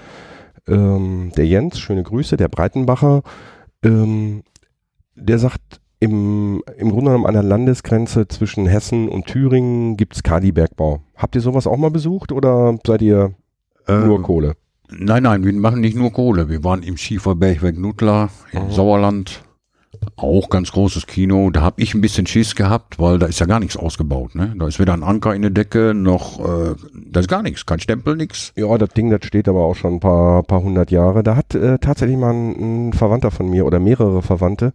ähm, 0.66 1.30
der 1.36 1.46
Jens, 1.46 1.78
schöne 1.78 2.02
Grüße, 2.02 2.36
der 2.36 2.48
Breitenbacher, 2.48 3.22
ähm, 3.84 4.42
der 5.14 5.38
sagt, 5.38 5.79
im, 6.01 6.62
im 6.78 6.90
Grunde 6.90 7.07
genommen 7.11 7.26
an 7.26 7.34
der 7.34 7.42
Landesgrenze 7.42 8.26
zwischen 8.28 8.66
Hessen 8.66 9.09
und 9.09 9.26
Thüringen 9.26 9.96
gibt's 9.96 10.22
Kalibergbau. 10.22 11.01
Habt 11.16 11.34
ihr 11.36 11.40
sowas 11.42 11.66
auch 11.66 11.76
mal 11.76 11.90
besucht 11.90 12.32
oder 12.32 12.76
seid 12.86 13.03
ihr 13.03 13.34
nur 13.86 14.16
Ähm, 14.16 14.22
Kohle? 14.22 14.55
Nein, 14.90 15.22
nein, 15.22 15.44
wir 15.44 15.53
machen 15.53 15.80
nicht 15.80 15.96
nur 15.96 16.11
Kohle. 16.12 16.48
Wir 16.48 16.64
waren 16.64 16.82
im 16.82 16.96
Schieferbergwerk 16.96 17.78
Nutla 17.78 18.30
im 18.53 18.64
Mhm. 18.64 18.70
Sauerland. 18.72 19.44
Auch 20.16 20.51
ganz 20.51 20.70
großes 20.72 21.07
Kino. 21.07 21.51
Da 21.51 21.62
habe 21.62 21.82
ich 21.82 21.95
ein 21.95 22.01
bisschen 22.01 22.26
Schiss 22.26 22.55
gehabt, 22.55 22.99
weil 22.99 23.18
da 23.18 23.26
ist 23.26 23.41
ja 23.41 23.47
gar 23.47 23.59
nichts 23.59 23.76
ausgebaut. 23.76 24.34
Ne? 24.34 24.55
Da 24.59 24.68
ist 24.68 24.78
weder 24.78 24.93
ein 24.93 25.03
Anker 25.03 25.34
in 25.34 25.43
der 25.43 25.51
Decke, 25.51 25.95
noch 25.95 26.38
äh, 26.41 26.74
da 27.11 27.20
ist 27.20 27.28
gar 27.28 27.43
nichts. 27.43 27.66
Kein 27.66 27.80
Stempel, 27.80 28.16
nix. 28.16 28.53
Ja, 28.57 28.76
das 28.78 28.91
Ding, 28.91 29.11
das 29.11 29.24
steht 29.24 29.49
aber 29.49 29.61
auch 29.64 29.74
schon 29.74 29.95
ein 29.95 30.01
paar, 30.01 30.43
paar 30.43 30.62
hundert 30.62 30.91
Jahre. 30.91 31.22
Da 31.22 31.36
hat 31.36 31.55
äh, 31.55 31.78
tatsächlich 31.78 32.16
mal 32.18 32.32
ein, 32.32 32.88
ein 32.88 32.93
Verwandter 32.93 33.30
von 33.30 33.49
mir 33.51 33.66
oder 33.66 33.80
mehrere 33.80 34.22
Verwandte. 34.22 34.72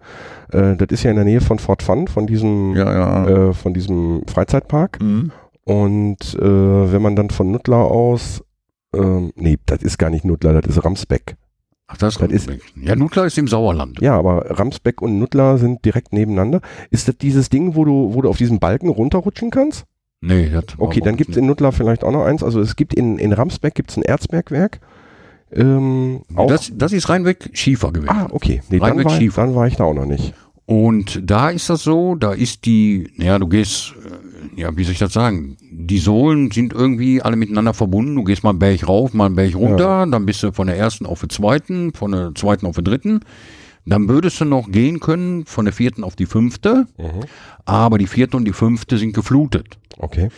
Äh, 0.51 0.75
das 0.75 0.87
ist 0.89 1.03
ja 1.03 1.11
in 1.11 1.15
der 1.15 1.25
Nähe 1.25 1.41
von 1.41 1.59
Fort 1.59 1.81
Fun, 1.81 2.07
von 2.07 2.27
diesem, 2.27 2.75
Ja, 2.75 2.91
ja. 2.91 3.27
äh, 3.49 3.53
von 3.53 3.73
diesem 3.73 4.23
Freizeitpark. 4.27 5.01
Mhm. 5.01 5.31
Und 5.63 6.35
äh, 6.35 6.91
wenn 6.91 7.01
man 7.01 7.15
dann 7.15 7.29
von 7.29 7.51
Nuttla 7.51 7.81
aus, 7.81 8.43
ähm, 8.93 9.31
nee, 9.35 9.57
das 9.65 9.81
ist 9.81 9.97
gar 9.97 10.09
nicht 10.09 10.25
Nuttla, 10.25 10.59
das 10.59 10.75
ist 10.75 10.83
Ramsbeck. 10.83 11.35
Ach, 11.87 11.97
das, 11.97 12.15
Das 12.17 12.31
ist- 12.31 12.49
Ja, 12.81 12.95
Nutla 12.95 13.25
ist 13.25 13.37
im 13.37 13.47
Sauerland. 13.47 14.01
Ja, 14.01 14.17
aber 14.17 14.45
Ramsbeck 14.57 15.01
und 15.01 15.19
Nuttla 15.19 15.57
sind 15.57 15.85
direkt 15.85 16.13
nebeneinander. 16.13 16.61
Ist 16.89 17.07
das 17.07 17.17
dieses 17.17 17.49
Ding, 17.49 17.75
wo 17.75 17.85
du, 17.85 18.13
wo 18.13 18.21
du 18.23 18.29
auf 18.29 18.37
diesen 18.37 18.59
Balken 18.59 18.89
runterrutschen 18.89 19.51
kannst? 19.51 19.85
Nee, 20.21 20.49
das 20.49 20.63
Okay, 20.79 20.99
dann 21.01 21.09
uns 21.11 21.17
gibt's 21.19 21.37
in 21.37 21.45
Nuttla 21.45 21.71
vielleicht 21.71 22.03
auch 22.03 22.11
noch 22.11 22.25
eins. 22.25 22.41
Also 22.43 22.59
es 22.59 22.75
gibt 22.75 22.93
in, 22.95 23.19
in 23.19 23.33
Ramsbeck 23.33 23.75
gibt's 23.75 23.97
ein 23.97 24.01
Erzbergwerk. 24.03 24.79
Ähm, 25.51 26.21
Das, 26.47 26.71
das 26.75 26.91
ist 26.91 27.07
reinweg 27.09 27.51
Schiefer 27.53 27.91
gewesen. 27.91 28.09
ah, 28.09 28.27
okay. 28.31 28.61
Nee, 28.69 28.79
dann, 28.79 29.03
war, 29.03 29.11
Schiefer. 29.11 29.45
dann 29.45 29.53
war 29.55 29.67
ich 29.67 29.75
da 29.75 29.83
auch 29.83 29.93
noch 29.93 30.05
nicht. 30.07 30.33
Und 30.65 31.21
da 31.23 31.51
ist 31.51 31.69
das 31.69 31.83
so, 31.83 32.15
da 32.15 32.33
ist 32.33 32.65
die, 32.65 33.11
ja, 33.17 33.37
du 33.37 33.47
gehst, 33.47 33.93
äh, 34.03 34.09
ja, 34.55 34.75
wie 34.77 34.83
soll 34.83 34.93
ich 34.93 34.99
das 34.99 35.13
sagen? 35.13 35.57
Die 35.71 35.97
Sohlen 35.99 36.51
sind 36.51 36.73
irgendwie 36.73 37.21
alle 37.21 37.35
miteinander 37.35 37.73
verbunden. 37.73 38.15
Du 38.15 38.23
gehst 38.23 38.43
mal 38.43 38.51
einen 38.51 38.59
Berg 38.59 38.87
rauf, 38.87 39.13
mal 39.13 39.25
einen 39.27 39.35
Berg 39.35 39.55
runter, 39.55 40.05
dann 40.09 40.25
bist 40.25 40.43
du 40.43 40.51
von 40.51 40.67
der 40.67 40.77
ersten 40.77 41.05
auf 41.05 41.19
den 41.21 41.29
zweiten, 41.29 41.93
von 41.93 42.11
der 42.11 42.31
zweiten 42.35 42.65
auf 42.65 42.75
den 42.75 42.85
dritten. 42.85 43.19
Dann 43.85 44.09
würdest 44.09 44.41
du 44.41 44.45
noch 44.45 44.71
gehen 44.71 44.99
können 44.99 45.45
von 45.45 45.65
der 45.65 45.73
vierten 45.73 46.03
auf 46.03 46.15
die 46.15 46.25
fünfte, 46.25 46.87
aber 47.65 47.97
die 47.99 48.07
vierte 48.07 48.35
und 48.35 48.45
die 48.45 48.53
fünfte 48.53 48.97
sind 48.97 49.13
geflutet. 49.13 49.77
Okay. 49.97 50.29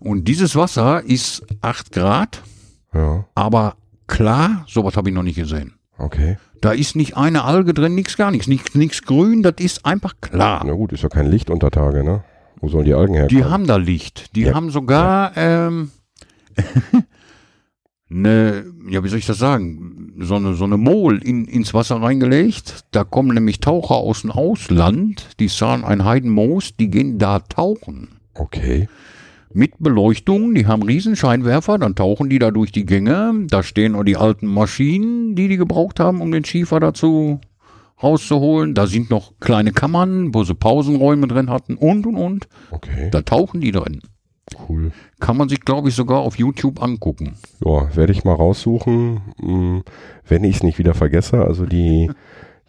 Und 0.00 0.26
dieses 0.26 0.56
Wasser 0.56 1.02
ist 1.04 1.44
acht 1.60 1.92
Grad, 1.92 2.42
Ja, 2.92 3.24
aber 3.34 3.76
klar, 4.08 4.64
sowas 4.68 4.96
habe 4.96 5.08
ich 5.10 5.14
noch 5.14 5.22
nicht 5.22 5.36
gesehen. 5.36 5.74
okay. 5.98 6.36
Da 6.62 6.72
ist 6.72 6.96
nicht 6.96 7.16
eine 7.18 7.44
Alge 7.44 7.74
drin, 7.74 7.94
nichts 7.94 8.16
gar 8.16 8.30
nichts, 8.30 8.46
nichts, 8.48 8.74
nichts 8.74 9.02
grün, 9.02 9.42
das 9.42 9.54
ist 9.58 9.84
einfach 9.84 10.14
klar. 10.22 10.64
Na 10.66 10.72
gut, 10.72 10.90
ist 10.92 11.02
ja 11.02 11.10
kein 11.10 11.30
Licht 11.30 11.50
unter 11.50 11.70
Tage, 11.70 12.02
ne? 12.02 12.24
Wo 12.60 12.68
sollen 12.68 12.84
die 12.84 12.94
Algen 12.94 13.12
Die 13.14 13.18
herkommen? 13.36 13.50
haben 13.50 13.66
da 13.66 13.76
Licht. 13.76 14.34
Die 14.36 14.42
Ja. 14.42 14.54
haben 14.54 14.70
sogar 14.70 15.32
ähm, 15.36 15.90
ne, 18.08 18.64
ja, 18.88 19.02
wie 19.04 19.08
soll 19.08 19.18
ich 19.18 19.26
das 19.26 19.38
sagen? 19.38 20.14
So 20.20 20.36
eine, 20.36 20.54
so 20.54 20.64
eine 20.64 20.76
Mol 20.76 21.18
in, 21.22 21.44
ins 21.46 21.74
Wasser 21.74 21.96
reingelegt. 22.00 22.84
Da 22.92 23.04
kommen 23.04 23.34
nämlich 23.34 23.60
Taucher 23.60 23.96
aus 23.96 24.22
dem 24.22 24.30
Ausland, 24.30 25.28
die 25.40 25.48
sahen 25.48 25.84
ein 25.84 26.04
Heidenmoos, 26.04 26.76
die 26.76 26.88
gehen 26.90 27.18
da 27.18 27.40
tauchen. 27.40 28.08
okay. 28.34 28.88
Mit 29.52 29.74
Beleuchtung, 29.78 30.54
die 30.54 30.66
haben 30.66 30.82
Riesenscheinwerfer, 30.82 31.78
dann 31.78 31.94
tauchen 31.94 32.28
die 32.28 32.38
da 32.38 32.50
durch 32.50 32.72
die 32.72 32.84
Gänge. 32.84 33.46
Da 33.48 33.62
stehen 33.62 33.94
auch 33.94 34.04
die 34.04 34.18
alten 34.18 34.46
Maschinen, 34.46 35.34
die 35.34 35.48
die 35.48 35.56
gebraucht 35.56 35.98
haben, 35.98 36.20
um 36.20 36.30
den 36.30 36.44
Schiefer 36.44 36.78
dazu 36.78 37.40
rauszuholen. 38.02 38.74
Da 38.74 38.86
sind 38.86 39.10
noch 39.10 39.32
kleine 39.40 39.72
Kammern, 39.72 40.34
wo 40.34 40.44
sie 40.44 40.54
Pausenräume 40.54 41.28
drin 41.28 41.50
hatten 41.50 41.76
und 41.76 42.06
und 42.06 42.16
und. 42.16 42.48
Okay. 42.70 43.10
Da 43.10 43.22
tauchen 43.22 43.60
die 43.60 43.72
drin. 43.72 44.00
Cool. 44.68 44.92
Kann 45.18 45.36
man 45.36 45.48
sich, 45.48 45.60
glaube 45.60 45.88
ich, 45.88 45.94
sogar 45.94 46.20
auf 46.20 46.38
YouTube 46.38 46.80
angucken. 46.80 47.36
Ja, 47.64 47.94
werde 47.96 48.12
ich 48.12 48.24
mal 48.24 48.34
raussuchen, 48.34 49.20
mh, 49.38 49.82
wenn 50.28 50.44
ich 50.44 50.56
es 50.56 50.62
nicht 50.62 50.78
wieder 50.78 50.94
vergesse. 50.94 51.44
Also 51.44 51.66
die, 51.66 52.10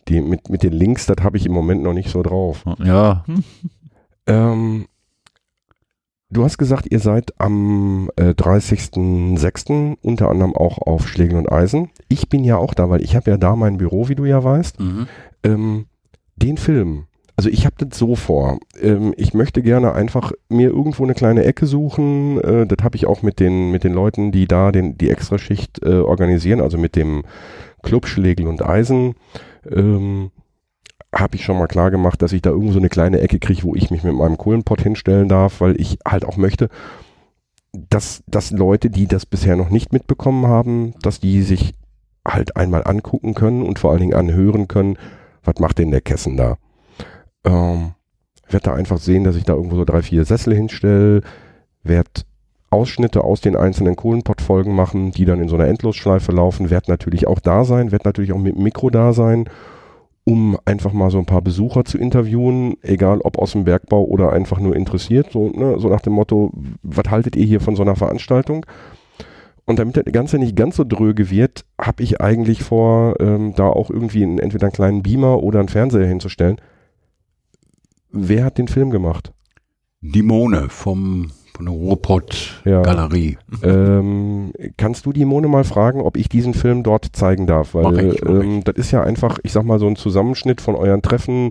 die 0.07 0.21
mit, 0.21 0.49
mit 0.49 0.63
den 0.63 0.73
Links, 0.73 1.05
das 1.05 1.17
habe 1.23 1.38
ich 1.38 1.45
im 1.45 1.51
Moment 1.51 1.84
noch 1.84 1.93
nicht 1.93 2.09
so 2.09 2.23
drauf. 2.23 2.63
Ja. 2.84 3.25
Ähm, 4.25 4.88
du 6.30 6.43
hast 6.43 6.57
gesagt, 6.57 6.88
ihr 6.89 6.99
seid 6.99 7.34
am 7.39 8.09
äh, 8.15 8.30
30.06. 8.32 9.97
unter 10.01 10.30
anderem 10.30 10.55
auch 10.55 10.80
auf 10.80 11.07
Schlegel 11.07 11.38
und 11.38 11.51
Eisen. 11.51 11.89
Ich 12.09 12.30
bin 12.30 12.43
ja 12.43 12.57
auch 12.57 12.73
da, 12.73 12.89
weil 12.89 13.01
ich 13.01 13.15
habe 13.15 13.32
ja 13.32 13.38
da 13.38 13.55
mein 13.55 13.78
Büro, 13.78 14.07
wie 14.09 14.15
du 14.15 14.25
ja 14.25 14.43
weißt. 14.43 14.80
Mhm. 14.80 15.07
Ähm, 15.43 15.86
den 16.36 16.57
Film, 16.57 17.05
Also 17.36 17.49
ich 17.49 17.65
habe 17.65 17.75
das 17.86 17.97
so 17.97 18.15
vor. 18.15 18.59
Ähm, 18.82 19.13
ich 19.17 19.34
möchte 19.34 19.61
gerne 19.61 19.93
einfach 19.93 20.32
mir 20.49 20.69
irgendwo 20.69 21.03
eine 21.03 21.13
kleine 21.13 21.43
Ecke 21.45 21.65
suchen. 21.65 22.39
Äh, 22.41 22.67
das 22.67 22.84
habe 22.84 22.95
ich 22.95 23.05
auch 23.05 23.21
mit 23.21 23.39
den, 23.39 23.71
mit 23.71 23.84
den 23.84 23.93
Leuten, 23.93 24.32
die 24.32 24.47
da 24.47 24.71
den, 24.71 24.97
die 24.97 25.09
Extraschicht 25.09 25.84
äh, 25.84 25.99
organisieren, 25.99 26.61
also 26.61 26.78
mit 26.78 26.95
dem 26.95 27.23
Club 27.84 28.07
Schlegel 28.07 28.47
und 28.47 28.63
Eisen. 28.63 29.15
Ähm, 29.69 30.32
habe 31.13 31.35
ich 31.35 31.43
schon 31.43 31.57
mal 31.57 31.67
klar 31.67 31.91
gemacht, 31.91 32.21
dass 32.21 32.33
ich 32.33 32.41
da 32.41 32.49
irgendwo 32.49 32.73
so 32.73 32.79
eine 32.79 32.89
kleine 32.89 33.21
Ecke 33.21 33.39
kriege, 33.39 33.63
wo 33.63 33.75
ich 33.75 33.91
mich 33.91 34.03
mit 34.03 34.13
meinem 34.13 34.37
Kohlenpott 34.37 34.81
hinstellen 34.81 35.29
darf, 35.29 35.61
weil 35.61 35.79
ich 35.79 35.99
halt 36.05 36.25
auch 36.25 36.37
möchte, 36.37 36.69
dass, 37.73 38.23
dass 38.27 38.51
Leute, 38.51 38.89
die 38.89 39.07
das 39.07 39.25
bisher 39.25 39.55
noch 39.55 39.69
nicht 39.69 39.93
mitbekommen 39.93 40.47
haben, 40.47 40.93
dass 41.01 41.19
die 41.19 41.41
sich 41.41 41.73
halt 42.25 42.57
einmal 42.57 42.83
angucken 42.85 43.33
können 43.33 43.61
und 43.63 43.79
vor 43.79 43.91
allen 43.91 44.01
Dingen 44.01 44.13
anhören 44.13 44.67
können, 44.67 44.97
was 45.43 45.59
macht 45.59 45.77
denn 45.77 45.91
der 45.91 46.01
Kessen 46.01 46.35
da? 46.35 46.57
Ähm, 47.45 47.93
werde 48.49 48.65
da 48.65 48.73
einfach 48.73 48.97
sehen, 48.97 49.23
dass 49.23 49.35
ich 49.35 49.43
da 49.43 49.53
irgendwo 49.53 49.77
so 49.77 49.85
drei, 49.85 50.01
vier 50.01 50.25
Sessel 50.25 50.53
hinstelle, 50.53 51.21
werde 51.83 52.09
Ausschnitte 52.69 53.23
aus 53.23 53.39
den 53.39 53.55
einzelnen 53.55 53.95
Kohlenpott-Folgen 53.95 54.75
machen, 54.75 55.11
die 55.11 55.23
dann 55.23 55.41
in 55.41 55.47
so 55.47 55.55
einer 55.55 55.67
Endlosschleife 55.67 56.33
laufen, 56.33 56.69
werde 56.69 56.91
natürlich 56.91 57.27
auch 57.27 57.39
da 57.39 57.63
sein, 57.63 57.91
werde 57.91 58.07
natürlich 58.07 58.33
auch 58.33 58.39
mit 58.39 58.55
dem 58.55 58.63
Mikro 58.63 58.89
da 58.89 59.13
sein, 59.13 59.49
um 60.28 60.57
einfach 60.65 60.91
mal 60.91 61.09
so 61.09 61.19
ein 61.19 61.25
paar 61.25 61.41
Besucher 61.41 61.86
zu 61.86 61.97
interviewen, 61.97 62.75
egal 62.82 63.21
ob 63.21 63.39
aus 63.39 63.53
dem 63.53 63.63
Bergbau 63.63 64.03
oder 64.03 64.34
einfach 64.34 64.59
nur 64.59 64.75
interessiert, 64.75 65.32
so, 65.32 65.51
ne, 65.51 65.80
so 65.80 65.88
nach 65.88 66.01
dem 66.01 66.11
Motto, 66.11 66.51
was 66.84 67.09
haltet 67.09 67.38
ihr 67.38 67.45
hier 67.45 67.61
von 67.61 67.78
so 67.78 67.82
einer 67.82 67.95
Veranstaltung? 67.95 68.65
Und 69.63 69.80
damit 69.80 69.95
das 69.95 70.03
Ganze 70.11 70.38
nicht 70.38 70.57
ganz 70.57 70.75
so 70.75 70.84
dröge 70.84 71.30
wird, 71.30 71.63
habe 71.80 72.03
ich 72.03 72.19
eigentlich 72.19 72.61
vor, 72.61 73.15
ähm, 73.21 73.53
da 73.55 73.67
auch 73.67 73.89
irgendwie 73.89 74.21
einen, 74.21 74.38
entweder 74.38 74.65
einen 74.65 74.73
kleinen 74.73 75.01
Beamer 75.01 75.41
oder 75.43 75.59
einen 75.59 75.69
Fernseher 75.69 76.07
hinzustellen. 76.07 76.59
Wer 78.11 78.43
hat 78.43 78.57
den 78.57 78.67
Film 78.67 78.89
gemacht? 78.89 79.32
Die 80.01 80.23
Mone 80.23 80.67
vom, 80.67 81.32
von 81.57 81.65
der 81.65 81.73
Ruhrpott-Galerie. 81.73 83.37
Ja. 83.63 83.67
ähm, 83.99 84.53
kannst 84.77 85.07
du 85.07 85.11
die 85.11 85.25
Mone 85.25 85.47
mal 85.47 85.63
fragen, 85.63 86.01
ob 86.01 86.15
ich 86.15 86.29
diesen 86.29 86.53
Film 86.53 86.83
dort 86.83 87.07
zeigen 87.13 87.47
darf? 87.47 87.73
Weil 87.73 87.83
mach 87.83 87.97
ich, 87.97 88.23
mach 88.23 88.43
ähm, 88.43 88.63
das 88.63 88.75
ist 88.75 88.91
ja 88.91 89.01
einfach, 89.01 89.39
ich 89.41 89.51
sag 89.51 89.63
mal, 89.63 89.79
so 89.79 89.87
ein 89.87 89.95
Zusammenschnitt 89.95 90.61
von 90.61 90.75
euren 90.75 91.01
Treffen 91.01 91.49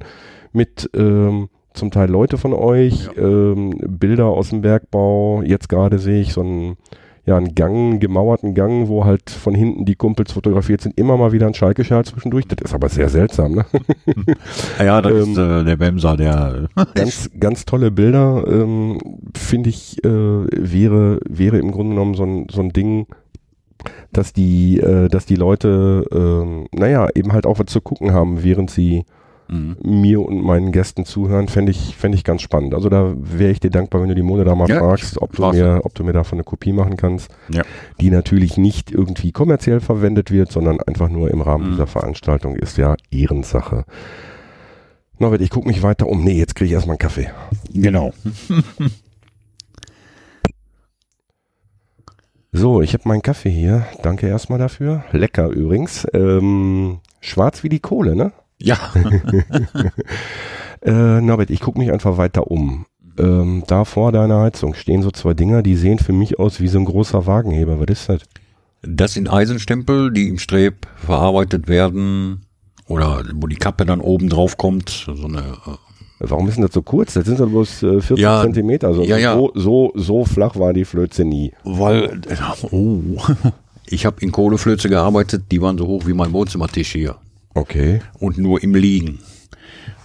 mit 0.52 0.88
ähm, 0.94 1.48
zum 1.74 1.90
Teil 1.90 2.08
Leute 2.08 2.38
von 2.38 2.54
euch, 2.54 3.08
ja. 3.16 3.22
ähm, 3.22 3.78
Bilder 3.84 4.26
aus 4.26 4.50
dem 4.50 4.60
Bergbau. 4.62 5.42
Jetzt 5.42 5.68
gerade 5.68 5.98
sehe 5.98 6.20
ich 6.20 6.32
so 6.32 6.42
ein 6.42 6.76
ja, 7.26 7.36
einen 7.36 7.56
Gang, 7.56 7.74
einen 7.74 8.00
gemauerten 8.00 8.54
Gang, 8.54 8.86
wo 8.86 9.04
halt 9.04 9.30
von 9.30 9.52
hinten 9.52 9.84
die 9.84 9.96
Kumpels 9.96 10.32
fotografiert 10.32 10.80
sind, 10.80 10.98
immer 10.98 11.16
mal 11.16 11.32
wieder 11.32 11.48
ein 11.48 11.54
Schalke-Schal 11.54 12.04
zwischendurch. 12.04 12.46
Das 12.46 12.58
ist 12.62 12.72
aber 12.72 12.88
sehr 12.88 13.08
seltsam, 13.08 13.52
ne? 13.52 13.66
ja, 14.78 15.02
das 15.02 15.12
ähm, 15.12 15.32
ist 15.32 15.38
äh, 15.38 15.64
der 15.64 15.76
Bemser, 15.76 16.16
der 16.16 16.68
ganz, 16.94 17.28
ganz 17.38 17.64
tolle 17.64 17.90
Bilder, 17.90 18.44
ähm, 18.46 18.98
finde 19.36 19.70
ich, 19.70 20.02
äh, 20.04 20.08
wäre, 20.08 21.18
wäre 21.28 21.58
im 21.58 21.72
Grunde 21.72 21.96
genommen 21.96 22.14
so 22.14 22.22
ein, 22.22 22.46
so 22.48 22.60
ein 22.60 22.70
Ding, 22.70 23.08
dass 24.12 24.32
die, 24.32 24.78
äh, 24.78 25.08
dass 25.08 25.26
die 25.26 25.36
Leute, 25.36 26.06
äh, 26.12 26.78
naja, 26.78 27.08
eben 27.16 27.32
halt 27.32 27.44
auch 27.44 27.58
was 27.58 27.66
zu 27.66 27.80
gucken 27.80 28.12
haben, 28.12 28.44
während 28.44 28.70
sie 28.70 29.04
mhm. 29.48 29.76
mir 29.82 30.20
und 30.20 30.42
meinen 30.42 30.72
Gästen 30.72 31.04
zuhören, 31.04 31.48
fände 31.48 31.70
ich, 31.70 31.96
fänd 31.96 32.14
ich 32.14 32.24
ganz 32.24 32.42
spannend. 32.42 32.74
Also 32.74 32.88
da 32.88 33.14
wäre 33.16 33.50
ich 33.50 33.60
dir 33.60 33.70
dankbar, 33.70 34.02
wenn 34.02 34.08
du 34.08 34.14
die 34.14 34.22
Mone 34.22 34.44
da 34.44 34.54
mal 34.54 34.68
ja, 34.68 34.78
fragst, 34.78 35.20
ob 35.20 35.34
du, 35.34 35.46
mir, 35.50 35.80
ob 35.84 35.94
du 35.94 36.04
mir 36.04 36.12
davon 36.12 36.36
eine 36.36 36.44
Kopie 36.44 36.72
machen 36.72 36.96
kannst, 36.96 37.30
ja. 37.48 37.62
die 38.00 38.10
natürlich 38.10 38.56
nicht 38.56 38.90
irgendwie 38.90 39.32
kommerziell 39.32 39.80
verwendet 39.80 40.30
wird, 40.30 40.50
sondern 40.50 40.80
einfach 40.80 41.08
nur 41.08 41.30
im 41.30 41.40
Rahmen 41.40 41.66
mhm. 41.66 41.70
dieser 41.72 41.86
Veranstaltung 41.86 42.56
ist 42.56 42.78
ja 42.78 42.96
Ehrensache. 43.10 43.84
Norbert, 45.18 45.40
ich 45.40 45.50
gucke 45.50 45.68
mich 45.68 45.82
weiter 45.82 46.06
um. 46.06 46.22
Nee, 46.22 46.38
jetzt 46.38 46.54
kriege 46.54 46.66
ich 46.66 46.72
erstmal 46.72 46.94
einen 46.94 46.98
Kaffee. 46.98 47.30
Genau. 47.72 48.12
So, 52.58 52.80
ich 52.80 52.94
habe 52.94 53.06
meinen 53.06 53.20
Kaffee 53.20 53.50
hier. 53.50 53.86
Danke 54.02 54.28
erstmal 54.28 54.58
dafür. 54.58 55.04
Lecker 55.12 55.48
übrigens. 55.48 56.06
Ähm, 56.14 57.00
schwarz 57.20 57.62
wie 57.62 57.68
die 57.68 57.80
Kohle, 57.80 58.16
ne? 58.16 58.32
Ja. 58.58 58.78
äh, 60.82 61.20
Norbert, 61.20 61.50
ich 61.50 61.60
gucke 61.60 61.78
mich 61.78 61.92
einfach 61.92 62.16
weiter 62.16 62.50
um. 62.50 62.86
Ähm, 63.18 63.64
da 63.66 63.84
vor 63.84 64.12
deiner 64.12 64.40
Heizung 64.40 64.74
stehen 64.74 65.02
so 65.02 65.10
zwei 65.10 65.34
Dinger, 65.34 65.62
die 65.62 65.76
sehen 65.76 65.98
für 65.98 66.12
mich 66.12 66.38
aus 66.38 66.60
wie 66.60 66.68
so 66.68 66.78
ein 66.78 66.84
großer 66.84 67.26
Wagenheber. 67.26 67.80
Was 67.80 67.88
ist 67.88 68.08
das? 68.08 68.20
Das 68.82 69.14
sind 69.14 69.32
Eisenstempel, 69.32 70.12
die 70.12 70.28
im 70.28 70.38
Streb 70.38 70.86
verarbeitet 70.96 71.68
werden 71.68 72.42
oder 72.86 73.24
wo 73.34 73.46
die 73.46 73.56
Kappe 73.56 73.86
dann 73.86 74.00
oben 74.00 74.28
drauf 74.28 74.56
kommt. 74.58 74.90
So 74.90 75.26
eine, 75.26 75.40
äh 75.66 75.76
Warum 76.18 76.48
ist 76.48 76.54
denn 76.54 76.64
das 76.64 76.72
so 76.72 76.82
kurz? 76.82 77.12
Das 77.12 77.26
sind 77.26 77.40
doch 77.40 77.48
bloß 77.48 77.82
äh, 77.82 78.00
40 78.00 78.18
ja, 78.18 78.42
Zentimeter. 78.42 78.88
Also 78.88 79.02
ja, 79.04 79.18
ja. 79.18 79.34
So, 79.34 79.52
so, 79.54 79.92
so 79.94 80.24
flach 80.24 80.56
war 80.56 80.72
die 80.72 80.86
Flöze 80.86 81.24
nie. 81.24 81.52
Weil, 81.62 82.22
oh, 82.70 83.20
ich 83.86 84.06
habe 84.06 84.16
in 84.20 84.32
Kohleflöze 84.32 84.88
gearbeitet, 84.88 85.44
die 85.50 85.60
waren 85.60 85.76
so 85.76 85.86
hoch 85.86 86.06
wie 86.06 86.14
mein 86.14 86.32
Wohnzimmertisch 86.32 86.92
hier. 86.92 87.16
Okay. 87.56 88.00
Und 88.18 88.36
nur 88.36 88.62
im 88.62 88.74
Liegen. 88.74 89.20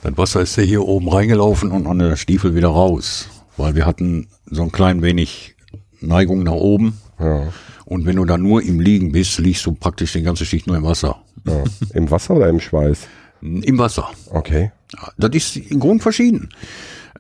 Das 0.04 0.18
Wasser 0.18 0.42
ist 0.42 0.56
ja 0.56 0.64
hier 0.64 0.84
oben 0.84 1.10
reingelaufen 1.10 1.72
und 1.72 1.86
an 1.86 2.00
der 2.00 2.16
Stiefel 2.16 2.56
wieder 2.56 2.70
raus. 2.70 3.28
Weil 3.58 3.76
wir 3.76 3.86
hatten 3.86 4.28
so 4.46 4.64
ein 4.64 4.72
klein 4.72 5.02
wenig 5.02 5.56
Neigung 6.00 6.44
nach 6.44 6.54
oben. 6.54 6.98
Ja. 7.20 7.50
Und 7.86 8.06
wenn 8.06 8.16
du 8.16 8.24
da 8.24 8.38
nur 8.38 8.64
im 8.64 8.80
Liegen 8.80 9.12
bist, 9.12 9.38
liegst 9.38 9.66
du 9.66 9.74
praktisch 9.74 10.14
die 10.14 10.24
ganze 10.24 10.46
Schicht 10.46 10.66
nur 10.66 10.78
im 10.78 10.84
Wasser. 10.84 11.22
Ja. 11.46 11.64
Im 11.94 12.10
Wasser 12.10 12.36
oder 12.36 12.48
im 12.48 12.62
Schweiß? 12.62 13.08
Im 13.42 13.78
Wasser. 13.78 14.10
Okay. 14.30 14.72
Das 15.18 15.32
ist 15.32 15.58
im 15.58 15.80
Grund 15.82 16.02
verschieden. 16.02 16.50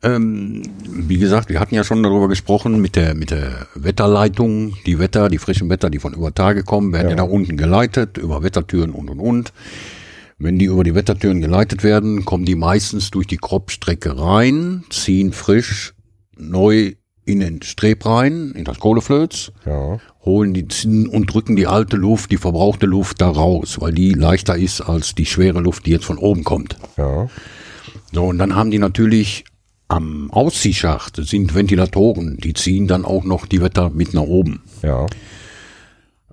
Ähm, 0.01 0.63
wie 0.87 1.17
gesagt, 1.17 1.49
wir 1.49 1.59
hatten 1.59 1.75
ja 1.75 1.83
schon 1.83 2.01
darüber 2.01 2.29
gesprochen 2.29 2.81
mit 2.81 2.95
der, 2.95 3.15
mit 3.15 3.31
der 3.31 3.67
Wetterleitung. 3.75 4.75
Die 4.85 4.97
Wetter, 4.97 5.27
die 5.27 5.37
frischen 5.37 5.69
Wetter, 5.69 5.89
die 5.89 5.99
von 5.99 6.13
über 6.13 6.33
Tage 6.33 6.63
kommen, 6.63 6.93
werden 6.93 7.09
ja, 7.09 7.17
ja 7.17 7.23
nach 7.23 7.29
unten 7.29 7.57
geleitet, 7.57 8.17
über 8.17 8.41
Wettertüren 8.41 8.91
und 8.91 9.09
und 9.09 9.19
und. 9.19 9.53
Wenn 10.43 10.57
die 10.57 10.65
über 10.65 10.83
die 10.83 10.95
Wettertüren 10.95 11.39
geleitet 11.39 11.83
werden, 11.83 12.25
kommen 12.25 12.45
die 12.45 12.55
meistens 12.55 13.11
durch 13.11 13.27
die 13.27 13.37
Kropfstrecke 13.37 14.19
rein, 14.19 14.83
ziehen 14.89 15.33
frisch 15.33 15.93
neu 16.35 16.93
in 17.25 17.41
den 17.41 17.61
Streb 17.61 18.07
rein, 18.07 18.51
in 18.55 18.63
das 18.63 18.79
Kohleflöz, 18.79 19.51
ja. 19.67 19.99
holen 20.25 20.55
die 20.55 20.65
und 21.07 21.31
drücken 21.31 21.55
die 21.55 21.67
alte 21.67 21.95
Luft, 21.95 22.31
die 22.31 22.37
verbrauchte 22.37 22.87
Luft 22.87 23.21
da 23.21 23.29
raus, 23.29 23.77
weil 23.79 23.93
die 23.93 24.13
leichter 24.13 24.57
ist 24.57 24.81
als 24.81 25.13
die 25.13 25.27
schwere 25.27 25.59
Luft, 25.59 25.85
die 25.85 25.91
jetzt 25.91 26.05
von 26.05 26.17
oben 26.17 26.43
kommt. 26.43 26.75
Ja. 26.97 27.29
So, 28.11 28.25
und 28.25 28.39
dann 28.39 28.55
haben 28.55 28.71
die 28.71 28.79
natürlich 28.79 29.45
am 29.89 30.31
Ausziehschacht 30.31 31.17
sind 31.17 31.53
Ventilatoren, 31.53 32.37
die 32.37 32.53
ziehen 32.53 32.87
dann 32.87 33.05
auch 33.05 33.25
noch 33.25 33.45
die 33.45 33.61
Wetter 33.61 33.91
mit 33.91 34.15
nach 34.15 34.23
oben. 34.23 34.63
Ja. 34.81 35.05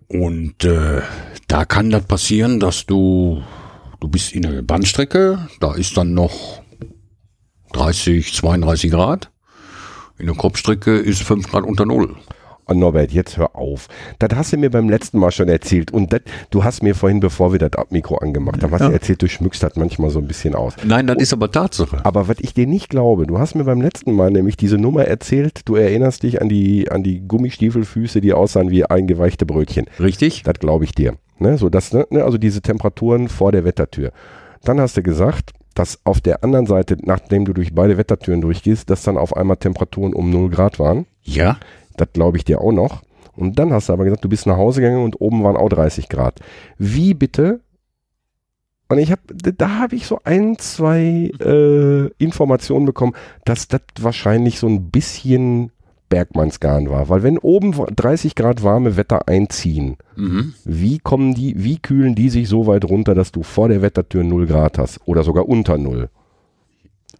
Und 0.06 0.64
äh, 0.64 1.02
da 1.46 1.66
kann 1.66 1.90
das 1.90 2.04
passieren, 2.04 2.60
dass 2.60 2.86
du 2.86 3.42
Du 4.00 4.06
bist 4.08 4.32
in 4.32 4.42
der 4.42 4.62
Bahnstrecke, 4.62 5.48
da 5.58 5.74
ist 5.74 5.96
dann 5.96 6.14
noch 6.14 6.62
30, 7.72 8.32
32 8.32 8.90
Grad. 8.92 9.30
In 10.18 10.26
der 10.26 10.36
Kopfstrecke 10.36 10.96
ist 10.96 11.22
5 11.22 11.50
Grad 11.50 11.64
unter 11.64 11.84
Null. 11.84 12.16
Oh 12.70 12.74
Norbert, 12.74 13.12
jetzt 13.12 13.38
hör 13.38 13.56
auf. 13.56 13.88
Das 14.18 14.28
hast 14.36 14.52
du 14.52 14.58
mir 14.58 14.70
beim 14.70 14.90
letzten 14.90 15.18
Mal 15.18 15.30
schon 15.30 15.48
erzählt. 15.48 15.90
Und 15.90 16.12
das, 16.12 16.20
du 16.50 16.64
hast 16.64 16.82
mir 16.82 16.94
vorhin, 16.94 17.18
bevor 17.18 17.50
wir 17.50 17.58
das 17.58 17.70
Mikro 17.88 18.16
angemacht 18.18 18.62
haben, 18.62 18.72
hast 18.72 18.82
ja. 18.82 18.88
du 18.88 18.92
erzählt, 18.92 19.22
du 19.22 19.28
schmückst 19.28 19.62
das 19.62 19.76
manchmal 19.76 20.10
so 20.10 20.18
ein 20.18 20.28
bisschen 20.28 20.54
aus. 20.54 20.74
Nein, 20.84 21.06
das 21.06 21.16
ist 21.16 21.32
aber 21.32 21.50
Tatsache. 21.50 22.04
Aber 22.04 22.28
was 22.28 22.36
ich 22.40 22.52
dir 22.52 22.66
nicht 22.66 22.90
glaube, 22.90 23.26
du 23.26 23.38
hast 23.38 23.54
mir 23.54 23.64
beim 23.64 23.80
letzten 23.80 24.12
Mal 24.12 24.30
nämlich 24.30 24.56
diese 24.58 24.76
Nummer 24.76 25.04
erzählt, 25.06 25.62
du 25.64 25.76
erinnerst 25.76 26.22
dich 26.22 26.42
an 26.42 26.48
die, 26.50 26.90
an 26.90 27.02
die 27.02 27.26
Gummistiefelfüße, 27.26 28.20
die 28.20 28.34
aussahen 28.34 28.70
wie 28.70 28.84
eingeweichte 28.84 29.46
Brötchen. 29.46 29.86
Richtig. 29.98 30.42
Das 30.42 30.58
glaube 30.60 30.84
ich 30.84 30.94
dir. 30.94 31.14
Ne, 31.38 31.56
so 31.56 31.68
das, 31.68 31.92
ne, 31.92 32.06
ne, 32.10 32.24
also 32.24 32.38
diese 32.38 32.62
Temperaturen 32.62 33.28
vor 33.28 33.52
der 33.52 33.64
Wettertür. 33.64 34.12
Dann 34.64 34.80
hast 34.80 34.96
du 34.96 35.02
gesagt, 35.02 35.52
dass 35.74 36.00
auf 36.04 36.20
der 36.20 36.42
anderen 36.42 36.66
Seite, 36.66 36.96
nachdem 37.02 37.44
du 37.44 37.52
durch 37.52 37.74
beide 37.74 37.96
Wettertüren 37.96 38.40
durchgehst, 38.40 38.90
dass 38.90 39.04
dann 39.04 39.16
auf 39.16 39.36
einmal 39.36 39.56
Temperaturen 39.56 40.12
um 40.12 40.30
0 40.30 40.50
Grad 40.50 40.78
waren. 40.80 41.06
Ja. 41.22 41.58
Das 41.96 42.08
glaube 42.12 42.36
ich 42.36 42.44
dir 42.44 42.60
auch 42.60 42.72
noch. 42.72 43.02
Und 43.36 43.58
dann 43.60 43.72
hast 43.72 43.88
du 43.88 43.92
aber 43.92 44.04
gesagt, 44.04 44.24
du 44.24 44.28
bist 44.28 44.46
nach 44.46 44.56
Hause 44.56 44.80
gegangen 44.80 45.04
und 45.04 45.20
oben 45.20 45.44
waren 45.44 45.56
auch 45.56 45.68
30 45.68 46.08
Grad. 46.08 46.40
Wie 46.76 47.14
bitte? 47.14 47.60
Und 48.88 48.98
ich 48.98 49.12
habe, 49.12 49.20
da 49.32 49.78
habe 49.78 49.94
ich 49.94 50.06
so 50.06 50.18
ein, 50.24 50.58
zwei 50.58 51.30
äh, 51.40 52.08
Informationen 52.18 52.86
bekommen, 52.86 53.12
dass 53.44 53.68
das 53.68 53.82
wahrscheinlich 54.00 54.58
so 54.58 54.66
ein 54.66 54.90
bisschen 54.90 55.70
Bergmannsgarn 56.08 56.90
war. 56.90 57.08
Weil 57.08 57.22
wenn 57.22 57.38
oben 57.38 57.72
30 57.72 58.34
Grad 58.34 58.62
warme 58.62 58.96
Wetter 58.96 59.28
einziehen, 59.28 59.96
mhm. 60.16 60.54
wie 60.64 60.98
kommen 60.98 61.34
die, 61.34 61.62
wie 61.62 61.78
kühlen 61.78 62.14
die 62.14 62.30
sich 62.30 62.48
so 62.48 62.66
weit 62.66 62.84
runter, 62.84 63.14
dass 63.14 63.32
du 63.32 63.42
vor 63.42 63.68
der 63.68 63.82
Wettertür 63.82 64.24
0 64.24 64.46
Grad 64.46 64.78
hast 64.78 65.00
oder 65.06 65.22
sogar 65.22 65.48
unter 65.48 65.78
0? 65.78 66.08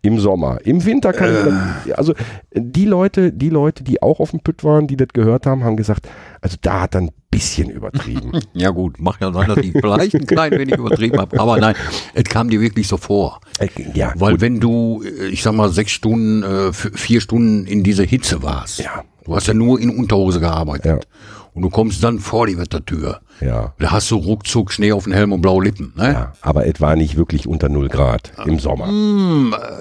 Im 0.02 0.20
Sommer. 0.20 0.58
Im 0.64 0.84
Winter 0.84 1.12
kann 1.12 1.30
ich 1.34 1.44
das, 1.86 1.98
also 1.98 2.14
die 2.54 2.84
Leute, 2.84 3.32
die 3.32 3.48
Leute, 3.50 3.82
die 3.82 4.00
auch 4.00 4.20
auf 4.20 4.30
dem 4.30 4.40
Pütt 4.40 4.62
waren, 4.62 4.86
die 4.86 4.96
das 4.96 5.08
gehört 5.12 5.44
haben, 5.44 5.64
haben 5.64 5.76
gesagt, 5.76 6.08
also 6.40 6.56
da 6.62 6.82
hat 6.82 6.94
er 6.94 7.02
ein 7.02 7.10
bisschen 7.30 7.68
übertrieben. 7.70 8.32
Ja 8.54 8.70
gut, 8.70 9.00
mag 9.00 9.16
ja 9.20 9.32
sein, 9.32 9.48
dass 9.48 9.58
ich 9.58 9.72
vielleicht 9.72 10.14
ein 10.14 10.26
klein 10.26 10.52
wenig 10.52 10.76
übertrieben 10.76 11.18
habe, 11.18 11.38
aber 11.40 11.58
nein, 11.58 11.74
es 12.14 12.24
kam 12.24 12.48
dir 12.48 12.60
wirklich 12.60 12.86
so 12.88 12.96
vor. 12.96 13.40
Äh, 13.58 13.68
ja, 13.94 14.12
Weil 14.16 14.32
gut. 14.32 14.40
wenn 14.40 14.60
du, 14.60 15.02
äh, 15.02 15.26
ich 15.26 15.42
sag 15.42 15.54
mal, 15.54 15.68
sechs 15.70 15.90
Stunden, 15.92 16.42
äh, 16.42 16.72
vier 16.72 17.20
Stunden 17.20 17.66
in 17.66 17.82
dieser 17.82 18.04
Hitze 18.04 18.42
warst, 18.42 18.78
Ja. 18.80 19.02
du 19.24 19.34
hast 19.34 19.46
ja 19.48 19.54
nur 19.54 19.80
in 19.80 19.90
Unterhose 19.90 20.40
gearbeitet 20.40 20.86
Ja. 20.86 20.98
Und 21.58 21.62
du 21.62 21.70
kommst 21.70 22.04
dann 22.04 22.20
vor 22.20 22.46
die 22.46 22.56
Wettertür, 22.56 23.20
ja. 23.40 23.74
da 23.80 23.90
hast 23.90 24.12
du 24.12 24.16
ruckzuck 24.16 24.70
Schnee 24.70 24.92
auf 24.92 25.04
den 25.04 25.12
Helm 25.12 25.32
und 25.32 25.40
blaue 25.40 25.64
Lippen. 25.64 25.92
Ne? 25.96 26.12
Ja, 26.12 26.32
aber 26.40 26.66
es 26.68 26.80
war 26.80 26.94
nicht 26.94 27.16
wirklich 27.16 27.48
unter 27.48 27.68
0 27.68 27.88
Grad 27.88 28.30
im 28.46 28.60
Sommer. 28.60 28.86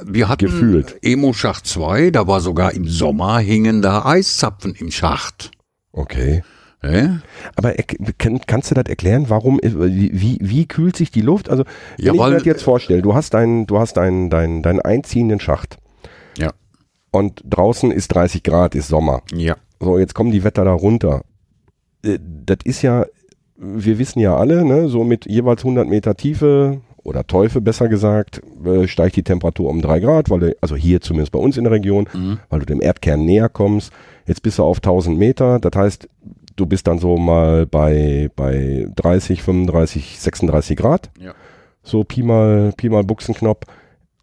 Wir 0.04 0.28
hatten 0.28 0.46
Gefühlt. 0.46 0.98
Emo-Schacht 1.04 1.68
2, 1.68 2.10
da 2.10 2.26
war 2.26 2.42
sogar 2.42 2.74
im 2.74 2.88
Sommer 2.88 3.38
hingen 3.38 3.84
da 3.84 4.06
Eiszapfen 4.06 4.74
im 4.74 4.90
Schacht. 4.90 5.52
Okay. 5.92 6.42
Ne? 6.82 7.22
Aber 7.56 7.76
kann, 8.18 8.42
kannst 8.48 8.72
du 8.72 8.76
das 8.76 8.86
erklären, 8.86 9.26
warum, 9.30 9.60
äh, 9.60 9.72
wie, 9.76 10.40
wie, 10.42 10.66
kühlt 10.66 10.98
sich 10.98 11.12
die 11.12 11.22
Luft? 11.22 11.48
Also, 11.52 11.64
wenn 11.98 12.06
Ja, 12.06 12.14
ich 12.14 12.20
mir 12.20 12.32
das 12.32 12.46
jetzt 12.46 12.64
vorstelle, 12.64 13.04
du 13.04 13.14
hast 13.14 13.36
deinen, 13.36 13.68
du 13.68 13.78
hast 13.78 13.98
deinen, 13.98 14.32
deinen, 14.32 14.64
deinen 14.64 14.82
einziehenden 14.82 15.40
Schacht 15.40 15.78
Ja. 16.40 16.54
und 17.12 17.44
draußen 17.46 17.92
ist 17.92 18.08
30 18.16 18.42
Grad, 18.42 18.74
ist 18.74 18.88
Sommer. 18.88 19.22
Ja. 19.32 19.58
So, 19.80 20.00
jetzt 20.00 20.16
kommen 20.16 20.32
die 20.32 20.44
Wetter 20.44 20.66
da 20.66 20.74
runter. 20.74 21.22
Äh, 22.04 22.20
Das 22.46 22.58
ist 22.64 22.82
ja, 22.82 23.06
wir 23.58 24.00
wissen 24.00 24.20
ja 24.20 24.36
alle, 24.36 24.64
ne, 24.66 24.88
so 24.90 25.04
mit 25.04 25.26
jeweils 25.26 25.64
100 25.64 25.88
Meter 25.88 26.16
Tiefe 26.16 26.82
oder 27.04 27.26
Teufel 27.26 27.62
besser 27.62 27.88
gesagt, 27.88 28.42
äh, 28.66 28.88
steigt 28.88 29.16
die 29.16 29.24
Temperatur 29.24 29.70
um 29.70 29.82
drei 29.82 30.00
Grad, 30.00 30.30
weil 30.30 30.40
du, 30.40 30.56
also 30.62 30.76
hier 30.76 31.00
zumindest 31.02 31.32
bei 31.32 31.40
uns 31.40 31.58
in 31.58 31.64
der 31.64 31.74
Region, 31.74 32.08
weil 32.50 32.60
du 32.60 32.66
dem 32.66 32.82
Erdkern 32.82 33.24
näher 33.26 33.50
kommst. 33.50 33.92
Jetzt 34.26 34.44
bist 34.44 34.60
du 34.60 34.64
auf 34.64 34.78
1000 34.78 35.18
Meter, 35.18 35.60
das 35.60 35.72
heißt, 35.76 36.10
du 36.58 36.66
bist 36.66 36.88
dann 36.88 37.00
so 37.00 37.18
mal 37.18 37.66
bei, 37.66 38.30
bei 38.36 38.88
30, 38.96 39.42
35, 39.42 40.20
36 40.20 40.76
Grad. 40.76 41.10
Ja. 41.20 41.34
So 41.84 42.04
Pi 42.04 42.24
mal, 42.24 42.74
Pi 42.76 42.90
mal 42.90 43.04
Buchsenknopf. 43.04 43.66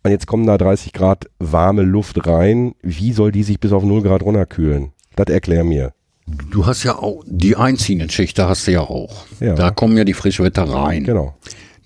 Und 0.03 0.11
jetzt 0.11 0.27
kommen 0.27 0.47
da 0.47 0.59
30 0.59 0.93
Grad 0.93 1.31
warme 1.39 1.81
Luft 1.83 2.27
rein. 2.27 2.75
Wie 2.83 3.13
soll 3.13 3.33
die 3.33 3.43
sich 3.43 3.59
bis 3.59 3.73
auf 3.73 3.83
0 3.85 4.03
Grad 4.03 4.23
runterkühlen? 4.23 4.93
Das 5.17 5.29
erklär 5.33 5.65
mir. 5.65 5.93
Du 6.27 6.65
hast 6.67 6.85
ja 6.85 6.97
auch, 6.99 7.23
die 7.27 7.57
einziehenden 7.57 8.09
Schichte 8.09 8.49
hast 8.49 8.67
du 8.67 8.73
ja 8.73 8.81
auch. 8.81 9.27
Ja. 9.41 9.55
Da 9.55 9.71
kommen 9.71 9.97
ja 9.97 10.05
die 10.05 10.15
Frischwetter 10.15 10.65
rein. 10.65 11.05
Genau. 11.05 11.35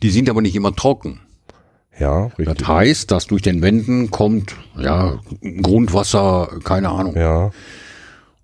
Die 0.02 0.10
sind 0.10 0.30
aber 0.30 0.42
nicht 0.42 0.54
immer 0.54 0.74
trocken. 0.74 1.20
Ja, 1.98 2.26
richtig. 2.38 2.58
Das 2.58 2.68
heißt, 2.68 3.10
dass 3.10 3.26
durch 3.26 3.42
den 3.42 3.60
Wänden 3.62 4.12
kommt, 4.12 4.54
ja, 4.78 5.18
Grundwasser, 5.62 6.48
keine 6.62 6.90
Ahnung. 6.90 7.16
Ja, 7.16 7.50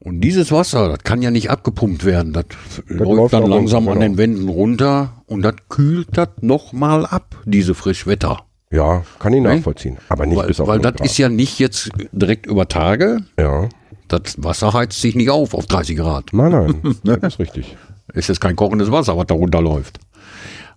Und 0.01 0.21
dieses 0.23 0.51
Wasser, 0.51 0.89
das 0.89 0.99
kann 1.05 1.23
ja 1.23 1.31
nicht 1.31 1.51
abgepumpt 1.51 2.05
werden. 2.05 2.33
Das, 2.33 2.47
läuft 2.89 3.13
läuft 3.17 3.33
dann 3.35 3.47
langsam 3.49 3.85
runter, 3.87 3.93
an 3.93 4.01
den 4.01 4.19
Wänden 4.19 4.49
runter 4.49 5.23
und 5.27 5.43
das 5.43 5.55
kühlt 5.69 6.09
das 6.13 6.31
nochmal 6.41 7.07
ab, 7.07 7.37
diese 7.45 7.75
Frischwetter. 7.77 8.41
ja, 8.73 9.05
kann 9.21 9.33
ich 9.33 9.41
Ne? 9.41 9.55
nachvollziehen. 9.55 9.99
Aber 10.09 10.27
nicht 10.27 10.37
Weil, 10.37 10.49
bis 10.49 10.59
auf 10.61 10.67
weil 10.67 10.79
0 10.79 10.83
das 10.83 10.95
Grad. 10.97 11.07
ist 11.07 11.19
ja 11.19 11.29
nicht 11.29 11.61
jetzt 11.61 11.91
direkt 12.11 12.47
über 12.47 12.67
Tage. 12.67 13.19
Ja, 13.39 13.69
Das 14.09 14.35
Wasser 14.39 14.73
heizt 14.73 15.01
sich 15.01 15.15
nicht 15.15 15.31
auf 15.31 15.55
auf 15.55 15.67
30 15.67 15.97
Grad. 15.97 16.33
nein, 16.33 16.53
nein, 16.53 16.97
das 17.21 17.35
ist 17.35 17.39
richtig. 17.39 17.77
Es 18.13 18.29
ist 18.29 18.41
kein 18.41 18.57
kochendes 18.57 18.91
Wasser, 18.91 19.17
was 19.17 19.27
da 19.27 19.35
runterläuft. 19.35 19.99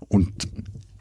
Und 0.07 0.47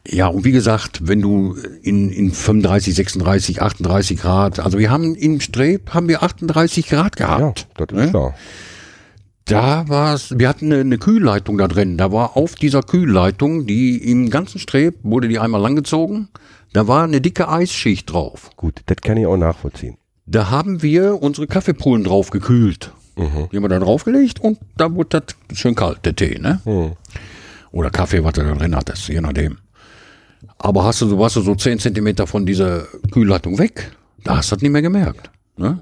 ja, 0.09 0.27
und 0.27 0.45
wie 0.45 0.51
gesagt, 0.51 1.01
wenn 1.07 1.21
du 1.21 1.55
in, 1.81 2.09
in 2.11 2.31
35, 2.31 2.95
36, 2.95 3.61
38 3.61 4.19
Grad, 4.19 4.59
also 4.59 4.77
wir 4.79 4.89
haben 4.89 5.15
im 5.15 5.39
Streb 5.41 5.93
haben 5.93 6.07
wir 6.07 6.23
38 6.23 6.87
Grad 6.87 7.19
Ja, 7.19 7.37
gehabt. 7.37 7.67
das 7.75 7.87
ist 7.89 7.93
ne? 7.95 8.09
klar. 8.09 8.33
Da 9.45 9.87
war 9.87 10.13
es, 10.13 10.37
wir 10.37 10.49
hatten 10.49 10.71
eine, 10.71 10.81
eine 10.81 10.97
Kühlleitung 10.97 11.57
da 11.57 11.67
drin. 11.69 11.97
Da 11.97 12.11
war 12.11 12.35
auf 12.35 12.55
dieser 12.55 12.83
Kühlleitung, 12.83 13.65
die 13.65 13.97
im 13.97 14.29
ganzen 14.29 14.59
Streb, 14.59 14.95
wurde 15.03 15.29
die 15.29 15.39
einmal 15.39 15.61
langgezogen, 15.61 16.27
da 16.73 16.87
war 16.87 17.03
eine 17.03 17.21
dicke 17.21 17.47
Eisschicht 17.47 18.11
drauf. 18.11 18.49
Gut, 18.57 18.81
das 18.87 18.97
kann 18.97 19.15
ich 19.17 19.25
auch 19.25 19.37
nachvollziehen. 19.37 19.97
Da 20.27 20.49
haben 20.49 20.81
wir 20.83 21.21
unsere 21.23 21.47
Kaffeepullen 21.47 22.03
drauf 22.03 22.29
gekühlt. 22.29 22.91
Mhm. 23.15 23.47
Die 23.51 23.55
haben 23.57 23.63
wir 23.63 23.69
da 23.69 23.79
draufgelegt 23.79 24.39
und 24.41 24.59
da 24.75 24.93
wurde 24.93 25.21
das 25.49 25.57
schön 25.57 25.73
kalt, 25.73 26.05
der 26.05 26.15
Tee, 26.15 26.37
ne? 26.39 26.61
Mhm. 26.65 26.91
Oder 27.71 27.89
Kaffee, 27.89 28.23
was 28.23 28.33
du 28.33 28.43
da 28.43 28.53
drin 28.53 28.75
hattest, 28.75 29.07
je 29.07 29.21
nachdem. 29.21 29.57
Aber 30.59 30.83
hast 30.83 31.01
du, 31.01 31.07
so- 31.07 31.17
warst 31.19 31.35
du 31.37 31.41
so 31.41 31.55
10 31.55 31.79
Zentimeter 31.79 32.27
von 32.27 32.45
dieser 32.45 32.83
Kühlleitung 33.11 33.57
weg, 33.57 33.91
da 34.23 34.37
hast 34.37 34.51
du 34.51 34.55
das 34.55 34.61
nicht 34.61 34.71
mehr 34.71 34.81
gemerkt. 34.81 35.31
Ne? 35.57 35.79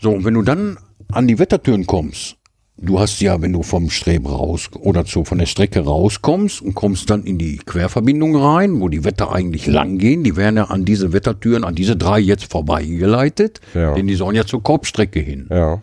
So, 0.00 0.10
und 0.12 0.24
wenn 0.24 0.34
du 0.34 0.42
dann 0.42 0.78
an 1.12 1.28
die 1.28 1.38
Wettertüren 1.38 1.86
kommst, 1.86 2.36
du 2.78 2.98
hast 3.00 3.20
ja, 3.20 3.40
wenn 3.40 3.52
du 3.52 3.62
vom 3.62 3.88
Streb 3.90 4.28
raus 4.28 4.68
oder 4.78 5.04
zu, 5.04 5.24
von 5.24 5.38
der 5.38 5.46
Strecke 5.46 5.80
rauskommst 5.80 6.60
und 6.62 6.74
kommst 6.74 7.08
dann 7.10 7.24
in 7.24 7.38
die 7.38 7.56
Querverbindung 7.58 8.36
rein, 8.36 8.80
wo 8.80 8.88
die 8.88 9.04
Wetter 9.04 9.32
eigentlich 9.32 9.66
lang 9.66 9.98
gehen, 9.98 10.24
die 10.24 10.36
werden 10.36 10.56
ja 10.56 10.64
an 10.64 10.84
diese 10.84 11.12
Wettertüren, 11.12 11.64
an 11.64 11.74
diese 11.74 11.96
drei 11.96 12.18
jetzt 12.20 12.50
vorbeigeleitet, 12.50 13.60
Ja. 13.74 13.94
denn 13.94 14.06
die 14.06 14.14
sollen 14.14 14.36
ja 14.36 14.44
zur 14.44 14.62
Korbstrecke 14.62 15.20
hin. 15.20 15.46
Ja, 15.50 15.82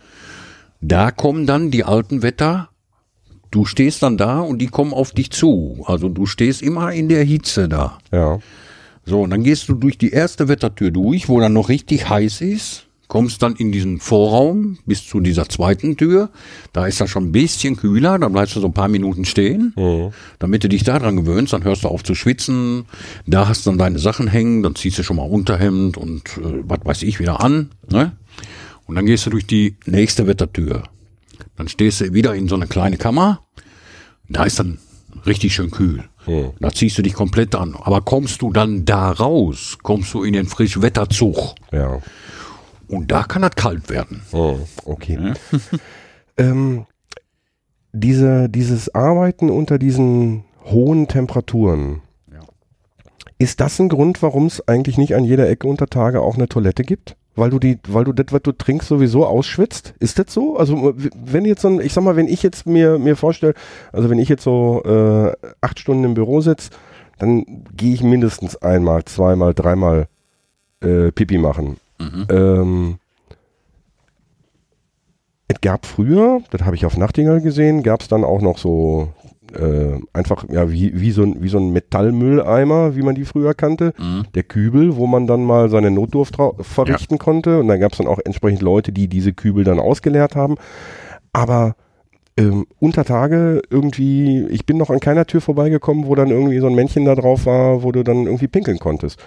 Da 0.81 1.11
kommen 1.11 1.45
dann 1.47 1.71
die 1.71 1.83
alten 1.83 2.21
Wetter. 2.21 2.69
Du 3.51 3.65
stehst 3.65 4.03
dann 4.03 4.17
da 4.17 4.41
und 4.41 4.59
die 4.59 4.67
kommen 4.67 4.93
auf 4.93 5.11
dich 5.11 5.29
zu. 5.31 5.83
Also 5.87 6.09
du 6.09 6.25
stehst 6.25 6.61
immer 6.61 6.91
in 6.91 7.07
der 7.07 7.23
Hitze 7.23 7.69
da. 7.69 7.99
ja, 8.11 8.39
So, 9.05 9.21
und 9.21 9.29
dann 9.31 9.43
gehst 9.43 9.67
du 9.69 9.73
durch 9.75 9.97
die 9.97 10.11
erste 10.11 10.47
Wettertür 10.47 10.91
durch, 10.91 11.29
wo 11.29 11.39
dann 11.39 11.53
noch 11.53 11.69
richtig 11.69 12.09
heiß 12.09 12.41
ist, 12.41 12.87
kommst 13.13 13.43
dann 13.43 13.55
in 13.57 13.71
diesen 13.71 13.99
Vorraum 13.99 14.79
bis 14.87 15.05
zu 15.05 15.19
dieser 15.19 15.47
zweiten 15.47 15.97
Tür. 15.97 16.31
Da 16.71 16.87
ist 16.87 16.99
das 16.99 17.11
schon 17.11 17.25
ein 17.25 17.31
bisschen 17.31 17.75
kühler, 17.75 18.17
da 18.17 18.27
bleibst 18.27 18.55
du 18.55 18.59
so 18.59 18.65
ein 18.65 18.73
paar 18.73 18.87
Minuten 18.87 19.23
stehen, 19.23 19.71
damit 20.39 20.63
du 20.63 20.67
dich 20.67 20.83
daran 20.83 21.17
gewöhnst, 21.17 21.53
dann 21.53 21.63
hörst 21.63 21.83
du 21.83 21.89
auf 21.89 22.03
zu 22.03 22.15
schwitzen, 22.15 22.85
da 23.27 23.47
hast 23.47 23.67
du 23.67 23.69
dann 23.69 23.77
deine 23.77 23.99
Sachen 23.99 24.27
hängen, 24.27 24.63
dann 24.63 24.73
ziehst 24.73 24.97
du 24.97 25.03
schon 25.03 25.17
mal 25.17 25.29
Unterhemd 25.29 25.95
und 25.95 26.23
äh, 26.39 26.63
was 26.63 26.79
weiß 26.85 27.03
ich 27.03 27.19
wieder 27.19 27.43
an. 27.43 27.69
Ne? 27.87 28.13
Und 28.87 28.95
dann 28.95 29.05
gehst 29.05 29.27
du 29.27 29.29
durch 29.29 29.45
die 29.45 29.75
nächste 29.85 30.25
Wettertür. 30.25 30.81
Dann 31.55 31.67
stehst 31.67 32.01
du 32.01 32.13
wieder 32.15 32.33
in 32.33 32.47
so 32.47 32.55
eine 32.55 32.65
kleine 32.65 32.97
Kammer. 32.97 33.41
Da 34.27 34.43
ist 34.45 34.57
dann 34.57 34.79
richtig 35.27 35.53
schön 35.53 35.69
kühl. 35.69 36.03
Da 36.59 36.71
ziehst 36.71 36.97
du 36.97 37.03
dich 37.03 37.13
komplett 37.13 37.53
an. 37.53 37.75
Aber 37.75 38.01
kommst 38.01 38.41
du 38.41 38.51
dann 38.51 38.85
da 38.85 39.11
raus, 39.11 39.77
kommst 39.83 40.15
du 40.15 40.23
in 40.23 40.33
den 40.33 40.47
Frischwetterzug. 40.47 41.53
ja. 41.71 41.99
Und 42.93 43.11
da 43.11 43.23
kann 43.23 43.41
das 43.41 43.55
kalt 43.55 43.89
werden. 43.89 44.21
Oh, 44.31 44.59
okay. 44.85 45.33
ähm, 46.37 46.85
diese, 47.91 48.49
dieses 48.49 48.93
Arbeiten 48.93 49.49
unter 49.49 49.77
diesen 49.77 50.45
hohen 50.65 51.07
Temperaturen, 51.07 52.01
ist 53.43 53.59
das 53.59 53.77
ein 53.79 53.89
Grund, 53.89 54.21
warum 54.21 54.45
es 54.45 54.65
eigentlich 54.67 54.97
nicht 54.97 55.15
an 55.15 55.25
jeder 55.25 55.49
Ecke 55.49 55.67
unter 55.67 55.87
Tage 55.87 56.21
auch 56.21 56.35
eine 56.35 56.47
Toilette 56.47 56.83
gibt? 56.83 57.17
Weil 57.35 57.49
du 57.49 57.59
die, 57.59 57.77
weil 57.87 58.05
du 58.05 58.13
das, 58.13 58.27
was 58.29 58.43
du 58.43 58.51
trinkst, 58.51 58.87
sowieso 58.87 59.25
ausschwitzt? 59.25 59.95
Ist 59.99 60.17
das 60.17 60.31
so? 60.31 60.55
Also 60.55 60.93
wenn 60.95 61.43
jetzt 61.43 61.61
so 61.61 61.67
ein, 61.67 61.81
ich 61.81 61.91
sag 61.91 62.03
mal, 62.03 62.15
wenn 62.15 62.27
ich 62.27 62.41
jetzt 62.41 62.65
mir, 62.67 62.99
mir 62.99 63.17
vorstelle, 63.17 63.53
also 63.91 64.09
wenn 64.09 64.19
ich 64.19 64.29
jetzt 64.29 64.43
so 64.43 64.81
äh, 64.85 65.33
acht 65.59 65.79
Stunden 65.79 66.03
im 66.03 66.13
Büro 66.13 66.41
sitze, 66.41 66.69
dann 67.17 67.65
gehe 67.75 67.93
ich 67.93 68.01
mindestens 68.01 68.55
einmal, 68.57 69.03
zweimal, 69.05 69.53
dreimal 69.53 70.07
äh, 70.81 71.11
Pipi 71.11 71.37
machen. 71.37 71.77
Ähm, 72.29 72.97
es 75.47 75.61
gab 75.61 75.85
früher, 75.85 76.41
das 76.51 76.61
habe 76.61 76.75
ich 76.75 76.85
auf 76.85 76.97
Nachtigall 76.97 77.41
gesehen, 77.41 77.83
gab 77.83 78.01
es 78.01 78.07
dann 78.07 78.23
auch 78.23 78.41
noch 78.41 78.57
so 78.57 79.09
äh, 79.53 79.99
einfach 80.13 80.45
ja 80.49 80.71
wie, 80.71 80.99
wie, 80.99 81.11
so 81.11 81.23
ein, 81.23 81.43
wie 81.43 81.49
so 81.49 81.59
ein 81.59 81.71
Metallmülleimer, 81.71 82.95
wie 82.95 83.01
man 83.01 83.15
die 83.15 83.25
früher 83.25 83.53
kannte. 83.53 83.93
Der 84.33 84.43
Kübel, 84.43 84.95
wo 84.95 85.05
man 85.05 85.27
dann 85.27 85.43
mal 85.43 85.69
seine 85.69 85.91
Notdurft 85.91 86.37
verrichten 86.61 87.19
konnte. 87.19 87.59
Und 87.59 87.67
dann 87.67 87.79
gab 87.79 87.91
es 87.91 87.99
dann 87.99 88.07
auch 88.07 88.19
entsprechend 88.23 88.61
Leute, 88.61 88.91
die 88.91 89.07
diese 89.07 89.33
Kübel 89.33 89.63
dann 89.63 89.79
ausgeleert 89.79 90.35
haben. 90.35 90.55
Aber 91.33 91.75
ähm, 92.35 92.65
unter 92.79 93.05
Tage 93.05 93.61
irgendwie, 93.69 94.45
ich 94.47 94.65
bin 94.65 94.77
noch 94.77 94.89
an 94.89 94.99
keiner 94.99 95.25
Tür 95.25 95.41
vorbeigekommen, 95.41 96.07
wo 96.07 96.15
dann 96.15 96.31
irgendwie 96.31 96.59
so 96.59 96.67
ein 96.67 96.75
Männchen 96.75 97.05
da 97.05 97.13
drauf 97.15 97.45
war, 97.45 97.83
wo 97.83 97.91
du 97.91 98.03
dann 98.03 98.25
irgendwie 98.25 98.47
pinkeln 98.47 98.79
konntest. 98.79 99.23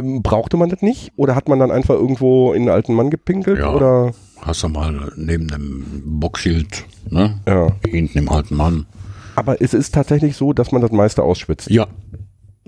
Ähm, 0.00 0.22
Brauchte 0.22 0.56
man 0.56 0.68
das 0.70 0.82
nicht? 0.82 1.12
Oder 1.16 1.34
hat 1.34 1.48
man 1.48 1.58
dann 1.58 1.70
einfach 1.70 1.94
irgendwo 1.94 2.52
in 2.52 2.62
einen 2.62 2.70
alten 2.70 2.94
Mann 2.94 3.10
gepinkelt? 3.10 3.58
Ja. 3.58 3.72
Oder 3.74 4.12
Hast 4.40 4.62
du 4.62 4.68
mal 4.68 5.12
neben 5.16 5.48
dem 5.48 6.02
Boxschild, 6.20 6.84
ne? 7.10 7.40
ja. 7.46 7.72
Hinten 7.86 8.18
im 8.18 8.28
alten 8.30 8.56
Mann. 8.56 8.86
Aber 9.36 9.60
es 9.60 9.74
ist 9.74 9.94
tatsächlich 9.94 10.36
so, 10.36 10.52
dass 10.52 10.72
man 10.72 10.80
das 10.82 10.90
meiste 10.92 11.22
ausschwitzt. 11.22 11.70
Ja. 11.70 11.86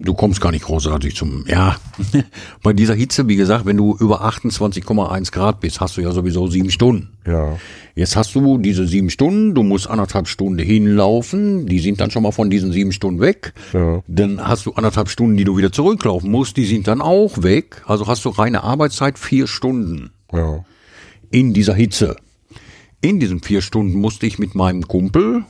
Du 0.03 0.14
kommst 0.14 0.40
gar 0.40 0.50
nicht 0.50 0.64
großartig 0.64 1.16
zum, 1.16 1.44
ja, 1.46 1.76
bei 2.62 2.72
dieser 2.72 2.94
Hitze, 2.94 3.28
wie 3.28 3.36
gesagt, 3.36 3.66
wenn 3.66 3.76
du 3.76 3.96
über 3.98 4.24
28,1 4.24 5.32
Grad 5.32 5.61
bist, 5.61 5.80
hast 5.80 5.96
du 5.96 6.00
ja 6.00 6.12
sowieso 6.12 6.48
sieben 6.48 6.70
Stunden. 6.70 7.11
Ja. 7.26 7.57
Jetzt 7.94 8.16
hast 8.16 8.34
du 8.34 8.59
diese 8.59 8.86
sieben 8.86 9.11
Stunden, 9.11 9.55
du 9.55 9.62
musst 9.62 9.88
anderthalb 9.88 10.28
Stunden 10.28 10.59
hinlaufen, 10.59 11.66
die 11.66 11.78
sind 11.78 12.00
dann 12.00 12.11
schon 12.11 12.22
mal 12.22 12.32
von 12.32 12.50
diesen 12.50 12.72
sieben 12.72 12.92
Stunden 12.92 13.20
weg. 13.20 13.53
Ja. 13.72 14.03
Dann 14.07 14.46
hast 14.46 14.66
du 14.66 14.72
anderthalb 14.72 15.09
Stunden, 15.09 15.36
die 15.36 15.44
du 15.44 15.57
wieder 15.57 15.72
zurücklaufen 15.72 16.30
musst, 16.30 16.57
die 16.57 16.64
sind 16.64 16.88
dann 16.88 17.00
auch 17.00 17.42
weg. 17.42 17.82
Also 17.86 18.07
hast 18.07 18.24
du 18.24 18.30
reine 18.30 18.62
Arbeitszeit 18.64 19.18
vier 19.18 19.46
Stunden 19.46 20.11
Ja. 20.32 20.64
in 21.30 21.53
dieser 21.55 21.74
Hitze. 21.74 22.16
In 23.00 23.18
diesen 23.20 23.42
vier 23.42 23.62
Stunden 23.62 23.98
musste 24.00 24.26
ich 24.26 24.38
mit 24.38 24.55
meinem 24.55 24.86
Kumpel 24.86 25.44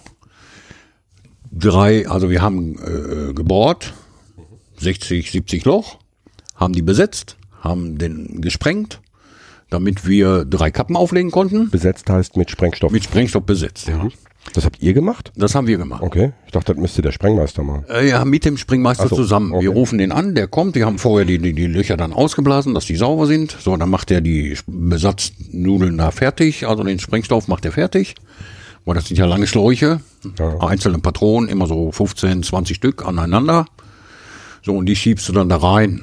drei, 1.52 2.08
also 2.08 2.30
wir 2.30 2.42
haben 2.42 2.76
äh, 2.78 3.34
gebohrt, 3.34 3.94
60, 4.82 5.30
70 5.30 5.64
Loch, 5.64 5.98
haben 6.56 6.74
die 6.74 6.82
besetzt, 6.82 7.36
haben 7.60 7.98
den 7.98 8.40
gesprengt, 8.40 9.00
damit 9.70 10.06
wir 10.06 10.44
drei 10.44 10.70
Kappen 10.70 10.96
auflegen 10.96 11.30
konnten. 11.30 11.70
Besetzt 11.70 12.08
heißt 12.10 12.36
mit 12.36 12.50
Sprengstoff. 12.50 12.92
Mit 12.92 13.04
Sprengstoff 13.04 13.44
besetzt, 13.44 13.88
ja. 13.88 14.08
das 14.52 14.64
habt 14.64 14.82
ihr 14.82 14.92
gemacht? 14.92 15.32
Das 15.34 15.54
haben 15.54 15.66
wir 15.66 15.78
gemacht. 15.78 16.02
Okay. 16.02 16.32
Ich 16.46 16.52
dachte, 16.52 16.74
das 16.74 16.80
müsste 16.80 17.00
der 17.02 17.12
Sprengmeister 17.12 17.62
machen. 17.62 17.84
Äh, 17.88 18.08
ja, 18.08 18.24
mit 18.24 18.44
dem 18.44 18.58
Springmeister 18.58 19.04
Ach 19.06 19.10
so, 19.10 19.16
zusammen. 19.16 19.52
Wir 19.52 19.70
okay. 19.70 19.78
rufen 19.78 19.98
den 19.98 20.12
an, 20.12 20.34
der 20.34 20.46
kommt. 20.46 20.74
Wir 20.74 20.86
haben 20.86 20.98
vorher 20.98 21.24
die, 21.24 21.38
die, 21.38 21.54
die 21.54 21.66
Löcher 21.66 21.96
dann 21.96 22.12
ausgeblasen, 22.12 22.74
dass 22.74 22.86
die 22.86 22.96
sauber 22.96 23.26
sind. 23.26 23.56
So, 23.58 23.76
dann 23.76 23.88
macht 23.88 24.10
er 24.10 24.20
die 24.20 24.56
Besatznudeln 24.66 25.96
da 25.96 26.10
fertig. 26.10 26.66
Also 26.66 26.84
den 26.84 26.98
Sprengstoff 26.98 27.48
macht 27.48 27.64
er 27.64 27.72
fertig. 27.72 28.14
Weil 28.84 28.96
das 28.96 29.06
sind 29.06 29.16
ja 29.16 29.26
lange 29.26 29.46
Schläuche. 29.46 30.00
Ja. 30.38 30.58
Einzelne 30.58 30.98
Patronen, 30.98 31.48
immer 31.48 31.66
so 31.66 31.92
15, 31.92 32.42
20 32.42 32.76
Stück 32.76 33.06
aneinander. 33.06 33.66
So, 34.62 34.74
und 34.74 34.86
die 34.86 34.96
schiebst 34.96 35.28
du 35.28 35.32
dann 35.32 35.48
da 35.48 35.56
rein. 35.56 36.02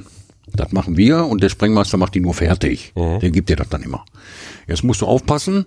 Das 0.54 0.72
machen 0.72 0.98
wir 0.98 1.26
und 1.26 1.44
der 1.44 1.50
Sprengmeister 1.50 1.98
macht 1.98 2.16
die 2.16 2.20
nur 2.20 2.34
fertig. 2.34 2.92
Der 3.20 3.30
gibt 3.30 3.50
dir 3.50 3.56
das 3.56 3.70
dann 3.70 3.84
immer. 3.84 4.04
Jetzt 4.68 4.84
musst 4.84 5.02
du 5.02 5.06
aufpassen, 5.06 5.66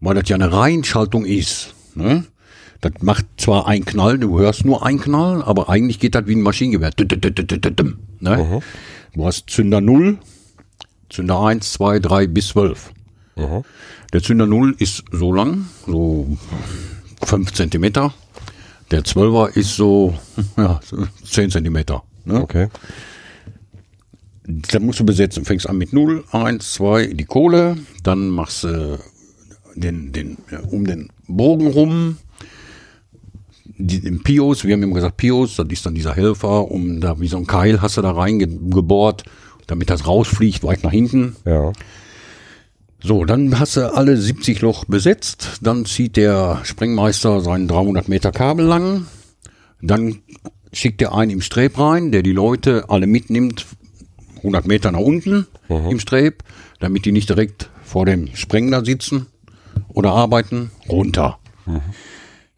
weil 0.00 0.14
das 0.16 0.28
ja 0.28 0.34
eine 0.36 0.52
Reinschaltung 0.52 1.24
ist. 1.24 1.72
Ne? 1.94 2.24
Das 2.80 2.92
macht 3.00 3.26
zwar 3.36 3.68
einen 3.68 3.84
Knall, 3.84 4.18
du 4.18 4.38
hörst 4.40 4.64
nur 4.64 4.84
einen 4.84 5.00
Knall, 5.00 5.42
aber 5.42 5.68
eigentlich 5.68 6.00
geht 6.00 6.14
das 6.16 6.26
wie 6.26 6.34
ein 6.34 6.42
Maschinengewehr. 6.42 6.90
Ne? 8.20 8.36
Du 9.14 9.24
hast 9.24 9.48
Zünder 9.48 9.80
0, 9.80 10.18
Zünder 11.10 11.40
1, 11.40 11.72
2, 11.74 12.00
3 12.00 12.26
bis 12.26 12.48
12. 12.48 12.92
Der 14.12 14.22
Zünder 14.22 14.46
0 14.46 14.74
ist 14.78 15.04
so 15.12 15.32
lang, 15.32 15.66
so 15.86 16.36
5 17.24 17.52
Zentimeter. 17.52 18.12
Der 18.90 19.02
12er 19.02 19.56
ist 19.56 19.76
so, 19.76 20.14
ja, 20.56 20.80
so 20.84 21.06
10 21.24 21.50
Zentimeter. 21.52 22.02
Ne? 22.24 22.40
Okay. 22.40 22.68
Da 24.46 24.78
musst 24.78 25.00
du 25.00 25.06
besetzen. 25.06 25.44
Fängst 25.44 25.68
an 25.68 25.78
mit 25.78 25.92
0, 25.92 26.24
1, 26.32 26.72
2, 26.74 27.06
die 27.08 27.24
Kohle, 27.24 27.76
dann 28.02 28.28
machst 28.28 28.64
du 28.64 28.98
den, 29.74 30.12
den, 30.12 30.36
um 30.70 30.86
den 30.86 31.08
Bogen 31.26 31.68
rum, 31.68 32.18
die, 33.76 34.00
den 34.00 34.22
Pios, 34.22 34.64
wir 34.64 34.74
haben 34.74 34.82
immer 34.82 34.94
gesagt 34.94 35.16
Pios, 35.16 35.56
das 35.56 35.66
ist 35.68 35.84
dann 35.84 35.94
dieser 35.94 36.14
Helfer, 36.14 36.70
um 36.70 37.00
da 37.00 37.18
wie 37.20 37.28
so 37.28 37.36
ein 37.36 37.46
Keil 37.46 37.82
hast 37.82 37.96
du 37.96 38.02
da 38.02 38.12
reingebohrt, 38.12 39.24
damit 39.66 39.90
das 39.90 40.06
rausfliegt, 40.06 40.62
weit 40.62 40.84
nach 40.84 40.92
hinten. 40.92 41.36
Ja. 41.44 41.72
So, 43.02 43.24
dann 43.24 43.58
hast 43.58 43.76
du 43.76 43.92
alle 43.92 44.16
70 44.16 44.60
Loch 44.62 44.84
besetzt, 44.84 45.58
dann 45.60 45.84
zieht 45.84 46.16
der 46.16 46.60
Sprengmeister 46.62 47.40
seinen 47.40 47.68
300 47.68 48.08
Meter 48.08 48.32
Kabel 48.32 48.64
lang, 48.64 49.06
dann 49.82 50.20
schickt 50.74 51.00
er 51.02 51.14
einen 51.14 51.30
im 51.30 51.40
Streb 51.40 51.78
rein, 51.78 52.12
der 52.12 52.22
die 52.22 52.32
Leute 52.32 52.84
alle 52.88 53.06
mitnimmt, 53.06 53.66
100 54.38 54.66
Meter 54.66 54.92
nach 54.92 55.00
unten 55.00 55.46
im 55.90 56.00
Streb, 56.00 56.42
damit 56.80 57.06
die 57.06 57.12
nicht 57.12 57.28
direkt 57.30 57.70
vor 57.84 58.04
dem 58.04 58.28
Sprengler 58.34 58.84
sitzen 58.84 59.26
oder 59.88 60.12
arbeiten, 60.12 60.70
runter. 60.88 61.38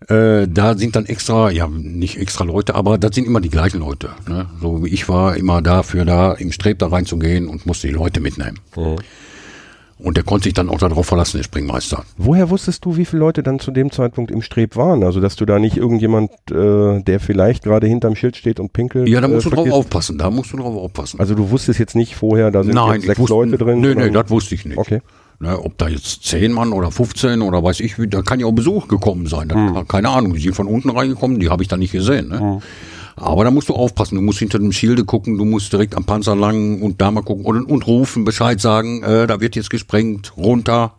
Äh, 0.09 0.47
da 0.49 0.77
sind 0.77 0.95
dann 0.95 1.07
extra, 1.07 1.51
ja, 1.51 1.69
nicht 1.69 2.19
extra 2.19 2.45
Leute, 2.45 2.75
aber 2.75 2.99
das 2.99 3.15
sind 3.15 3.27
immer 3.27 3.41
die 3.41 3.49
gleichen 3.51 3.81
Leute. 3.81 4.11
Ne? 4.29 4.49
So 4.61 4.85
wie 4.85 4.89
ich 4.89 5.09
war 5.09 5.37
immer 5.37 5.63
dafür 5.63 6.05
da, 6.05 6.33
im 6.33 6.53
Streb 6.53 6.79
da 6.81 6.89
reinzugehen 6.89 7.49
und 7.49 7.67
musste 7.67 7.87
die 7.87 7.95
Leute 7.95 8.21
mitnehmen. 8.21 8.59
Und 9.99 10.19
der 10.19 10.25
konnte 10.25 10.45
sich 10.45 10.53
dann 10.53 10.69
auch 10.69 10.79
darauf 10.79 11.07
verlassen, 11.07 11.39
der 11.39 11.45
Springmeister. 11.45 12.05
Woher 12.19 12.51
wusstest 12.51 12.85
du, 12.85 12.97
wie 12.99 13.07
viele 13.07 13.21
Leute 13.21 13.43
dann 13.43 13.59
zu 13.59 13.71
dem 13.71 13.91
Zeitpunkt 13.91 14.31
im 14.31 14.43
Streb 14.43 14.77
waren? 14.77 15.03
Also, 15.03 15.21
dass 15.21 15.37
du 15.37 15.47
da 15.47 15.59
nicht 15.59 15.77
irgendjemand, 15.79 16.31
äh, 16.51 17.01
der 17.03 17.19
vielleicht 17.19 17.65
gerade 17.65 17.87
hinterm 17.87 18.15
Schild 18.15 18.37
steht 18.37 18.61
und 18.61 18.75
pinkelt. 18.75 19.09
Ja, 19.09 19.23
da 19.23 19.29
musst 19.29 19.47
äh, 19.47 19.51
du 19.51 19.57
drauf 19.57 19.71
aufpassen, 19.71 20.19
da 20.19 20.31
musst 20.31 20.53
du 20.53 20.59
drauf 20.59 20.77
aufpassen. 20.77 21.19
Also, 21.19 21.35
du 21.35 21.51
wusstest 21.51 21.79
jetzt 21.81 21.95
nicht 21.97 22.15
vorher, 22.15 22.51
da 22.51 22.63
sind 22.63 22.75
Nein, 22.75 23.01
sechs 23.01 23.19
wusste- 23.19 23.33
Leute 23.35 23.57
drin. 23.57 23.81
Nee, 23.81 23.89
sondern- 23.95 24.13
das 24.13 24.29
wusste 24.31 24.55
ich 24.55 24.67
nicht. 24.67 24.77
Okay. 24.79 25.01
Ne, 25.39 25.59
ob 25.59 25.77
da 25.77 25.89
jetzt 25.89 26.25
10 26.25 26.53
Mann 26.53 26.73
oder 26.73 26.91
15 26.91 27.43
oder 27.43 27.63
weiß 27.63 27.81
ich, 27.81 27.99
wie, 27.99 28.07
da 28.09 28.23
kann 28.23 28.41
ja 28.41 28.47
auch 28.47 28.53
Besuch 28.53 28.89
gekommen 28.89 29.27
sein. 29.27 29.51
Hm. 29.53 29.75
Da, 29.75 29.85
Keine 29.85 30.09
Ahnung, 30.09 30.33
die 30.33 30.41
sind 30.41 30.55
von 30.55 30.67
unten 30.67 30.89
reingekommen, 30.89 31.41
die 31.41 31.51
habe 31.51 31.63
ich 31.63 31.69
da 31.69 31.77
nicht 31.77 31.93
gesehen. 31.93 32.29
Ne? 32.29 32.61
Aber 33.17 33.45
da 33.45 33.51
musst 33.51 33.71
du 33.71 33.75
aufpassen, 33.75 34.17
du 34.17 34.21
musst 34.21 34.41
hinter 34.41 34.59
dem 34.59 34.73
Schilde 34.73 35.05
gucken, 35.05 35.39
du 35.39 35.47
musst 35.47 35.73
direkt 35.73 35.97
am 35.97 36.05
Panzer 36.05 36.37
lang 36.37 36.83
und 36.83 37.01
da 37.01 37.11
mal 37.11 37.23
gucken 37.23 37.47
und, 37.47 37.65
und 37.65 37.87
rufen, 37.87 38.25
Bescheid 38.25 38.61
sagen, 38.61 39.03
äh, 39.03 39.27
da 39.27 39.41
wird 39.41 39.57
jetzt 39.57 39.71
gesprengt, 39.71 40.37
runter. 40.37 40.95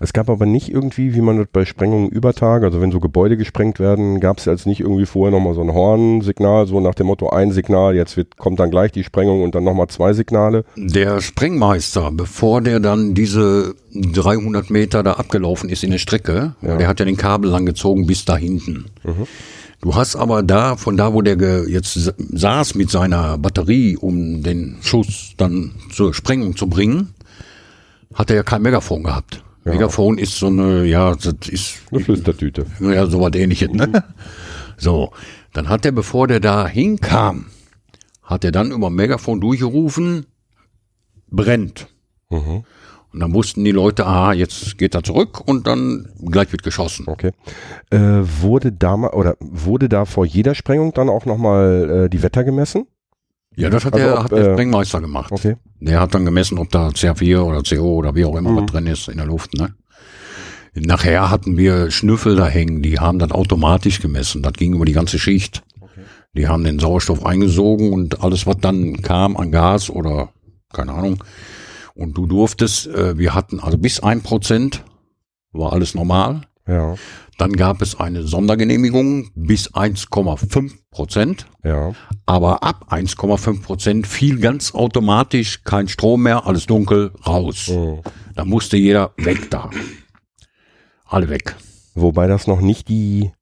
Es 0.00 0.12
gab 0.12 0.30
aber 0.30 0.46
nicht 0.46 0.68
irgendwie, 0.70 1.14
wie 1.14 1.20
man 1.20 1.38
das 1.38 1.48
bei 1.52 1.64
Sprengungen 1.64 2.08
über 2.08 2.32
Tage, 2.32 2.66
also 2.66 2.80
wenn 2.80 2.92
so 2.92 3.00
Gebäude 3.00 3.36
gesprengt 3.36 3.80
werden, 3.80 4.20
gab 4.20 4.38
es 4.38 4.44
jetzt 4.44 4.66
nicht 4.66 4.80
irgendwie 4.80 5.06
vorher 5.06 5.36
nochmal 5.36 5.54
so 5.54 5.60
ein 5.60 5.72
Hornsignal, 5.72 6.66
so 6.66 6.80
nach 6.80 6.94
dem 6.94 7.08
Motto 7.08 7.30
ein 7.30 7.50
Signal, 7.50 7.96
jetzt 7.96 8.16
wird, 8.16 8.36
kommt 8.36 8.60
dann 8.60 8.70
gleich 8.70 8.92
die 8.92 9.02
Sprengung 9.02 9.42
und 9.42 9.54
dann 9.54 9.64
nochmal 9.64 9.88
zwei 9.88 10.12
Signale. 10.12 10.64
Der 10.76 11.20
Sprengmeister, 11.20 12.10
bevor 12.12 12.60
der 12.60 12.78
dann 12.78 13.14
diese 13.14 13.74
300 13.92 14.70
Meter 14.70 15.02
da 15.02 15.14
abgelaufen 15.14 15.68
ist 15.68 15.82
in 15.82 15.90
der 15.90 15.98
Strecke, 15.98 16.54
der 16.62 16.86
hat 16.86 17.00
ja 17.00 17.04
den 17.04 17.16
Kabel 17.16 17.50
lang 17.50 17.66
gezogen 17.66 18.06
bis 18.06 18.24
da 18.24 18.36
hinten. 18.36 18.86
Du 19.80 19.94
hast 19.94 20.16
aber 20.16 20.42
da, 20.42 20.76
von 20.76 20.96
da, 20.96 21.12
wo 21.14 21.22
der 21.22 21.68
jetzt 21.68 21.94
sa- 21.94 22.12
saß 22.18 22.74
mit 22.74 22.90
seiner 22.90 23.38
Batterie, 23.38 23.96
um 23.96 24.42
den 24.42 24.78
Schuss 24.82 25.34
dann 25.36 25.72
zur 25.92 26.14
Sprengung 26.14 26.56
zu 26.56 26.66
bringen, 26.66 27.14
hat 28.14 28.30
er 28.30 28.36
ja 28.36 28.42
kein 28.42 28.62
Megafon 28.62 29.04
gehabt. 29.04 29.44
Megafon 29.64 30.18
ist 30.18 30.36
so 30.38 30.46
eine, 30.46 30.84
ja, 30.84 31.14
das 31.14 31.48
ist 31.48 31.76
Eine 31.92 32.00
Flüstertüte. 32.00 32.66
ja, 32.80 33.06
so 33.06 33.20
was 33.20 33.34
ähnliches, 33.34 33.70
ne? 33.70 34.02
So, 34.78 35.12
dann 35.52 35.68
hat 35.68 35.84
er, 35.84 35.92
bevor 35.92 36.26
der 36.26 36.40
da 36.40 36.66
hinkam, 36.66 37.46
hat 38.22 38.44
er 38.44 38.52
dann 38.52 38.70
über 38.72 38.90
Megafon 38.90 39.40
durchgerufen, 39.40 40.26
brennt. 41.30 41.88
Mhm. 42.30 42.64
Und 43.18 43.22
dann 43.22 43.34
wussten 43.34 43.64
die 43.64 43.72
Leute, 43.72 44.06
aha, 44.06 44.32
jetzt 44.32 44.78
geht 44.78 44.94
er 44.94 45.02
zurück 45.02 45.40
und 45.44 45.66
dann 45.66 46.08
gleich 46.24 46.52
wird 46.52 46.62
geschossen. 46.62 47.06
Okay. 47.08 47.32
Äh, 47.90 47.98
wurde 47.98 48.70
da 48.70 48.96
mal, 48.96 49.10
oder 49.10 49.36
wurde 49.40 49.88
da 49.88 50.04
vor 50.04 50.24
jeder 50.24 50.54
Sprengung 50.54 50.94
dann 50.94 51.08
auch 51.08 51.24
nochmal 51.26 52.04
äh, 52.04 52.08
die 52.08 52.22
Wetter 52.22 52.44
gemessen? 52.44 52.86
Ja, 53.56 53.70
das 53.70 53.84
hat, 53.84 53.94
Also 53.94 54.06
der, 54.06 54.14
ob, 54.18 54.22
hat 54.22 54.30
der 54.30 54.38
äh, 54.38 54.52
Sprengmeister 54.52 55.00
gemacht. 55.00 55.32
Okay. 55.32 55.56
Der 55.80 55.98
hat 55.98 56.14
dann 56.14 56.24
gemessen, 56.24 56.58
ob 56.58 56.70
da 56.70 56.90
CH4 56.90 57.40
oder 57.40 57.62
CO 57.64 57.96
oder 57.96 58.14
wie 58.14 58.24
auch 58.24 58.36
immer 58.36 58.52
Mhm. 58.52 58.56
was 58.58 58.66
drin 58.66 58.86
ist 58.86 59.08
in 59.08 59.16
der 59.16 59.26
Luft, 59.26 59.52
ne? 59.54 59.74
Nachher 60.76 61.28
hatten 61.28 61.56
wir 61.56 61.90
Schnüffel 61.90 62.36
da 62.36 62.46
hängen, 62.46 62.82
die 62.82 63.00
haben 63.00 63.18
das 63.18 63.32
automatisch 63.32 63.98
gemessen. 64.00 64.44
Das 64.44 64.52
ging 64.52 64.74
über 64.74 64.84
die 64.84 64.92
ganze 64.92 65.18
Schicht. 65.18 65.64
Die 66.36 66.46
haben 66.46 66.62
den 66.62 66.78
Sauerstoff 66.78 67.26
eingesogen 67.26 67.92
und 67.92 68.22
alles, 68.22 68.46
was 68.46 68.58
dann 68.60 69.02
kam 69.02 69.36
an 69.36 69.50
Gas 69.50 69.90
oder 69.90 70.28
keine 70.72 70.92
Ahnung. 70.92 71.24
Und 71.98 72.16
du 72.16 72.26
durftest, 72.26 72.86
äh, 72.86 73.18
wir 73.18 73.34
hatten 73.34 73.58
also 73.58 73.76
bis 73.76 73.98
ein 73.98 74.22
Prozent 74.22 74.84
war 75.50 75.72
alles 75.72 75.96
normal. 75.96 76.42
Ja, 76.68 76.94
Dann 77.38 77.54
gab 77.54 77.82
es 77.82 77.98
eine 77.98 78.22
Sondergenehmigung 78.22 79.30
bis 79.34 79.74
1,5 79.74 80.74
Prozent. 80.92 81.46
ja. 81.64 81.92
Aber 82.24 82.62
ab 82.62 82.92
1,5 82.92 83.62
Prozent 83.62 84.06
fiel 84.06 84.38
ganz 84.38 84.74
automatisch 84.74 85.64
kein 85.64 85.88
Strom 85.88 86.22
mehr, 86.22 86.46
alles 86.46 86.66
dunkel, 86.66 87.10
raus. 87.26 87.68
Mhm. 87.68 88.02
Da 88.36 88.44
musste 88.44 88.76
jeder 88.76 89.10
weg 89.16 89.50
da. 89.50 89.70
Alle 91.04 91.28
weg. 91.30 91.56
Wobei 91.94 92.28
das 92.28 92.46
noch 92.46 92.60
nicht 92.60 92.88
die 92.88 93.32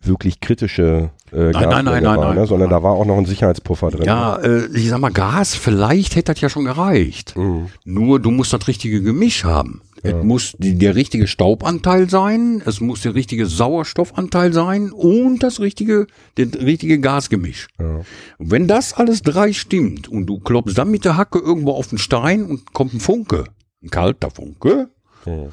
wirklich 0.00 0.40
kritische 0.40 1.10
äh, 1.32 1.50
Nein, 1.50 1.52
nein, 1.52 1.84
nein, 1.84 1.84
nein, 1.84 2.04
war, 2.04 2.16
nein. 2.26 2.34
ne? 2.36 2.46
sondern 2.46 2.70
da 2.70 2.82
war 2.82 2.92
auch 2.92 3.04
noch 3.04 3.16
ein 3.18 3.26
Sicherheitspuffer 3.26 3.90
drin. 3.90 4.04
Ja, 4.06 4.36
äh, 4.36 4.66
ich 4.74 4.88
sag 4.88 4.98
mal, 5.00 5.10
Gas, 5.12 5.54
vielleicht 5.54 6.16
hätte 6.16 6.32
das 6.32 6.40
ja 6.40 6.48
schon 6.48 6.64
gereicht. 6.64 7.36
Mhm. 7.36 7.66
Nur 7.84 8.20
du 8.20 8.30
musst 8.30 8.52
das 8.52 8.66
richtige 8.68 9.02
Gemisch 9.02 9.44
haben. 9.44 9.82
Es 10.02 10.14
muss 10.24 10.54
die, 10.58 10.78
der 10.78 10.94
richtige 10.94 11.26
Staubanteil 11.26 12.08
sein, 12.08 12.62
es 12.64 12.80
muss 12.80 13.02
der 13.02 13.14
richtige 13.14 13.44
Sauerstoffanteil 13.44 14.50
sein 14.54 14.92
und 14.92 15.42
das 15.42 15.60
richtige, 15.60 16.06
der 16.38 16.46
richtige 16.54 17.00
Gasgemisch. 17.00 17.68
Ja. 17.78 18.00
Wenn 18.38 18.66
das 18.66 18.94
alles 18.94 19.20
drei 19.20 19.52
stimmt 19.52 20.08
und 20.08 20.24
du 20.24 20.38
klopfst 20.38 20.72
dann 20.78 20.90
mit 20.90 21.04
der 21.04 21.18
Hacke 21.18 21.38
irgendwo 21.38 21.72
auf 21.72 21.88
den 21.88 21.98
Stein 21.98 22.44
und 22.46 22.72
kommt 22.72 22.94
ein 22.94 23.00
Funke, 23.00 23.44
ein 23.82 23.90
kalter 23.90 24.30
Funke, 24.30 24.88
Mhm. 25.26 25.48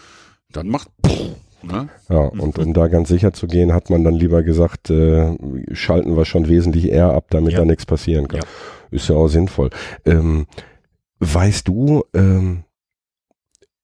dann 0.53 0.69
macht 0.69 0.88
Ne? 1.64 1.89
Ja, 2.10 2.18
und 2.20 2.60
um 2.60 2.74
da 2.74 2.88
ganz 2.88 3.10
sicher 3.10 3.34
zu 3.34 3.47
gehen, 3.47 3.74
hat 3.74 3.89
man 3.89 4.03
dann 4.03 4.14
lieber 4.14 4.43
gesagt, 4.43 4.89
äh, 4.89 5.36
schalten 5.74 6.16
wir 6.16 6.26
schon 6.26 6.47
wesentlich 6.47 6.89
eher 6.89 7.12
ab, 7.14 7.26
damit 7.30 7.53
Ja. 7.53 7.60
da 7.60 7.66
nichts 7.66 7.86
passieren 7.86 8.28
kann. 8.28 8.41
Ja. 8.41 8.45
Ist 8.91 9.10
ja 9.10 9.16
auch 9.16 9.28
sinnvoll. 9.28 9.70
Ähm, 10.05 10.45
weißt 11.20 11.68
du, 11.68 12.03
ähm, 12.14 12.64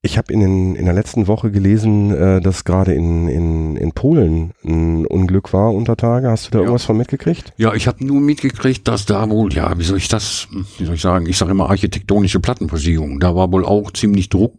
ich 0.06 0.18
habe 0.18 0.34
in, 0.34 0.42
den- 0.42 0.76
in 0.76 0.84
der 0.84 0.94
letzten 0.94 1.28
Woche 1.28 1.50
gelesen, 1.50 2.14
äh, 2.14 2.42
dass 2.42 2.66
gerade 2.66 2.94
in, 2.94 3.30
in, 3.30 3.78
in 3.78 3.94
Polen 3.94 4.52
ein 4.66 5.06
Unglück 5.06 5.54
war 5.54 5.74
unter 5.74 5.96
Tage. 5.96 6.30
Hast 6.30 6.48
du 6.48 6.52
da 6.52 6.58
Ja. 6.58 6.64
irgendwas 6.66 6.84
von 6.84 6.98
mitgekriegt? 6.98 7.54
Ja, 7.58 7.74
ich 7.74 7.88
habe 7.88 8.06
nur 8.06 8.20
mitgekriegt, 8.20 8.86
dass 8.88 9.06
da 9.06 9.30
wohl, 9.30 9.54
ja, 9.54 9.78
wie 9.80 9.84
soll 9.84 9.98
ich 9.98 10.10
das, 10.10 10.48
wie 10.78 10.86
soll 10.86 10.96
ich 10.96 11.02
sagen, 11.02 11.26
ich 11.26 11.38
sage 11.38 11.52
immer 11.52 11.70
architektonische 11.70 12.42
Plattenversiegelung. 12.42 13.22
Da 13.22 13.34
war 13.34 13.50
wohl 13.54 13.64
auch 13.66 13.92
ziemlich 13.92 14.28
Druck 14.28 14.54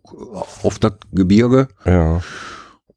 auf 0.62 0.78
das 0.78 0.94
Gebirge 1.12 1.68
Ja. 1.84 2.22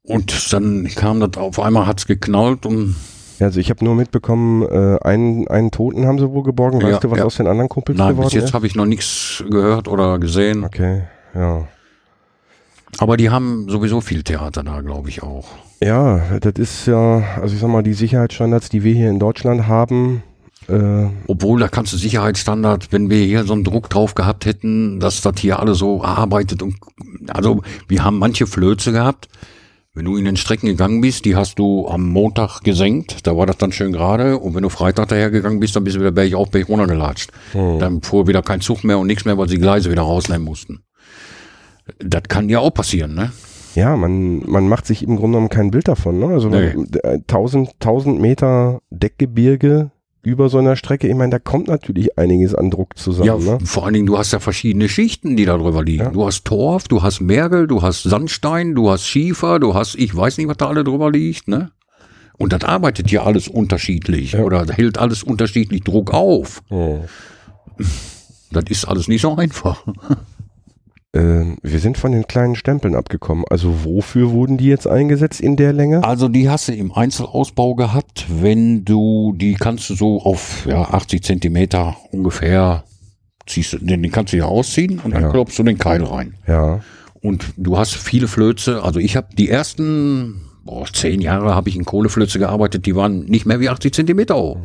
Und 0.08 0.52
dann 0.52 0.88
kam 0.94 1.20
das 1.20 1.36
auf 1.36 1.60
einmal, 1.60 1.86
hat's 1.86 2.06
geknallt 2.06 2.66
und 2.66 2.96
Ja, 3.38 3.46
Also 3.46 3.60
ich 3.60 3.70
habe 3.70 3.84
nur 3.84 3.94
mitbekommen, 3.94 4.62
äh, 4.62 4.98
einen, 5.02 5.46
einen 5.48 5.70
Toten 5.70 6.06
haben 6.06 6.18
sie 6.18 6.28
wohl 6.30 6.42
geborgen. 6.42 6.82
Weißt 6.82 6.92
Ja, 6.94 6.98
du, 6.98 7.10
was 7.10 7.18
ja. 7.18 7.24
aus 7.24 7.36
den 7.36 7.46
anderen 7.46 7.68
Kumpels 7.68 7.96
nein, 7.98 8.10
geworden 8.10 8.26
bis 8.26 8.34
jetzt 8.34 8.44
ist? 8.46 8.54
habe 8.54 8.66
ich 8.66 8.74
noch 8.74 8.86
nichts 8.86 9.44
gehört 9.48 9.86
oder 9.86 10.18
gesehen. 10.18 10.64
Okay, 10.64 11.02
ja. 11.34 11.68
Aber 12.98 13.16
die 13.16 13.30
haben 13.30 13.68
sowieso 13.68 14.00
viel 14.00 14.22
Theater 14.22 14.62
da, 14.64 14.80
glaube 14.80 15.08
ich 15.08 15.22
auch. 15.22 15.46
Ja, 15.80 16.38
das 16.40 16.54
ist 16.56 16.86
ja, 16.86 17.22
also 17.40 17.54
ich 17.54 17.60
sag 17.60 17.68
mal, 17.68 17.82
die 17.82 17.92
Sicherheitsstandards, 17.92 18.70
die 18.70 18.82
wir 18.82 18.94
hier 18.94 19.10
in 19.10 19.18
Deutschland 19.20 19.68
haben, 19.68 20.22
äh, 20.68 21.06
Obwohl, 21.26 21.60
da 21.60 21.68
kannst 21.68 21.92
du 21.94 21.96
Sicherheitsstandard, 21.96 22.92
wenn 22.92 23.08
wir 23.08 23.24
hier 23.24 23.44
so 23.44 23.54
einen 23.54 23.64
Druck 23.64 23.88
drauf 23.88 24.14
gehabt 24.14 24.44
hätten, 24.44 25.00
dass 25.00 25.22
das 25.22 25.34
hier 25.38 25.60
alle 25.60 25.74
so 25.74 26.02
arbeitet 26.04 26.62
und, 26.62 26.74
also, 27.28 27.62
wir 27.88 28.04
haben 28.04 28.18
manche 28.18 28.46
Flöze 28.46 28.92
gehabt. 28.92 29.28
Wenn 29.98 30.04
du 30.04 30.16
in 30.16 30.24
den 30.26 30.36
Strecken 30.36 30.68
gegangen 30.68 31.00
bist, 31.00 31.24
die 31.24 31.34
hast 31.34 31.58
du 31.58 31.88
am 31.88 32.08
Montag 32.08 32.60
gesenkt, 32.60 33.26
da 33.26 33.36
war 33.36 33.46
das 33.46 33.56
dann 33.56 33.72
schön 33.72 33.90
gerade. 33.90 34.38
Und 34.38 34.54
wenn 34.54 34.62
du 34.62 34.68
Freitag 34.68 35.08
daher 35.08 35.28
gegangen 35.28 35.58
bist, 35.58 35.74
dann 35.74 35.82
bist 35.82 35.96
du 35.96 36.00
wieder 36.00 36.12
Berg 36.12 36.34
auf, 36.34 36.52
Berg 36.52 36.68
runtergelatscht. 36.68 37.32
Dann 37.52 38.00
fuhr 38.02 38.28
wieder 38.28 38.42
kein 38.42 38.60
Zug 38.60 38.84
mehr 38.84 39.00
und 39.00 39.08
nichts 39.08 39.24
mehr, 39.24 39.36
weil 39.38 39.48
sie 39.48 39.58
Gleise 39.58 39.90
wieder 39.90 40.02
rausnehmen 40.02 40.44
mussten. 40.44 40.84
Das 41.98 42.22
kann 42.28 42.48
ja 42.48 42.60
auch 42.60 42.70
passieren, 42.72 43.16
ne? 43.16 43.32
ja, 43.74 43.96
man, 43.96 44.48
man 44.48 44.68
macht 44.68 44.86
sich 44.86 45.02
im 45.02 45.16
Grunde 45.16 45.36
genommen 45.38 45.48
kein 45.48 45.72
Bild 45.72 45.88
davon. 45.88 46.20
Ne? 46.20 46.26
Also 46.26 46.48
Nee. 46.48 46.74
man, 46.74 46.86
äh, 47.02 47.18
1000, 47.26 47.70
1000 47.80 48.20
Meter 48.20 48.80
Deckgebirge 48.90 49.90
über 50.22 50.48
so 50.48 50.58
einer 50.58 50.76
Strecke, 50.76 51.08
ich 51.08 51.14
meine, 51.14 51.30
da 51.30 51.38
kommt 51.38 51.68
natürlich 51.68 52.18
einiges 52.18 52.54
an 52.54 52.70
Druck 52.70 52.98
zusammen. 52.98 53.26
Ja, 53.26 53.36
ne? 53.36 53.58
vor 53.64 53.84
allen 53.84 53.94
Dingen, 53.94 54.06
du 54.06 54.18
hast 54.18 54.32
ja 54.32 54.40
verschiedene 54.40 54.88
Schichten, 54.88 55.36
die 55.36 55.44
da 55.44 55.56
drüber 55.56 55.82
liegen. 55.84 56.04
Ja. 56.04 56.10
Du 56.10 56.26
hast 56.26 56.44
Torf, 56.44 56.88
du 56.88 57.02
hast 57.02 57.20
Mergel, 57.20 57.66
du 57.66 57.82
hast 57.82 58.02
Sandstein, 58.02 58.74
du 58.74 58.90
hast 58.90 59.06
Schiefer, 59.06 59.58
du 59.58 59.74
hast, 59.74 59.94
ich 59.94 60.14
weiß 60.14 60.38
nicht, 60.38 60.48
was 60.48 60.56
da 60.56 60.66
alle 60.66 60.84
drüber 60.84 61.10
liegt, 61.10 61.48
ne? 61.48 61.70
Und 62.36 62.52
das 62.52 62.62
arbeitet 62.62 63.10
ja 63.10 63.24
alles 63.24 63.48
unterschiedlich 63.48 64.32
Ja. 64.32 64.40
oder 64.40 64.64
hält 64.72 64.98
alles 64.98 65.22
unterschiedlich 65.22 65.82
Druck 65.82 66.12
auf. 66.14 66.62
Oh. 66.70 67.00
Das 68.52 68.64
ist 68.68 68.86
alles 68.86 69.08
nicht 69.08 69.22
so 69.22 69.36
einfach. 69.36 69.84
Ähm, 71.14 71.56
wir 71.62 71.78
sind 71.78 71.96
von 71.96 72.12
den 72.12 72.26
kleinen 72.26 72.54
Stempeln 72.54 72.94
abgekommen. 72.94 73.44
Also 73.48 73.84
wofür 73.84 74.30
wurden 74.30 74.58
die 74.58 74.66
jetzt 74.66 74.86
eingesetzt 74.86 75.40
in 75.40 75.56
der 75.56 75.72
Länge? 75.72 76.04
Also 76.04 76.28
die 76.28 76.50
hast 76.50 76.68
du 76.68 76.72
im 76.74 76.92
Einzelausbau 76.92 77.74
gehabt, 77.74 78.26
wenn 78.28 78.84
du, 78.84 79.32
die 79.36 79.54
kannst 79.54 79.88
du 79.90 79.94
so 79.94 80.20
auf 80.22 80.66
ja, 80.66 80.82
80 80.82 81.22
Zentimeter 81.22 81.96
ungefähr, 82.12 82.84
ziehst 83.46 83.72
du, 83.72 83.78
den, 83.78 84.02
den 84.02 84.12
kannst 84.12 84.32
du 84.34 84.36
ja 84.36 84.44
ausziehen 84.44 84.98
und 85.02 85.12
dann 85.14 85.22
Ja. 85.22 85.30
klopfst 85.30 85.58
du 85.58 85.62
den 85.62 85.78
Keil 85.78 86.04
rein. 86.04 86.34
Ja, 86.46 86.80
Und 87.22 87.54
du 87.56 87.78
hast 87.78 87.94
viele 87.94 88.28
Flöze. 88.28 88.82
Also 88.82 89.00
ich 89.00 89.16
habe 89.16 89.28
die 89.34 89.48
ersten 89.48 90.42
boah, 90.68 90.84
zehn 90.92 91.20
Jahre 91.22 91.54
habe 91.54 91.70
ich 91.70 91.76
in 91.76 91.84
Kohleflöze 91.86 92.38
gearbeitet. 92.38 92.84
Die 92.84 92.94
waren 92.94 93.24
nicht 93.24 93.46
mehr 93.46 93.58
wie 93.58 93.70
80 93.70 93.94
Zentimeter 93.94 94.36
hoch. 94.36 94.58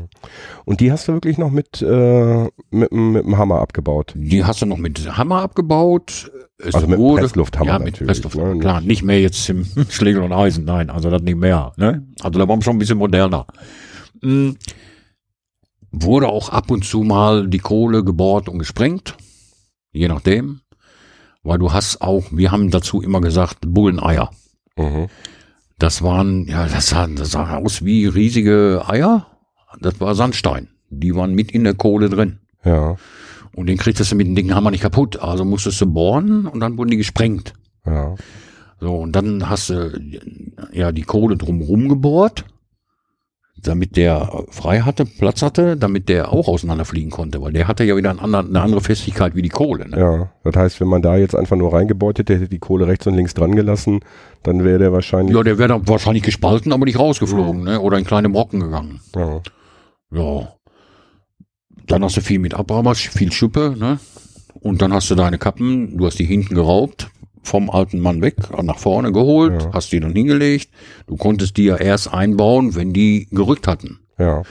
und 0.65 0.81
die 0.81 0.91
hast 0.91 1.07
du 1.07 1.13
wirklich 1.13 1.37
noch 1.37 1.49
mit, 1.49 1.81
äh, 1.81 2.43
mit, 2.71 2.91
dem- 2.91 3.13
mit 3.13 3.23
dem 3.23 3.37
Hammer 3.37 3.59
abgebaut. 3.61 4.11
Die 4.15 4.43
hast 4.43 4.61
du 4.61 4.65
noch 4.65 4.77
mit 4.77 5.17
Hammer 5.17 5.41
abgebaut. 5.41 6.29
Es 6.57 6.75
Also 6.75 6.87
mit 6.87 6.99
Presslufthammer 6.99 7.71
Ja, 7.71 7.79
mit 7.79 7.93
natürlich, 7.93 8.21
Pressluft. 8.21 8.35
ne? 8.35 8.59
Klar, 8.59 8.81
nicht 8.81 9.03
mehr 9.03 9.19
jetzt 9.21 9.49
im 9.49 9.65
Schlegel 9.89 10.23
und 10.23 10.33
Eisen. 10.33 10.65
Nein, 10.65 10.89
also 10.89 11.09
das 11.09 11.21
nicht 11.21 11.37
mehr. 11.37 11.71
Ne? 11.77 12.05
Also 12.21 12.37
da 12.37 12.47
waren 12.47 12.59
wir 12.59 12.63
schon 12.63 12.75
ein 12.75 12.79
bisschen 12.79 12.97
moderner. 12.97 13.45
Mm. 14.21 14.51
Wurde 15.91 16.27
auch 16.27 16.49
ab 16.49 16.71
und 16.71 16.83
zu 16.85 17.01
mal 17.03 17.47
die 17.47 17.59
Kohle 17.59 18.03
gebohrt 18.03 18.49
und 18.49 18.59
gesprengt. 18.59 19.15
Je 19.91 20.07
nachdem. 20.07 20.61
Weil 21.43 21.59
du 21.59 21.71
hast 21.71 22.01
auch, 22.01 22.23
wir 22.31 22.51
haben 22.51 22.71
dazu 22.71 23.01
immer 23.01 23.21
gesagt, 23.21 23.59
Bulleneier. 23.67 24.31
Mhm. 24.77 25.07
Das 25.83 26.01
waren, 26.01 26.47
ja, 26.47 26.65
das 26.65 26.87
sah, 26.87 27.07
das 27.07 27.31
sah 27.31 27.57
aus 27.57 27.83
wie 27.83 28.05
riesige 28.05 28.83
Eier. 28.87 29.27
Das 29.81 29.99
war 29.99 30.15
Sandstein. 30.15 30.69
Die 30.89 31.13
waren 31.13 31.33
mit 31.33 31.51
in 31.51 31.65
der 31.65 31.73
Kohle 31.73 32.09
drin. 32.09 32.39
Ja, 32.63 32.95
Und 33.53 33.67
den 33.67 33.77
kriegtest 33.77 34.09
du 34.09 34.15
mit 34.15 34.25
dem 34.27 34.33
Ding 34.33 34.55
Hammer 34.55 34.71
nicht 34.71 34.79
kaputt. 34.79 35.21
Also 35.21 35.43
musstest 35.43 35.81
du 35.81 35.85
bohren 35.87 36.47
und 36.47 36.61
dann 36.61 36.77
wurden 36.77 36.91
die 36.91 36.95
gesprengt. 36.95 37.53
ja. 37.85 38.15
So, 38.79 38.95
und 38.95 39.13
dann 39.13 39.49
hast 39.49 39.71
du 39.71 39.91
ja 40.71 40.93
die 40.93 41.01
Kohle 41.01 41.35
drumherum 41.35 41.89
gebohrt, 41.89 42.45
damit 43.63 43.97
der 43.97 44.43
frei 44.49 44.81
hatte, 44.81 45.05
Platz 45.05 45.41
hatte, 45.41 45.77
damit 45.77 46.09
der 46.09 46.31
auch 46.31 46.47
auseinanderfliegen 46.47 47.11
konnte, 47.11 47.41
weil 47.41 47.53
der 47.53 47.67
hatte 47.67 47.83
ja 47.83 47.95
wieder 47.95 48.11
anderen, 48.11 48.49
eine 48.49 48.61
andere 48.61 48.81
Festigkeit 48.81 49.35
wie 49.35 49.41
die 49.41 49.49
Kohle. 49.49 49.89
Ne? 49.89 49.99
Ja, 49.99 50.29
das 50.43 50.55
heißt, 50.55 50.81
wenn 50.81 50.87
man 50.87 51.01
da 51.01 51.15
jetzt 51.17 51.35
einfach 51.35 51.55
nur 51.55 51.73
reingebeutet 51.73 52.29
hätte, 52.29 52.47
die 52.47 52.59
Kohle 52.59 52.87
rechts 52.87 53.07
und 53.07 53.15
links 53.15 53.33
dran 53.33 53.55
gelassen, 53.55 54.01
dann 54.43 54.63
wäre 54.63 54.79
der 54.79 54.93
wahrscheinlich. 54.93 55.35
Ja, 55.35 55.43
der 55.43 55.57
wäre 55.57 55.69
dann 55.69 55.87
wahrscheinlich 55.87 56.23
gespalten, 56.23 56.71
aber 56.73 56.85
nicht 56.85 56.99
rausgeflogen, 56.99 57.63
ne? 57.63 57.79
Oder 57.79 57.97
in 57.97 58.05
kleine 58.05 58.29
Brocken 58.29 58.59
gegangen. 58.59 58.99
Ja, 59.15 59.41
Ja. 60.11 60.53
Dann 61.87 62.03
hast 62.03 62.15
du 62.15 62.21
viel 62.21 62.39
mit 62.39 62.53
Abramas, 62.53 62.99
viel 62.99 63.31
Schuppe, 63.31 63.75
ne? 63.77 63.99
Und 64.61 64.81
dann 64.81 64.93
hast 64.93 65.09
du 65.11 65.15
deine 65.15 65.37
Kappen, 65.37 65.97
du 65.97 66.05
hast 66.05 66.19
die 66.19 66.25
hinten 66.25 66.55
geraubt, 66.55 67.09
vom 67.43 67.69
alten 67.69 67.99
Mann 67.99 68.21
weg, 68.21 68.35
nach 68.63 68.79
vorne 68.79 69.11
geholt, 69.11 69.61
Ja. 69.63 69.73
hast 69.73 69.91
die 69.91 69.99
dann 69.99 70.13
hingelegt. 70.13 70.69
Du 71.07 71.15
konntest 71.17 71.57
die 71.57 71.65
ja 71.65 71.75
erst 71.75 72.13
einbauen, 72.13 72.75
wenn 72.75 72.93
die 72.93 73.27
gerückt 73.31 73.67
hatten. 73.67 73.99
ja, 74.17 74.41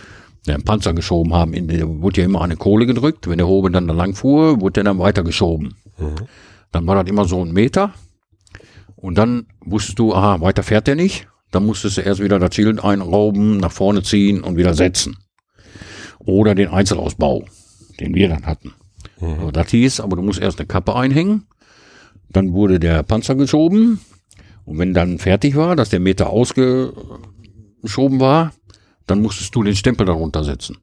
Den 0.46 0.62
Panzer 0.64 0.92
geschoben 0.92 1.32
haben. 1.34 1.52
In, 1.54 1.68
wurde 2.02 2.20
ja 2.20 2.26
immer 2.26 2.42
eine 2.42 2.56
Kohle 2.56 2.84
gedrückt. 2.86 3.28
Wenn 3.28 3.38
der 3.38 3.46
Hobe 3.46 3.70
dann 3.70 3.86
da 3.88 3.94
lang 3.94 4.14
fuhr, 4.14 4.60
wurde 4.60 4.74
der 4.74 4.84
dann 4.84 4.98
weitergeschoben. 4.98 5.74
Dann 6.72 6.86
war 6.86 6.96
das 7.02 7.08
immer 7.10 7.24
so 7.26 7.44
ein 7.44 7.52
Meter. 7.52 7.92
Und 8.96 9.18
dann 9.18 9.46
wusstest 9.64 9.98
du, 9.98 10.14
aha, 10.14 10.40
weiter 10.40 10.62
fährt 10.62 10.86
der 10.86 10.96
nicht. 10.96 11.28
Dann 11.50 11.64
musstest 11.66 11.96
du 11.98 12.00
erst 12.02 12.22
wieder 12.22 12.38
das 12.38 12.54
Schild 12.54 12.82
einrauben, 12.82 13.56
nach 13.58 13.72
vorne 13.72 14.02
ziehen 14.02 14.42
und 14.42 14.56
wieder 14.56 14.74
setzen. 14.74 15.16
Oder 16.18 16.54
den 16.54 16.68
Einzelausbau, 16.68 17.44
den 18.00 18.14
wir 18.14 18.28
dann 18.28 18.46
hatten. 18.46 18.72
So, 19.20 19.50
das 19.52 19.70
hieß, 19.70 20.00
aber 20.00 20.16
du 20.16 20.22
musst 20.22 20.40
erst 20.40 20.58
eine 20.58 20.66
Kappe 20.66 20.96
einhängen. 20.96 21.46
Dann 22.32 22.52
wurde 22.52 22.80
der 22.80 23.02
Panzer 23.02 23.34
geschoben. 23.34 24.00
Und 24.64 24.78
wenn 24.78 24.94
dann 24.94 25.18
fertig 25.18 25.56
war, 25.56 25.76
dass 25.76 25.90
der 25.90 26.00
Meter 26.00 26.30
ausgeschoben 26.30 28.20
war, 28.20 28.52
dann 29.06 29.20
musstest 29.20 29.54
du 29.54 29.62
den 29.62 29.76
Stempel 29.76 30.06
darunter 30.06 30.44
setzen. 30.44 30.78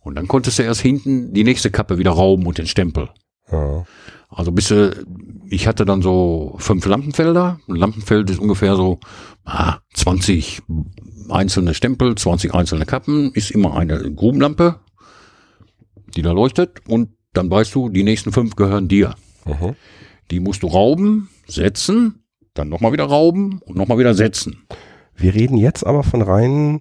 Und 0.00 0.14
dann 0.16 0.28
konntest 0.28 0.58
du 0.58 0.62
erst 0.62 0.82
hinten 0.82 1.32
die 1.32 1.44
nächste 1.44 1.70
Kappe 1.70 1.98
wieder 1.98 2.12
rauben 2.12 2.46
und 2.46 2.58
den 2.58 2.66
Stempel. 2.66 3.08
ja. 3.50 3.84
Also 4.28 4.52
bis 4.52 4.68
du, 4.68 5.06
ich 5.48 5.66
hatte 5.66 5.84
dann 5.84 6.02
so 6.02 6.56
fünf 6.58 6.84
Lampenfelder. 6.84 7.60
Ein 7.68 7.76
Lampenfeld 7.76 8.28
ist 8.28 8.40
ungefähr 8.40 8.76
so 8.76 8.98
ah, 9.44 9.78
20 9.94 10.62
einzelne 11.30 11.74
Stempel, 11.74 12.14
20 12.14 12.54
einzelne 12.54 12.86
Kappen, 12.86 13.32
ist 13.32 13.50
immer 13.50 13.76
eine 13.76 14.12
Grubenlampe, 14.12 14.80
die 16.14 16.22
da 16.22 16.32
leuchtet 16.32 16.80
und 16.86 17.10
dann 17.32 17.50
weißt 17.50 17.74
du, 17.74 17.88
die 17.88 18.02
nächsten 18.02 18.32
fünf 18.32 18.56
gehören 18.56 18.88
dir. 18.88 19.14
Mhm. 19.44 19.76
Die 20.30 20.40
musst 20.40 20.62
du 20.62 20.66
rauben, 20.66 21.28
setzen, 21.46 22.24
dann 22.54 22.68
nochmal 22.68 22.92
wieder 22.92 23.04
rauben 23.04 23.60
und 23.64 23.76
nochmal 23.76 23.98
wieder 23.98 24.14
setzen. 24.14 24.66
Wir 25.14 25.34
reden 25.34 25.56
jetzt 25.56 25.86
aber 25.86 26.02
von 26.02 26.22
rein, 26.22 26.80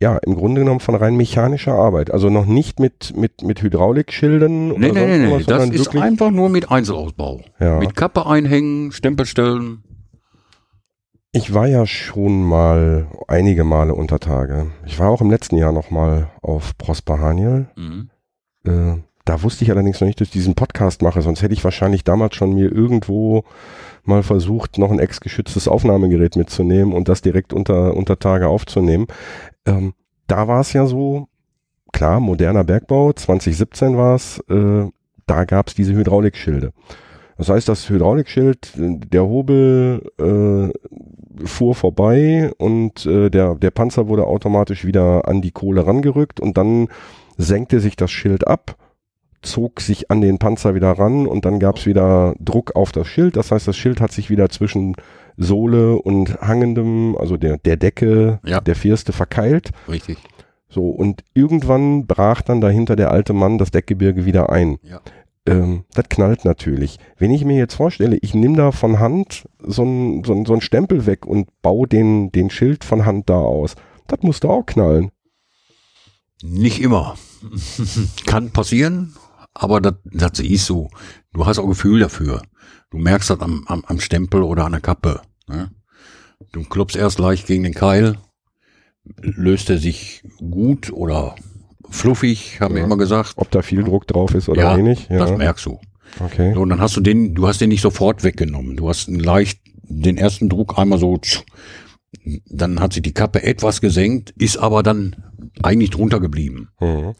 ja, 0.00 0.18
im 0.18 0.34
Grunde 0.34 0.60
genommen 0.60 0.80
von 0.80 0.94
rein 0.94 1.16
mechanischer 1.16 1.72
Arbeit. 1.72 2.10
Also 2.10 2.30
noch 2.30 2.46
nicht 2.46 2.80
mit, 2.80 3.16
mit, 3.16 3.42
mit 3.42 3.62
Hydraulikschilden 3.62 4.72
oder 4.72 4.80
Nee, 4.80 4.92
nee, 4.92 5.06
nee, 5.06 5.26
nee, 5.26 5.32
was, 5.32 5.46
das 5.46 5.70
ist 5.70 5.96
einfach 5.96 6.30
nur 6.30 6.48
mit 6.48 6.70
Einzelausbau. 6.70 7.40
ja. 7.60 7.78
Mit 7.78 7.94
Kappe 7.96 8.26
einhängen, 8.26 8.92
Stempel 8.92 9.26
stellen. 9.26 9.82
Ich 11.36 11.52
war 11.52 11.66
ja 11.66 11.84
schon 11.84 12.44
mal 12.44 13.08
einige 13.26 13.64
Male 13.64 13.94
unter 13.94 14.20
Tage. 14.20 14.70
Ich 14.86 14.98
war 15.00 15.10
auch 15.10 15.20
im 15.20 15.30
letzten 15.30 15.56
Jahr 15.56 15.72
noch 15.72 15.90
mal 15.90 16.30
auf 16.42 16.78
Prosper 16.78 17.18
Haniel. 17.18 17.66
Mhm. 17.76 18.10
Äh, 18.64 18.96
da 19.24 19.42
wusste 19.42 19.64
ich 19.64 19.70
allerdings 19.70 20.00
noch 20.00 20.06
nicht, 20.06 20.20
dass 20.20 20.28
ich 20.28 20.32
diesen 20.32 20.54
Podcast 20.54 21.02
mache, 21.02 21.22
sonst 21.22 21.42
hätte 21.42 21.54
ich 21.54 21.64
wahrscheinlich 21.64 22.04
damals 22.04 22.34
schon 22.34 22.54
mir 22.54 22.70
irgendwo 22.70 23.44
mal 24.04 24.22
versucht, 24.22 24.76
noch 24.78 24.90
ein 24.90 24.98
ex-geschütztes 24.98 25.66
Aufnahmegerät 25.66 26.36
mitzunehmen 26.36 26.92
und 26.92 27.08
das 27.08 27.22
direkt 27.22 27.52
unter, 27.52 27.94
unter 27.94 28.18
Tage 28.18 28.48
aufzunehmen. 28.48 29.06
Ähm, 29.64 29.94
da 30.26 30.46
war 30.46 30.60
es 30.60 30.72
ja 30.74 30.86
so, 30.86 31.28
klar, 31.92 32.20
moderner 32.20 32.64
Bergbau, 32.64 33.12
2017 33.12 33.96
war 33.96 34.14
es, 34.14 34.40
äh, 34.50 34.86
da 35.26 35.44
gab 35.44 35.68
es 35.68 35.74
diese 35.74 35.94
Hydraulikschilde. 35.94 36.72
Das 37.38 37.48
heißt, 37.48 37.68
das 37.68 37.88
Hydraulikschild, 37.88 38.72
der 38.76 39.22
Hobel, 39.22 40.10
äh, 40.18 41.46
fuhr 41.46 41.74
vorbei 41.74 42.52
und 42.58 43.06
äh, 43.06 43.28
der, 43.28 43.56
der 43.56 43.70
Panzer 43.70 44.06
wurde 44.06 44.26
automatisch 44.26 44.84
wieder 44.84 45.26
an 45.26 45.42
die 45.42 45.50
Kohle 45.50 45.86
rangerückt 45.86 46.38
und 46.38 46.56
dann 46.56 46.88
senkte 47.36 47.80
sich 47.80 47.96
das 47.96 48.12
Schild 48.12 48.46
ab, 48.46 48.76
zog 49.44 49.80
sich 49.80 50.10
an 50.10 50.20
den 50.20 50.38
Panzer 50.38 50.74
wieder 50.74 50.92
ran 50.92 51.26
und 51.26 51.44
dann 51.44 51.58
gab 51.60 51.76
es 51.78 51.86
wieder 51.86 52.34
Druck 52.40 52.74
auf 52.76 52.92
das 52.92 53.06
Schild. 53.06 53.36
Das 53.36 53.50
heißt, 53.50 53.66
das 53.68 53.76
Schild 53.76 54.00
hat 54.00 54.12
sich 54.12 54.30
wieder 54.30 54.48
zwischen 54.48 54.96
Sohle 55.36 55.96
und 55.96 56.40
hangendem, 56.40 57.16
also 57.18 57.36
der, 57.36 57.58
der 57.58 57.76
Decke, 57.76 58.40
Ja. 58.44 58.60
der 58.60 58.76
Firste 58.76 59.12
verkeilt. 59.12 59.70
Richtig. 59.88 60.18
So, 60.68 60.88
und 60.90 61.22
irgendwann 61.34 62.06
brach 62.06 62.42
dann 62.42 62.60
dahinter 62.60 62.96
der 62.96 63.10
alte 63.10 63.32
Mann 63.32 63.58
das 63.58 63.70
Deckgebirge 63.70 64.24
wieder 64.24 64.50
ein. 64.50 64.78
Ja. 64.82 65.00
Ähm, 65.46 65.84
das 65.92 66.08
knallt 66.08 66.44
natürlich. 66.44 66.98
Wenn 67.18 67.30
ich 67.30 67.44
mir 67.44 67.56
jetzt 67.56 67.74
vorstelle, 67.74 68.16
ich 68.22 68.34
nehme 68.34 68.56
da 68.56 68.72
von 68.72 68.98
Hand 68.98 69.44
so 69.58 69.82
einen 69.82 70.24
so 70.24 70.32
ein- 70.32 70.46
so 70.46 70.58
Stempel 70.60 71.06
weg 71.06 71.26
und 71.26 71.48
baue 71.62 71.86
den, 71.86 72.32
den 72.32 72.48
Schild 72.50 72.82
von 72.82 73.04
Hand 73.04 73.28
da 73.28 73.36
aus, 73.38 73.74
das 74.06 74.22
muss 74.22 74.40
da 74.40 74.48
auch 74.48 74.66
knallen. 74.66 75.10
Nicht 76.42 76.80
immer. 76.80 77.14
Kann 78.26 78.50
passieren, 78.50 79.14
aber 79.54 79.80
das, 79.80 79.94
das 80.04 80.40
ist 80.40 80.66
so. 80.66 80.88
Du 81.32 81.46
hast 81.46 81.58
auch 81.58 81.66
Gefühl 81.68 82.00
dafür. 82.00 82.42
Du 82.90 82.98
merkst 82.98 83.30
das 83.30 83.40
am, 83.40 83.64
am, 83.66 83.84
am 83.86 84.00
Stempel 84.00 84.42
oder 84.42 84.64
an 84.64 84.72
der 84.72 84.80
Kappe. 84.80 85.20
Ne? 85.48 85.70
Du 86.52 86.62
klopfst 86.64 86.96
erst 86.96 87.18
leicht 87.18 87.46
gegen 87.46 87.62
den 87.64 87.74
Keil, 87.74 88.18
löst 89.16 89.70
er 89.70 89.78
sich 89.78 90.22
gut 90.38 90.92
oder 90.92 91.34
fluffig, 91.90 92.60
haben 92.60 92.74
wir 92.74 92.80
Ja. 92.80 92.86
immer 92.86 92.96
gesagt. 92.96 93.34
Ob 93.36 93.50
da 93.50 93.62
viel 93.62 93.82
Druck 93.84 94.06
drauf 94.06 94.34
ist 94.34 94.48
oder 94.48 94.62
ja, 94.62 94.76
wenig. 94.76 95.08
Ja, 95.08 95.18
das 95.18 95.36
merkst 95.36 95.66
du. 95.66 95.78
okay. 96.20 96.52
So, 96.54 96.60
und 96.62 96.68
dann 96.70 96.80
hast 96.80 96.96
du 96.96 97.00
den, 97.00 97.34
du 97.34 97.46
hast 97.46 97.60
den 97.60 97.68
nicht 97.70 97.82
sofort 97.82 98.22
weggenommen. 98.24 98.76
Du 98.76 98.88
hast 98.88 99.08
leicht 99.08 99.60
den 99.82 100.16
ersten 100.16 100.48
Druck 100.48 100.78
einmal 100.78 100.98
so, 100.98 101.20
dann 102.46 102.80
hat 102.80 102.92
sich 102.92 103.02
die 103.02 103.12
Kappe 103.12 103.42
etwas 103.42 103.80
gesenkt, 103.80 104.30
ist 104.38 104.56
aber 104.56 104.82
dann 104.82 105.16
eigentlich 105.62 105.90
drunter 105.90 106.20
geblieben. 106.20 106.68
Mhm. 106.80 107.14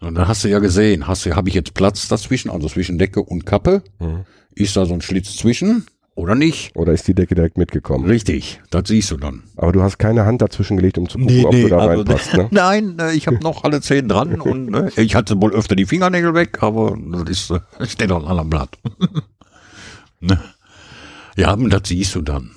Und 0.00 0.14
dann 0.14 0.28
hast 0.28 0.44
du 0.44 0.48
ja 0.48 0.58
gesehen, 0.58 1.06
hast 1.06 1.26
du, 1.26 1.36
habe 1.36 1.48
ich 1.48 1.54
jetzt 1.54 1.74
Platz 1.74 2.08
dazwischen, 2.08 2.50
also 2.50 2.68
zwischen 2.68 2.98
Decke 2.98 3.22
und 3.22 3.44
Kappe? 3.44 3.82
Mhm. 3.98 4.24
Ist 4.54 4.76
da 4.76 4.86
so 4.86 4.94
ein 4.94 5.02
Schlitz 5.02 5.36
zwischen 5.36 5.86
oder 6.14 6.34
nicht? 6.34 6.74
Oder 6.74 6.92
ist 6.92 7.06
die 7.08 7.14
Decke 7.14 7.34
direkt 7.34 7.56
mitgekommen? 7.56 8.04
Richtig, 8.04 8.60
das 8.70 8.88
siehst 8.88 9.10
du 9.10 9.16
dann. 9.16 9.42
Aber 9.56 9.72
du 9.72 9.82
hast 9.82 9.98
keine 9.98 10.26
Hand 10.26 10.42
dazwischen 10.42 10.76
gelegt, 10.76 10.98
um 10.98 11.08
zu 11.08 11.18
gucken, 11.18 11.44
ob 11.46 11.52
du 11.52 11.68
da 11.68 11.78
also, 11.78 12.02
reinpasst. 12.02 12.34
Ne? 12.34 12.48
Nein, 12.50 12.98
äh, 12.98 13.12
ich 13.12 13.26
habe 13.26 13.38
noch 13.42 13.64
alle 13.64 13.80
Zähne 13.80 14.08
dran 14.08 14.40
und 14.40 14.70
ne, 14.70 14.90
ich 14.96 15.14
hatte 15.14 15.40
wohl 15.40 15.52
öfter 15.52 15.76
die 15.76 15.86
Fingernägel 15.86 16.34
weg, 16.34 16.62
aber 16.62 16.96
das 17.10 17.30
ist, 17.30 17.50
äh, 17.50 17.60
steht 17.86 18.10
auf 18.12 18.18
einem 18.18 18.30
anderen 18.30 18.50
Blatt. 18.50 18.78
ne? 20.20 20.40
Ja, 21.36 21.54
und 21.54 21.70
das 21.70 21.82
siehst 21.86 22.14
du 22.14 22.22
dann. 22.22 22.50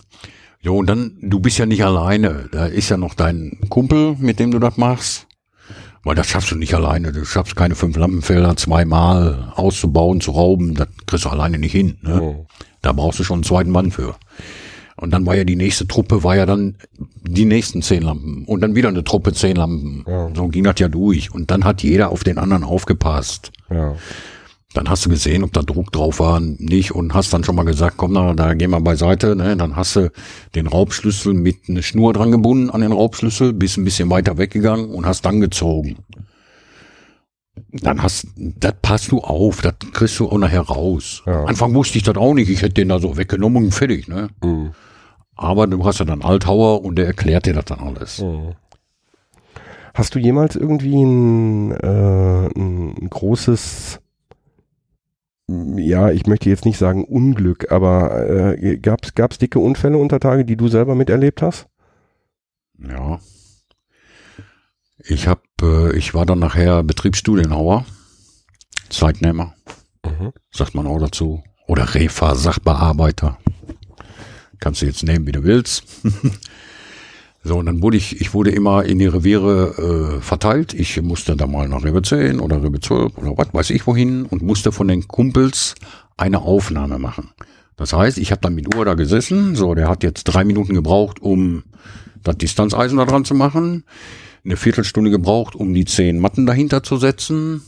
Jo, 0.60 0.78
und 0.78 0.88
dann, 0.88 1.18
du 1.22 1.39
bist 1.39 1.58
ja 1.58 1.66
nicht 1.66 1.84
alleine. 1.84 2.50
Da 2.52 2.66
ist 2.66 2.89
ja 2.89 2.98
noch 2.98 3.14
dein 3.16 3.60
Kumpel, 3.70 4.16
mit 4.20 4.39
dem 4.39 4.52
du 4.52 4.60
das 4.60 4.78
machst. 4.78 5.28
Weil 6.04 6.16
das 6.16 6.28
schaffst 6.28 6.51
du 6.51 6.56
nicht 6.56 6.74
alleine. 6.74 7.12
Du 7.12 7.26
schaffst 7.26 7.56
keine 7.56 7.76
fünf 7.76 7.95
Lampenfelder 7.95 8.58
zweimal 8.58 9.54
auszubauen, 9.56 10.20
zu 10.20 10.32
rauben. 10.32 10.76
Das 10.76 10.89
kriegst 11.06 11.26
du 11.26 11.30
alleine 11.30 11.58
nicht 11.58 11.72
hin. 11.72 11.97
Ne? 12.01 12.22
Mhm. 12.22 12.45
Da 12.82 12.91
brauchst 12.91 13.20
du 13.20 13.24
schon 13.24 13.38
einen 13.38 13.43
zweiten 13.43 13.72
Mann 13.72 13.91
für. 13.91 14.16
Und 14.97 15.12
dann 15.12 15.26
war 15.26 15.36
ja 15.36 15.43
die 15.43 15.56
nächste 15.56 15.88
Truppe, 15.88 16.24
war 16.24 16.36
ja 16.36 16.45
dann 16.45 16.76
die 17.24 17.45
nächsten 17.45 17.82
zehn 17.82 18.04
Lampen. 18.04 18.43
Und 18.45 18.62
dann 18.62 18.76
wieder 18.76 18.89
eine 18.89 19.04
Truppe 19.04 19.34
zehn 19.34 19.56
Lampen. 19.56 20.04
Ja. 20.08 20.30
So 20.36 20.49
ging 20.49 20.66
das 20.66 20.76
ja 20.80 20.88
durch. 20.88 21.34
Und 21.34 21.49
dann 21.51 21.64
hat 21.64 21.82
jeder 21.82 22.10
auf 22.10 22.24
den 22.24 22.38
anderen 22.38 22.64
aufgepasst. 22.64 23.51
Ja. 23.70 23.95
Dann 24.74 24.90
hast 24.90 25.06
du 25.06 25.10
gesehen, 25.10 25.44
ob 25.44 25.54
da 25.54 25.62
Druck 25.62 25.92
drauf 25.92 26.20
war, 26.20 26.40
nicht, 26.40 26.92
und 26.92 27.14
hast 27.14 27.34
dann 27.34 27.44
schon 27.44 27.56
mal 27.56 27.64
gesagt, 27.64 27.98
komm, 27.98 28.14
na, 28.14 28.34
da 28.34 28.54
gehen 28.56 28.72
wir 28.72 28.82
beiseite, 28.82 29.36
ne? 29.36 29.56
Dann 29.56 29.76
hast 29.76 29.96
du 29.96 30.12
den 30.56 30.68
Raubschlüssel 30.68 31.34
mit 31.34 31.70
einer 31.70 31.84
Schnur 31.84 32.14
dran 32.14 32.32
gebunden 32.32 32.70
an 32.70 32.82
den 32.82 32.92
Raubschlüssel, 32.92 33.54
bist 33.54 33.78
ein 33.78 33.86
bisschen 33.86 34.10
weiter 34.10 34.38
weggegangen 34.38 34.90
und 34.90 35.06
hast 35.06 35.26
dann 35.26 35.40
gezogen. 35.42 35.98
Dann 37.72 38.02
hast, 38.02 38.28
das 38.36 38.74
passt 38.82 39.12
du 39.12 39.20
auf, 39.20 39.62
das 39.62 39.76
kriegst 39.94 40.20
du 40.20 40.30
auch 40.30 40.38
nachher 40.38 40.62
raus. 40.62 41.22
Ja. 41.26 41.44
Anfang 41.46 41.76
wusste 41.76 42.00
ich 42.00 42.04
das 42.04 42.16
auch 42.16 42.34
nicht, 42.34 42.50
ich 42.50 42.64
hätte 42.64 42.74
den 42.74 42.90
da 42.90 43.00
so 43.00 43.16
weggenommen 43.16 43.66
und 43.66 43.72
fertig, 43.72 44.08
ne? 44.08 44.30
Mhm. 44.44 44.72
Aber 45.36 45.68
du 45.68 45.84
hast 45.86 46.00
ja 46.00 46.06
dann 46.06 46.22
Althauer 46.22 46.84
und 46.84 46.96
der 46.96 47.06
erklärt 47.06 47.46
dir 47.46 47.54
das 47.54 47.66
dann 47.66 47.80
alles. 47.80 48.20
Mhm. 48.20 48.54
Hast 49.94 50.16
du 50.16 50.20
jemals 50.20 50.56
irgendwie 50.56 51.04
ein, 51.04 51.72
äh, 51.72 52.48
ein, 52.56 52.96
ein 53.00 53.10
großes, 53.10 54.00
ja, 55.78 56.10
ich 56.12 56.26
möchte 56.28 56.49
jetzt 56.49 56.66
nicht 56.66 56.78
sagen 56.78 57.04
Unglück, 57.06 57.72
aber 57.72 58.56
äh, 58.58 58.78
gab's 58.78 59.16
gab's 59.16 59.38
dicke 59.38 59.60
Unfälle 59.60 59.97
unter 59.97 60.20
Tage, 60.20 60.45
die 60.45 60.56
du 60.58 60.68
selber 60.68 60.95
miterlebt 60.95 61.41
hast? 61.41 61.68
Ja. 62.78 63.20
Ich 64.97 65.28
hab, 65.28 65.43
äh, 65.62 65.95
ich 65.97 66.14
war 66.14 66.26
dann 66.26 66.39
nachher 66.39 66.84
Betriebsstudienhauer, 66.84 67.86
Zeitnehmer, 68.89 69.54
Mhm. 70.06 70.34
sagt 70.51 70.76
man 70.76 70.88
auch 70.88 70.99
dazu, 70.99 71.43
oder 71.68 71.95
Refa, 71.95 72.36
Sachbearbeiter. 72.36 73.38
Kannst 74.60 74.82
du 74.82 74.86
jetzt 74.86 75.04
nehmen, 75.04 75.26
wie 75.28 75.32
du 75.32 75.43
willst. 75.43 75.84
so, 77.46 77.58
und 77.58 77.66
dann 77.66 77.82
wurde 77.82 77.98
ich, 77.98 78.22
ich 78.22 78.34
wurde 78.34 78.52
immer 78.52 78.86
in 78.86 79.00
die 79.00 79.06
Reviere 79.06 80.16
äh, 80.18 80.22
verteilt. 80.22 80.74
Ich 80.74 81.02
musste 81.02 81.36
da 81.36 81.46
mal 81.46 81.68
nach 81.68 81.84
Rewe 81.84 82.02
10 82.02 82.39
oder 82.39 82.64
Rewe 82.64 82.80
12 82.80 83.18
oder 83.18 83.38
was 83.38 83.54
weiß 83.54 83.70
ich 83.72 83.86
wohin 83.86 84.26
und 84.26 84.41
musste 84.41 84.72
von 84.72 84.88
den 84.88 85.10
Kumpels 85.10 85.76
eine 86.16 86.41
Aufnahme 86.41 87.00
machen. 87.00 87.32
Das 87.76 87.91
heißt, 87.91 88.18
ich 88.18 88.32
habe 88.32 88.39
dann 88.39 88.56
mit 88.56 88.74
Uhr 88.74 88.86
da 88.86 88.94
gesessen, 88.94 89.56
so, 89.56 89.76
der 89.76 89.89
hat 89.89 90.04
jetzt 90.04 90.24
drei 90.24 90.46
Minuten 90.46 90.74
gebraucht, 90.74 91.22
um 91.22 91.64
das 92.24 92.38
Distanzeisen 92.38 92.98
da 92.98 93.06
dran 93.06 93.26
zu 93.26 93.34
machen, 93.34 93.84
eine 94.46 94.56
Viertelstunde 94.56 95.10
gebraucht, 95.10 95.54
um 95.56 95.74
die 95.74 95.84
zehn 95.84 96.20
Matten 96.20 96.46
dahinter 96.46 96.82
zu 96.82 96.96
setzen, 96.96 97.62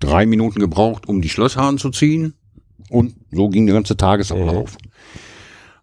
drei 0.00 0.26
Minuten 0.26 0.58
gebraucht, 0.58 1.08
um 1.08 1.22
die 1.22 1.28
Schlösser 1.28 1.62
anzuziehen 1.62 2.34
und 2.88 3.14
so 3.30 3.48
ging 3.48 3.66
der 3.66 3.74
ganze 3.74 3.96
Tagesablauf. 3.96 4.76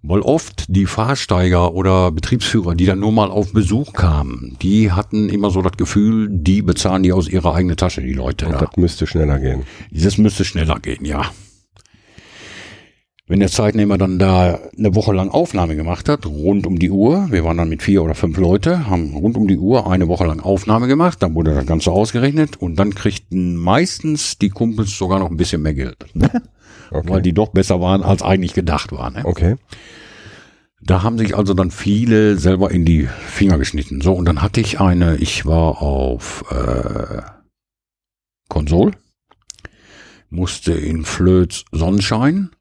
Weil 0.08 0.22
oft 0.22 0.66
die 0.68 0.86
Fahrsteiger 0.86 1.74
oder 1.74 2.12
Betriebsführer, 2.12 2.76
die 2.76 2.86
dann 2.86 3.00
nur 3.00 3.12
mal 3.12 3.32
auf 3.32 3.54
Besuch 3.54 3.94
kamen, 3.94 4.56
die 4.62 4.92
hatten 4.92 5.30
immer 5.30 5.50
so 5.50 5.62
das 5.62 5.74
Gefühl, 5.78 6.28
die 6.30 6.62
bezahlen 6.62 7.04
die 7.04 7.12
aus 7.12 7.28
ihrer 7.28 7.56
eigenen 7.56 7.78
Tasche, 7.78 8.02
die 8.02 8.14
Leute 8.14 8.46
Und 8.46 8.54
da. 8.54 8.60
das 8.60 8.78
müsste 8.78 9.08
schneller 9.08 9.40
gehen. 9.40 9.64
Das 9.92 10.18
müsste 10.18 10.46
schneller 10.46 10.80
gehen, 10.80 11.06
ja. 11.06 11.24
Wenn 13.28 13.40
der 13.40 13.50
Zeitnehmer 13.50 13.98
dann 13.98 14.20
da 14.20 14.60
eine 14.78 14.94
Woche 14.94 15.12
lang 15.12 15.30
Aufnahme 15.30 15.76
gemacht 15.76 16.10
hat, 16.10 16.28
rund 16.28 16.68
um 16.68 16.78
die 16.78 16.92
Uhr, 16.92 17.26
wir 17.32 17.44
waren 17.44 17.58
dann 17.58 17.70
mit 17.70 17.82
vier 17.82 18.04
oder 18.04 18.14
fünf 18.14 18.38
Leute, 18.38 18.88
haben 18.88 19.16
rund 19.16 19.36
um 19.36 19.48
die 19.48 19.58
Uhr 19.58 19.90
eine 19.90 20.08
Woche 20.08 20.28
lang 20.28 20.42
Aufnahme 20.42 20.88
gemacht, 20.88 21.24
dann 21.24 21.34
wurde 21.34 21.56
das 21.56 21.66
Ganze 21.66 21.92
ausgerechnet 21.92 22.58
und 22.58 22.76
dann 22.76 22.94
kriegten 22.94 23.56
meistens 23.56 24.38
die 24.38 24.50
Kumpels 24.50 24.96
sogar 24.96 25.18
noch 25.18 25.32
ein 25.32 25.38
bisschen 25.38 25.64
mehr 25.64 25.74
Geld, 25.74 25.98
Okay. 26.92 27.10
weil 27.10 27.22
die 27.22 27.34
doch 27.34 27.50
besser 27.50 27.82
waren, 27.82 28.04
als 28.04 28.22
eigentlich 28.22 28.54
gedacht 28.54 28.92
war. 28.92 29.12
Ne? 29.12 29.22
okay. 29.24 29.56
Da 30.82 31.02
haben 31.02 31.18
sich 31.18 31.36
also 31.36 31.56
dann 31.56 31.72
viele 31.72 32.38
selber 32.38 32.70
in 32.70 32.86
die 32.86 33.08
Finger 33.08 33.58
geschnitten. 33.58 34.02
So, 34.02 34.14
und 34.14 34.26
dann 34.26 34.44
hatte 34.44 34.62
ich 34.62 34.80
eine, 34.80 35.16
ich 35.18 35.46
war 35.48 35.82
auf 35.82 36.46
äh, 36.52 37.22
Konsol, 38.50 38.92
musste 40.30 40.74
in 40.74 41.04
Flöz 41.04 41.66
Sonnenschein. 41.72 42.52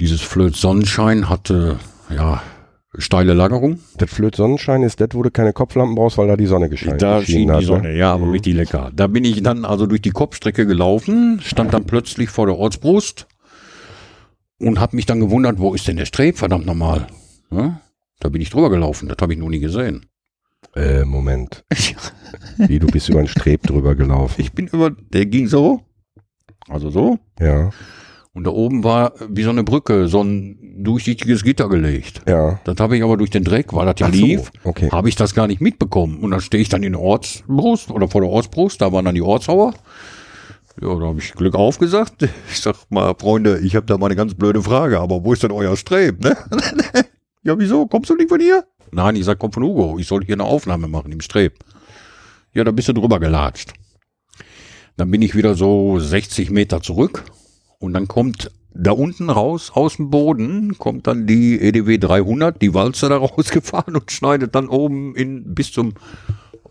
Dieses 0.00 0.22
Flöz 0.22 0.60
Sonnenschein 0.60 1.28
hatte, 1.28 1.78
ja, 2.10 2.42
steile 2.98 3.32
Lagerung. 3.32 3.78
Das 3.96 4.10
Flöt 4.10 4.34
Sonnenschein 4.34 4.82
ist 4.82 5.00
das, 5.00 5.10
wo 5.12 5.22
du 5.22 5.30
keine 5.30 5.52
Kopflampen 5.52 5.94
brauchst, 5.94 6.18
weil 6.18 6.26
da 6.26 6.36
die 6.36 6.46
Sonne 6.46 6.68
gescheint 6.68 7.00
Da 7.00 7.20
geschienen 7.20 7.40
schien 7.40 7.48
die 7.48 7.54
hat, 7.54 7.64
Sonne, 7.64 7.88
ne? 7.90 7.96
ja, 7.96 8.12
aber 8.12 8.32
richtig 8.32 8.54
lecker. 8.54 8.90
Da 8.92 9.06
bin 9.06 9.24
ich 9.24 9.42
dann 9.42 9.64
also 9.64 9.86
durch 9.86 10.02
die 10.02 10.10
Kopfstrecke 10.10 10.66
gelaufen, 10.66 11.40
stand 11.42 11.72
dann 11.72 11.84
plötzlich 11.84 12.30
vor 12.30 12.46
der 12.46 12.56
Ortsbrust 12.56 13.28
und 14.62 14.80
habe 14.80 14.96
mich 14.96 15.06
dann 15.06 15.20
gewundert, 15.20 15.58
wo 15.58 15.74
ist 15.74 15.86
denn 15.88 15.96
der 15.96 16.06
Streb, 16.06 16.38
verdammt 16.38 16.66
nochmal. 16.66 17.06
Ja? 17.50 17.80
Da 18.20 18.28
bin 18.28 18.40
ich 18.40 18.50
drüber 18.50 18.70
gelaufen, 18.70 19.08
das 19.08 19.18
habe 19.20 19.32
ich 19.32 19.38
noch 19.38 19.48
nie 19.48 19.60
gesehen. 19.60 20.06
Äh, 20.74 21.04
Moment. 21.04 21.64
Wie, 22.56 22.78
du 22.78 22.86
bist 22.86 23.08
über 23.08 23.18
einen 23.18 23.28
Streb 23.28 23.62
drüber 23.64 23.94
gelaufen. 23.94 24.40
Ich 24.40 24.52
bin 24.52 24.68
über, 24.68 24.90
der 24.90 25.26
ging 25.26 25.46
so, 25.48 25.82
also 26.68 26.90
so, 26.90 27.18
Ja, 27.40 27.70
und 28.34 28.44
da 28.44 28.50
oben 28.50 28.82
war 28.82 29.12
wie 29.28 29.42
so 29.42 29.50
eine 29.50 29.62
Brücke, 29.62 30.08
so 30.08 30.22
ein 30.22 30.56
durchsichtiges 30.82 31.44
Gitter 31.44 31.68
gelegt. 31.68 32.22
ja. 32.26 32.58
Das 32.64 32.76
habe 32.78 32.96
ich 32.96 33.02
aber 33.02 33.18
durch 33.18 33.28
den 33.30 33.44
Dreck, 33.44 33.74
weil 33.74 33.84
das 33.84 33.96
ja 33.98 34.06
Ach 34.06 34.14
so, 34.14 34.24
lief, 34.24 34.50
okay. 34.64 34.88
habe 34.90 35.08
ich 35.10 35.16
das 35.16 35.34
gar 35.34 35.46
nicht 35.46 35.60
mitbekommen. 35.60 36.20
Und 36.20 36.30
dann 36.30 36.40
stehe 36.40 36.62
ich 36.62 36.70
dann 36.70 36.82
in 36.82 36.92
der 36.92 37.02
Ortsbrust 37.02 37.90
oder 37.90 38.08
vor 38.08 38.22
der 38.22 38.30
Ortsbrust, 38.30 38.80
da 38.80 38.90
waren 38.92 39.04
dann 39.04 39.14
die 39.14 39.22
Ortshauer. 39.22 39.74
Ja, 40.80 40.94
da 40.94 41.06
habe 41.06 41.18
ich 41.18 41.32
Glück 41.32 41.54
aufgesagt. 41.54 42.28
Ich 42.50 42.60
sag 42.60 42.76
mal, 42.90 43.14
Freunde, 43.18 43.58
ich 43.60 43.76
habe 43.76 43.86
da 43.86 43.98
mal 43.98 44.06
eine 44.06 44.16
ganz 44.16 44.34
blöde 44.34 44.62
Frage, 44.62 45.00
aber 45.00 45.24
wo 45.24 45.32
ist 45.32 45.42
denn 45.42 45.52
euer 45.52 45.76
Streb, 45.76 46.22
ne? 46.22 46.36
ja, 47.42 47.58
wieso? 47.58 47.86
Kommst 47.86 48.10
du 48.10 48.16
nicht 48.16 48.28
von 48.28 48.40
hier? 48.40 48.64
Nein, 48.90 49.16
ich 49.16 49.24
sag, 49.24 49.38
komm 49.38 49.52
von 49.52 49.62
Hugo. 49.62 49.98
Ich 49.98 50.06
soll 50.06 50.24
hier 50.24 50.34
eine 50.34 50.44
Aufnahme 50.44 50.88
machen 50.88 51.12
im 51.12 51.20
Streb. 51.20 51.58
Ja, 52.52 52.64
da 52.64 52.70
bist 52.70 52.88
du 52.88 52.92
drüber 52.92 53.20
gelatscht. 53.20 53.72
Dann 54.96 55.10
bin 55.10 55.22
ich 55.22 55.34
wieder 55.34 55.54
so 55.54 55.98
60 55.98 56.50
Meter 56.50 56.82
zurück 56.82 57.24
und 57.78 57.94
dann 57.94 58.08
kommt 58.08 58.50
da 58.74 58.92
unten 58.92 59.30
raus 59.30 59.70
aus 59.74 59.96
dem 59.96 60.10
Boden 60.10 60.78
kommt 60.78 61.06
dann 61.06 61.26
die 61.26 61.60
EDW 61.60 61.98
300, 61.98 62.60
die 62.60 62.74
Walze 62.74 63.08
da 63.08 63.16
rausgefahren 63.18 63.96
und 63.96 64.10
schneidet 64.10 64.54
dann 64.54 64.68
oben 64.68 65.14
in 65.14 65.54
bis 65.54 65.72
zum 65.72 65.94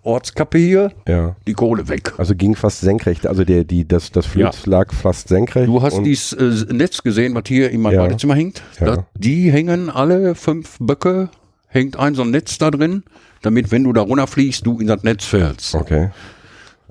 Ortskappe 0.03 0.57
hier 0.57 0.91
Ja. 1.07 1.36
die 1.48 1.53
Kohle 1.53 1.88
weg. 1.88 2.14
Also 2.18 2.36
ging 2.36 2.56
fast 2.56 2.82
senkrecht. 2.82 3.28
Also 3.28 3.44
der, 3.44 3.64
die, 3.64 3.88
das, 3.88 4.11
das 4.11 4.26
Flöz 4.26 4.65
Ja. 4.65 4.72
lag 4.72 4.94
fast 4.94 5.28
senkrecht. 5.28 5.68
Du 5.68 5.82
hast 5.82 6.02
dieses 6.03 6.34
äh, 6.34 6.73
Netz 6.73 7.03
gesehen, 7.03 7.36
was 7.36 7.44
hier 7.48 7.69
in 7.69 7.82
meinem 7.82 7.95
Ja. 7.95 8.02
Badezimmer 8.03 8.36
hängt. 8.36 8.61
Da, 8.80 9.06
die 9.15 9.52
hängen 9.52 9.90
alle 9.90 10.36
fünf 10.36 10.78
Böcke, 10.80 11.30
hängt 11.68 11.98
ein 11.98 12.15
so 12.15 12.23
ein 12.23 12.32
Netz 12.32 12.57
da 12.57 12.72
drin, 12.72 13.03
damit 13.41 13.72
wenn 13.72 13.84
du 13.84 13.94
da 13.94 14.02
runterfliegst, 14.02 14.65
du 14.65 14.80
in 14.80 14.88
das 14.88 15.03
Netz 15.03 15.26
fällst. 15.26 15.76
Okay. 15.76 16.10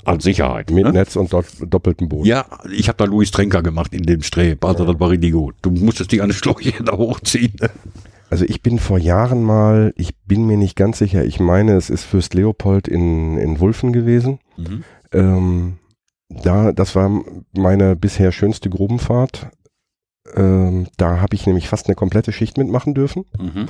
Als 0.05 0.25
Sicherheit. 0.25 0.71
Mit 0.71 0.85
ne? 0.85 0.93
Netz 0.93 1.15
und 1.17 1.31
dort, 1.33 1.47
doppeltem 1.61 2.09
Boden. 2.09 2.25
Ja, 2.25 2.47
ich 2.73 2.89
habe 2.89 2.97
da 2.97 3.05
Louis 3.05 3.31
Trenker 3.31 3.63
gemacht 3.63 3.93
in 3.93 4.05
dem 4.05 4.23
Streb. 4.23 4.65
Also 4.65 4.87
das 4.87 4.99
war 4.99 5.11
richtig 5.11 5.33
gut. 5.33 5.57
Du 5.61 5.71
musstest 5.71 6.11
die 6.13 6.23
eine 6.23 6.33
Schläuche 6.33 6.83
da 6.83 6.93
hochziehen. 6.97 7.53
Also 8.31 8.45
ich 8.47 8.63
bin 8.63 8.79
vor 8.79 8.99
Jahren 8.99 9.43
mal, 9.43 9.93
ich 9.97 10.17
bin 10.21 10.47
mir 10.47 10.57
nicht 10.57 10.77
ganz 10.77 10.99
sicher, 10.99 11.25
ich 11.25 11.41
meine, 11.41 11.75
es 11.75 11.91
ist 11.91 12.05
Fürst 12.05 12.33
Leopold 12.33 12.87
in, 12.87 13.37
in 13.37 13.59
Wulfen 13.59 13.93
gewesen. 13.93 14.39
Mhm. 14.57 14.85
Ähm, 15.13 15.79
da, 16.29 16.71
das 16.71 16.95
war 16.95 17.11
meine 17.53 17.97
bisher 17.97 18.31
schönste 18.31 18.71
Grubenfahrt. 18.71 19.51
Ähm, 20.37 20.87
da 20.97 21.21
habe 21.21 21.35
ich 21.35 21.47
nämlich 21.47 21.69
fast 21.69 21.89
eine 21.89 21.97
komplette 21.97 22.31
Schicht 22.31 22.57
mitmachen 22.57 22.95
dürfen. 22.95 23.25
Mhm. 23.37 23.67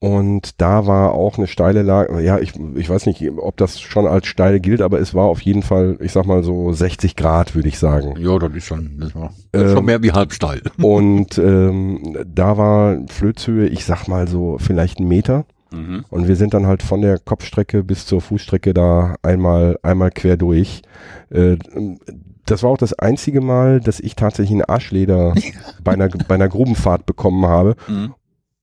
Und 0.00 0.60
da 0.60 0.86
war 0.86 1.12
auch 1.12 1.38
eine 1.38 1.48
steile 1.48 1.82
Lage, 1.82 2.20
ja, 2.20 2.38
ich, 2.38 2.52
ich 2.76 2.88
weiß 2.88 3.06
nicht, 3.06 3.24
ob 3.36 3.56
das 3.56 3.80
schon 3.80 4.06
als 4.06 4.28
steil 4.28 4.60
gilt, 4.60 4.80
aber 4.80 5.00
es 5.00 5.12
war 5.12 5.24
auf 5.24 5.40
jeden 5.40 5.62
Fall, 5.62 5.96
ich 6.00 6.12
sag 6.12 6.24
mal 6.24 6.44
so 6.44 6.72
60 6.72 7.16
Grad, 7.16 7.56
würde 7.56 7.68
ich 7.68 7.80
sagen. 7.80 8.14
Ja, 8.16 8.38
das 8.38 8.52
ist 8.54 8.64
schon, 8.64 8.96
das 9.00 9.12
war 9.16 9.32
Ähm, 9.52 9.70
schon 9.70 9.84
mehr 9.84 10.00
wie 10.02 10.12
halbsteil. 10.12 10.62
Und 10.82 11.36
ähm, 11.38 12.16
da 12.24 12.56
war 12.56 12.96
Flözhöhe, 13.08 13.66
ich 13.66 13.84
sag 13.84 14.06
mal 14.06 14.28
so 14.28 14.58
vielleicht 14.58 15.00
ein 15.00 15.08
Meter. 15.08 15.46
Mhm. 15.72 16.04
Und 16.10 16.28
wir 16.28 16.36
sind 16.36 16.54
dann 16.54 16.66
halt 16.68 16.84
von 16.84 17.02
der 17.02 17.18
Kopfstrecke 17.18 17.82
bis 17.82 18.06
zur 18.06 18.20
Fußstrecke 18.20 18.72
da 18.74 19.16
einmal, 19.22 19.78
einmal 19.82 20.12
quer 20.12 20.36
durch. 20.36 20.82
Äh, 21.30 21.56
das 22.46 22.62
war 22.62 22.70
auch 22.70 22.78
das 22.78 22.94
einzige 22.94 23.40
Mal, 23.40 23.80
dass 23.80 24.00
ich 24.00 24.16
tatsächlich 24.16 24.52
einen 24.52 24.64
Arschleder 24.64 25.34
bei, 25.84 25.92
einer, 25.92 26.08
bei 26.08 26.36
einer 26.36 26.48
Grubenfahrt 26.48 27.04
bekommen 27.04 27.46
habe. 27.46 27.74
Mhm. 27.88 28.14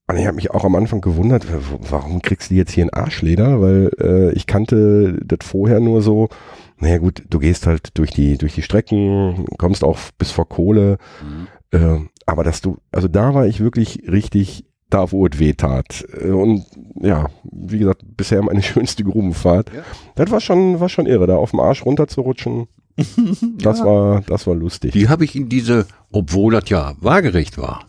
Und 0.08 0.18
ich 0.18 0.26
habe 0.28 0.36
mich 0.36 0.52
auch 0.52 0.64
am 0.64 0.76
Anfang 0.76 1.02
gewundert, 1.02 1.48
warum 1.90 2.22
kriegst 2.22 2.52
du 2.52 2.56
jetzt 2.56 2.72
hier 2.72 2.84
einen 2.84 2.94
Arschleder? 2.94 3.60
Weil 3.60 3.90
äh, 4.00 4.32
ich 4.34 4.46
kannte 4.46 5.18
das 5.26 5.40
vorher 5.48 5.80
nur 5.80 6.04
so, 6.04 6.30
naja 6.78 7.00
gut, 7.00 7.24
du 7.30 7.40
gehst 7.40 7.66
halt 7.66 7.98
durch 7.98 8.12
die, 8.12 8.38
durch 8.38 8.54
die 8.54 8.62
Strecken, 8.62 9.46
kommst 9.58 9.84
auch 9.84 9.98
bis 10.20 10.30
vor 10.32 10.48
Kohle. 10.48 10.98
Mhm. 11.24 11.48
Äh, 11.80 12.00
aber 12.28 12.44
dass 12.44 12.62
du, 12.62 12.78
also 12.92 13.08
da 13.08 13.34
war 13.34 13.48
ich 13.48 13.60
wirklich 13.62 14.04
richtig 14.08 14.66
da, 14.92 15.12
wo 15.12 15.26
es 15.26 15.40
weh 15.40 15.54
tat. 15.54 16.06
Äh, 16.22 16.30
Und 16.30 16.66
ja, 17.02 17.26
wie 17.52 17.80
gesagt, 17.80 18.04
bisher 18.16 18.44
meine 18.44 18.62
schönste 18.64 19.04
Grubenfahrt. 19.04 19.72
Ja. 19.74 19.82
Das 20.14 20.30
war 20.30 20.40
schon, 20.40 20.80
war 20.80 20.90
schon 20.90 21.08
irre, 21.08 21.26
da 21.26 21.36
auf 21.38 21.50
dem 21.50 21.60
Arsch 21.60 21.84
runterzurutschen. 21.84 22.68
Das 23.58 23.80
Ja. 23.80 23.86
war, 23.86 24.22
das 24.28 24.46
war 24.46 24.54
lustig. 24.56 24.92
Die 24.94 25.10
habe 25.10 25.26
ich 25.26 25.36
in 25.36 25.50
diese, 25.50 25.88
obwohl 26.12 26.54
das 26.54 26.70
ja 26.70 26.94
waagerecht 27.02 27.58
war, 27.58 27.84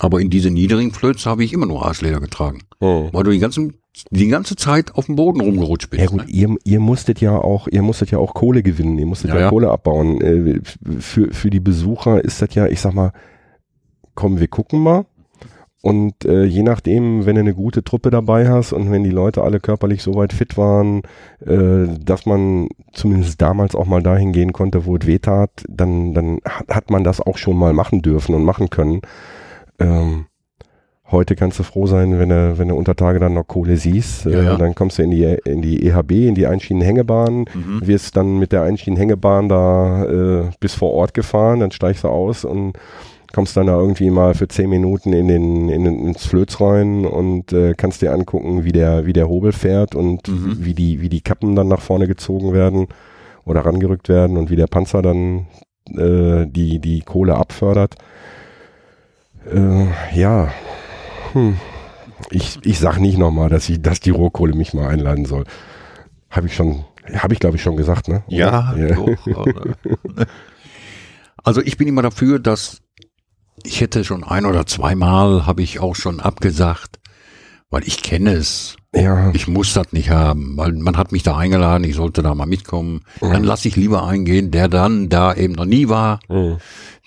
aber 0.00 0.20
in 0.20 0.30
diese 0.30 0.50
niedrigen 0.50 0.92
Flöze 0.92 1.28
habe 1.30 1.44
ich 1.44 1.52
immer 1.52 1.66
nur 1.66 1.84
Arschleder 1.86 2.20
getragen, 2.20 2.62
Hm. 2.80 3.10
weil 3.12 3.24
du 3.24 3.30
die, 3.30 3.38
ganzen, 3.38 3.74
die 4.10 4.28
ganze 4.28 4.56
Zeit 4.56 4.94
auf 4.94 5.06
dem 5.06 5.16
Boden 5.16 5.40
rumgerutscht 5.40 5.90
bist. 5.90 6.02
Ja 6.02 6.08
gut, 6.08 6.26
ne? 6.26 6.30
ihr, 6.30 6.54
ihr 6.64 6.80
musstet 6.80 7.20
ja 7.20 7.36
auch, 7.38 7.68
ihr 7.68 7.82
musstet 7.82 8.10
ja 8.10 8.18
auch 8.18 8.34
Kohle 8.34 8.62
gewinnen, 8.62 8.98
ihr 8.98 9.06
musstet 9.06 9.30
Ja, 9.30 9.36
ja, 9.36 9.40
ja. 9.42 9.48
Kohle 9.50 9.70
abbauen. 9.70 10.20
Äh, 10.20 10.60
Für, 11.00 11.32
für 11.32 11.50
die 11.50 11.60
Besucher 11.60 12.24
ist 12.24 12.42
das 12.42 12.54
ja, 12.54 12.66
ich 12.66 12.80
sag 12.80 12.94
mal, 12.94 13.12
komm, 14.14 14.40
wir 14.40 14.48
gucken 14.48 14.80
mal. 14.80 15.06
Und 15.82 16.24
äh, 16.24 16.44
je 16.44 16.62
nachdem, 16.62 17.26
wenn 17.26 17.34
du 17.34 17.42
eine 17.42 17.52
gute 17.52 17.84
Truppe 17.84 18.08
dabei 18.10 18.48
hast 18.48 18.72
und 18.72 18.90
wenn 18.90 19.04
die 19.04 19.10
Leute 19.10 19.42
alle 19.42 19.60
körperlich 19.60 20.02
so 20.02 20.14
weit 20.14 20.32
fit 20.32 20.56
waren, 20.56 21.02
äh, 21.44 21.86
dass 22.02 22.24
man 22.24 22.68
zumindest 22.94 23.42
damals 23.42 23.74
auch 23.74 23.84
mal 23.84 24.02
dahin 24.02 24.32
gehen 24.32 24.54
konnte, 24.54 24.86
wo 24.86 24.96
es 24.96 25.06
weh 25.06 25.18
tat, 25.18 25.50
dann, 25.68 26.14
dann 26.14 26.38
hat 26.70 26.90
man 26.90 27.04
das 27.04 27.20
auch 27.20 27.36
schon 27.36 27.58
mal 27.58 27.74
machen 27.74 28.00
dürfen 28.00 28.34
und 28.34 28.44
machen 28.44 28.70
können. 28.70 29.02
Ähm, 29.78 30.26
heute 31.10 31.36
kannst 31.36 31.58
du 31.58 31.62
froh 31.62 31.86
sein, 31.86 32.18
wenn 32.18 32.28
du, 32.30 32.58
wenn 32.58 32.68
du 32.68 32.74
unter 32.74 32.96
Tage 32.96 33.18
dann 33.18 33.34
noch 33.34 33.46
Kohle 33.46 33.76
siehst. 33.76 34.24
Ja, 34.24 34.30
äh, 34.30 34.44
ja. 34.44 34.56
Dann 34.56 34.74
kommst 34.74 34.98
du 34.98 35.02
in 35.02 35.10
die, 35.10 35.24
in 35.44 35.62
die 35.62 35.86
EHB, 35.86 36.12
in 36.28 36.34
die 36.34 36.46
Einschienenhängebahn, 36.46 37.44
Mhm. 37.54 37.80
wirst 37.86 38.16
dann 38.16 38.38
mit 38.38 38.52
der 38.52 38.62
Einschienenhängebahn 38.62 39.48
da 39.48 40.04
äh, 40.04 40.50
bis 40.60 40.74
vor 40.74 40.92
Ort 40.92 41.14
gefahren, 41.14 41.60
dann 41.60 41.70
steigst 41.70 42.04
du 42.04 42.08
aus 42.08 42.44
und 42.44 42.74
kommst 43.32 43.56
dann 43.56 43.66
da 43.66 43.76
irgendwie 43.76 44.10
mal 44.10 44.34
für 44.34 44.46
zehn 44.46 44.70
Minuten 44.70 45.12
in 45.12 45.26
den, 45.26 45.68
in 45.68 45.82
den 45.84 46.06
ins 46.06 46.24
Flöz 46.24 46.60
rein 46.60 47.04
und 47.04 47.52
äh, 47.52 47.74
kannst 47.76 48.00
dir 48.00 48.12
angucken, 48.12 48.62
wie 48.64 48.70
der, 48.70 49.06
wie 49.06 49.12
der 49.12 49.28
Hobel 49.28 49.50
fährt 49.52 49.96
und 49.96 50.28
Mhm. 50.28 50.56
wie 50.60 50.74
die, 50.74 51.00
wie 51.00 51.08
die 51.08 51.20
Kappen 51.20 51.56
dann 51.56 51.66
nach 51.66 51.80
vorne 51.80 52.06
gezogen 52.06 52.52
werden 52.52 52.86
oder 53.44 53.62
rangerückt 53.66 54.08
werden 54.08 54.36
und 54.36 54.50
wie 54.50 54.56
der 54.56 54.68
Panzer 54.68 55.02
dann 55.02 55.46
äh, 55.96 56.46
die, 56.46 56.78
die 56.78 57.00
Kohle 57.00 57.34
abfördert. 57.34 57.96
Äh, 59.46 60.18
ja, 60.18 60.52
hm. 61.32 61.58
ich, 62.30 62.58
ich 62.62 62.78
sag 62.78 62.98
nicht 62.98 63.18
nochmal, 63.18 63.48
dass 63.48 63.68
ich, 63.68 63.82
dass 63.82 64.00
die 64.00 64.10
Rohkohle 64.10 64.54
mich 64.54 64.74
mal 64.74 64.88
einladen 64.88 65.24
soll. 65.24 65.44
Habe 66.30 66.46
ich 66.46 66.54
schon, 66.54 66.84
habe 67.14 67.34
ich 67.34 67.40
glaube 67.40 67.56
ich 67.56 67.62
schon 67.62 67.76
gesagt, 67.76 68.08
ne? 68.08 68.22
Oder? 68.26 68.36
Ja, 68.36 68.76
ja. 68.76 68.94
doch. 68.94 69.56
Also 71.46 71.60
ich 71.60 71.76
bin 71.76 71.86
immer 71.86 72.00
dafür, 72.00 72.38
dass 72.38 72.80
ich 73.62 73.82
hätte 73.82 74.02
schon 74.02 74.24
ein 74.24 74.46
oder 74.46 74.66
zweimal 74.66 75.46
habe 75.46 75.62
ich 75.62 75.78
auch 75.78 75.94
schon 75.94 76.20
abgesagt, 76.20 76.98
weil 77.70 77.86
ich 77.86 78.02
kenne 78.02 78.32
es. 78.32 78.76
Ja, 78.94 79.30
Ich 79.32 79.48
muss 79.48 79.72
das 79.74 79.92
nicht 79.92 80.10
haben, 80.10 80.56
weil 80.56 80.72
man 80.72 80.96
hat 80.96 81.12
mich 81.12 81.22
da 81.22 81.36
eingeladen, 81.36 81.84
ich 81.84 81.96
sollte 81.96 82.22
da 82.22 82.34
mal 82.34 82.46
mitkommen. 82.46 83.00
Dann 83.20 83.44
lasse 83.44 83.68
ich 83.68 83.76
lieber 83.76 84.06
eingehen, 84.06 84.50
der 84.50 84.68
dann 84.68 85.08
da 85.08 85.34
eben 85.34 85.54
noch 85.54 85.64
nie 85.64 85.88
war. 85.88 86.20
Mhm. 86.28 86.58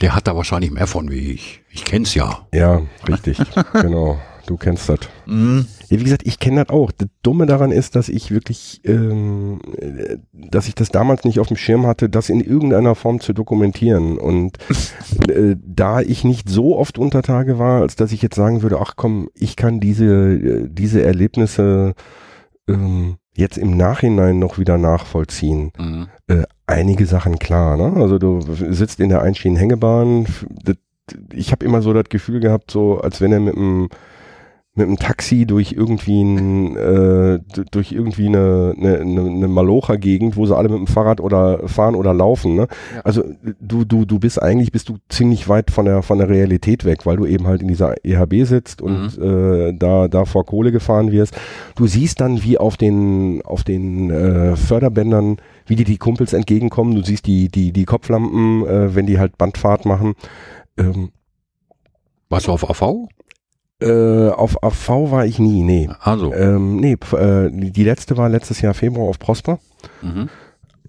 Der 0.01 0.14
hat 0.15 0.27
da 0.27 0.35
wahrscheinlich 0.35 0.72
mehr 0.72 0.88
von 0.88 1.09
wie 1.09 1.31
ich. 1.31 1.61
Ich 1.72 1.85
kenn's 1.85 2.14
ja. 2.14 2.47
ja, 2.53 2.81
richtig, 3.07 3.38
genau. 3.73 4.19
Du 4.48 4.56
kennst 4.56 4.88
das. 4.88 4.99
Mhm. 5.26 5.65
Ja, 5.90 5.99
wie 5.99 6.03
gesagt, 6.06 6.26
ich 6.26 6.40
kenne 6.40 6.64
das 6.64 6.74
auch. 6.74 6.91
Das 6.91 7.10
Dumme 7.22 7.45
daran 7.45 7.72
ist, 7.72 7.98
dass 7.98 8.07
ich 8.07 8.32
wirklich, 8.32 8.80
ähm, 8.86 9.60
äh, 9.78 10.18
dass 10.32 10.69
ich 10.69 10.76
das 10.76 10.88
damals 10.88 11.26
nicht 11.26 11.41
auf 11.41 11.49
dem 11.49 11.57
Schirm 11.57 11.86
hatte, 11.86 12.10
das 12.10 12.30
in 12.30 12.40
irgendeiner 12.40 12.95
Form 12.95 13.19
zu 13.19 13.34
dokumentieren. 13.34 14.18
Und 14.18 14.57
äh, 15.30 15.57
da 15.61 15.99
ich 15.99 16.24
nicht 16.24 16.48
so 16.48 16.78
oft 16.78 16.98
unter 16.98 17.24
Tage 17.24 17.60
war, 17.60 17.82
als 17.82 17.98
dass 17.98 18.14
ich 18.14 18.22
jetzt 18.22 18.36
sagen 18.36 18.61
würde, 18.61 18.80
ach 18.80 18.94
komm, 18.95 19.30
ich 19.34 19.57
kann 19.57 19.82
diese, 19.82 20.06
äh, 20.06 20.69
diese 20.72 21.03
Erlebnisse 21.03 21.94
ähm, 22.69 23.18
jetzt 23.36 23.57
im 23.57 23.76
Nachhinein 23.76 24.40
noch 24.40 24.57
wieder 24.57 24.78
nachvollziehen. 24.78 25.74
Mhm. 25.78 26.07
Äh, 26.28 26.44
einige 26.68 27.06
Sachen 27.06 27.38
klar. 27.38 27.76
Ne? 27.76 28.02
Also 28.02 28.18
du 28.18 28.40
sitzt 28.72 29.02
in 29.02 29.10
der 29.10 29.22
Einschienenhängebahn. 29.22 30.26
Ich 31.34 31.52
habe 31.52 31.65
immer 31.65 31.82
so 31.82 31.91
das 31.91 32.06
Gefühl 32.07 32.40
gehabt, 32.40 32.72
so 32.72 32.99
als 33.02 33.19
wenn 33.19 33.34
er 33.34 33.41
mit 33.41 33.57
einem 33.57 33.90
mit 34.78 34.88
einem 34.88 34.98
Taxi 34.98 35.45
durch 35.45 35.74
irgendwie 35.74 36.22
ein, 36.22 36.76
äh, 36.76 37.40
durch 37.72 37.91
irgendwie 37.91 38.28
eine, 38.28 38.74
eine, 38.78 38.99
eine, 38.99 39.22
eine 39.22 39.48
Malocha-Gegend, 39.48 40.38
wo 40.38 40.45
sie 40.45 40.56
alle 40.56 40.70
mit 40.70 40.78
dem 40.78 40.88
Fahrrad 40.88 41.22
oder 41.22 41.68
fahren 41.68 41.95
oder 41.95 42.14
laufen. 42.14 42.56
Ne? 42.56 42.68
Ja. 42.95 43.02
Also 43.04 43.24
du, 43.60 43.86
du, 43.86 44.06
du 44.06 44.20
bist 44.20 44.41
eigentlich 44.41 44.72
bist 44.72 44.90
du 44.90 44.98
ziemlich 45.10 45.49
weit 45.49 45.72
von 45.72 45.86
der 45.86 46.02
von 46.02 46.18
der 46.18 46.30
Realität 46.30 46.86
weg, 46.86 47.06
weil 47.06 47.18
du 47.18 47.26
eben 47.26 47.48
halt 47.48 47.62
in 47.62 47.68
dieser 47.68 47.95
EHB 48.06 48.45
sitzt 48.45 48.82
und 48.82 49.18
äh, 49.18 49.74
da, 49.74 50.08
da 50.08 50.26
vor 50.26 50.45
Kohle 50.45 50.72
gefahren 50.72 51.12
wirst. 51.12 51.36
Du 51.76 51.88
siehst 51.88 52.22
dann, 52.22 52.44
wie 52.44 52.58
auf 52.58 52.78
den, 52.78 53.41
auf 53.44 53.64
den 53.64 54.10
äh, 54.10 54.56
Förderbändern, 54.56 55.38
wie 55.66 55.76
dir 55.76 55.86
die 55.86 55.98
Kumpels 55.98 56.34
entgegenkommen. 56.34 56.95
Du 56.95 57.04
siehst 57.04 57.28
die, 57.28 57.49
die, 57.49 57.72
die 57.72 57.86
Kopflampen, 57.86 58.66
äh, 58.66 58.95
wenn 58.95 59.06
die 59.06 59.20
halt 59.20 59.38
Bandfahrt 59.38 59.86
machen. 59.86 60.16
Ähm, 60.78 61.10
Warst 62.30 62.48
du 62.48 62.52
auf 62.52 62.70
AV? 62.70 63.08
Äh, 63.82 64.30
auf 64.30 64.64
AV 64.64 65.12
war 65.12 65.26
ich 65.26 65.40
nie, 65.40 65.64
nee. 65.64 65.90
Also. 65.99 66.34
Ähm, 66.34 66.78
nee, 66.78 66.94
äh, 66.94 67.49
die 67.52 67.84
letzte 67.84 68.18
war 68.18 68.30
letztes 68.30 68.62
Jahr 68.62 68.74
Februar 68.74 69.08
auf 69.10 69.20
Prosper. 69.20 69.60
Mhm. 70.02 70.30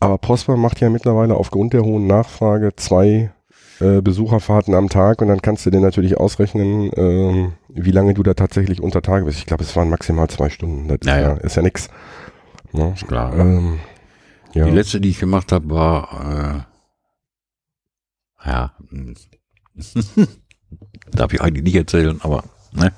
Aber 0.01 0.19
Prosper 0.19 0.57
macht 0.57 0.81
ja 0.81 0.91
mittlerweile 0.91 1.35
aufgrund 1.35 1.73
der 1.73 1.83
hohen 1.83 2.07
Nachfrage 2.07 2.75
zwei 2.77 3.33
äh, 3.81 4.01
Besucherfahrten 4.01 4.75
am 4.75 4.89
Tag 4.89 5.21
und 5.23 5.29
dann 5.29 5.43
kannst 5.43 5.67
du 5.67 5.71
dir 5.71 5.81
natürlich 5.81 6.17
ausrechnen, 6.17 6.91
ähm, 6.97 7.53
wie 7.69 7.91
lange 7.91 8.15
du 8.15 8.23
da 8.23 8.35
tatsächlich 8.35 8.81
unter 8.83 9.03
Tage 9.03 9.25
bist. 9.25 9.39
Ich 9.39 9.47
glaube, 9.47 9.65
es 9.65 9.75
waren 9.77 9.91
maximal 9.91 10.29
zwei 10.29 10.51
Stunden. 10.51 10.89
Das 10.89 10.99
Ja, 11.05 11.17
ist, 11.17 11.23
ja. 11.23 11.29
ja, 11.29 11.37
ist 11.37 11.57
ja 11.57 11.63
nix. 11.63 11.89
Ne? 12.73 12.93
Ist 12.95 13.07
klar. 13.07 13.37
Ähm, 13.39 13.81
ja. 14.55 14.65
Die 14.65 14.71
letzte, 14.71 15.01
die 15.01 15.11
ich 15.11 15.21
gemacht 15.21 15.53
habe, 15.53 15.71
war 15.71 16.65
äh, 18.45 18.49
ja 18.49 18.73
hm. 18.91 19.15
darf 21.13 21.33
ich 21.33 21.41
eigentlich 21.41 21.65
nicht 21.65 21.77
erzählen, 21.77 22.19
aber 22.23 22.45
ne. 22.73 22.93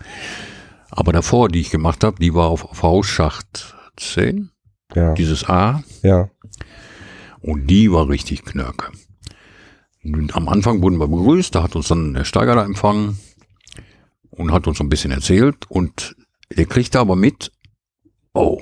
Aber 0.91 1.13
davor, 1.13 1.49
die 1.49 1.61
ich 1.61 1.71
gemacht 1.71 2.03
habe, 2.05 2.19
die 2.21 2.35
war 2.35 2.49
auf 2.49 2.67
V-Schacht 2.73 3.77
10, 3.97 4.51
ja, 4.95 5.15
dieses 5.15 5.49
A, 5.49 5.83
ja, 6.03 6.31
und 7.41 7.69
die 7.69 7.93
war 7.93 8.09
richtig 8.09 8.45
knörke. 8.45 8.93
Und 10.03 10.35
am 10.35 10.49
Anfang 10.49 10.83
wurden 10.83 10.99
wir 10.99 11.09
begrüßt, 11.09 11.55
da 11.55 11.63
hat 11.63 11.77
uns 11.77 11.89
dann 11.89 12.15
der 12.15 12.25
Steiger 12.25 12.55
da 12.55 12.65
empfangen 12.65 13.19
und 14.31 14.53
hat 14.53 14.67
uns 14.67 14.81
ein 14.81 14.89
bisschen 14.89 15.11
erzählt 15.11 15.71
und 15.71 16.17
der 16.57 16.67
kriegte 16.67 16.99
aber 16.99 17.17
mit, 17.17 17.53
oh, 18.33 18.61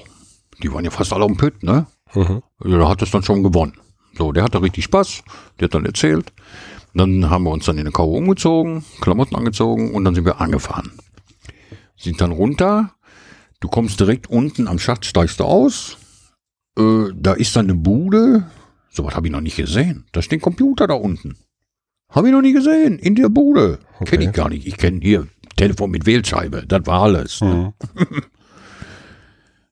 die 0.62 0.72
waren 0.72 0.84
ja 0.84 0.90
fast 0.90 1.12
alle 1.12 1.24
am 1.24 1.36
Pütt, 1.36 1.62
ne? 1.62 1.86
Mhm. 2.14 2.42
Der 2.64 2.88
hat 2.88 3.02
es 3.02 3.10
dann 3.10 3.22
schon 3.22 3.42
gewonnen. 3.42 3.74
So, 4.16 4.32
der 4.32 4.42
hatte 4.42 4.60
richtig 4.60 4.84
Spaß, 4.84 5.22
der 5.60 5.66
hat 5.66 5.74
dann 5.74 5.86
erzählt. 5.86 6.32
Dann 6.94 7.30
haben 7.30 7.44
wir 7.44 7.50
uns 7.50 7.66
dann 7.66 7.78
in 7.78 7.84
den 7.84 7.92
Kau 7.92 8.10
umgezogen, 8.12 8.84
Klamotten 9.00 9.36
angezogen 9.36 9.92
und 9.92 10.04
dann 10.04 10.14
sind 10.14 10.24
wir 10.24 10.40
angefahren. 10.40 10.92
Sind 11.96 12.20
dann 12.20 12.32
runter, 12.32 12.94
du 13.60 13.68
kommst 13.68 14.00
direkt 14.00 14.28
unten 14.28 14.68
am 14.68 14.78
Schacht, 14.78 15.04
steigst 15.04 15.40
du 15.40 15.44
aus, 15.44 15.98
äh, 16.78 17.06
da 17.14 17.34
ist 17.34 17.54
dann 17.56 17.66
eine 17.66 17.74
Bude, 17.74 18.44
sowas 18.90 19.14
habe 19.14 19.26
ich 19.26 19.32
noch 19.32 19.40
nicht 19.40 19.56
gesehen. 19.56 20.06
Da 20.12 20.22
steht 20.22 20.40
ein 20.40 20.42
Computer 20.42 20.86
da 20.86 20.94
unten. 20.94 21.36
Habe 22.10 22.28
ich 22.28 22.32
noch 22.32 22.40
nie 22.40 22.52
gesehen, 22.52 22.98
in 22.98 23.14
der 23.14 23.28
Bude. 23.28 23.80
Okay. 24.00 24.12
Kenne 24.12 24.24
ich 24.24 24.32
gar 24.32 24.48
nicht. 24.48 24.66
Ich 24.66 24.78
kenne 24.78 25.00
hier 25.02 25.28
Telefon 25.56 25.90
mit 25.90 26.06
Wählscheibe, 26.06 26.64
das 26.66 26.86
war 26.86 27.02
alles. 27.02 27.40
Mhm. 27.40 27.74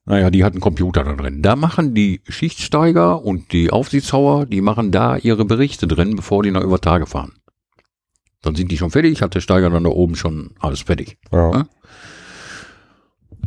Naja, 0.07 0.29
die 0.29 0.45
hatten 0.45 0.61
Computer 0.61 1.03
da 1.03 1.13
drin. 1.15 1.41
Da 1.41 1.57
machen 1.57 1.93
die 1.93 2.21
Schichtsteiger 2.29 3.25
und 3.25 3.51
die 3.51 3.71
Aufsichtshauer, 3.71 4.45
die 4.45 4.61
machen 4.61 4.89
da 4.89 5.17
ihre 5.17 5.43
Berichte 5.43 5.85
drin, 5.85 6.15
bevor 6.15 6.43
die 6.43 6.51
noch 6.51 6.63
über 6.63 6.79
Tage 6.79 7.05
fahren. 7.05 7.33
Dann 8.41 8.55
sind 8.55 8.71
die 8.71 8.77
schon 8.77 8.89
fertig, 8.89 9.21
hat 9.21 9.35
der 9.35 9.41
Steiger 9.41 9.69
dann 9.69 9.83
da 9.83 9.89
oben 9.89 10.15
schon 10.15 10.51
alles 10.59 10.79
fertig. 10.79 11.17
Ja. 11.33 11.51
Ja. 11.51 11.67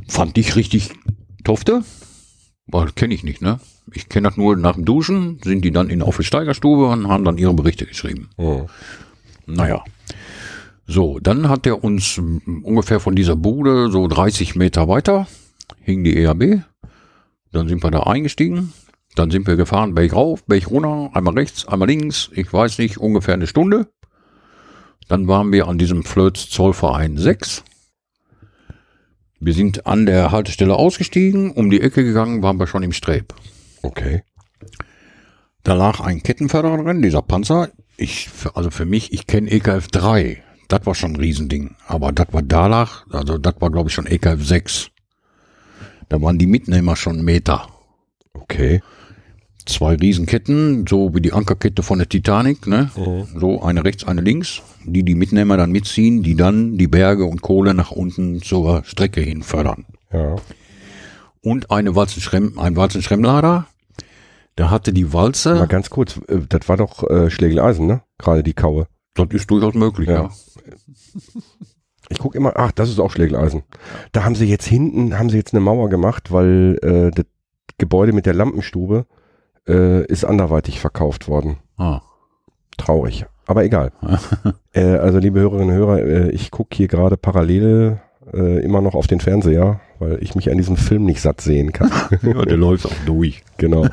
Fand 0.06 0.36
ich 0.36 0.54
richtig 0.54 0.90
tofte. 1.44 1.82
Weil 2.66 2.92
kenne 2.92 3.14
ich 3.14 3.24
nicht, 3.24 3.40
ne? 3.40 3.58
Ich 3.94 4.10
kenne 4.10 4.28
das 4.28 4.36
nur 4.36 4.54
nach 4.54 4.74
dem 4.74 4.84
Duschen, 4.84 5.40
sind 5.42 5.64
die 5.64 5.70
dann 5.70 5.88
in 5.88 6.02
auf 6.02 6.18
die 6.18 6.24
Steigerstube 6.24 6.88
und 6.88 7.08
haben 7.08 7.24
dann 7.24 7.38
ihre 7.38 7.54
Berichte 7.54 7.86
geschrieben. 7.86 8.28
Mhm. 8.36 8.66
Naja. 9.46 9.82
So, 10.86 11.20
dann 11.20 11.48
hat 11.48 11.66
er 11.66 11.82
uns 11.82 12.18
mm, 12.18 12.64
ungefähr 12.64 13.00
von 13.00 13.16
dieser 13.16 13.36
Bude 13.36 13.90
so 13.90 14.06
30 14.06 14.56
Meter 14.56 14.88
weiter 14.88 15.26
hing 15.80 16.04
die 16.04 16.16
EAB. 16.16 16.62
Dann 17.52 17.68
sind 17.68 17.82
wir 17.82 17.90
da 17.90 18.00
eingestiegen. 18.00 18.72
Dann 19.16 19.30
sind 19.30 19.46
wir 19.46 19.56
gefahren, 19.56 19.94
Berg 19.94 20.14
rauf, 20.14 20.44
Berg 20.44 20.70
runter, 20.70 21.10
einmal 21.14 21.34
rechts, 21.34 21.66
einmal 21.66 21.88
links. 21.88 22.30
Ich 22.32 22.52
weiß 22.52 22.78
nicht, 22.78 22.98
ungefähr 22.98 23.34
eine 23.34 23.48
Stunde. 23.48 23.88
Dann 25.08 25.26
waren 25.26 25.50
wir 25.50 25.66
an 25.66 25.78
diesem 25.78 26.04
Flöz 26.04 26.48
Zollverein 26.48 27.16
6. 27.16 27.64
Wir 29.40 29.54
sind 29.54 29.86
an 29.86 30.06
der 30.06 30.30
Haltestelle 30.30 30.76
ausgestiegen, 30.76 31.50
um 31.50 31.70
die 31.70 31.80
Ecke 31.80 32.04
gegangen, 32.04 32.42
waren 32.42 32.60
wir 32.60 32.66
schon 32.66 32.82
im 32.82 32.92
Streb. 32.92 33.34
Okay. 33.82 34.22
Da 35.62 35.74
lag 35.74 36.00
ein 36.00 36.22
Kettenförderer 36.22 36.84
drin, 36.84 37.02
dieser 37.02 37.22
Panzer. 37.22 37.70
Ich, 37.96 38.28
also 38.54 38.70
für 38.70 38.84
mich, 38.84 39.12
ich 39.12 39.26
kenne 39.26 39.50
EKF 39.50 39.88
3. 39.88 40.42
Das 40.68 40.86
war 40.86 40.94
schon 40.94 41.12
ein 41.12 41.16
Riesending. 41.16 41.74
Aber 41.86 42.12
das 42.12 42.28
war 42.32 42.42
da 42.42 42.66
lag, 42.66 43.04
also 43.10 43.38
das 43.38 43.54
war 43.60 43.70
glaube 43.70 43.88
ich 43.88 43.94
schon 43.94 44.06
EKF 44.06 44.46
6. 44.46 44.89
Da 46.10 46.20
waren 46.20 46.36
die 46.38 46.46
Mitnehmer 46.46 46.96
schon 46.96 47.14
einen 47.16 47.24
Meter. 47.24 47.68
Okay. 48.34 48.82
Zwei 49.66 49.94
Riesenketten, 49.94 50.86
so 50.88 51.14
wie 51.14 51.20
die 51.20 51.32
Ankerkette 51.32 51.82
von 51.82 51.98
der 51.98 52.08
Titanic, 52.08 52.66
ne? 52.66 52.90
So 53.38 53.62
eine 53.62 53.84
rechts, 53.84 54.04
eine 54.04 54.20
links, 54.20 54.60
die 54.84 55.04
die 55.04 55.14
Mitnehmer 55.14 55.56
dann 55.56 55.70
mitziehen, 55.70 56.22
die 56.22 56.34
dann 56.34 56.76
die 56.76 56.88
Berge 56.88 57.24
und 57.24 57.40
Kohle 57.42 57.72
nach 57.74 57.92
unten 57.92 58.42
zur 58.42 58.82
Strecke 58.84 59.20
hin 59.20 59.42
fördern. 59.42 59.86
Ja. 60.12 60.36
Und 61.42 61.70
eine 61.70 61.94
Walzenschremm, 61.94 62.58
ein 62.58 62.74
Walzenschremmlader, 62.76 63.66
da 64.56 64.70
hatte 64.70 64.92
die 64.92 65.12
Walze, 65.12 65.54
Mal 65.54 65.68
ganz 65.68 65.88
kurz, 65.90 66.18
äh, 66.28 66.40
das 66.48 66.68
war 66.68 66.76
doch 66.76 67.08
äh, 67.08 67.30
Schlegeleisen, 67.30 67.86
ne? 67.86 68.02
Gerade 68.18 68.42
die 68.42 68.52
Kaue. 68.54 68.88
das 69.14 69.28
ist 69.30 69.50
durchaus 69.50 69.74
möglich, 69.74 70.08
Ja. 70.08 70.22
ja. 70.24 70.30
Ich 72.10 72.18
gucke 72.18 72.36
immer, 72.36 72.52
ach, 72.56 72.72
das 72.72 72.90
ist 72.90 72.98
auch 72.98 73.10
Schlegeleisen. 73.10 73.62
Da 74.12 74.24
haben 74.24 74.34
sie 74.34 74.46
jetzt 74.46 74.66
hinten, 74.66 75.18
haben 75.18 75.30
sie 75.30 75.36
jetzt 75.36 75.54
eine 75.54 75.60
Mauer 75.60 75.88
gemacht, 75.88 76.32
weil 76.32 76.78
äh, 76.82 77.10
das 77.10 77.24
Gebäude 77.78 78.12
mit 78.12 78.26
der 78.26 78.34
Lampenstube 78.34 79.06
äh, 79.68 80.04
ist 80.06 80.24
anderweitig 80.24 80.80
verkauft 80.80 81.28
worden. 81.28 81.58
Ah. 81.78 82.02
Traurig. 82.76 83.26
Aber 83.46 83.64
egal. 83.64 83.92
äh, 84.72 84.96
also 84.96 85.18
liebe 85.18 85.40
Hörerinnen 85.40 85.70
und 85.70 85.74
Hörer, 85.74 85.98
äh, 86.02 86.30
ich 86.30 86.50
gucke 86.50 86.76
hier 86.76 86.88
gerade 86.88 87.16
parallel 87.16 88.00
äh, 88.32 88.62
immer 88.62 88.80
noch 88.80 88.94
auf 88.94 89.06
den 89.06 89.20
Fernseher, 89.20 89.80
weil 89.98 90.18
ich 90.22 90.34
mich 90.34 90.50
an 90.50 90.58
diesem 90.58 90.76
Film 90.76 91.04
nicht 91.04 91.20
satt 91.20 91.40
sehen 91.40 91.72
kann. 91.72 91.90
ja, 92.22 92.44
der 92.44 92.56
läuft 92.56 92.86
auch 92.86 93.04
durch. 93.06 93.42
genau. 93.56 93.86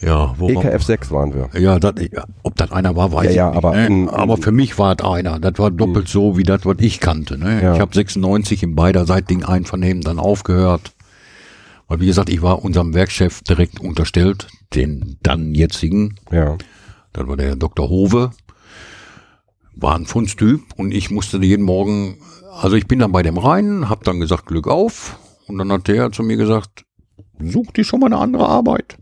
Ja, 0.00 0.34
wo 0.38 0.48
EKF 0.48 0.82
6 0.84 1.10
waren 1.10 1.34
wir. 1.34 1.48
Ja, 1.60 1.78
dat, 1.80 2.00
ja, 2.00 2.24
ob 2.44 2.54
das 2.54 2.70
einer 2.70 2.94
war, 2.94 3.12
weiß 3.12 3.24
Ja, 3.24 3.30
ich 3.30 3.36
ja, 3.36 3.48
nicht. 3.48 3.56
aber 3.56 3.74
ne? 3.88 4.12
aber 4.12 4.36
für 4.36 4.52
mich 4.52 4.78
war 4.78 4.94
es 4.96 5.04
einer. 5.04 5.40
Das 5.40 5.58
war 5.58 5.70
doppelt 5.72 6.08
so 6.08 6.36
wie 6.36 6.44
das, 6.44 6.64
was 6.64 6.76
ich 6.78 7.00
kannte. 7.00 7.36
Ne? 7.36 7.62
Ja. 7.62 7.74
Ich 7.74 7.80
habe 7.80 7.92
96 7.94 8.62
im 8.62 8.76
beiderseitigen 8.76 9.44
Einvernehmen 9.44 10.02
dann 10.02 10.18
aufgehört. 10.20 10.92
Weil, 11.88 12.00
wie 12.00 12.06
gesagt, 12.06 12.28
ich 12.28 12.42
war 12.42 12.62
unserem 12.64 12.94
Werkchef 12.94 13.42
direkt 13.42 13.80
unterstellt, 13.80 14.46
den 14.74 15.16
dann 15.22 15.54
jetzigen. 15.54 16.16
Ja. 16.30 16.56
Das 17.12 17.26
war 17.26 17.36
der 17.36 17.56
Dr. 17.56 17.88
Hove. 17.88 18.30
War 19.74 19.96
ein 19.96 20.06
Fundstyp 20.06 20.60
und 20.76 20.92
ich 20.92 21.10
musste 21.10 21.38
jeden 21.38 21.64
Morgen, 21.64 22.18
also 22.60 22.76
ich 22.76 22.86
bin 22.86 22.98
dann 22.98 23.12
bei 23.12 23.22
dem 23.22 23.38
rein, 23.38 23.88
hab 23.88 24.04
dann 24.04 24.20
gesagt, 24.20 24.46
Glück 24.46 24.68
auf. 24.68 25.18
Und 25.46 25.58
dann 25.58 25.72
hat 25.72 25.88
der 25.88 26.12
zu 26.12 26.22
mir 26.22 26.36
gesagt, 26.36 26.84
such 27.40 27.72
dir 27.72 27.84
schon 27.84 28.00
mal 28.00 28.06
eine 28.06 28.18
andere 28.18 28.46
Arbeit. 28.48 28.98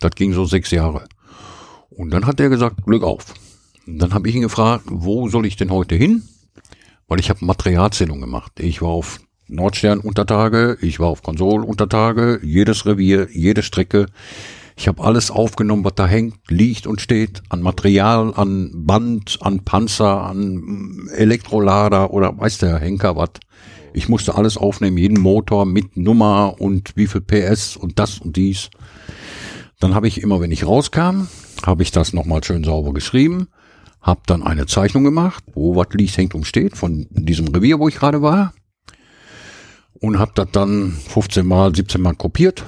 Das 0.00 0.12
ging 0.12 0.32
so 0.32 0.44
sechs 0.44 0.70
Jahre. 0.70 1.04
Und 1.90 2.10
dann 2.10 2.26
hat 2.26 2.38
der 2.38 2.48
gesagt, 2.48 2.84
Glück 2.84 3.02
auf. 3.02 3.34
Und 3.86 3.98
dann 3.98 4.14
habe 4.14 4.28
ich 4.28 4.34
ihn 4.34 4.42
gefragt, 4.42 4.84
wo 4.88 5.28
soll 5.28 5.46
ich 5.46 5.56
denn 5.56 5.70
heute 5.70 5.94
hin? 5.94 6.22
Weil 7.06 7.20
ich 7.20 7.28
habe 7.30 7.44
Materialzählung 7.44 8.20
gemacht. 8.20 8.52
Ich 8.58 8.82
war 8.82 8.88
auf 8.88 9.20
Nordstern 9.48 10.00
Untertage, 10.00 10.78
ich 10.80 11.00
war 11.00 11.08
auf 11.08 11.22
Konsol 11.22 11.64
Untertage, 11.64 12.40
jedes 12.42 12.86
Revier, 12.86 13.28
jede 13.32 13.62
Strecke. 13.62 14.06
Ich 14.76 14.88
habe 14.88 15.02
alles 15.02 15.30
aufgenommen, 15.30 15.84
was 15.84 15.96
da 15.96 16.06
hängt, 16.06 16.36
liegt 16.48 16.86
und 16.86 17.00
steht, 17.00 17.42
an 17.50 17.60
Material, 17.60 18.32
an 18.34 18.70
Band, 18.72 19.38
an 19.42 19.64
Panzer, 19.64 20.22
an 20.22 21.10
Elektrolader 21.14 22.12
oder 22.12 22.38
weiß 22.38 22.58
der 22.58 22.78
Henker 22.78 23.16
was. 23.16 23.30
Ich 23.92 24.08
musste 24.08 24.36
alles 24.36 24.56
aufnehmen, 24.56 24.96
jeden 24.96 25.20
Motor 25.20 25.66
mit 25.66 25.96
Nummer 25.96 26.54
und 26.58 26.92
wie 26.94 27.08
viel 27.08 27.20
PS 27.20 27.76
und 27.76 27.98
das 27.98 28.20
und 28.20 28.36
dies. 28.36 28.70
Dann 29.80 29.94
habe 29.94 30.06
ich 30.06 30.22
immer, 30.22 30.40
wenn 30.40 30.52
ich 30.52 30.66
rauskam, 30.66 31.26
habe 31.64 31.82
ich 31.82 31.90
das 31.90 32.12
nochmal 32.12 32.44
schön 32.44 32.64
sauber 32.64 32.92
geschrieben, 32.92 33.48
habe 34.00 34.20
dann 34.26 34.42
eine 34.42 34.66
Zeichnung 34.66 35.04
gemacht, 35.04 35.42
wo 35.54 35.74
was 35.74 35.88
liegt, 35.92 36.16
hängt 36.16 36.34
und 36.34 36.46
steht, 36.46 36.76
von 36.76 37.06
diesem 37.10 37.48
Revier, 37.48 37.78
wo 37.78 37.88
ich 37.88 37.96
gerade 37.96 38.22
war. 38.22 38.52
Und 39.94 40.18
habe 40.18 40.32
das 40.34 40.48
dann 40.52 40.92
15 40.92 41.46
Mal, 41.46 41.74
17 41.74 42.00
Mal 42.00 42.14
kopiert 42.14 42.64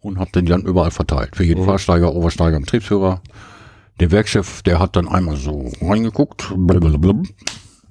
und 0.00 0.18
habe 0.18 0.30
den 0.32 0.46
dann 0.46 0.62
überall 0.62 0.90
verteilt. 0.90 1.36
Für 1.36 1.44
jeden 1.44 1.64
Fahrsteiger, 1.64 2.14
Obersteiger, 2.14 2.60
Betriebsführer. 2.60 3.22
Der 4.00 4.10
Werkchef, 4.10 4.62
der 4.62 4.78
hat 4.78 4.96
dann 4.96 5.08
einmal 5.08 5.36
so 5.36 5.70
reingeguckt 5.80 6.52
blablabla, 6.56 7.22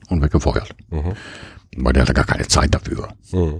und 0.09 0.21
weggefeuert. 0.21 0.75
Weil 1.75 1.93
der 1.93 2.03
hatte 2.03 2.13
gar 2.13 2.25
keine 2.25 2.47
Zeit 2.47 2.73
dafür. 2.75 3.09
Mhm. 3.31 3.59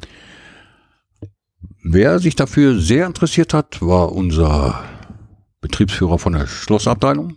Wer 1.86 2.20
sich 2.20 2.38
dafür 2.38 2.80
sehr 2.80 3.06
interessiert 3.06 3.54
hat, 3.54 3.82
war 3.82 4.14
unser 4.14 4.82
Betriebsführer 5.60 6.18
von 6.18 6.32
der 6.32 6.48
Schlossabteilung, 6.48 7.36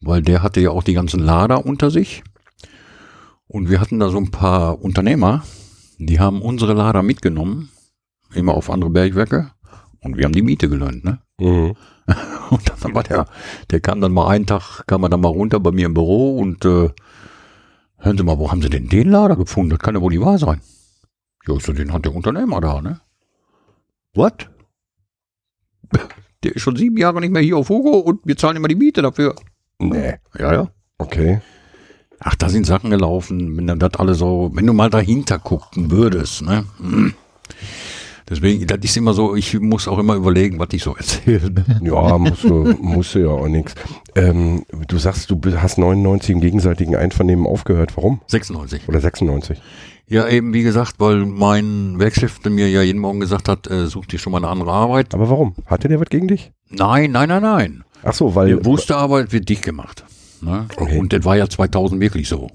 weil 0.00 0.22
der 0.22 0.44
hatte 0.44 0.60
ja 0.60 0.70
auch 0.70 0.84
die 0.84 0.94
ganzen 0.94 1.18
Lader 1.18 1.66
unter 1.66 1.90
sich. 1.90 2.22
Und 3.48 3.68
wir 3.68 3.80
hatten 3.80 3.98
da 3.98 4.08
so 4.08 4.18
ein 4.18 4.30
paar 4.30 4.80
Unternehmer, 4.80 5.42
die 5.98 6.20
haben 6.20 6.42
unsere 6.42 6.74
Lader 6.74 7.02
mitgenommen, 7.02 7.70
immer 8.34 8.54
auf 8.54 8.70
andere 8.70 8.90
Bergwerke, 8.90 9.50
und 10.00 10.16
wir 10.16 10.26
haben 10.26 10.32
die 10.32 10.42
Miete 10.42 10.68
gelöhnt, 10.68 11.04
ne? 11.04 11.18
Mhm. 11.40 11.74
Und 12.50 12.72
dann 12.82 12.94
war 12.94 13.02
der, 13.02 13.26
der 13.70 13.80
kam 13.80 14.00
dann 14.00 14.12
mal 14.12 14.28
einen 14.28 14.46
Tag, 14.46 14.84
kam 14.86 15.02
er 15.02 15.08
dann 15.08 15.20
mal 15.20 15.28
runter 15.28 15.60
bei 15.60 15.72
mir 15.72 15.86
im 15.86 15.94
Büro 15.94 16.38
und 16.38 16.64
äh, 16.64 16.90
hören 17.98 18.16
Sie 18.16 18.24
mal, 18.24 18.38
wo 18.38 18.50
haben 18.50 18.62
Sie 18.62 18.70
denn 18.70 18.88
den 18.88 19.10
Lader 19.10 19.36
gefunden? 19.36 19.70
Das 19.70 19.78
kann 19.78 19.94
ja 19.94 20.00
wohl 20.00 20.10
nicht 20.10 20.24
wahr 20.24 20.38
sein. 20.38 20.60
Ja, 21.46 21.60
so, 21.60 21.72
den 21.72 21.92
hat 21.92 22.04
der 22.04 22.14
Unternehmer 22.14 22.60
da, 22.60 22.80
ne? 22.80 23.00
Was? 24.14 24.32
Der 26.42 26.56
ist 26.56 26.62
schon 26.62 26.76
sieben 26.76 26.96
Jahre 26.96 27.20
nicht 27.20 27.32
mehr 27.32 27.42
hier 27.42 27.56
auf 27.56 27.68
Hugo 27.68 27.98
und 27.98 28.20
wir 28.24 28.36
zahlen 28.36 28.56
immer 28.56 28.68
die 28.68 28.74
Miete 28.74 29.02
dafür. 29.02 29.34
Nee. 29.78 30.14
Ja, 30.38 30.52
ja. 30.52 30.70
Okay. 30.98 31.40
Ach, 32.18 32.34
da 32.34 32.48
sind 32.48 32.66
Sachen 32.66 32.90
gelaufen, 32.90 33.56
wenn 33.56 33.66
dann 33.66 33.78
das 33.78 33.94
alle 33.94 34.14
so, 34.14 34.50
wenn 34.54 34.66
du 34.66 34.72
mal 34.72 34.90
dahinter 34.90 35.38
gucken 35.38 35.90
würdest, 35.90 36.42
ne? 36.42 36.64
Hm. 36.78 37.14
Deswegen, 38.28 38.64
das 38.66 38.78
ist 38.82 38.96
immer 38.96 39.12
so, 39.12 39.34
ich 39.34 39.58
muss 39.58 39.88
auch 39.88 39.98
immer 39.98 40.14
überlegen, 40.14 40.60
was 40.60 40.68
ich 40.72 40.82
so 40.82 40.94
erzähle. 40.96 41.50
Ne? 41.50 41.80
Ja, 41.82 42.16
musst 42.16 42.44
du, 42.44 42.74
musst 42.80 43.14
du 43.14 43.20
ja 43.20 43.28
auch 43.28 43.48
nichts. 43.48 43.74
Ähm, 44.14 44.64
du 44.86 44.98
sagst, 44.98 45.30
du 45.30 45.40
hast 45.60 45.78
99 45.78 46.30
im 46.30 46.40
gegenseitigen 46.40 46.94
Einvernehmen 46.94 47.44
aufgehört. 47.44 47.96
Warum? 47.96 48.20
96. 48.28 48.88
Oder 48.88 49.00
96? 49.00 49.60
Ja, 50.10 50.28
eben 50.28 50.52
wie 50.52 50.64
gesagt, 50.64 50.94
weil 50.98 51.24
mein 51.24 52.00
Werkchef 52.00 52.44
mir 52.44 52.68
ja 52.68 52.82
jeden 52.82 53.00
Morgen 53.00 53.20
gesagt 53.20 53.48
hat, 53.48 53.70
äh, 53.70 53.86
such 53.86 54.06
dir 54.06 54.18
schon 54.18 54.32
mal 54.32 54.38
eine 54.38 54.48
andere 54.48 54.72
Arbeit. 54.72 55.14
Aber 55.14 55.30
warum? 55.30 55.54
Hatte 55.66 55.86
der 55.86 56.00
was 56.00 56.08
gegen 56.08 56.26
dich? 56.26 56.50
Nein, 56.68 57.12
nein, 57.12 57.28
nein, 57.28 57.42
nein. 57.42 57.84
Ach 58.02 58.12
so, 58.12 58.34
weil. 58.34 58.48
Der 58.48 58.64
wusste 58.64 58.96
aber, 58.96 59.24
es 59.24 59.32
wird 59.32 59.48
dicht 59.48 59.62
gemacht. 59.62 60.04
Ne? 60.40 60.66
Okay. 60.76 60.98
Und 60.98 61.12
das 61.12 61.24
war 61.24 61.36
ja 61.36 61.48
2000 61.48 62.00
wirklich 62.00 62.28
so. 62.28 62.50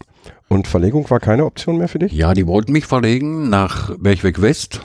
Und 0.50 0.68
Verlegung 0.68 1.10
war 1.10 1.22
keine 1.22 1.46
Option 1.46 1.78
mehr 1.78 1.88
für 1.88 2.00
dich? 2.00 2.12
Ja, 2.12 2.34
die 2.34 2.46
wollten 2.46 2.74
mich 2.74 2.86
verlegen 2.88 3.50
nach 3.50 3.96
Bergweg 3.98 4.42
West 4.42 4.82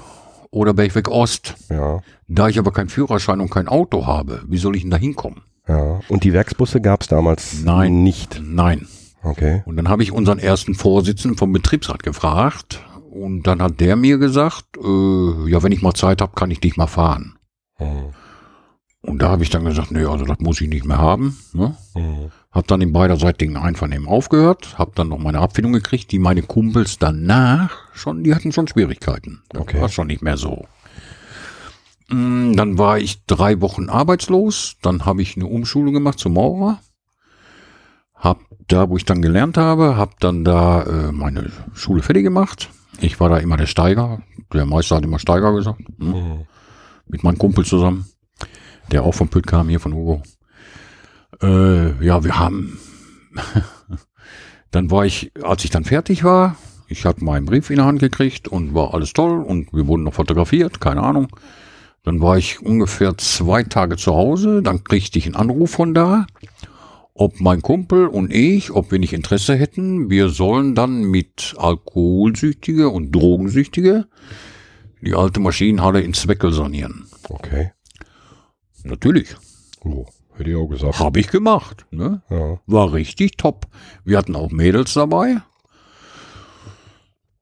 oder 0.52 0.72
Bergweg 0.72 1.09
Ost. 1.09 1.56
Ja. 1.70 2.01
Da 2.28 2.48
ich 2.48 2.59
aber 2.60 2.72
keinen 2.72 2.88
Führerschein 2.88 3.40
und 3.40 3.51
kein 3.51 3.66
Auto 3.66 4.06
habe, 4.06 4.42
wie 4.47 4.59
soll 4.59 4.76
ich 4.76 4.82
denn 4.82 4.92
da 4.92 4.97
hinkommen? 4.97 5.40
Ja. 5.66 6.01
Und 6.09 6.22
die 6.22 6.32
Werksbusse 6.32 6.80
gab 6.80 7.02
es 7.02 7.09
damals 7.09 7.62
Nein. 7.64 8.05
nicht. 8.05 8.40
Nein. 8.44 8.86
Okay. 9.22 9.62
Und 9.66 9.76
dann 9.76 9.88
habe 9.88 10.02
ich 10.02 10.12
unseren 10.12 10.38
ersten 10.38 10.74
Vorsitzenden 10.74 11.36
vom 11.36 11.52
Betriebsrat 11.52 12.02
gefragt 12.02 12.82
und 13.10 13.42
dann 13.47 13.60
hat 13.60 13.80
der 13.80 13.97
mir 13.97 14.18
gesagt, 14.18 14.76
äh, 14.78 15.51
ja, 15.51 15.62
wenn 15.62 15.72
ich 15.72 15.82
mal 15.82 15.94
Zeit 15.94 16.20
habe, 16.22 16.32
kann 16.34 16.51
ich 16.51 16.60
dich 16.60 16.76
mal 16.76 16.86
fahren. 16.86 17.36
Mhm. 17.78 18.14
Und 19.02 19.22
da 19.22 19.30
habe 19.30 19.42
ich 19.42 19.51
dann 19.51 19.64
gesagt, 19.64 19.90
nee, 19.92 20.05
also 20.05 20.24
das 20.26 20.38
muss 20.40 20.60
ich 20.60 20.68
nicht 20.68 20.84
mehr 20.84 20.98
haben. 20.98 21.38
Ne? 21.55 21.74
Mhm. 21.94 22.30
Hab 22.52 22.66
dann 22.66 22.80
im 22.82 22.92
beiderseitigen 22.92 23.56
Einvernehmen 23.56 24.06
aufgehört, 24.09 24.78
hab 24.78 24.94
dann 24.94 25.09
noch 25.09 25.18
meine 25.18 25.38
Abfindung 25.38 25.72
gekriegt, 25.72 26.12
die 26.12 26.18
meine 26.18 26.42
Kumpels 26.42 26.98
danach 26.98 27.70
schon, 27.94 28.24
die 28.24 28.34
hatten 28.34 28.52
schon 28.52 28.68
Schwierigkeiten. 28.68 29.42
Das 29.48 29.62
Okay. 29.62 29.80
war 29.80 29.88
schon 29.88 30.06
nicht 30.09 30.22
mehr 30.22 30.36
so. 30.36 30.66
Mm, 32.09 32.55
Dann 32.56 32.76
war 32.76 32.98
ich 32.98 33.24
drei 33.26 33.60
Wochen 33.60 33.88
arbeitslos, 33.88 34.76
dann 34.82 35.06
habe 35.06 35.22
ich 35.22 35.36
eine 35.36 35.47
Umschulung 35.47 35.94
gemacht 35.94 36.18
zum 36.18 36.34
Maurer. 36.34 36.80
Hab 38.14 38.40
da, 38.72 38.88
wo 38.88 38.97
ich 38.97 39.05
dann 39.05 39.22
gelernt 39.22 39.56
habe, 39.56 39.97
hab 39.97 40.18
dann 40.20 40.44
da 40.44 40.82
äh, 40.82 41.12
meine 41.12 41.51
Schule 41.74 42.02
fertig 42.02 42.24
gemacht. 42.24 42.70
Ich 43.01 43.20
war 43.20 43.28
da 43.28 43.38
immer 43.38 43.56
der 43.56 43.66
Steiger. 43.66 44.22
Der 44.52 44.66
Meister 44.66 44.97
hat 44.97 45.05
immer 45.05 45.18
Steiger 45.18 45.55
gesagt. 45.55 45.80
Ne? 45.98 46.14
Mhm. 46.14 46.47
mit 47.06 47.24
meinem 47.24 47.38
Kumpel 47.38 47.64
zusammen, 47.64 48.06
der 48.92 49.02
auch 49.02 49.14
vom 49.14 49.28
Pütt 49.28 49.47
kam, 49.47 49.68
hier 49.68 49.80
von 49.80 49.94
Hugo. 49.94 50.22
Äh, 51.42 52.05
ja, 52.05 52.22
wir 52.22 52.38
haben, 52.38 52.78
dann 54.70 54.90
war 54.90 55.05
ich, 55.06 55.32
als 55.42 55.64
ich 55.64 55.70
dann 55.70 55.84
fertig 55.84 56.22
war, 56.24 56.56
ich 56.88 57.05
hatte 57.05 57.24
meinen 57.24 57.47
Brief 57.47 57.70
in 57.70 57.76
der 57.76 57.84
Hand 57.86 58.01
gekriegt 58.01 58.48
und 58.48 58.74
war 58.74 58.94
alles 58.94 59.12
toll 59.12 59.42
und 59.42 59.72
wir 59.72 59.86
wurden 59.86 60.02
noch 60.02 60.14
fotografiert, 60.14 60.80
keine 60.80 61.02
Ahnung. 61.02 61.28
Dann 62.02 62.20
war 62.20 62.38
ich 62.38 62.60
ungefähr 62.62 63.16
zwei 63.18 63.62
Tage 63.62 63.97
zu 63.97 64.14
Hause, 64.14 64.62
dann 64.62 64.84
kriegte 64.84 65.18
ich 65.18 65.26
einen 65.26 65.36
Anruf 65.36 65.70
von 65.70 65.94
da, 65.94 66.26
ob 67.20 67.38
mein 67.38 67.60
Kumpel 67.60 68.06
und 68.06 68.32
ich, 68.32 68.70
ob 68.70 68.90
wir 68.90 68.98
nicht 68.98 69.12
Interesse 69.12 69.55
hätten, 69.55 70.09
wir 70.09 70.30
sollen 70.30 70.74
dann 70.74 71.02
mit 71.02 71.55
Alkoholsüchtige 71.59 72.88
und 72.88 73.12
Drogensüchtige 73.12 74.06
die 75.02 75.14
alte 75.14 75.38
Maschinenhalle 75.38 76.01
in 76.01 76.14
Zweckel 76.14 76.51
sanieren. 76.51 77.06
Okay. 77.28 77.72
Natürlich. 78.84 79.36
Oh, 79.84 80.06
hätte 80.34 80.48
ich 80.48 80.56
auch 80.56 80.68
gesagt. 80.68 80.98
Habe 80.98 81.20
ich 81.20 81.28
gemacht. 81.28 81.84
Ne? 81.90 82.22
Ja. 82.30 82.59
War 82.66 82.94
richtig 82.94 83.36
top. 83.36 83.66
Wir 84.02 84.16
hatten 84.16 84.34
auch 84.34 84.51
Mädels 84.51 84.94
dabei. 84.94 85.42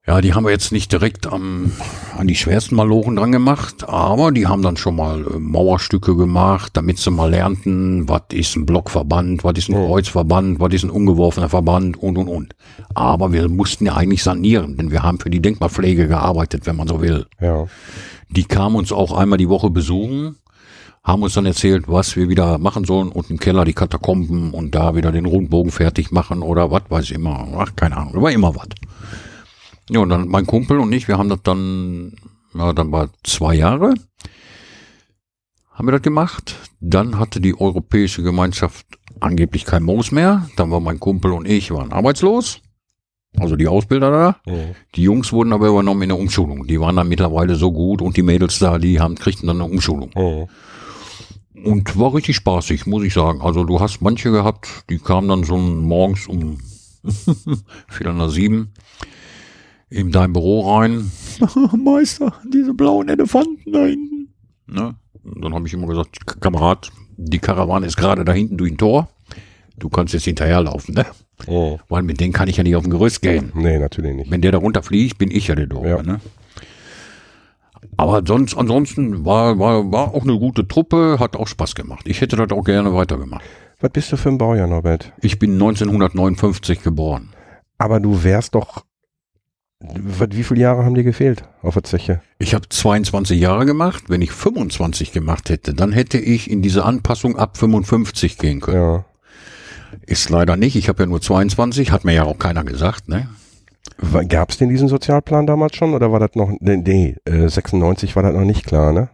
Ja, 0.08 0.22
die 0.22 0.32
haben 0.32 0.44
wir 0.44 0.52
jetzt 0.52 0.72
nicht 0.72 0.90
direkt 0.90 1.26
am, 1.26 1.70
an 2.16 2.26
die 2.26 2.34
schwersten 2.34 2.76
Malochen 2.76 3.16
dran 3.16 3.30
gemacht, 3.30 3.86
aber 3.86 4.32
die 4.32 4.46
haben 4.46 4.62
dann 4.62 4.78
schon 4.78 4.96
mal 4.96 5.20
äh, 5.20 5.38
Mauerstücke 5.38 6.16
gemacht, 6.16 6.70
damit 6.72 6.96
sie 6.96 7.10
mal 7.10 7.28
lernten, 7.28 8.08
was 8.08 8.22
ist 8.32 8.56
ein 8.56 8.64
Blockverband, 8.64 9.44
was 9.44 9.58
ist 9.58 9.68
ein 9.68 9.74
Kreuzverband, 9.74 10.60
was 10.60 10.72
ist 10.72 10.84
ein 10.84 10.90
ungeworfener 10.90 11.50
Verband 11.50 12.02
und 12.02 12.16
und 12.16 12.26
und. 12.26 12.56
Aber 12.94 13.34
wir 13.34 13.50
mussten 13.50 13.84
ja 13.84 13.96
eigentlich 13.96 14.22
sanieren, 14.22 14.78
denn 14.78 14.90
wir 14.90 15.02
haben 15.02 15.20
für 15.20 15.28
die 15.28 15.42
Denkmalpflege 15.42 16.08
gearbeitet, 16.08 16.64
wenn 16.64 16.76
man 16.76 16.88
so 16.88 17.02
will. 17.02 17.26
Ja. 17.38 17.66
Die 18.30 18.44
kamen 18.44 18.76
uns 18.76 18.92
auch 18.92 19.12
einmal 19.12 19.36
die 19.36 19.50
Woche 19.50 19.68
besuchen, 19.68 20.36
haben 21.04 21.22
uns 21.22 21.34
dann 21.34 21.44
erzählt, 21.44 21.84
was 21.86 22.16
wir 22.16 22.30
wieder 22.30 22.56
machen 22.56 22.84
sollen 22.84 23.10
und 23.10 23.28
im 23.28 23.38
Keller 23.38 23.66
die 23.66 23.74
Katakomben 23.74 24.54
und 24.54 24.74
da 24.74 24.96
wieder 24.96 25.12
den 25.12 25.26
Rundbogen 25.26 25.70
fertig 25.70 26.12
machen 26.12 26.40
oder 26.40 26.70
was 26.70 26.84
weiß 26.88 27.04
ich 27.04 27.12
immer. 27.12 27.46
Ach, 27.58 27.76
keine 27.76 27.98
Ahnung, 27.98 28.22
war 28.22 28.32
immer 28.32 28.54
was. 28.56 28.68
Ja, 29.88 30.00
und 30.00 30.08
dann 30.10 30.28
mein 30.28 30.46
Kumpel 30.46 30.78
und 30.78 30.92
ich, 30.92 31.08
wir 31.08 31.18
haben 31.18 31.28
das 31.28 31.42
dann, 31.42 32.16
ja, 32.54 32.72
dann 32.72 32.92
war 32.92 33.10
zwei 33.22 33.54
Jahre, 33.54 33.94
haben 35.72 35.86
wir 35.86 35.92
das 35.92 36.02
gemacht. 36.02 36.56
Dann 36.80 37.18
hatte 37.18 37.40
die 37.40 37.58
Europäische 37.58 38.22
Gemeinschaft 38.22 38.86
angeblich 39.20 39.64
kein 39.64 39.84
Moos 39.84 40.10
mehr. 40.10 40.48
Dann 40.56 40.70
war 40.70 40.80
mein 40.80 40.98
Kumpel 40.98 41.32
und 41.32 41.46
ich 41.46 41.70
waren 41.70 41.92
arbeitslos. 41.92 42.60
Also 43.38 43.56
die 43.56 43.68
Ausbilder 43.68 44.10
da. 44.10 44.52
Mhm. 44.52 44.74
Die 44.96 45.02
Jungs 45.02 45.32
wurden 45.32 45.52
aber 45.52 45.68
übernommen 45.68 46.02
in 46.02 46.08
der 46.08 46.18
Umschulung. 46.18 46.66
Die 46.66 46.80
waren 46.80 46.96
dann 46.96 47.08
mittlerweile 47.08 47.54
so 47.54 47.72
gut 47.72 48.02
und 48.02 48.16
die 48.16 48.22
Mädels 48.22 48.58
da, 48.58 48.78
die 48.78 48.98
haben, 48.98 49.14
kriegten 49.14 49.46
dann 49.46 49.60
eine 49.60 49.70
Umschulung. 49.70 50.10
Mhm. 50.16 50.48
Und 51.64 51.98
war 51.98 52.14
richtig 52.14 52.36
spaßig, 52.36 52.86
muss 52.86 53.04
ich 53.04 53.14
sagen. 53.14 53.40
Also 53.40 53.64
du 53.64 53.80
hast 53.80 54.00
manche 54.00 54.30
gehabt, 54.30 54.68
die 54.90 54.98
kamen 54.98 55.28
dann 55.28 55.44
so 55.44 55.56
morgens 55.56 56.26
um 56.26 56.58
Viertel 57.88 58.14
nach 58.14 58.30
sieben 58.30 58.72
in 59.90 60.10
dein 60.10 60.32
Büro 60.32 60.76
rein. 60.76 61.10
Meister, 61.84 62.32
diese 62.52 62.74
blauen 62.74 63.08
Elefanten 63.08 63.72
da 63.72 63.84
hinten. 63.84 64.34
Ne? 64.66 64.94
Und 65.24 65.44
dann 65.44 65.54
habe 65.54 65.66
ich 65.66 65.74
immer 65.74 65.86
gesagt, 65.86 66.40
Kamerad, 66.40 66.90
die 67.16 67.38
Karawane 67.38 67.86
ist 67.86 67.96
gerade 67.96 68.24
da 68.24 68.32
hinten 68.32 68.56
durch 68.56 68.72
ein 68.72 68.78
Tor. 68.78 69.08
Du 69.76 69.88
kannst 69.88 70.12
jetzt 70.14 70.24
hinterherlaufen, 70.24 70.94
ne? 70.94 71.06
Mhm. 71.46 71.78
Weil 71.88 72.02
mit 72.02 72.20
denen 72.20 72.32
kann 72.32 72.48
ich 72.48 72.56
ja 72.56 72.64
nicht 72.64 72.76
auf 72.76 72.82
den 72.82 72.90
Gerüst 72.90 73.22
gehen. 73.22 73.52
Nee, 73.54 73.78
natürlich 73.78 74.14
nicht. 74.14 74.30
Wenn 74.30 74.40
der 74.40 74.52
da 74.52 74.58
runterfliegt, 74.58 75.18
bin 75.18 75.30
ich 75.30 75.48
ja 75.48 75.54
der 75.54 75.66
Doofe. 75.66 75.88
Ja. 75.88 76.02
Ne? 76.02 76.20
Aber 77.96 78.22
sonst, 78.26 78.56
ansonsten 78.56 79.24
war, 79.24 79.58
war, 79.58 79.90
war 79.90 80.14
auch 80.14 80.22
eine 80.22 80.38
gute 80.38 80.66
Truppe, 80.66 81.16
hat 81.18 81.36
auch 81.36 81.46
Spaß 81.46 81.74
gemacht. 81.74 82.06
Ich 82.08 82.20
hätte 82.20 82.36
das 82.36 82.50
auch 82.50 82.64
gerne 82.64 82.92
weitergemacht. 82.94 83.44
Was 83.80 83.90
bist 83.90 84.12
du 84.12 84.16
für 84.16 84.30
ein 84.30 84.38
Baujahr, 84.38 84.66
Norbert? 84.66 85.12
Ich 85.20 85.38
bin 85.38 85.52
1959 85.52 86.82
geboren. 86.82 87.30
Aber 87.78 88.00
du 88.00 88.24
wärst 88.24 88.56
doch. 88.56 88.84
Wie 89.80 90.42
viele 90.42 90.60
Jahre 90.60 90.84
haben 90.84 90.94
dir 90.94 91.04
gefehlt 91.04 91.44
auf 91.62 91.74
der 91.74 91.84
Zeche? 91.84 92.20
Ich 92.38 92.54
habe 92.54 92.68
22 92.68 93.40
Jahre 93.40 93.64
gemacht. 93.64 94.04
Wenn 94.08 94.22
ich 94.22 94.32
25 94.32 95.12
gemacht 95.12 95.50
hätte, 95.50 95.72
dann 95.72 95.92
hätte 95.92 96.18
ich 96.18 96.50
in 96.50 96.62
diese 96.62 96.84
Anpassung 96.84 97.36
ab 97.36 97.56
55 97.56 98.38
gehen 98.38 98.60
können. 98.60 98.76
Ja. 98.76 99.04
Ist 100.06 100.30
leider 100.30 100.56
nicht. 100.56 100.74
Ich 100.74 100.88
habe 100.88 101.04
ja 101.04 101.06
nur 101.06 101.20
22, 101.20 101.92
hat 101.92 102.04
mir 102.04 102.14
ja 102.14 102.24
auch 102.24 102.38
keiner 102.38 102.64
gesagt. 102.64 103.08
Ne? 103.08 103.28
Gab 104.28 104.50
es 104.50 104.58
denn 104.58 104.68
diesen 104.68 104.88
Sozialplan 104.88 105.46
damals 105.46 105.76
schon 105.76 105.94
oder 105.94 106.10
war 106.10 106.20
das 106.20 106.34
noch? 106.34 106.50
Nee, 106.60 106.76
nee 106.76 107.16
äh, 107.24 107.48
96 107.48 108.16
war 108.16 108.24
das 108.24 108.34
noch 108.34 108.44
nicht 108.44 108.66
klar, 108.66 108.92
ne? 108.92 109.10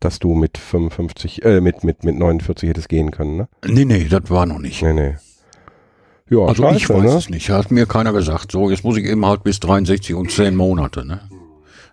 Dass 0.00 0.18
du 0.18 0.34
mit 0.34 0.58
55, 0.58 1.44
äh, 1.44 1.60
mit, 1.60 1.82
mit, 1.82 2.04
mit 2.04 2.16
49 2.16 2.68
hättest 2.68 2.88
gehen 2.88 3.10
können, 3.10 3.36
ne? 3.36 3.48
Nee, 3.66 3.84
nee, 3.84 4.04
das 4.04 4.28
war 4.30 4.46
noch 4.46 4.58
nicht. 4.58 4.82
Nee, 4.82 4.92
nee. 4.92 5.14
Ja, 6.32 6.46
Also 6.46 6.66
ich 6.70 6.86
scheiße, 6.86 6.94
weiß 6.94 7.10
ne? 7.12 7.18
es 7.18 7.28
nicht. 7.28 7.50
Hat 7.50 7.70
mir 7.70 7.84
keiner 7.84 8.12
gesagt. 8.14 8.52
So, 8.52 8.70
jetzt 8.70 8.84
muss 8.84 8.96
ich 8.96 9.04
eben 9.04 9.26
halt 9.26 9.44
bis 9.44 9.60
63 9.60 10.14
und 10.14 10.30
10 10.30 10.56
Monate. 10.56 11.06
Ne? 11.06 11.20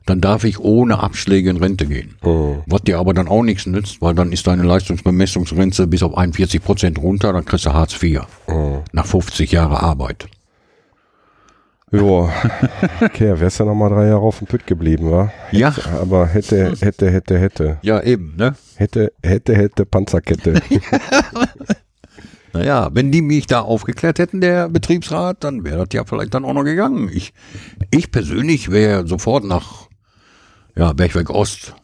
Dann 0.06 0.22
darf 0.22 0.46
ich 0.46 0.60
ohne 0.60 1.04
Abschläge 1.04 1.50
in 1.50 1.58
Rente 1.58 1.86
gehen. 1.86 2.16
Mhm. 2.24 2.64
Was 2.66 2.84
dir 2.84 3.00
aber 3.00 3.14
dann 3.14 3.28
auch 3.28 3.44
nichts 3.44 3.66
nützt, 3.66 4.02
weil 4.02 4.16
dann 4.16 4.32
ist 4.32 4.48
deine 4.48 4.64
Leistungsbemessungsgrenze 4.64 5.88
bis 5.88 6.04
auf 6.04 6.18
41 6.18 6.64
Prozent 6.64 7.00
runter, 7.00 7.34
dann 7.34 7.44
kriegst 7.44 7.66
du 7.66 7.74
Hartz 7.74 8.02
IV. 8.02 8.22
Mhm. 8.48 8.80
Nach 8.94 9.06
50 9.06 9.52
Jahre 9.52 9.84
Arbeit. 9.84 10.28
Ja, 11.92 12.30
okay, 13.02 13.40
wärst 13.40 13.60
ja 13.60 13.66
noch 13.66 13.76
mal 13.76 13.90
drei 13.90 14.08
Jahre 14.08 14.22
auf 14.22 14.38
dem 14.38 14.48
Pütt 14.48 14.68
geblieben, 14.68 15.12
wa? 15.12 15.34
Ja. 15.52 15.74
Aber 16.00 16.28
hätte, 16.28 16.76
hätte, 16.80 17.10
hätte, 17.10 17.40
hätte. 17.40 17.78
Ja, 17.82 18.00
eben, 18.02 18.36
ne? 18.38 18.56
Hätte, 18.76 19.12
hätte, 19.24 19.56
hätte, 19.56 19.86
Panzerkette. 19.86 20.62
Naja, 22.54 22.90
wenn 22.94 23.12
die 23.12 23.22
mich 23.22 23.46
da 23.48 23.62
aufgeklärt 23.62 24.20
hätten, 24.20 24.42
der 24.42 24.70
Betriebsrat, 24.70 25.44
dann 25.44 25.64
wäre 25.64 25.86
das 25.86 25.90
ja 25.94 26.04
vielleicht 26.06 26.34
dann 26.34 26.46
auch 26.46 26.54
noch 26.54 26.64
gegangen. 26.64 27.10
Ich, 27.14 27.34
ich 27.92 28.12
persönlich 28.12 28.72
wäre 28.72 29.08
sofort 29.08 29.44
nach 29.44 29.88
ja, 30.76 30.94
Bergweg 30.94 31.30
Ost, 31.30 31.76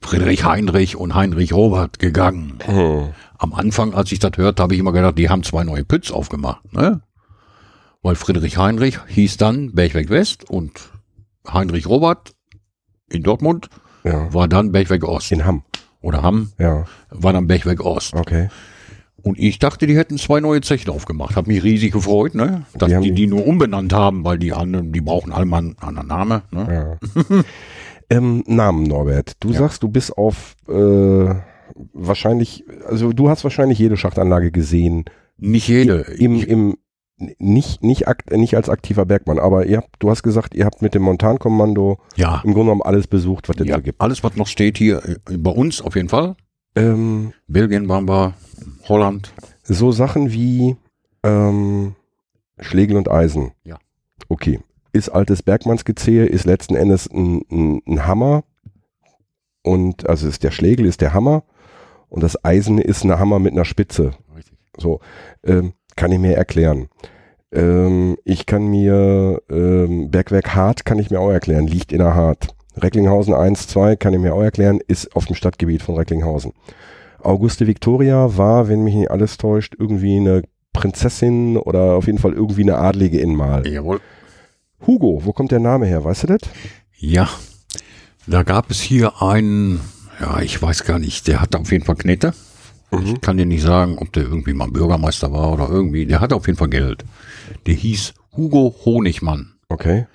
Friedrich 0.00 0.44
Heinrich 0.44 0.96
und 0.96 1.14
Heinrich 1.14 1.52
Robert 1.52 1.98
gegangen. 1.98 2.58
Hm. 2.64 3.08
Am 3.36 3.52
Anfang, 3.54 3.94
als 3.94 4.12
ich 4.12 4.18
das 4.18 4.32
hörte, 4.36 4.62
habe 4.62 4.74
ich 4.74 4.80
immer 4.80 4.92
gedacht, 4.92 5.18
die 5.18 5.28
haben 5.28 5.42
zwei 5.42 5.64
neue 5.64 5.84
Pütz 5.84 6.10
aufgemacht, 6.10 6.72
ne? 6.72 7.02
Weil 8.02 8.14
Friedrich 8.14 8.58
Heinrich 8.58 8.98
hieß 9.08 9.36
dann 9.38 9.72
Bergweg 9.74 10.08
West 10.08 10.48
und 10.48 10.72
Heinrich 11.52 11.86
Robert 11.86 12.32
in 13.10 13.22
Dortmund 13.24 13.68
Ja. 14.04 14.32
war 14.32 14.46
dann 14.48 14.70
Bergweg 14.70 15.04
Ost. 15.04 15.32
In 15.32 15.44
Hamm. 15.44 15.64
Oder 16.00 16.22
Hamm 16.22 16.52
Ja, 16.58 16.84
war 17.10 17.32
dann 17.32 17.48
Bergweg 17.48 17.80
Ost. 17.84 18.14
okay. 18.14 18.48
Und 19.22 19.38
ich 19.38 19.58
dachte, 19.58 19.86
die 19.86 19.96
hätten 19.96 20.16
zwei 20.16 20.40
neue 20.40 20.60
Zechen 20.60 20.90
aufgemacht. 20.90 21.34
Hab 21.36 21.46
mich 21.48 21.62
riesig 21.64 21.92
gefreut, 21.92 22.34
ne? 22.34 22.64
Dass 22.74 22.88
Die 22.88 23.00
die 23.00 23.12
die- 23.12 23.26
nur 23.26 23.46
umbenannt 23.46 23.92
haben, 23.92 24.24
weil 24.24 24.38
die 24.38 24.52
anderen, 24.52 24.92
die 24.92 25.00
brauchen 25.00 25.32
alle 25.32 25.44
mal 25.44 25.58
einen 25.58 25.76
anderen 25.80 26.08
Namen. 26.08 26.42
Ne? 26.50 26.98
Ja. 27.10 27.44
ähm, 28.10 28.44
Namen, 28.46 28.84
Norbert. 28.84 29.32
Du 29.40 29.50
Ja. 29.50 29.58
sagst, 29.58 29.82
du 29.82 29.88
bist 29.88 30.16
auf 30.16 30.54
äh, 30.68 31.34
wahrscheinlich, 31.92 32.64
also 32.86 33.12
du 33.12 33.28
hast 33.28 33.44
wahrscheinlich 33.44 33.78
jede 33.78 33.96
Schachtanlage 33.96 34.50
gesehen. 34.52 35.04
Nicht 35.36 35.68
jede. 35.68 36.00
Im, 36.18 36.40
im 36.42 36.76
nicht, 37.38 37.82
nicht, 37.82 38.06
akt, 38.06 38.30
nicht 38.30 38.54
als 38.54 38.68
aktiver 38.68 39.04
Bergmann, 39.04 39.40
aber 39.40 39.66
ihr 39.66 39.78
habt, 39.78 39.96
du 39.98 40.10
hast 40.10 40.22
gesagt, 40.22 40.54
ihr 40.54 40.64
habt 40.64 40.82
mit 40.82 40.94
dem 40.94 41.02
Montankommando 41.02 41.98
ja. 42.16 42.36
im 42.44 42.52
Grunde 42.54 42.66
genommen 42.66 42.82
alles 42.82 43.08
besucht, 43.08 43.48
was 43.48 43.56
es 43.58 43.66
ja. 43.66 43.74
so 43.76 43.82
gibt. 43.82 44.00
Alles, 44.00 44.22
was 44.22 44.36
noch 44.36 44.46
steht 44.46 44.78
hier 44.78 45.02
äh, 45.04 45.36
bei 45.36 45.50
uns 45.50 45.80
auf 45.80 45.96
jeden 45.96 46.08
Fall. 46.08 46.36
Ähm, 46.78 47.32
Belgien 47.48 47.88
waren 47.88 48.08
wir, 48.08 48.34
Holland. 48.88 49.32
so 49.64 49.90
Sachen 49.90 50.32
wie 50.32 50.76
ähm, 51.24 51.96
Schlegel 52.60 52.96
und 52.96 53.10
Eisen. 53.10 53.52
Ja. 53.64 53.78
Okay. 54.28 54.60
Ist 54.92 55.08
altes 55.08 55.42
Bergmannsgezähe, 55.42 56.26
ist 56.26 56.44
letzten 56.44 56.76
Endes 56.76 57.08
ein, 57.08 57.42
ein, 57.50 57.82
ein 57.86 58.06
Hammer. 58.06 58.44
Und 59.62 60.08
also 60.08 60.28
ist 60.28 60.44
der 60.44 60.52
Schlegel 60.52 60.86
ist 60.86 61.00
der 61.00 61.12
Hammer 61.12 61.42
und 62.08 62.22
das 62.22 62.42
Eisen 62.44 62.78
ist 62.78 63.04
ein 63.04 63.18
Hammer 63.18 63.38
mit 63.38 63.52
einer 63.52 63.64
Spitze. 63.64 64.12
Richtig. 64.34 64.56
So, 64.76 65.00
ähm, 65.44 65.72
kann 65.96 66.12
ich 66.12 66.18
mir 66.18 66.36
erklären. 66.36 66.88
Ähm, 67.52 68.16
ich 68.24 68.46
kann 68.46 68.68
mir 68.68 69.42
ähm, 69.50 70.10
Bergwerk 70.10 70.54
Hart 70.54 70.84
kann 70.84 70.98
ich 70.98 71.10
mir 71.10 71.20
auch 71.20 71.30
erklären, 71.30 71.66
liegt 71.66 71.92
in 71.92 71.98
der 71.98 72.14
Hart. 72.14 72.54
Recklinghausen 72.78 73.34
1, 73.34 73.68
2 73.68 73.96
kann 73.96 74.14
ich 74.14 74.20
mir 74.20 74.34
auch 74.34 74.42
erklären, 74.42 74.80
ist 74.86 75.14
auf 75.14 75.26
dem 75.26 75.36
Stadtgebiet 75.36 75.82
von 75.82 75.96
Recklinghausen. 75.96 76.52
Auguste 77.22 77.66
Victoria 77.66 78.36
war, 78.36 78.68
wenn 78.68 78.84
mich 78.84 78.94
nicht 78.94 79.10
alles 79.10 79.38
täuscht, 79.38 79.74
irgendwie 79.78 80.16
eine 80.16 80.42
Prinzessin 80.72 81.56
oder 81.56 81.94
auf 81.94 82.06
jeden 82.06 82.18
Fall 82.18 82.32
irgendwie 82.32 82.62
eine 82.62 82.78
Adlige 82.78 83.18
in 83.20 83.34
Mal. 83.34 83.66
Jawohl. 83.66 84.00
Hugo, 84.86 85.22
wo 85.24 85.32
kommt 85.32 85.50
der 85.50 85.60
Name 85.60 85.86
her? 85.86 86.04
Weißt 86.04 86.22
du 86.22 86.26
das? 86.28 86.40
Ja, 86.96 87.28
da 88.26 88.42
gab 88.42 88.70
es 88.70 88.80
hier 88.80 89.22
einen, 89.22 89.80
ja, 90.20 90.40
ich 90.40 90.60
weiß 90.60 90.84
gar 90.84 90.98
nicht, 90.98 91.26
der 91.26 91.40
hatte 91.40 91.58
auf 91.58 91.72
jeden 91.72 91.84
Fall 91.84 91.96
Knete. 91.96 92.32
Ich 93.04 93.20
kann 93.20 93.36
dir 93.36 93.44
nicht 93.44 93.62
sagen, 93.62 93.98
ob 93.98 94.12
der 94.12 94.22
irgendwie 94.22 94.54
mal 94.54 94.70
Bürgermeister 94.70 95.30
war 95.32 95.52
oder 95.52 95.68
irgendwie. 95.68 96.06
Der 96.06 96.20
hatte 96.20 96.36
auf 96.36 96.46
jeden 96.46 96.58
Fall 96.58 96.70
Geld. 96.70 97.04
Der 97.66 97.74
hieß 97.74 98.14
Hugo 98.34 98.74
Honigmann. 98.84 99.54
Okay. 99.68 100.06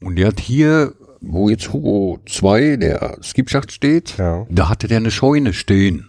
Und 0.00 0.16
der 0.16 0.28
hat 0.28 0.40
hier, 0.40 0.94
wo 1.22 1.48
jetzt 1.48 1.72
Hugo 1.72 2.18
2, 2.26 2.76
der 2.76 3.18
Skipschacht 3.22 3.72
steht, 3.72 4.16
Ja. 4.18 4.46
da 4.50 4.68
hatte 4.68 4.88
der 4.88 4.98
eine 4.98 5.10
Scheune 5.10 5.52
stehen. 5.52 6.08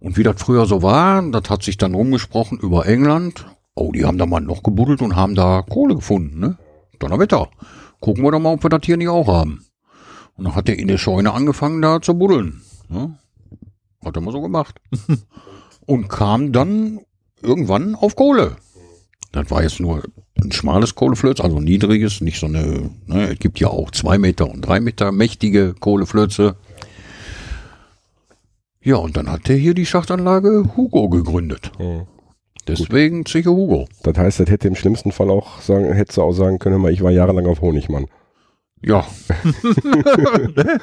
Und 0.00 0.16
wie 0.16 0.22
das 0.22 0.40
früher 0.40 0.66
so 0.66 0.82
war, 0.82 1.22
das 1.30 1.50
hat 1.50 1.62
sich 1.62 1.76
dann 1.76 1.94
rumgesprochen 1.94 2.58
über 2.58 2.86
England. 2.86 3.46
Oh, 3.74 3.92
die 3.92 4.04
haben 4.04 4.18
da 4.18 4.26
mal 4.26 4.40
noch 4.40 4.62
gebuddelt 4.62 5.02
und 5.02 5.14
haben 5.16 5.34
da 5.34 5.62
Kohle 5.62 5.94
gefunden, 5.94 6.40
ne? 6.40 6.58
Donnerwetter. 6.98 7.48
Gucken 8.00 8.24
wir 8.24 8.30
doch 8.32 8.40
mal, 8.40 8.54
ob 8.54 8.62
wir 8.62 8.70
das 8.70 8.80
hier 8.84 8.96
nicht 8.96 9.08
auch 9.08 9.26
haben. 9.28 9.64
Und 10.36 10.44
dann 10.44 10.54
hat 10.54 10.68
er 10.70 10.78
in 10.78 10.88
der 10.88 10.96
Scheune 10.98 11.32
angefangen, 11.34 11.82
da 11.82 12.00
zu 12.00 12.14
buddeln. 12.14 12.62
Ne? 12.88 13.18
Hat 14.04 14.16
er 14.16 14.22
mal 14.22 14.32
so 14.32 14.40
gemacht. 14.40 14.80
und 15.86 16.08
kam 16.08 16.52
dann 16.52 17.00
irgendwann 17.42 17.94
auf 17.94 18.16
Kohle. 18.16 18.56
Das 19.32 19.50
war 19.50 19.62
jetzt 19.62 19.80
nur 19.80 20.02
ein 20.42 20.52
schmales 20.52 20.94
Kohleflöz, 20.94 21.40
also 21.40 21.60
niedriges, 21.60 22.20
nicht 22.20 22.40
so 22.40 22.46
eine, 22.46 22.90
ne, 23.06 23.32
es 23.32 23.38
gibt 23.38 23.60
ja 23.60 23.68
auch 23.68 23.90
zwei 23.90 24.18
Meter 24.18 24.50
und 24.50 24.62
drei 24.62 24.80
Meter 24.80 25.12
mächtige 25.12 25.74
Kohleflöze. 25.74 26.56
Ja, 28.82 28.96
und 28.96 29.16
dann 29.16 29.30
hat 29.30 29.48
er 29.50 29.56
hier 29.56 29.74
die 29.74 29.86
Schachtanlage 29.86 30.70
Hugo 30.76 31.08
gegründet. 31.10 31.70
Deswegen 32.66 33.26
Zeche 33.26 33.50
Hugo. 33.50 33.88
Das 34.02 34.16
heißt, 34.16 34.40
das 34.40 34.50
hätte 34.50 34.68
im 34.68 34.74
schlimmsten 34.74 35.12
Fall 35.12 35.30
auch 35.30 35.60
sagen, 35.60 35.92
hättest 35.92 36.18
du 36.18 36.22
auch 36.22 36.32
sagen 36.32 36.58
können, 36.58 36.84
ich 36.88 37.02
war 37.02 37.10
jahrelang 37.10 37.46
auf 37.46 37.60
Honigmann. 37.60 38.06
Ja. 38.82 39.06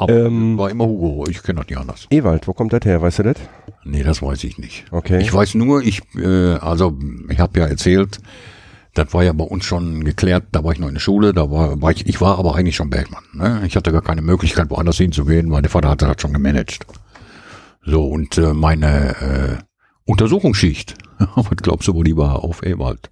Aber 0.00 0.14
Ähm. 0.14 0.56
war 0.56 0.70
immer 0.70 0.86
Hugo, 0.86 1.26
ich 1.28 1.42
kenne 1.42 1.60
das 1.60 1.68
nicht 1.68 1.78
anders. 1.78 2.06
Ewald, 2.10 2.48
wo 2.48 2.54
kommt 2.54 2.72
das 2.72 2.80
her? 2.86 3.02
Weißt 3.02 3.18
du 3.18 3.24
das? 3.24 3.36
Nee, 3.84 4.02
das 4.02 4.22
weiß 4.22 4.44
ich 4.44 4.56
nicht. 4.56 4.86
Okay. 4.90 5.20
Ich 5.20 5.32
weiß 5.32 5.54
nur, 5.56 5.82
ich, 5.82 6.00
äh, 6.16 6.54
also 6.54 6.98
ich 7.28 7.38
habe 7.38 7.60
ja 7.60 7.66
erzählt, 7.66 8.18
das 8.94 9.12
war 9.12 9.22
ja 9.24 9.34
bei 9.34 9.44
uns 9.44 9.66
schon 9.66 10.02
geklärt, 10.02 10.44
da 10.52 10.64
war 10.64 10.72
ich 10.72 10.78
noch 10.78 10.88
in 10.88 10.94
der 10.94 11.00
Schule, 11.02 11.34
da 11.34 11.50
war, 11.50 11.82
war 11.82 11.90
ich, 11.90 12.06
ich 12.06 12.18
war 12.18 12.38
aber 12.38 12.54
eigentlich 12.54 12.76
schon 12.76 12.88
Bergmann. 12.88 13.24
Ne? 13.34 13.62
Ich 13.66 13.76
hatte 13.76 13.92
gar 13.92 14.00
keine 14.00 14.22
Möglichkeit, 14.22 14.70
woanders 14.70 14.96
hinzugehen, 14.96 15.50
weil 15.50 15.60
der 15.60 15.70
Vater 15.70 15.90
hatte 15.90 16.06
das 16.06 16.18
schon 16.18 16.32
gemanagt. 16.32 16.86
So, 17.84 18.06
und 18.06 18.38
äh, 18.38 18.54
meine 18.54 19.16
äh, 19.20 19.62
Untersuchungsschicht, 20.06 20.94
was 21.34 21.50
glaubst 21.56 21.88
du, 21.88 21.94
wo 21.94 22.02
die 22.02 22.16
war? 22.16 22.42
Auf 22.42 22.62
Ewald. 22.62 23.10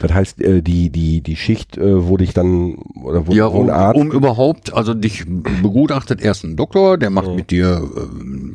Das 0.00 0.14
heißt, 0.14 0.40
äh, 0.40 0.62
die, 0.62 0.88
die, 0.88 1.20
die 1.20 1.36
Schicht 1.36 1.76
äh, 1.76 2.06
wurde 2.06 2.24
ich 2.24 2.32
dann, 2.32 2.76
oder 3.04 3.26
wo, 3.26 3.32
Ja, 3.32 3.44
um, 3.46 3.66
ein 3.66 3.70
Arzt, 3.70 4.00
um 4.00 4.10
überhaupt, 4.10 4.72
also 4.72 4.94
dich 4.94 5.26
begutachtet 5.62 6.22
erst 6.22 6.42
ein 6.44 6.56
Doktor, 6.56 6.96
der 6.96 7.10
macht 7.10 7.28
mit 7.28 7.50
dir 7.50 7.82
äh, 7.96 8.00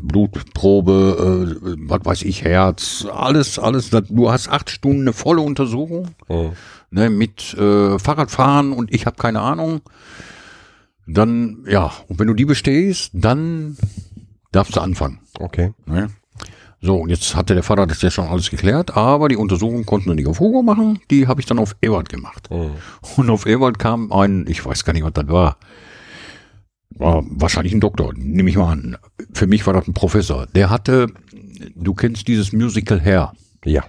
Blutprobe, 0.01 1.55
äh, 1.63 1.75
was 1.87 1.99
weiß 2.03 2.21
ich, 2.23 2.43
Herz, 2.43 3.05
alles, 3.13 3.59
alles. 3.59 3.91
Du 3.91 4.31
hast 4.31 4.49
acht 4.49 4.71
Stunden 4.71 5.01
eine 5.01 5.13
volle 5.13 5.41
Untersuchung 5.41 6.07
Mhm. 6.27 6.51
ne, 6.89 7.09
mit 7.11 7.53
äh, 7.53 7.99
Fahrradfahren 7.99 8.71
und 8.71 8.91
ich 8.93 9.05
habe 9.05 9.17
keine 9.17 9.41
Ahnung. 9.41 9.81
Dann, 11.07 11.63
ja, 11.69 11.91
und 12.07 12.17
wenn 12.19 12.27
du 12.27 12.33
die 12.33 12.45
bestehst, 12.45 13.11
dann 13.13 13.77
darfst 14.51 14.75
du 14.75 14.79
anfangen. 14.81 15.19
Okay. 15.39 15.73
Ne? 15.85 16.07
So, 16.81 16.97
und 16.97 17.09
jetzt 17.09 17.35
hatte 17.35 17.53
der 17.53 17.63
Vater 17.63 17.87
das 17.87 18.01
ja 18.01 18.11
schon 18.11 18.27
alles 18.27 18.49
geklärt, 18.49 18.95
aber 18.95 19.27
die 19.29 19.37
Untersuchung 19.37 19.85
konnten 19.85 20.07
wir 20.07 20.15
nicht 20.15 20.27
auf 20.27 20.39
Hugo 20.39 20.61
machen, 20.61 20.99
die 21.09 21.27
habe 21.27 21.41
ich 21.41 21.47
dann 21.47 21.57
auf 21.57 21.75
Ewald 21.81 22.09
gemacht. 22.09 22.49
Und 23.17 23.29
auf 23.29 23.45
Ewald 23.45 23.79
kam 23.79 24.11
ein, 24.11 24.45
ich 24.47 24.63
weiß 24.65 24.85
gar 24.85 24.93
nicht, 24.93 25.03
was 25.03 25.13
das 25.13 25.27
war, 25.27 25.57
war 26.97 27.23
wahrscheinlich 27.27 27.73
ein 27.73 27.79
Doktor, 27.79 28.13
nehme 28.15 28.49
ich 28.49 28.57
mal 28.57 28.71
an. 28.71 28.97
Für 29.33 29.47
mich 29.47 29.65
war 29.65 29.73
das 29.73 29.87
ein 29.87 29.93
Professor. 29.93 30.47
Der 30.47 30.69
hatte, 30.69 31.07
du 31.75 31.93
kennst 31.93 32.27
dieses 32.27 32.53
Musical 32.53 33.01
Hair. 33.01 33.33
Ja. 33.63 33.83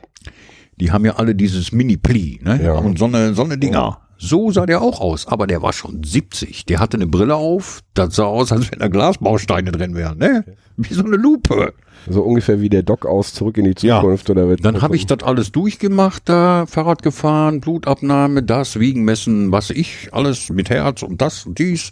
Die 0.77 0.93
haben 0.93 1.05
ja 1.05 1.17
alle 1.17 1.35
dieses 1.35 1.73
Mini-Pli, 1.73 2.41
ne? 2.43 2.63
Ja. 2.63 2.75
Und 2.75 2.99
so 2.99 3.07
eine, 3.07 3.35
so 3.35 3.43
eine 3.43 3.59
Dinger. 3.59 4.01
So 4.19 4.51
sah 4.51 4.67
der 4.67 4.81
auch 4.81 5.01
aus, 5.01 5.27
aber 5.27 5.47
der 5.47 5.61
war 5.63 5.73
schon 5.73 6.03
70. 6.03 6.65
Der 6.67 6.79
hatte 6.81 6.97
eine 6.97 7.07
Brille 7.07 7.35
auf, 7.35 7.83
das 7.95 8.17
sah 8.17 8.25
aus, 8.25 8.51
als 8.51 8.71
wenn 8.73 8.79
da 8.79 8.89
Glasbausteine 8.89 9.73
drin 9.73 9.95
wären, 9.95 10.19
ne? 10.19 10.45
Wie 10.77 10.95
so 10.95 11.05
eine 11.05 11.17
Lupe. 11.17 11.75
So 12.09 12.23
ungefähr 12.23 12.61
wie 12.61 12.69
der 12.69 12.83
Doc 12.83 13.05
aus 13.05 13.35
Zurück 13.35 13.59
in 13.59 13.65
die 13.65 13.87
Ja. 13.87 14.01
Zukunft 14.01 14.31
oder 14.31 14.49
wird. 14.49 14.65
Dann 14.65 14.81
habe 14.81 14.97
ich 14.97 15.07
das 15.07 15.23
alles 15.23 15.53
durchgemacht, 15.53 16.29
da 16.29 16.65
Fahrrad 16.67 17.03
gefahren, 17.03 17.61
Blutabnahme, 17.61 18.43
das, 18.43 18.79
Wiegen 18.79 19.05
messen, 19.05 19.53
was 19.53 19.71
ich, 19.71 20.09
alles 20.13 20.49
mit 20.51 20.71
Herz 20.71 21.03
und 21.03 21.21
das 21.21 21.47
und 21.47 21.59
dies. 21.59 21.91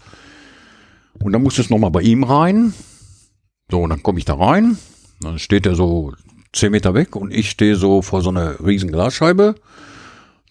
Und 1.23 1.33
dann 1.33 1.43
musste 1.43 1.63
es 1.63 1.71
nochmal 1.71 1.91
bei 1.91 2.03
ihm 2.03 2.25
rein. 2.25 2.75
So, 3.71 3.83
und 3.83 3.91
dann 3.91 4.03
komme 4.03 4.19
ich 4.19 4.25
da 4.25 4.35
rein. 4.35 4.79
Dann 5.21 5.39
steht 5.39 5.67
er 5.67 5.75
so 5.75 6.13
zehn 6.53 6.71
Meter 6.71 6.95
weg 6.95 7.17
und 7.17 7.33
ich 7.33 7.51
stehe 7.51 7.77
so 7.77 8.03
vor 8.03 8.23
so 8.23 8.31
einer 8.31 8.65
riesen 8.65 8.91
Glasscheibe. 8.91 9.57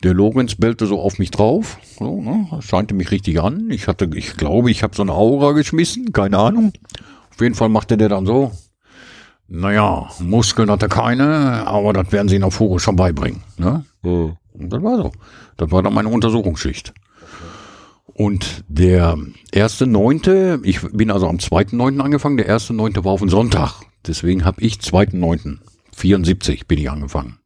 Der 0.04 0.14
Lorenz 0.14 0.56
bellte 0.56 0.86
so 0.86 1.00
auf 1.00 1.18
mich 1.18 1.32
drauf. 1.32 1.78
So, 1.98 2.22
ne, 2.22 2.60
scheinte 2.62 2.94
mich 2.94 3.12
richtig 3.12 3.42
an. 3.42 3.70
Ich 3.70 3.88
hatte, 3.88 4.10
ich 4.14 4.36
glaube, 4.36 4.70
ich 4.70 4.84
habe 4.84 4.96
so 4.96 5.02
eine 5.02 5.14
Aura 5.14 5.54
geschmissen, 5.54 6.12
keine 6.12 6.38
Ahnung. 6.38 6.74
Auf 7.32 7.40
jeden 7.40 7.56
Fall 7.56 7.70
machte 7.70 7.98
der 7.98 8.10
dann 8.10 8.26
so. 8.26 8.52
Naja, 9.48 10.10
Muskeln 10.20 10.70
hat 10.70 10.82
er 10.82 10.90
keine, 10.90 11.66
aber 11.68 11.94
das 11.94 12.12
werden 12.12 12.28
sie 12.28 12.36
ihn 12.36 12.44
auf 12.44 12.60
Hugo 12.60 12.80
schon 12.80 12.98
beibringen. 12.98 13.44
Ne? 13.58 13.86
Mhm. 14.02 14.38
Und 14.52 14.74
das 14.74 14.84
war 14.84 14.98
so. 14.98 15.12
Das 15.58 15.72
war 15.72 15.82
dann 15.82 15.94
meine 15.94 16.10
Untersuchungsschicht. 16.10 16.94
Und 18.06 18.64
der 18.68 19.18
erste 19.52 19.88
Neunte, 19.88 20.60
ich 20.64 20.82
bin 20.82 21.12
also 21.12 21.28
am 21.28 21.40
zweiten 21.40 21.78
Neunten 21.78 22.02
angefangen, 22.02 22.38
der 22.38 22.46
erste 22.46 22.74
Neunte 22.74 23.06
war 23.06 23.14
auf 23.14 23.22
den 23.22 23.30
Sonntag. 23.30 23.82
Deswegen 24.06 24.44
habe 24.44 24.62
ich 24.62 24.82
zweiten 24.82 25.20
Neunten, 25.20 25.62
74 25.94 26.68
bin 26.68 26.78
ich 26.78 26.92
angefangen. 26.92 27.40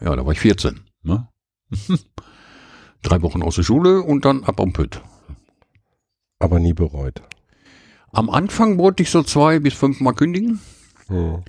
Ja, 0.00 0.14
da 0.14 0.24
war 0.24 0.32
ich 0.32 0.40
14. 0.40 0.80
Ne? 1.02 1.28
Drei 3.02 3.22
Wochen 3.22 3.42
aus 3.42 3.56
der 3.56 3.62
Schule 3.62 4.02
und 4.02 4.24
dann 4.24 4.44
ab 4.44 4.60
am 4.60 4.72
Pütt. 4.72 5.02
Aber 6.38 6.58
nie 6.58 6.72
bereut. 6.72 7.22
Am 8.12 8.28
Anfang 8.28 8.78
wollte 8.78 9.02
ich 9.02 9.10
so 9.10 9.22
zwei 9.22 9.58
bis 9.58 9.74
fünfmal 9.74 10.14
kündigen. 10.14 10.60
Mhm. 11.08 11.44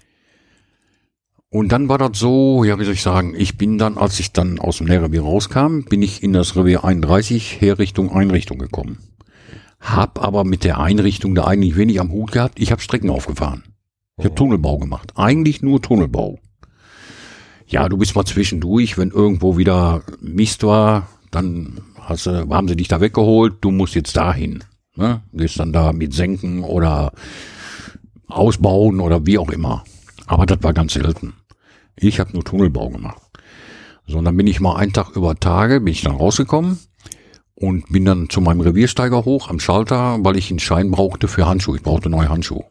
Und 1.49 1.73
dann 1.73 1.89
war 1.89 1.97
das 1.97 2.17
so, 2.17 2.63
ja, 2.63 2.79
wie 2.79 2.85
soll 2.85 2.93
ich 2.93 3.01
sagen, 3.01 3.35
ich 3.37 3.57
bin 3.57 3.77
dann, 3.77 3.97
als 3.97 4.19
ich 4.21 4.31
dann 4.31 4.57
aus 4.57 4.77
dem 4.77 4.87
Lehrrevier 4.87 5.21
rauskam, 5.21 5.81
bin 5.81 6.01
ich 6.01 6.23
in 6.23 6.31
das 6.31 6.55
Revier 6.55 6.85
31 6.85 7.59
Herrichtung 7.59 8.09
Einrichtung 8.09 8.57
gekommen. 8.57 8.99
Hab 9.81 10.23
aber 10.23 10.45
mit 10.45 10.63
der 10.63 10.79
Einrichtung 10.79 11.35
da 11.35 11.45
eigentlich 11.45 11.75
wenig 11.75 11.99
am 11.99 12.11
Hut 12.11 12.31
gehabt. 12.31 12.59
Ich 12.59 12.71
habe 12.71 12.81
Strecken 12.81 13.09
aufgefahren. 13.09 13.63
Ich 14.17 14.23
habe 14.23 14.35
Tunnelbau 14.35 14.77
gemacht. 14.77 15.11
Eigentlich 15.15 15.61
nur 15.61 15.81
Tunnelbau. 15.81 16.39
Ja, 17.71 17.87
du 17.87 17.97
bist 17.97 18.15
mal 18.15 18.25
zwischendurch, 18.25 18.97
wenn 18.97 19.11
irgendwo 19.11 19.57
wieder 19.57 20.03
Mist 20.19 20.63
war, 20.63 21.07
dann 21.31 21.79
hast 22.01 22.25
du, 22.25 22.49
haben 22.49 22.67
sie 22.67 22.75
dich 22.75 22.89
da 22.89 22.99
weggeholt, 22.99 23.55
du 23.61 23.71
musst 23.71 23.95
jetzt 23.95 24.17
dahin. 24.17 24.63
Ne? 24.95 25.21
Gehst 25.31 25.57
dann 25.57 25.71
da 25.71 25.93
mit 25.93 26.13
Senken 26.13 26.63
oder 26.63 27.13
ausbauen 28.27 28.99
oder 28.99 29.25
wie 29.25 29.37
auch 29.37 29.49
immer. 29.49 29.85
Aber 30.27 30.45
das 30.45 30.61
war 30.63 30.73
ganz 30.73 30.93
selten. 30.93 31.33
Ich 31.95 32.19
habe 32.19 32.33
nur 32.33 32.43
Tunnelbau 32.43 32.89
gemacht. 32.89 33.21
So, 34.05 34.17
und 34.17 34.25
dann 34.25 34.35
bin 34.35 34.47
ich 34.47 34.59
mal 34.59 34.75
einen 34.75 34.91
Tag 34.91 35.15
über 35.15 35.35
Tage, 35.35 35.79
bin 35.79 35.93
ich 35.93 36.01
dann 36.01 36.15
rausgekommen 36.15 36.77
und 37.55 37.87
bin 37.89 38.03
dann 38.03 38.29
zu 38.29 38.41
meinem 38.41 38.59
Reviersteiger 38.59 39.23
hoch 39.23 39.49
am 39.49 39.61
Schalter, 39.61 40.17
weil 40.21 40.35
ich 40.35 40.49
einen 40.49 40.59
Schein 40.59 40.91
brauchte 40.91 41.29
für 41.29 41.47
Handschuhe. 41.47 41.77
Ich 41.77 41.83
brauchte 41.83 42.09
neue 42.09 42.27
Handschuhe. 42.27 42.65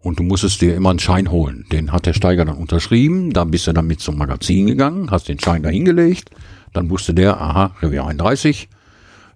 Und 0.00 0.18
du 0.18 0.22
musstest 0.22 0.60
dir 0.60 0.74
immer 0.74 0.90
einen 0.90 0.98
Schein 0.98 1.30
holen. 1.30 1.64
Den 1.72 1.92
hat 1.92 2.06
der 2.06 2.12
Steiger 2.12 2.44
dann 2.44 2.56
unterschrieben. 2.56 3.32
Dann 3.32 3.50
bist 3.50 3.66
du 3.66 3.72
dann 3.72 3.86
mit 3.86 4.00
zum 4.00 4.16
Magazin 4.18 4.66
gegangen, 4.66 5.10
hast 5.10 5.28
den 5.28 5.40
Schein 5.40 5.62
da 5.62 5.68
hingelegt. 5.68 6.30
Dann 6.72 6.90
wusste 6.90 7.14
der, 7.14 7.40
aha, 7.40 7.74
Revier 7.82 8.04
31. 8.04 8.68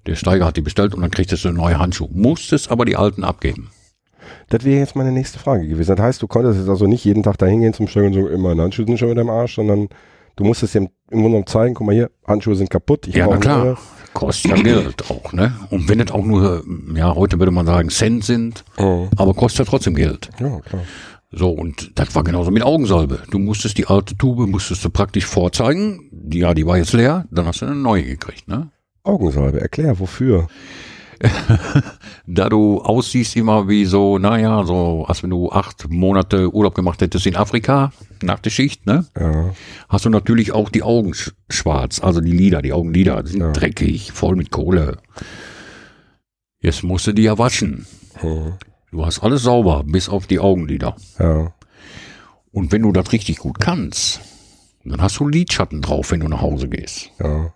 Der 0.06 0.14
Steiger 0.14 0.46
hat 0.46 0.56
die 0.56 0.62
bestellt 0.62 0.94
und 0.94 1.02
dann 1.02 1.10
kriegtest 1.10 1.44
du 1.44 1.52
neue 1.52 1.78
Handschuhe. 1.78 2.08
Musstest 2.12 2.70
aber 2.70 2.84
die 2.84 2.96
alten 2.96 3.24
abgeben. 3.24 3.70
Das 4.48 4.64
wäre 4.64 4.78
jetzt 4.78 4.96
meine 4.96 5.12
nächste 5.12 5.38
Frage 5.38 5.66
gewesen. 5.66 5.94
Das 5.96 6.04
heißt, 6.04 6.22
du 6.22 6.26
konntest 6.26 6.58
jetzt 6.58 6.68
also 6.68 6.86
nicht 6.86 7.04
jeden 7.04 7.22
Tag 7.22 7.38
da 7.38 7.46
hingehen 7.46 7.72
zum 7.72 7.88
Steuern 7.88 8.08
und 8.08 8.14
so 8.14 8.28
immer 8.28 8.56
Handschuhe 8.56 8.86
sind 8.86 8.98
schon 8.98 9.10
wieder 9.10 9.22
im 9.22 9.30
Arsch, 9.30 9.56
sondern 9.56 9.88
du 10.36 10.44
musstest 10.44 10.74
dem 10.74 10.84
im 11.10 11.20
Grunde 11.20 11.28
genommen 11.28 11.46
zeigen, 11.46 11.74
guck 11.74 11.86
mal 11.86 11.94
hier, 11.94 12.10
Handschuhe 12.26 12.54
sind 12.54 12.70
kaputt. 12.70 13.06
Ich 13.08 13.14
ja, 13.14 13.26
na 13.26 13.36
klar. 13.36 13.64
Neue. 13.64 13.76
Kostet 14.12 14.50
ja 14.50 14.62
Geld 14.62 15.10
auch, 15.10 15.32
ne? 15.32 15.54
Und 15.70 15.88
wenn 15.88 16.00
es 16.00 16.10
auch 16.10 16.24
nur, 16.24 16.64
ja, 16.94 17.14
heute 17.14 17.38
würde 17.38 17.52
man 17.52 17.66
sagen, 17.66 17.90
Cent 17.90 18.24
sind, 18.24 18.64
oh. 18.76 19.08
aber 19.16 19.34
kostet 19.34 19.66
ja 19.66 19.70
trotzdem 19.70 19.94
Geld. 19.94 20.30
Ja, 20.40 20.60
klar. 20.60 20.82
So, 21.32 21.50
und 21.50 21.92
das 21.94 22.12
war 22.16 22.24
genauso 22.24 22.50
mit 22.50 22.64
Augensalbe. 22.64 23.20
Du 23.30 23.38
musstest 23.38 23.78
die 23.78 23.86
alte 23.86 24.16
Tube, 24.16 24.48
musstest 24.48 24.84
du 24.84 24.90
praktisch 24.90 25.26
vorzeigen. 25.26 26.08
Die, 26.10 26.40
ja, 26.40 26.54
die 26.54 26.66
war 26.66 26.76
jetzt 26.76 26.92
leer, 26.92 27.26
dann 27.30 27.46
hast 27.46 27.62
du 27.62 27.66
eine 27.66 27.76
neue 27.76 28.02
gekriegt, 28.02 28.48
ne? 28.48 28.70
Augensalbe, 29.04 29.60
erklär, 29.60 30.00
wofür? 30.00 30.48
da 32.26 32.48
du 32.48 32.80
aussiehst 32.80 33.36
immer 33.36 33.68
wie 33.68 33.84
so, 33.84 34.18
naja, 34.18 34.64
so, 34.64 35.04
als 35.06 35.22
wenn 35.22 35.30
du 35.30 35.50
acht 35.50 35.90
Monate 35.90 36.52
Urlaub 36.54 36.74
gemacht 36.74 37.00
hättest 37.02 37.26
in 37.26 37.36
Afrika, 37.36 37.92
nach 38.22 38.38
der 38.38 38.50
Schicht, 38.50 38.86
ne? 38.86 39.04
Ja. 39.18 39.50
Hast 39.88 40.06
du 40.06 40.10
natürlich 40.10 40.52
auch 40.52 40.70
die 40.70 40.82
Augen 40.82 41.14
schwarz, 41.48 42.00
also 42.00 42.20
die 42.20 42.32
Lider, 42.32 42.62
die 42.62 42.72
Augenlider 42.72 43.26
sind 43.26 43.40
ja. 43.40 43.52
dreckig, 43.52 44.12
voll 44.12 44.36
mit 44.36 44.50
Kohle. 44.50 44.98
Jetzt 46.60 46.82
musst 46.82 47.06
du 47.06 47.12
die 47.12 47.22
ja 47.22 47.38
waschen. 47.38 47.86
Hm. 48.14 48.54
Du 48.90 49.04
hast 49.04 49.22
alles 49.22 49.42
sauber, 49.42 49.84
bis 49.86 50.08
auf 50.08 50.26
die 50.26 50.40
Augenlider. 50.40 50.96
Ja. 51.18 51.52
Und 52.50 52.72
wenn 52.72 52.82
du 52.82 52.92
das 52.92 53.12
richtig 53.12 53.38
gut 53.38 53.60
kannst, 53.60 54.20
dann 54.84 55.00
hast 55.00 55.18
du 55.20 55.28
Lidschatten 55.28 55.82
drauf, 55.82 56.10
wenn 56.10 56.20
du 56.20 56.28
nach 56.28 56.40
Hause 56.40 56.68
gehst. 56.68 57.10
Ja. 57.20 57.52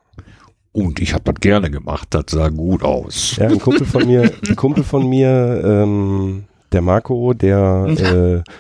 Und 0.75 0.99
ich 0.99 1.15
habe 1.15 1.23
das 1.23 1.37
gerne 1.41 1.71
gemacht, 1.71 2.09
das 2.11 2.25
sah 2.31 2.49
gut 2.49 2.83
aus. 2.83 3.37
Ja, 3.37 3.47
ein 3.47 3.61
Kumpel 3.61 3.87
von 3.87 4.09
mir, 4.09 4.33
ein 4.45 4.57
Kumpel 4.57 4.83
von 4.83 5.09
mir, 5.09 5.63
ähm, 5.65 6.47
der 6.73 6.83
Marco, 6.83 7.33
der 7.33 7.87
äh, 7.97 8.51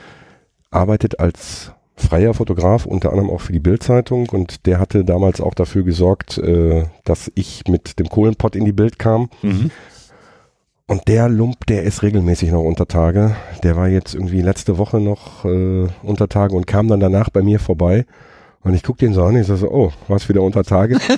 arbeitet 0.70 1.19
als 1.19 1.73
freier 1.97 2.32
Fotograf, 2.32 2.86
unter 2.86 3.11
anderem 3.11 3.31
auch 3.31 3.41
für 3.41 3.53
die 3.53 3.59
Bildzeitung 3.59 4.28
und 4.28 4.65
der 4.66 4.78
hatte 4.78 5.05
damals 5.05 5.41
auch 5.41 5.55
dafür 5.55 5.82
gesorgt, 5.82 6.39
äh, 6.39 6.85
dass 7.03 7.32
ich 7.35 7.65
mit 7.66 7.99
dem 7.99 8.09
Kohlenpott 8.09 8.55
in 8.55 8.65
die 8.65 8.73
Bild 8.73 9.01
kam. 9.01 9.28
Mhm. 9.43 9.73
Und 10.86 11.09
der 11.09 11.28
Lump, 11.28 11.66
der 11.66 11.82
ist 11.82 12.05
regelmäßig 12.05 12.53
noch 12.53 12.62
unter 12.62 12.86
Tage. 12.86 13.35
Der 13.65 13.74
war 13.74 13.89
jetzt 13.89 14.15
irgendwie 14.15 14.41
letzte 14.41 14.78
Woche 14.78 15.01
noch 15.01 15.45
äh, 15.45 15.89
unter 16.05 16.28
Tage 16.28 16.55
und 16.55 16.69
kam 16.69 16.86
dann 16.86 17.01
danach 17.01 17.28
bei 17.31 17.43
mir 17.43 17.59
vorbei 17.59 18.07
und 18.65 18.73
ich 18.73 18.82
gucke 18.82 18.99
den 18.99 19.12
so 19.12 19.23
an, 19.23 19.36
ich 19.36 19.47
sage 19.47 19.61
so, 19.61 19.70
oh, 19.70 19.93
was 20.09 20.27
wieder 20.28 20.43
unter 20.43 20.65
Tage. 20.65 20.99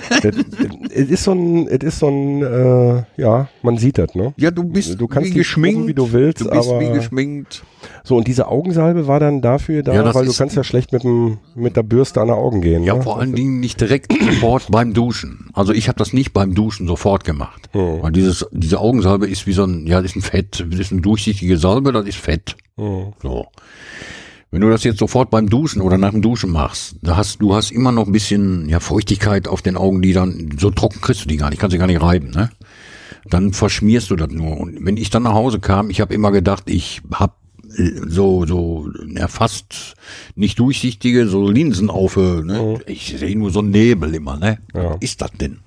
Es 0.89 1.09
ist 1.09 1.23
so 1.23 1.31
ein, 1.31 1.67
es 1.67 1.83
ist 1.83 1.99
so 1.99 2.07
ein, 2.07 2.41
äh, 2.41 3.03
ja, 3.17 3.49
man 3.61 3.77
sieht 3.77 3.99
das, 3.99 4.15
ne? 4.15 4.33
Ja, 4.35 4.49
du 4.49 4.63
bist 4.63 4.99
du 4.99 5.07
kannst 5.07 5.29
wie 5.29 5.33
geschminkt, 5.35 5.75
gucken, 5.75 5.89
wie 5.89 5.93
du 5.93 6.11
willst, 6.11 6.41
du 6.41 6.49
bist 6.49 6.69
aber 6.69 6.79
wie 6.79 6.89
geschminkt. 6.91 7.63
So 8.03 8.17
und 8.17 8.27
diese 8.27 8.47
Augensalbe 8.47 9.05
war 9.05 9.19
dann 9.19 9.41
dafür 9.41 9.83
da, 9.83 9.93
ja, 9.93 10.15
weil 10.15 10.25
du 10.25 10.33
kannst 10.33 10.55
ja 10.55 10.63
schlecht 10.63 10.93
mit 10.93 11.03
dem 11.03 11.37
mit 11.53 11.77
der 11.77 11.83
Bürste 11.83 12.19
an 12.19 12.27
der 12.27 12.37
Augen 12.37 12.61
gehen. 12.61 12.83
Ja, 12.83 12.95
ne? 12.95 13.03
vor 13.03 13.19
allen 13.19 13.35
Dingen 13.35 13.59
nicht 13.59 13.79
direkt 13.79 14.11
sofort 14.21 14.71
beim 14.71 14.93
Duschen. 14.93 15.51
Also 15.53 15.71
ich 15.71 15.87
habe 15.87 15.99
das 15.99 16.13
nicht 16.13 16.33
beim 16.33 16.55
Duschen 16.55 16.87
sofort 16.87 17.25
gemacht, 17.25 17.69
hm. 17.73 18.01
weil 18.01 18.11
dieses 18.11 18.47
diese 18.51 18.79
Augensalbe 18.79 19.27
ist 19.27 19.45
wie 19.45 19.53
so 19.53 19.65
ein, 19.65 19.85
ja, 19.85 20.01
das 20.01 20.11
ist 20.11 20.15
ein 20.17 20.21
Fett, 20.21 20.65
das 20.67 20.79
ist 20.79 20.91
eine 20.91 21.01
durchsichtige 21.01 21.57
Salbe, 21.57 21.91
das 21.91 22.07
ist 22.07 22.17
Fett. 22.17 22.57
Hm. 22.77 23.13
So. 23.21 23.45
Wenn 24.49 24.61
du 24.61 24.69
das 24.69 24.83
jetzt 24.83 24.99
sofort 24.99 25.29
beim 25.29 25.49
Duschen 25.49 25.81
oder 25.81 25.97
nach 25.97 26.11
dem 26.11 26.21
Duschen 26.21 26.51
machst, 26.51 26.95
da 27.01 27.17
hast 27.17 27.41
du 27.41 27.53
hast 27.53 27.71
immer 27.71 27.91
noch 27.91 28.05
ein 28.05 28.13
bisschen 28.13 28.69
ja, 28.69 28.79
Feuchtigkeit 28.79 29.47
auf 29.47 29.61
den 29.61 29.75
Augenlidern. 29.75 30.55
So 30.57 30.71
trocken 30.71 31.01
kriegst 31.01 31.25
du 31.25 31.27
die 31.27 31.37
gar 31.37 31.49
nicht, 31.49 31.59
kannst 31.59 31.73
sie 31.73 31.77
gar 31.77 31.87
nicht 31.87 32.01
reiben. 32.01 32.29
Ne? 32.31 32.49
Dann 33.29 33.51
verschmierst 33.51 34.09
du 34.09 34.15
das 34.15 34.29
nur. 34.29 34.57
Und 34.57 34.85
wenn 34.85 34.95
ich 34.95 35.09
dann 35.09 35.23
nach 35.23 35.33
Hause 35.33 35.59
kam, 35.59 35.89
ich 35.89 35.99
habe 35.99 36.13
immer 36.13 36.31
gedacht, 36.31 36.63
ich 36.67 37.01
habe 37.13 37.33
so 38.07 38.45
so 38.45 38.89
ja, 39.07 39.27
fast 39.27 39.95
nicht 40.35 40.59
durchsichtige 40.59 41.27
so 41.27 41.49
Linsen 41.49 41.89
auf. 41.89 42.15
Ne? 42.15 42.77
Mhm. 42.77 42.81
Ich 42.87 43.15
sehe 43.17 43.37
nur 43.37 43.51
so 43.51 43.61
Nebel 43.61 44.15
immer. 44.15 44.37
Ne? 44.37 44.59
Ja. 44.73 44.91
Was 44.91 44.97
ist 45.01 45.21
das 45.21 45.31
denn? 45.33 45.59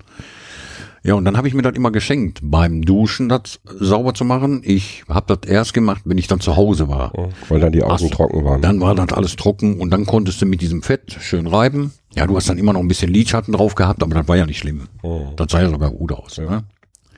Ja, 1.03 1.15
und 1.15 1.25
dann 1.25 1.35
habe 1.35 1.47
ich 1.47 1.55
mir 1.55 1.63
das 1.63 1.75
immer 1.75 1.91
geschenkt, 1.91 2.41
beim 2.43 2.83
Duschen 2.83 3.27
das 3.27 3.59
sauber 3.65 4.13
zu 4.13 4.23
machen. 4.23 4.61
Ich 4.63 5.03
habe 5.09 5.35
das 5.35 5.49
erst 5.49 5.73
gemacht, 5.73 6.03
wenn 6.05 6.19
ich 6.19 6.27
dann 6.27 6.39
zu 6.39 6.55
Hause 6.55 6.89
war. 6.89 7.11
Oh, 7.17 7.29
weil 7.49 7.59
dann 7.59 7.71
die 7.71 7.81
Augen 7.81 7.93
also, 7.93 8.09
trocken 8.09 8.45
waren. 8.45 8.61
Dann 8.61 8.79
war 8.81 8.93
das 8.93 9.11
alles 9.11 9.35
trocken 9.35 9.79
und 9.79 9.89
dann 9.89 10.05
konntest 10.05 10.41
du 10.41 10.45
mit 10.45 10.61
diesem 10.61 10.83
Fett 10.83 11.17
schön 11.19 11.47
reiben. 11.47 11.91
Ja, 12.13 12.27
du 12.27 12.35
hast 12.35 12.49
dann 12.49 12.59
immer 12.59 12.73
noch 12.73 12.81
ein 12.81 12.87
bisschen 12.87 13.11
Lidschatten 13.11 13.53
drauf 13.53 13.73
gehabt, 13.73 14.03
aber 14.03 14.13
das 14.13 14.27
war 14.27 14.37
ja 14.37 14.45
nicht 14.45 14.59
schlimm. 14.59 14.89
Oh. 15.01 15.29
Das 15.37 15.47
sah 15.49 15.61
ja 15.61 15.69
sogar 15.69 15.89
gut 15.89 16.11
aus. 16.11 16.37
Ja. 16.37 16.49
Ne? 16.49 16.63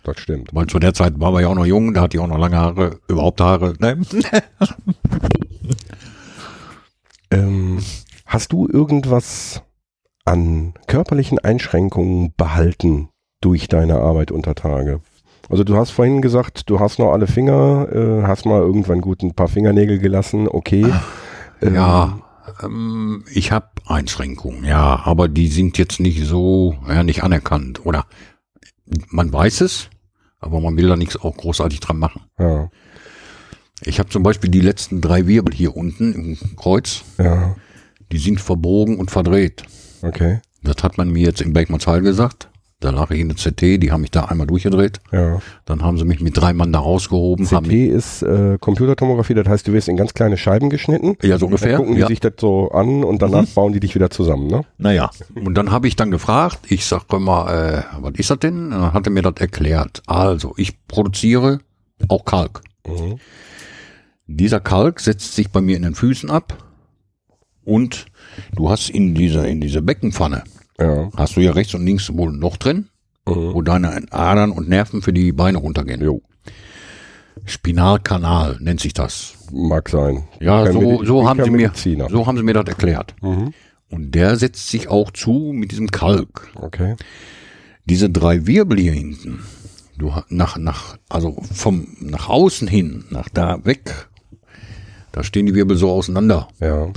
Das 0.03 0.17
stimmt. 0.17 0.49
Weil 0.53 0.67
zu 0.67 0.79
der 0.79 0.93
Zeit 0.93 1.19
war 1.19 1.33
wir 1.33 1.41
ja 1.41 1.49
auch 1.49 1.55
noch 1.55 1.65
jung, 1.65 1.93
da 1.93 2.01
hatte 2.01 2.15
ich 2.15 2.23
auch 2.23 2.27
noch 2.27 2.37
lange 2.37 2.57
Haare, 2.57 2.99
überhaupt 3.09 3.41
Haare. 3.41 3.73
Ne? 3.79 4.01
ähm, 7.31 7.79
hast 8.25 8.53
du 8.53 8.67
irgendwas 8.67 9.61
an 10.23 10.73
körperlichen 10.87 11.39
Einschränkungen 11.39 12.33
behalten 12.37 13.09
durch 13.43 13.67
deine 13.67 13.95
Arbeit 13.95 14.31
unter 14.31 14.55
Tage? 14.55 15.01
Also 15.49 15.63
du 15.63 15.75
hast 15.75 15.91
vorhin 15.91 16.21
gesagt, 16.21 16.69
du 16.69 16.79
hast 16.79 16.99
noch 16.99 17.11
alle 17.11 17.27
Finger, 17.27 17.87
äh, 17.91 18.23
hast 18.23 18.45
mal 18.45 18.61
irgendwann 18.61 19.01
gut 19.01 19.21
ein 19.23 19.33
paar 19.33 19.47
Fingernägel 19.47 19.99
gelassen, 19.99 20.47
okay. 20.47 20.85
Ähm, 21.61 21.75
ja, 21.75 22.19
ähm, 22.63 23.25
ich 23.31 23.51
habe 23.51 23.67
Einschränkungen, 23.85 24.63
ja, 24.63 25.01
aber 25.03 25.27
die 25.27 25.47
sind 25.47 25.77
jetzt 25.77 25.99
nicht 25.99 26.25
so, 26.25 26.75
ja, 26.87 27.03
nicht 27.03 27.23
anerkannt. 27.23 27.85
Oder 27.85 28.05
man 29.09 29.31
weiß 29.31 29.61
es, 29.61 29.89
aber 30.39 30.59
man 30.59 30.77
will 30.77 30.87
da 30.87 30.95
nichts 30.95 31.17
auch 31.17 31.35
großartig 31.35 31.79
dran 31.81 31.97
machen. 31.97 32.21
Ja. 32.39 32.69
Ich 33.85 33.99
habe 33.99 34.09
zum 34.09 34.23
Beispiel 34.23 34.49
die 34.49 34.61
letzten 34.61 35.01
drei 35.01 35.27
Wirbel 35.27 35.53
hier 35.53 35.75
unten 35.75 36.13
im 36.13 36.55
Kreuz. 36.55 37.03
Ja. 37.17 37.55
Die 38.11 38.17
sind 38.17 38.39
verbogen 38.39 38.97
und 38.97 39.11
verdreht. 39.11 39.63
Okay. 40.01 40.39
Das 40.61 40.83
hat 40.83 40.97
man 40.97 41.09
mir 41.09 41.23
jetzt 41.23 41.41
im 41.41 41.51
Beckmannsheil 41.51 42.01
gesagt. 42.01 42.49
Da 42.83 42.89
lag 42.89 43.11
ich 43.11 43.21
in 43.21 43.29
der 43.29 43.37
CT, 43.37 43.81
die 43.81 43.93
haben 43.93 44.01
mich 44.01 44.11
da 44.11 44.25
einmal 44.25 44.45
durchgedreht. 44.45 44.99
Ja. 45.13 45.41
Dann 45.63 45.83
haben 45.83 45.97
sie 45.97 46.03
mich 46.03 46.19
mit 46.19 46.35
drei 46.35 46.51
Mann 46.51 46.73
da 46.73 46.79
rausgehoben. 46.79 47.45
CT 47.45 47.71
ist 47.71 48.23
äh, 48.23 48.57
Computertomographie, 48.59 49.35
das 49.35 49.47
heißt, 49.47 49.65
du 49.65 49.71
wirst 49.71 49.87
in 49.87 49.95
ganz 49.95 50.13
kleine 50.13 50.35
Scheiben 50.35 50.69
geschnitten. 50.69 51.15
Ja, 51.21 51.37
so 51.37 51.45
ungefähr. 51.45 51.77
Dann 51.77 51.77
gucken 51.77 51.95
ja. 51.95 52.07
die 52.07 52.13
sich 52.13 52.19
das 52.19 52.33
so 52.39 52.71
an 52.71 53.05
und 53.05 53.21
danach 53.21 53.43
mhm. 53.43 53.53
bauen 53.55 53.71
die 53.71 53.79
dich 53.79 53.95
wieder 53.95 54.09
zusammen, 54.09 54.47
ne? 54.47 54.65
Naja, 54.77 55.11
und 55.33 55.53
dann 55.55 55.71
habe 55.71 55.87
ich 55.87 55.95
dann 55.95 56.11
gefragt, 56.11 56.59
ich 56.67 56.85
sag 56.85 57.09
mal, 57.09 57.53
äh, 57.53 57.83
was 58.01 58.15
ist 58.17 58.29
das 58.29 58.39
denn? 58.39 58.71
Dann 58.71 58.91
hat 58.91 59.07
er 59.07 59.11
mir 59.13 59.21
das 59.21 59.35
erklärt. 59.37 60.03
Also, 60.05 60.53
ich 60.57 60.85
produziere 60.85 61.59
auch 62.09 62.25
Kalk. 62.25 62.63
Mhm. 62.85 63.15
Dieser 64.27 64.59
Kalk 64.59 64.99
setzt 64.99 65.35
sich 65.35 65.51
bei 65.51 65.61
mir 65.61 65.77
in 65.77 65.83
den 65.83 65.95
Füßen 65.95 66.29
ab 66.29 66.57
und 67.63 68.07
du 68.53 68.69
hast 68.69 68.89
in 68.89 69.15
dieser, 69.15 69.47
in 69.47 69.61
dieser 69.61 69.81
Beckenpfanne 69.81 70.43
ja. 70.79 71.09
Hast 71.15 71.35
du 71.35 71.41
ja 71.41 71.51
rechts 71.51 71.73
und 71.73 71.85
links 71.85 72.11
wohl 72.13 72.31
ein 72.31 72.39
Loch 72.39 72.57
drin, 72.57 72.89
mhm. 73.27 73.53
wo 73.53 73.61
deine 73.61 74.03
Adern 74.11 74.51
und 74.51 74.69
Nerven 74.69 75.01
für 75.01 75.13
die 75.13 75.31
Beine 75.31 75.59
runtergehen. 75.59 76.01
Jo. 76.01 76.21
Spinalkanal 77.45 78.57
nennt 78.59 78.79
sich 78.79 78.93
das. 78.93 79.33
Mag 79.51 79.89
sein. 79.89 80.23
Ja, 80.39 80.71
so, 80.71 81.03
so 81.03 81.27
haben 81.27 81.43
sie 81.43 81.49
mir, 81.49 81.71
so 82.09 82.25
haben 82.25 82.37
sie 82.37 82.43
mir 82.43 82.53
das 82.53 82.65
erklärt. 82.65 83.15
Mhm. 83.21 83.53
Und 83.89 84.15
der 84.15 84.37
setzt 84.37 84.69
sich 84.69 84.87
auch 84.87 85.11
zu 85.11 85.51
mit 85.53 85.71
diesem 85.71 85.91
Kalk. 85.91 86.49
Okay. 86.55 86.95
Diese 87.85 88.09
drei 88.09 88.47
Wirbel 88.47 88.79
hier 88.79 88.93
hinten, 88.93 89.43
du 89.97 90.13
nach, 90.29 90.57
nach, 90.57 90.97
also 91.09 91.43
vom, 91.53 91.87
nach 91.99 92.29
außen 92.29 92.67
hin, 92.67 93.05
nach 93.09 93.29
da 93.29 93.63
weg, 93.65 94.07
da 95.11 95.23
stehen 95.23 95.45
die 95.45 95.53
Wirbel 95.53 95.77
so 95.77 95.91
auseinander. 95.91 96.47
Ja. 96.59 96.91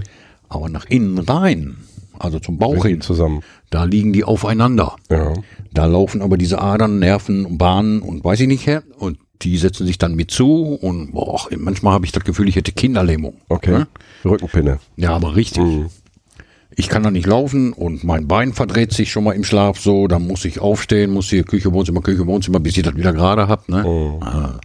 Aber 0.48 0.68
nach 0.68 0.86
innen 0.86 1.18
rein, 1.18 1.76
also 2.18 2.38
zum 2.38 2.58
Bauch 2.58 2.84
hin, 2.84 3.00
zusammen. 3.00 3.42
Da 3.70 3.84
liegen 3.84 4.12
die 4.12 4.24
aufeinander. 4.24 4.96
Ja. 5.10 5.34
Da 5.72 5.86
laufen 5.86 6.22
aber 6.22 6.36
diese 6.36 6.60
Adern, 6.60 6.98
Nerven, 6.98 7.58
Bahnen 7.58 8.00
und 8.00 8.24
weiß 8.24 8.40
ich 8.40 8.48
nicht 8.48 8.66
her 8.66 8.82
und 8.98 9.18
die 9.42 9.58
setzen 9.58 9.86
sich 9.86 9.98
dann 9.98 10.14
mit 10.14 10.30
zu 10.30 10.74
und 10.74 11.12
boah, 11.12 11.46
manchmal 11.58 11.92
habe 11.92 12.06
ich 12.06 12.12
das 12.12 12.24
Gefühl, 12.24 12.48
ich 12.48 12.56
hätte 12.56 12.72
Kinderlähmung. 12.72 13.34
Okay. 13.48 13.72
Ja? 13.72 13.86
Rückenpinne. 14.24 14.78
Ja, 14.96 15.10
aber 15.10 15.36
richtig. 15.36 15.62
Mhm. 15.62 15.86
Ich 16.74 16.88
kann 16.88 17.02
da 17.02 17.10
nicht 17.10 17.26
laufen 17.26 17.72
und 17.72 18.04
mein 18.04 18.28
Bein 18.28 18.52
verdreht 18.52 18.92
sich 18.92 19.10
schon 19.10 19.24
mal 19.24 19.32
im 19.32 19.44
Schlaf 19.44 19.78
so, 19.78 20.08
dann 20.08 20.26
muss 20.26 20.44
ich 20.44 20.60
aufstehen, 20.60 21.10
muss 21.10 21.30
hier 21.30 21.44
Küche, 21.44 21.72
Wohnzimmer, 21.72 22.02
Küche, 22.02 22.26
Wohnzimmer, 22.26 22.60
bis 22.60 22.76
ich 22.76 22.82
das 22.82 22.96
wieder 22.96 23.12
gerade 23.12 23.48
hab. 23.48 23.68
Ne? 23.68 23.82
Mhm. 23.82 24.60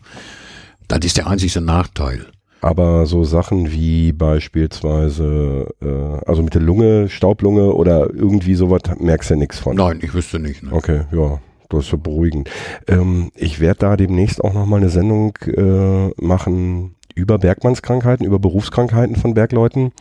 Das 0.87 0.99
ist 1.03 1.17
der 1.17 1.27
einzigste 1.27 1.61
Nachteil. 1.61 2.25
Aber 2.61 3.07
so 3.07 3.23
Sachen 3.23 3.71
wie 3.71 4.13
beispielsweise, 4.13 5.73
äh, 5.81 6.25
also 6.27 6.43
mit 6.43 6.53
der 6.53 6.61
Lunge, 6.61 7.09
Staublunge 7.09 7.73
oder 7.73 8.13
irgendwie 8.13 8.53
sowas, 8.53 8.81
merkst 8.99 9.31
du 9.31 9.33
ja 9.33 9.39
nichts 9.39 9.57
von. 9.57 9.75
Nein, 9.75 9.99
ich 10.03 10.13
wüsste 10.13 10.39
nicht. 10.39 10.61
Ne? 10.61 10.71
Okay, 10.71 11.01
ja, 11.11 11.39
das 11.69 11.85
ist 11.85 11.91
ja 11.91 11.97
beruhigend. 11.97 12.51
Ähm, 12.87 13.31
ich 13.35 13.59
werde 13.59 13.79
da 13.79 13.97
demnächst 13.97 14.43
auch 14.43 14.53
nochmal 14.53 14.79
eine 14.79 14.89
Sendung 14.89 15.35
äh, 15.47 16.09
machen 16.23 16.95
über 17.15 17.39
Bergmannskrankheiten, 17.39 18.27
über 18.27 18.37
Berufskrankheiten 18.37 19.15
von 19.15 19.33
Bergleuten. 19.33 19.91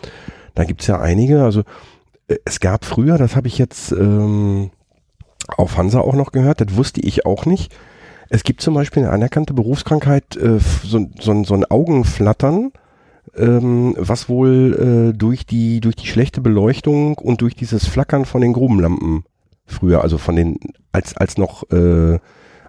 Da 0.55 0.65
gibt's 0.65 0.87
ja 0.87 1.01
einige. 1.01 1.43
Also 1.43 1.63
äh, 2.29 2.37
es 2.45 2.61
gab 2.61 2.85
früher, 2.85 3.17
das 3.17 3.37
habe 3.37 3.49
ich 3.49 3.57
jetzt 3.57 3.91
ähm, 3.93 4.71
auf 5.49 5.79
Hansa 5.79 6.01
auch 6.01 6.15
noch 6.15 6.31
gehört, 6.31 6.61
das 6.61 6.77
wusste 6.77 7.01
ich 7.01 7.25
auch 7.25 7.47
nicht 7.47 7.75
Es 8.31 8.45
gibt 8.45 8.63
zum 8.63 8.75
Beispiel 8.75 9.03
eine 9.03 9.13
anerkannte 9.13 9.53
Berufskrankheit, 9.53 10.37
äh, 10.37 10.61
so, 10.85 11.07
so, 11.19 11.45
so 11.45 11.55
ein 11.55 11.65
Augenflattern, 11.65 12.73
ähm, 13.37 13.95
was 13.99 14.29
wohl 14.29 15.11
äh, 15.13 15.19
durch 15.19 15.47
die 15.47 15.81
durch 15.81 15.97
die 15.97 16.07
schlechte 16.07 16.41
Beleuchtung 16.41 17.19
und 17.19 17.43
durch 17.43 17.55
dieses 17.55 17.87
Flackern 17.87 18.25
von 18.25 18.41
den 18.41 18.53
Grubenlampen 18.53 19.25
früher, 19.67 20.03
also 20.03 20.17
von 20.17 20.37
den 20.37 20.59
als 20.93 21.17
als 21.17 21.39
noch 21.39 21.69
äh, 21.71 22.19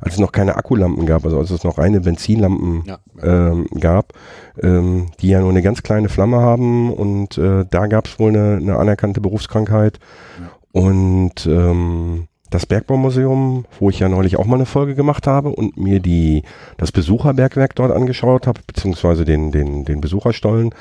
als 0.01 0.15
es 0.15 0.19
noch 0.19 0.31
keine 0.31 0.55
Akkulampen 0.55 1.05
gab, 1.05 1.25
also 1.25 1.37
als 1.37 1.51
es 1.51 1.63
noch 1.63 1.77
reine 1.77 2.01
Benzinlampen 2.01 2.83
ja. 2.85 2.97
ähm, 3.21 3.67
gab, 3.79 4.13
ähm, 4.61 5.11
die 5.19 5.29
ja 5.29 5.41
nur 5.41 5.51
eine 5.51 5.61
ganz 5.61 5.83
kleine 5.83 6.09
Flamme 6.09 6.37
haben 6.37 6.91
und 6.91 7.37
äh, 7.37 7.65
da 7.69 7.85
gab 7.85 8.07
es 8.07 8.19
wohl 8.19 8.29
eine, 8.29 8.57
eine 8.57 8.77
anerkannte 8.77 9.21
Berufskrankheit 9.21 9.99
ja. 10.39 10.49
und 10.71 11.45
ähm, 11.45 12.27
das 12.51 12.67
Bergbaumuseum, 12.67 13.65
wo 13.79 13.89
ich 13.89 13.99
ja 13.99 14.09
neulich 14.09 14.37
auch 14.37 14.45
mal 14.45 14.57
eine 14.57 14.67
Folge 14.67 14.93
gemacht 14.93 15.25
habe 15.25 15.49
und 15.49 15.77
mir 15.77 15.99
die 15.99 16.43
das 16.77 16.91
Besucherbergwerk 16.91 17.73
dort 17.75 17.91
angeschaut 17.91 18.45
habe, 18.45 18.59
beziehungsweise 18.67 19.25
den 19.25 19.51
den 19.51 19.85
den 19.85 20.01
Besucherstollen. 20.01 20.75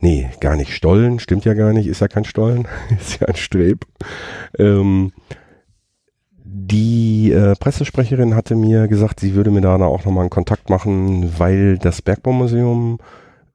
Nee, 0.00 0.30
gar 0.38 0.54
nicht 0.54 0.72
Stollen, 0.72 1.18
stimmt 1.18 1.44
ja 1.44 1.54
gar 1.54 1.72
nicht, 1.72 1.88
ist 1.88 2.00
ja 2.00 2.06
kein 2.06 2.24
Stollen, 2.24 2.68
ist 3.00 3.20
ja 3.20 3.26
ein 3.26 3.34
Streb. 3.34 3.84
Ähm, 4.56 5.12
die 6.44 7.32
äh, 7.32 7.54
Pressesprecherin 7.56 8.34
hatte 8.34 8.54
mir 8.54 8.86
gesagt, 8.88 9.20
sie 9.20 9.34
würde 9.34 9.50
mir 9.50 9.60
da 9.60 9.74
auch 9.76 10.04
nochmal 10.04 10.22
einen 10.22 10.30
Kontakt 10.30 10.70
machen, 10.70 11.38
weil 11.38 11.78
das 11.78 12.00
Bergbaumuseum 12.00 12.98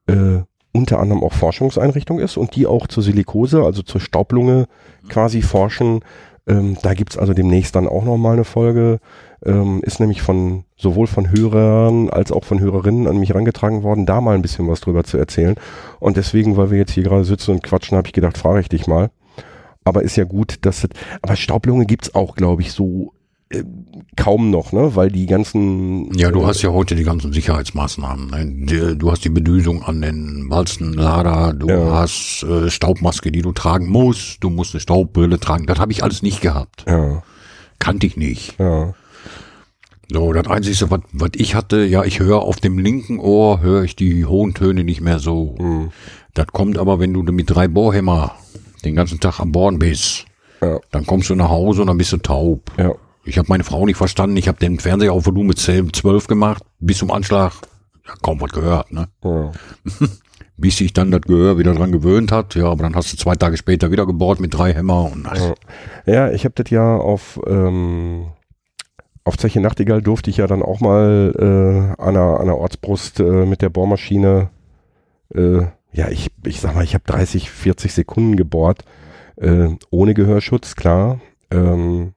äh, 0.06 0.42
unter 0.72 0.98
anderem 0.98 1.22
auch 1.22 1.32
Forschungseinrichtung 1.32 2.18
ist 2.18 2.36
und 2.36 2.56
die 2.56 2.66
auch 2.66 2.88
zur 2.88 3.02
Silikose, 3.02 3.62
also 3.62 3.82
zur 3.82 4.00
Staublunge 4.00 4.66
quasi 5.08 5.40
forschen. 5.40 6.00
Ähm, 6.46 6.76
da 6.82 6.92
gibt's 6.94 7.16
also 7.16 7.32
demnächst 7.32 7.74
dann 7.74 7.88
auch 7.88 8.04
nochmal 8.04 8.34
eine 8.34 8.44
Folge. 8.44 9.00
Ähm, 9.44 9.80
ist 9.82 10.00
nämlich 10.00 10.22
von 10.22 10.64
sowohl 10.76 11.06
von 11.06 11.30
Hörern 11.30 12.10
als 12.10 12.32
auch 12.32 12.44
von 12.44 12.60
Hörerinnen 12.60 13.06
an 13.06 13.18
mich 13.18 13.30
herangetragen 13.30 13.82
worden, 13.82 14.06
da 14.06 14.20
mal 14.20 14.34
ein 14.34 14.42
bisschen 14.42 14.68
was 14.68 14.80
drüber 14.80 15.04
zu 15.04 15.16
erzählen. 15.16 15.56
Und 16.00 16.16
deswegen, 16.16 16.56
weil 16.56 16.70
wir 16.70 16.78
jetzt 16.78 16.92
hier 16.92 17.02
gerade 17.04 17.24
sitzen 17.24 17.52
und 17.52 17.62
quatschen, 17.62 17.96
habe 17.96 18.08
ich 18.08 18.12
gedacht, 18.12 18.38
frage 18.38 18.60
ich 18.60 18.68
dich 18.68 18.86
mal. 18.86 19.10
Aber 19.84 20.02
ist 20.02 20.16
ja 20.16 20.24
gut, 20.24 20.58
dass 20.62 20.84
es, 20.84 20.90
aber 21.20 21.36
Staublunge 21.36 21.84
gibt's 21.86 22.14
auch, 22.14 22.36
glaube 22.36 22.62
ich, 22.62 22.72
so 22.72 23.12
kaum 24.16 24.50
noch, 24.50 24.72
ne? 24.72 24.96
Weil 24.96 25.10
die 25.10 25.26
ganzen. 25.26 26.12
Ja, 26.14 26.30
du 26.30 26.42
äh, 26.42 26.46
hast 26.46 26.62
ja 26.62 26.70
heute 26.70 26.94
die 26.94 27.04
ganzen 27.04 27.32
Sicherheitsmaßnahmen. 27.32 28.64
Ne? 28.64 28.96
Du 28.96 29.10
hast 29.10 29.24
die 29.24 29.30
Bedüsung 29.30 29.82
an 29.82 30.02
den 30.02 30.46
Walzenlader, 30.48 31.52
du 31.52 31.68
ja. 31.68 31.92
hast 31.92 32.44
äh, 32.44 32.70
Staubmaske, 32.70 33.30
die 33.30 33.42
du 33.42 33.52
tragen 33.52 33.88
musst, 33.88 34.42
du 34.42 34.50
musst 34.50 34.74
eine 34.74 34.80
Staubbrille 34.80 35.38
tragen. 35.38 35.66
Das 35.66 35.78
habe 35.78 35.92
ich 35.92 36.02
alles 36.02 36.22
nicht 36.22 36.40
gehabt. 36.40 36.84
Ja. 36.88 37.22
Kannte 37.78 38.06
ich 38.06 38.16
nicht. 38.16 38.58
Ja. 38.58 38.94
So, 40.10 40.32
das 40.32 40.46
Einzige, 40.46 40.90
was, 40.90 41.00
was 41.12 41.30
ich 41.34 41.54
hatte, 41.54 41.84
ja, 41.84 42.04
ich 42.04 42.20
höre 42.20 42.42
auf 42.42 42.56
dem 42.56 42.78
linken 42.78 43.18
Ohr, 43.18 43.60
höre 43.60 43.84
ich 43.84 43.96
die 43.96 44.26
hohen 44.26 44.54
Töne 44.54 44.84
nicht 44.84 45.00
mehr 45.00 45.18
so. 45.18 45.56
Mhm. 45.58 45.90
Das 46.34 46.46
kommt 46.48 46.78
aber, 46.78 47.00
wenn 47.00 47.14
du 47.14 47.22
mit 47.22 47.50
drei 47.50 47.68
Bohrhämmer 47.68 48.34
den 48.84 48.94
ganzen 48.94 49.20
Tag 49.20 49.40
am 49.40 49.52
Bohren 49.52 49.78
bist, 49.78 50.26
ja. 50.60 50.78
dann 50.90 51.06
kommst 51.06 51.30
du 51.30 51.34
nach 51.34 51.48
Hause 51.48 51.80
und 51.82 51.86
dann 51.86 51.96
bist 51.96 52.12
du 52.12 52.18
taub. 52.18 52.70
Ja. 52.76 52.94
Ich 53.24 53.38
habe 53.38 53.48
meine 53.48 53.64
Frau 53.64 53.86
nicht 53.86 53.96
verstanden. 53.96 54.36
Ich 54.36 54.48
habe 54.48 54.58
den 54.58 54.78
Fernseher 54.78 55.12
auf 55.12 55.26
Volumen 55.26 55.56
10, 55.56 55.92
12 55.92 56.26
gemacht, 56.26 56.62
bis 56.78 56.98
zum 56.98 57.10
Anschlag. 57.10 57.52
Ja, 58.06 58.14
kaum 58.22 58.40
was 58.40 58.52
gehört, 58.52 58.92
ne? 58.92 59.08
Ja. 59.22 59.52
bis 60.56 60.76
sich 60.76 60.92
dann 60.92 61.10
das 61.10 61.22
Gehör 61.22 61.58
wieder 61.58 61.74
dran 61.74 61.90
gewöhnt 61.90 62.30
hat. 62.30 62.54
Ja, 62.54 62.66
aber 62.66 62.84
dann 62.84 62.94
hast 62.94 63.12
du 63.12 63.16
zwei 63.16 63.34
Tage 63.34 63.56
später 63.56 63.90
wieder 63.90 64.06
gebohrt 64.06 64.40
mit 64.40 64.54
drei 64.54 64.72
Hämmer 64.72 65.10
und 65.10 65.26
ja. 65.26 65.54
ja, 66.06 66.30
ich 66.30 66.44
habe 66.44 66.54
das 66.54 66.70
ja 66.70 66.96
auf 66.96 67.40
ähm, 67.46 68.28
auf 69.24 69.36
Zeche 69.38 69.60
Nachtigall 69.60 70.02
durfte 70.02 70.30
ich 70.30 70.36
ja 70.36 70.46
dann 70.46 70.62
auch 70.62 70.80
mal 70.80 71.32
äh, 71.36 72.00
an, 72.00 72.16
einer, 72.16 72.38
an 72.38 72.46
der 72.46 72.58
Ortsbrust 72.58 73.20
äh, 73.20 73.46
mit 73.46 73.62
der 73.62 73.70
Bohrmaschine 73.70 74.50
äh, 75.34 75.62
ja, 75.94 76.08
ich, 76.08 76.30
ich 76.44 76.60
sag 76.60 76.74
mal, 76.74 76.84
ich 76.84 76.94
habe 76.94 77.04
30, 77.06 77.50
40 77.50 77.94
Sekunden 77.94 78.36
gebohrt, 78.36 78.84
äh, 79.36 79.68
ohne 79.90 80.14
Gehörschutz, 80.14 80.74
klar. 80.74 81.20
Ähm, 81.50 82.14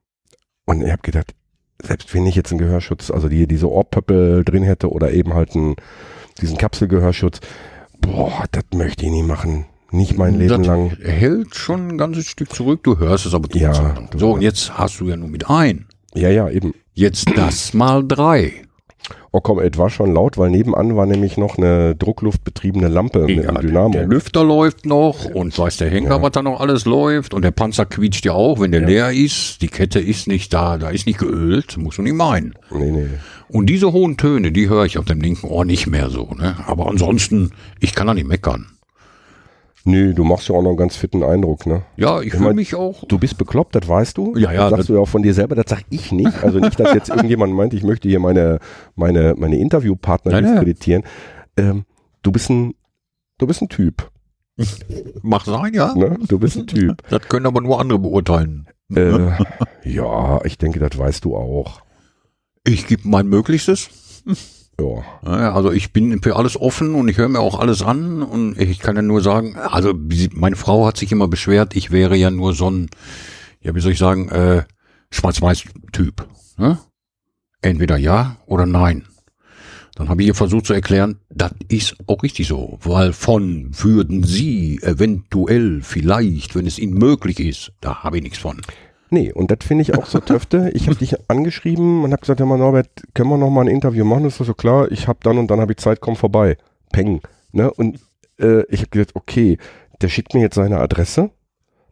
und 0.68 0.84
ich 0.84 0.92
habe 0.92 1.02
gedacht, 1.02 1.34
selbst 1.82 2.14
wenn 2.14 2.26
ich 2.28 2.36
jetzt 2.36 2.52
einen 2.52 2.60
Gehörschutz, 2.60 3.10
also 3.10 3.30
die, 3.30 3.48
diese 3.48 3.72
Ohrpöppel 3.72 4.44
drin 4.44 4.64
hätte 4.64 4.92
oder 4.92 5.12
eben 5.12 5.34
halt 5.34 5.56
einen, 5.56 5.76
diesen 6.42 6.58
Kapselgehörschutz, 6.58 7.40
boah, 8.02 8.44
das 8.52 8.66
möchte 8.76 9.06
ich 9.06 9.12
nie 9.12 9.24
machen. 9.24 9.66
Nicht 9.92 10.18
mein 10.18 10.38
Leben 10.38 10.64
das 10.64 10.68
lang. 10.68 10.98
hält 11.02 11.56
schon 11.56 11.88
ein 11.88 11.98
ganzes 11.98 12.28
Stück 12.28 12.54
zurück, 12.54 12.84
du 12.84 13.00
hörst 13.00 13.26
es 13.26 13.34
aber 13.34 13.48
trotzdem. 13.48 13.72
Ja, 13.72 13.96
so, 14.18 14.34
und 14.34 14.42
jetzt 14.42 14.78
hast 14.78 15.00
du 15.00 15.08
ja 15.08 15.16
nur 15.16 15.30
mit 15.30 15.50
ein. 15.50 15.88
Ja, 16.14 16.30
ja, 16.30 16.50
eben. 16.50 16.74
Jetzt 16.94 17.30
das 17.38 17.74
mal 17.74 18.06
drei. 18.06 18.67
Oh 19.38 19.40
komm, 19.40 19.60
es 19.60 19.78
war 19.78 19.92
schon 19.92 20.16
laut, 20.16 20.40
weil 20.40 20.50
nebenan 20.50 20.96
war 20.96 21.06
nämlich 21.06 21.38
noch 21.38 21.60
eine 21.60 21.96
druckluftbetriebene 21.96 22.88
Lampe 22.88 23.20
ja, 23.20 23.36
mit 23.36 23.48
einem 23.48 23.62
Dynamo. 23.62 23.92
Der 23.92 24.08
Lüfter 24.08 24.44
läuft 24.44 24.88
noch 24.88 25.26
und 25.26 25.56
weiß 25.56 25.78
der 25.78 25.92
Henker, 25.92 26.16
ja. 26.16 26.22
was 26.24 26.32
da 26.32 26.42
noch 26.42 26.60
alles 26.60 26.86
läuft 26.86 27.36
und 27.36 27.44
der 27.44 27.52
Panzer 27.52 27.86
quietscht 27.86 28.26
ja 28.26 28.32
auch, 28.32 28.60
wenn 28.60 28.72
der 28.72 28.82
ja. 28.82 28.88
leer 28.88 29.12
ist. 29.12 29.62
Die 29.62 29.68
Kette 29.68 30.00
ist 30.00 30.28
nicht 30.28 30.52
da, 30.56 30.80
da 30.80 30.90
ist 30.90 31.06
nicht 31.06 31.20
geölt, 31.20 31.78
muss 31.78 32.00
man 32.00 32.06
nicht 32.06 32.16
meinen. 32.16 32.56
Nee, 32.72 32.90
nee. 32.90 33.06
Und 33.48 33.68
diese 33.68 33.94
hohen 33.94 34.18
Töne, 34.18 34.52
die 34.52 34.70
höre 34.70 34.86
ich 34.86 34.98
auf 34.98 35.06
dem 35.06 35.22
linken 35.22 35.46
Ohr 35.46 35.66
nicht 35.66 35.86
mehr 35.86 36.10
so. 36.10 36.32
Ne? 36.36 36.56
Aber 36.66 36.88
ansonsten, 36.88 37.52
ich 37.80 37.94
kann 37.94 38.08
da 38.08 38.16
nicht 38.16 38.28
meckern. 38.28 38.66
Nee, 39.88 40.12
du 40.12 40.26
machst 40.26 40.50
ja 40.50 40.56
auch 40.56 40.62
noch 40.62 40.72
einen 40.72 40.78
ganz 40.78 40.98
fitten 40.98 41.24
Eindruck, 41.24 41.66
ne? 41.66 41.84
Ja, 41.96 42.20
ich, 42.20 42.28
ich 42.28 42.34
fühle 42.34 42.54
mich 42.54 42.76
auch. 42.76 43.06
Du 43.08 43.18
bist 43.18 43.38
bekloppt, 43.38 43.74
das 43.74 43.88
weißt 43.88 44.18
du. 44.18 44.36
Ja, 44.36 44.52
ja. 44.52 44.64
Das 44.64 44.72
sagst 44.72 44.90
du 44.90 44.96
ja 44.96 45.00
auch 45.00 45.08
von 45.08 45.24
dir 45.24 45.34
selber, 45.34 45.56
das 45.56 45.68
sag 45.70 45.84
ich 45.90 46.12
nicht. 46.12 46.44
Also 46.44 46.60
nicht, 46.60 46.78
dass 46.78 46.94
jetzt 46.94 47.08
irgendjemand 47.16 47.54
meint, 47.54 47.74
ich 47.74 47.84
möchte 47.84 48.10
hier 48.10 48.20
meine, 48.20 48.60
meine, 48.96 49.34
meine 49.38 49.58
Interviewpartner 49.58 50.42
diskreditieren. 50.42 51.04
Ähm, 51.56 51.86
du 52.22 52.34
bist 52.34 52.50
ein, 52.50 52.74
du 53.38 53.48
bist 53.48 53.62
ein 53.62 53.70
Typ. 53.70 54.12
Mach 55.22 55.46
sein, 55.46 55.74
ja. 55.74 55.96
Ne? 55.96 56.18
Du 56.28 56.38
bist 56.38 56.58
ein 56.58 56.68
Typ. 56.68 57.02
Das 57.10 57.22
können 57.30 57.46
aber 57.46 57.62
nur 57.62 57.80
andere 57.80 57.98
beurteilen. 57.98 58.68
Äh, 58.94 59.30
ja, 59.86 60.44
ich 60.44 60.58
denke, 60.58 60.80
das 60.80 60.98
weißt 60.98 61.24
du 61.24 61.38
auch. 61.38 61.80
Ich 62.66 62.88
gebe 62.88 63.08
mein 63.08 63.28
Möglichstes. 63.28 63.90
Ja. 64.80 65.54
Also 65.54 65.72
ich 65.72 65.92
bin 65.92 66.22
für 66.22 66.36
alles 66.36 66.60
offen 66.60 66.94
und 66.94 67.08
ich 67.08 67.18
höre 67.18 67.30
mir 67.30 67.40
auch 67.40 67.60
alles 67.60 67.82
an 67.82 68.22
und 68.22 68.60
ich 68.60 68.80
kann 68.80 68.96
ja 68.96 69.02
nur 69.02 69.22
sagen, 69.22 69.56
also 69.56 69.94
meine 70.34 70.56
Frau 70.56 70.86
hat 70.86 70.98
sich 70.98 71.12
immer 71.12 71.28
beschwert, 71.28 71.76
ich 71.76 71.92
wäre 71.92 72.16
ja 72.16 72.30
nur 72.30 72.54
so 72.54 72.70
ein, 72.70 72.90
ja 73.62 73.74
wie 73.74 73.80
soll 73.80 73.94
ich 73.94 73.98
sagen, 73.98 74.30
äh, 74.30 74.64
Schwarz-Weiß-Typ. 75.10 76.28
Ne? 76.58 76.78
Entweder 77.62 77.98
ja 77.98 78.38
oder 78.46 78.66
nein. 78.66 79.06
Dann 79.96 80.10
habe 80.10 80.22
ich 80.22 80.28
ihr 80.28 80.36
versucht 80.36 80.68
zu 80.68 80.74
erklären, 80.74 81.22
das 81.30 81.54
ist 81.70 81.96
auch 82.06 82.22
richtig 82.22 82.48
so, 82.48 82.78
weil 82.84 83.14
von 83.14 83.72
würden 83.72 84.24
Sie 84.24 84.80
eventuell 84.84 85.82
vielleicht, 85.82 86.54
wenn 86.54 86.68
es 86.68 86.78
Ihnen 86.78 86.94
möglich 86.94 87.40
ist, 87.40 87.72
da 87.82 88.04
habe 88.04 88.18
ich 88.18 88.24
nichts 88.24 88.38
von. 88.38 88.62
Nee, 89.10 89.32
und 89.32 89.52
das 89.52 89.60
finde 89.62 89.84
ich 89.84 89.96
auch 89.96 90.06
so 90.06 90.20
töfte. 90.22 90.72
Ich 90.74 90.88
habe 90.88 90.98
dich 90.98 91.30
angeschrieben 91.30 92.04
und 92.04 92.12
habe 92.12 92.22
gesagt, 92.22 92.40
ja 92.40 92.46
mal 92.46 92.58
Norbert, 92.58 92.90
können 93.14 93.30
wir 93.30 93.38
noch 93.38 93.50
mal 93.50 93.62
ein 93.62 93.68
Interview 93.68 94.06
machen? 94.06 94.24
Das 94.24 94.40
ist 94.40 94.48
so 94.48 94.54
klar, 94.54 94.92
ich 94.92 95.08
habe 95.08 95.20
dann 95.24 95.38
und 95.38 95.50
dann 95.50 95.62
habe 95.62 95.72
ich 95.72 95.78
Zeit, 95.78 96.02
komm 96.02 96.16
vorbei. 96.16 96.58
Peng. 96.92 97.22
Ne? 97.52 97.72
Und 97.72 98.00
äh, 98.40 98.64
ich 98.70 98.82
habe 98.82 98.90
gesagt, 98.90 99.16
okay, 99.16 99.58
der 100.02 100.10
schickt 100.10 100.34
mir 100.34 100.42
jetzt 100.42 100.56
seine 100.56 100.80
Adresse. 100.80 101.32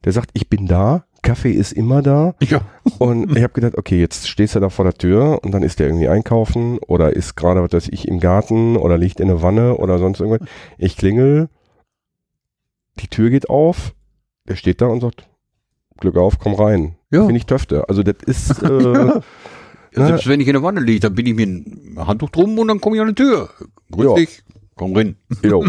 Der 0.03 0.11
sagt, 0.11 0.29
ich 0.33 0.49
bin 0.49 0.67
da, 0.67 1.05
Kaffee 1.25 1.53
ist 1.53 1.71
immer 1.71 2.03
da. 2.03 2.35
Ja. 2.43 2.61
Und 2.99 3.35
ich 3.35 3.41
habe 3.41 3.53
gedacht, 3.53 3.75
okay, 3.77 3.99
jetzt 3.99 4.29
stehst 4.29 4.53
du 4.55 4.59
da 4.59 4.69
vor 4.69 4.85
der 4.85 4.93
Tür 4.93 5.39
und 5.43 5.51
dann 5.51 5.63
ist 5.63 5.79
der 5.79 5.87
irgendwie 5.87 6.07
einkaufen 6.07 6.77
oder 6.87 7.13
ist 7.13 7.35
gerade, 7.35 7.63
was 7.63 7.73
weiß 7.73 7.87
ich, 7.89 8.07
im 8.07 8.19
Garten 8.19 8.77
oder 8.77 8.97
liegt 8.97 9.19
in 9.19 9.27
der 9.27 9.41
Wanne 9.41 9.77
oder 9.77 9.97
sonst 9.97 10.19
irgendwas. 10.19 10.47
Ich 10.77 10.95
klingel, 10.95 11.49
die 12.99 13.07
Tür 13.07 13.31
geht 13.31 13.49
auf, 13.49 13.95
der 14.47 14.55
steht 14.55 14.81
da 14.81 14.85
und 14.85 15.01
sagt, 15.01 15.27
Glück 15.99 16.17
auf, 16.17 16.39
komm 16.39 16.55
rein. 16.55 16.95
Ja. 17.11 17.25
Finde 17.25 17.37
ich 17.37 17.45
Töfte. 17.45 17.87
Also 17.89 18.03
das 18.03 18.15
ist. 18.25 18.61
Äh, 19.95 20.01
ja. 20.01 20.07
Selbst 20.07 20.27
wenn 20.27 20.41
ich 20.41 20.47
in 20.47 20.53
der 20.53 20.61
Wanne 20.61 20.81
liege, 20.81 20.99
dann 20.99 21.15
bin 21.15 21.25
ich 21.25 21.35
mir 21.35 21.47
ein 21.47 21.95
Handtuch 22.05 22.29
drum 22.29 22.59
und 22.59 22.67
dann 22.67 22.81
komme 22.81 22.97
ich 22.97 23.01
an 23.01 23.07
die 23.07 23.15
Tür. 23.15 23.49
Grüß 23.91 24.05
ja. 24.05 24.13
dich. 24.15 24.43
Komm 24.75 24.93
rein. 24.93 25.15
Jo. 25.41 25.65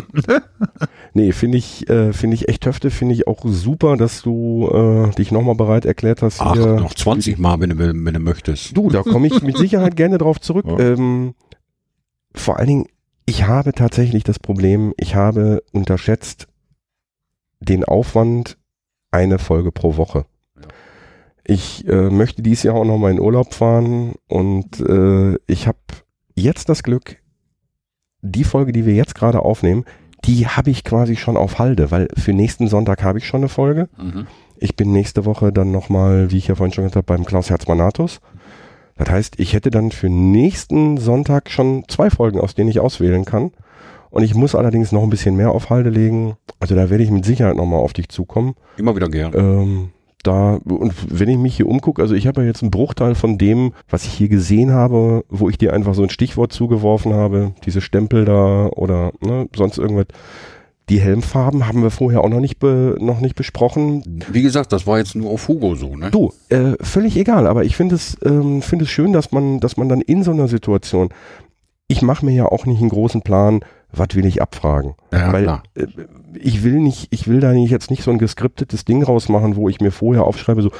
nee, 1.14 1.30
finde 1.30 1.58
ich, 1.58 1.88
äh, 1.88 2.12
finde 2.12 2.34
ich 2.34 2.48
echt 2.48 2.64
Töfte, 2.64 2.90
finde 2.90 3.14
ich 3.14 3.28
auch 3.28 3.40
super, 3.44 3.96
dass 3.96 4.22
du 4.22 4.68
äh, 4.68 5.14
dich 5.14 5.30
nochmal 5.30 5.54
bereit 5.54 5.84
erklärt 5.84 6.22
hast. 6.22 6.40
Ach, 6.40 6.54
hier, 6.54 6.74
noch 6.74 6.92
20 6.92 7.38
Mal, 7.38 7.60
wenn 7.60 7.70
du, 7.70 7.78
wenn 7.78 8.14
du 8.14 8.18
möchtest. 8.18 8.76
Du, 8.76 8.90
da 8.90 9.02
komme 9.02 9.28
ich 9.28 9.42
mit 9.42 9.56
Sicherheit 9.58 9.94
gerne 9.94 10.18
drauf 10.18 10.40
zurück. 10.40 10.66
Ja. 10.66 10.78
Ähm, 10.80 11.34
vor 12.34 12.58
allen 12.58 12.66
Dingen, 12.66 12.86
ich 13.26 13.46
habe 13.46 13.72
tatsächlich 13.72 14.24
das 14.24 14.40
Problem, 14.40 14.92
ich 14.96 15.14
habe 15.14 15.62
unterschätzt 15.72 16.48
den 17.60 17.84
Aufwand, 17.84 18.58
eine 19.16 19.38
Folge 19.38 19.72
pro 19.72 19.96
Woche. 19.96 20.26
Ich 21.44 21.86
äh, 21.88 22.10
möchte 22.10 22.42
dieses 22.42 22.64
Jahr 22.64 22.74
auch 22.74 22.84
noch 22.84 22.98
mal 22.98 23.10
in 23.10 23.20
Urlaub 23.20 23.54
fahren 23.54 24.14
und 24.28 24.80
äh, 24.80 25.36
ich 25.46 25.66
habe 25.66 25.78
jetzt 26.34 26.68
das 26.68 26.82
Glück, 26.82 27.16
die 28.20 28.44
Folge, 28.44 28.72
die 28.72 28.84
wir 28.84 28.94
jetzt 28.94 29.14
gerade 29.14 29.40
aufnehmen, 29.40 29.84
die 30.24 30.48
habe 30.48 30.70
ich 30.70 30.84
quasi 30.84 31.16
schon 31.16 31.36
auf 31.36 31.58
Halde, 31.58 31.90
weil 31.90 32.08
für 32.16 32.32
nächsten 32.32 32.68
Sonntag 32.68 33.02
habe 33.04 33.18
ich 33.18 33.26
schon 33.26 33.40
eine 33.40 33.48
Folge. 33.48 33.88
Mhm. 33.96 34.26
Ich 34.58 34.74
bin 34.74 34.92
nächste 34.92 35.24
Woche 35.24 35.52
dann 35.52 35.70
nochmal, 35.70 36.30
wie 36.30 36.38
ich 36.38 36.48
ja 36.48 36.56
vorhin 36.56 36.72
schon 36.72 36.84
gesagt 36.84 36.96
habe, 36.96 37.06
beim 37.06 37.24
Klaus 37.24 37.50
Herzmanatus. 37.50 38.20
Das 38.96 39.10
heißt, 39.10 39.38
ich 39.38 39.52
hätte 39.52 39.70
dann 39.70 39.92
für 39.92 40.08
nächsten 40.08 40.96
Sonntag 40.96 41.50
schon 41.50 41.84
zwei 41.88 42.10
Folgen, 42.10 42.40
aus 42.40 42.54
denen 42.54 42.70
ich 42.70 42.80
auswählen 42.80 43.24
kann. 43.24 43.52
Und 44.10 44.22
ich 44.22 44.34
muss 44.34 44.54
allerdings 44.54 44.92
noch 44.92 45.02
ein 45.02 45.10
bisschen 45.10 45.36
mehr 45.36 45.50
auf 45.50 45.70
Halde 45.70 45.90
legen. 45.90 46.36
Also 46.60 46.74
da 46.74 46.90
werde 46.90 47.04
ich 47.04 47.10
mit 47.10 47.24
Sicherheit 47.24 47.56
nochmal 47.56 47.80
auf 47.80 47.92
dich 47.92 48.08
zukommen. 48.08 48.54
Immer 48.76 48.96
wieder 48.96 49.08
gern. 49.08 49.32
Ähm, 49.34 49.88
da, 50.26 50.58
und 50.64 50.92
wenn 51.08 51.28
ich 51.28 51.38
mich 51.38 51.56
hier 51.56 51.68
umgucke, 51.68 52.02
also 52.02 52.14
ich 52.14 52.26
habe 52.26 52.40
ja 52.40 52.48
jetzt 52.48 52.62
einen 52.62 52.70
Bruchteil 52.70 53.14
von 53.14 53.38
dem, 53.38 53.72
was 53.88 54.04
ich 54.04 54.12
hier 54.12 54.28
gesehen 54.28 54.72
habe, 54.72 55.24
wo 55.28 55.48
ich 55.48 55.58
dir 55.58 55.72
einfach 55.72 55.94
so 55.94 56.02
ein 56.02 56.10
Stichwort 56.10 56.52
zugeworfen 56.52 57.12
habe, 57.12 57.52
diese 57.64 57.80
Stempel 57.80 58.24
da 58.24 58.66
oder 58.74 59.12
ne, 59.20 59.48
sonst 59.54 59.78
irgendwas. 59.78 60.06
Die 60.88 61.00
Helmfarben 61.00 61.66
haben 61.66 61.82
wir 61.82 61.90
vorher 61.90 62.22
auch 62.22 62.28
noch 62.28 62.38
nicht, 62.38 62.60
be, 62.60 62.96
noch 63.00 63.20
nicht 63.20 63.34
besprochen. 63.34 64.22
Wie 64.30 64.42
gesagt, 64.42 64.72
das 64.72 64.86
war 64.86 64.98
jetzt 64.98 65.16
nur 65.16 65.30
auf 65.30 65.48
Hugo 65.48 65.74
so, 65.74 65.96
ne? 65.96 66.12
Du, 66.12 66.32
äh, 66.48 66.74
völlig 66.80 67.16
egal, 67.16 67.48
aber 67.48 67.64
ich 67.64 67.76
finde 67.76 67.96
es, 67.96 68.16
ähm, 68.24 68.62
finde 68.62 68.84
es 68.84 68.90
schön, 68.90 69.12
dass 69.12 69.32
man, 69.32 69.58
dass 69.58 69.76
man 69.76 69.88
dann 69.88 70.00
in 70.00 70.22
so 70.22 70.30
einer 70.30 70.46
Situation, 70.46 71.08
ich 71.88 72.02
mache 72.02 72.24
mir 72.24 72.34
ja 72.34 72.46
auch 72.46 72.66
nicht 72.66 72.80
einen 72.80 72.90
großen 72.90 73.22
Plan, 73.22 73.60
was 73.98 74.08
will 74.14 74.26
ich 74.26 74.40
abfragen? 74.42 74.94
Ja, 75.12 75.32
Weil 75.32 75.42
klar. 75.44 75.62
äh, 75.74 75.86
ich 76.34 76.62
will 76.64 76.80
nicht, 76.80 77.08
ich 77.10 77.28
will 77.28 77.40
da 77.40 77.52
jetzt 77.52 77.90
nicht 77.90 78.02
so 78.02 78.10
ein 78.10 78.18
geskriptetes 78.18 78.84
Ding 78.84 79.02
rausmachen, 79.02 79.56
wo 79.56 79.68
ich 79.68 79.80
mir 79.80 79.90
vorher 79.92 80.24
aufschreibe, 80.24 80.62
so, 80.62 80.70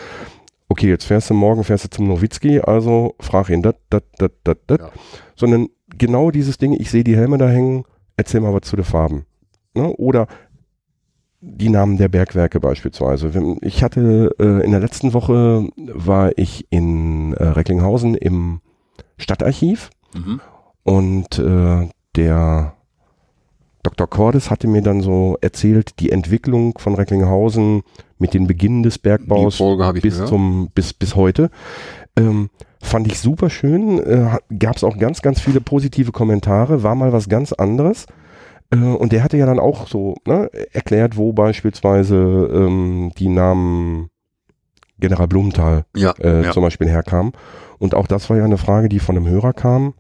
okay, 0.69 0.89
jetzt 0.89 1.05
fährst 1.05 1.31
du 1.31 1.35
morgen, 1.35 1.65
fährst 1.65 1.85
du 1.85 1.91
zum 1.91 2.09
Nowitzki, 2.09 2.61
also 2.61 3.15
frag 3.21 3.49
ihn 3.51 3.63
dat, 3.63 3.77
dat, 3.91 4.05
dat, 4.19 4.33
dat, 4.45 4.59
dat, 4.67 4.81
Ja. 4.81 4.91
sondern 5.35 5.69
genau 5.97 6.31
dieses 6.31 6.59
Ding, 6.59 6.73
ich 6.75 6.91
sehe 6.91 7.05
die 7.05 7.17
Helme 7.17 7.39
da 7.39 7.49
hängen, 7.49 7.85
erzähl 8.17 8.41
mal 8.41 8.53
was 8.53 8.63
zu 8.69 8.77
den 8.77 8.85
Farben. 8.85 9.27
Ne? 9.75 9.89
Oder 9.97 10.27
die 11.41 11.69
Namen 11.69 11.97
der 11.99 12.09
Bergwerke 12.09 12.59
beispielsweise. 12.61 13.31
Ich 13.61 13.85
hatte 13.85 14.35
äh, 14.41 14.65
in 14.65 14.71
der 14.73 14.81
letzten 14.81 15.13
Woche 15.13 15.69
war 15.77 16.33
ich 16.37 16.67
in 16.71 17.35
äh, 17.35 17.45
Recklinghausen 17.45 18.15
im 18.15 18.61
Stadtarchiv 19.19 19.91
Mhm. 20.15 20.41
und 20.83 21.39
äh, 21.39 21.89
der 22.17 22.73
Dr. 23.87 24.09
Cordes 24.09 24.51
hatte 24.51 24.67
mir 24.67 24.83
dann 24.83 25.01
so 25.01 25.39
erzählt, 25.41 26.01
die 26.01 26.11
Entwicklung 26.11 26.77
von 26.77 26.97
Recklinghausen 26.97 27.83
mit 28.19 28.35
den 28.35 28.49
Beginn 28.49 28.83
des 28.83 28.99
Bergbaus 28.99 29.63
bis 29.95 30.15
gehört. 30.15 30.29
zum 30.29 30.71
bis 30.75 30.93
bis 30.93 31.15
heute. 31.15 31.51
Ähm, 32.19 32.51
fand 32.83 33.07
ich 33.07 33.21
super 33.21 33.49
schön. 33.49 34.01
Äh, 34.01 34.39
Gab 34.59 34.77
es 34.77 34.83
auch 34.83 34.99
ganz 34.99 35.23
ganz 35.23 35.41
viele 35.41 35.61
positive 35.61 36.11
Kommentare. 36.11 36.83
War 36.83 36.97
mal 36.97 37.13
was 37.13 37.29
ganz 37.29 37.53
anderes. 37.53 38.07
Äh, 38.71 38.77
und 38.79 39.13
der 39.13 39.23
hatte 39.23 39.37
ja 39.37 39.47
dann 39.47 39.61
auch 39.61 39.87
so 39.87 40.17
ne, 40.27 40.51
erklärt, 40.73 41.17
wo 41.17 41.33
beispielsweise 41.33 42.17
ähm, 42.17 43.13
die 43.17 43.29
Namen 43.29 44.11
General 44.99 45.29
Blumenthal 45.29 45.85
ja, 45.95 46.13
äh, 46.19 46.45
ja. 46.45 46.51
zum 46.51 46.65
Beispiel 46.65 46.89
herkam. 46.89 47.33
Und 47.79 47.95
auch 47.95 48.09
das 48.09 48.29
war 48.31 48.37
ja 48.37 48.45
eine 48.45 48.59
Frage, 48.59 48.89
die 48.89 48.99
von 48.99 49.17
einem 49.17 49.29
Hörer 49.29 49.53
kam. 49.53 49.95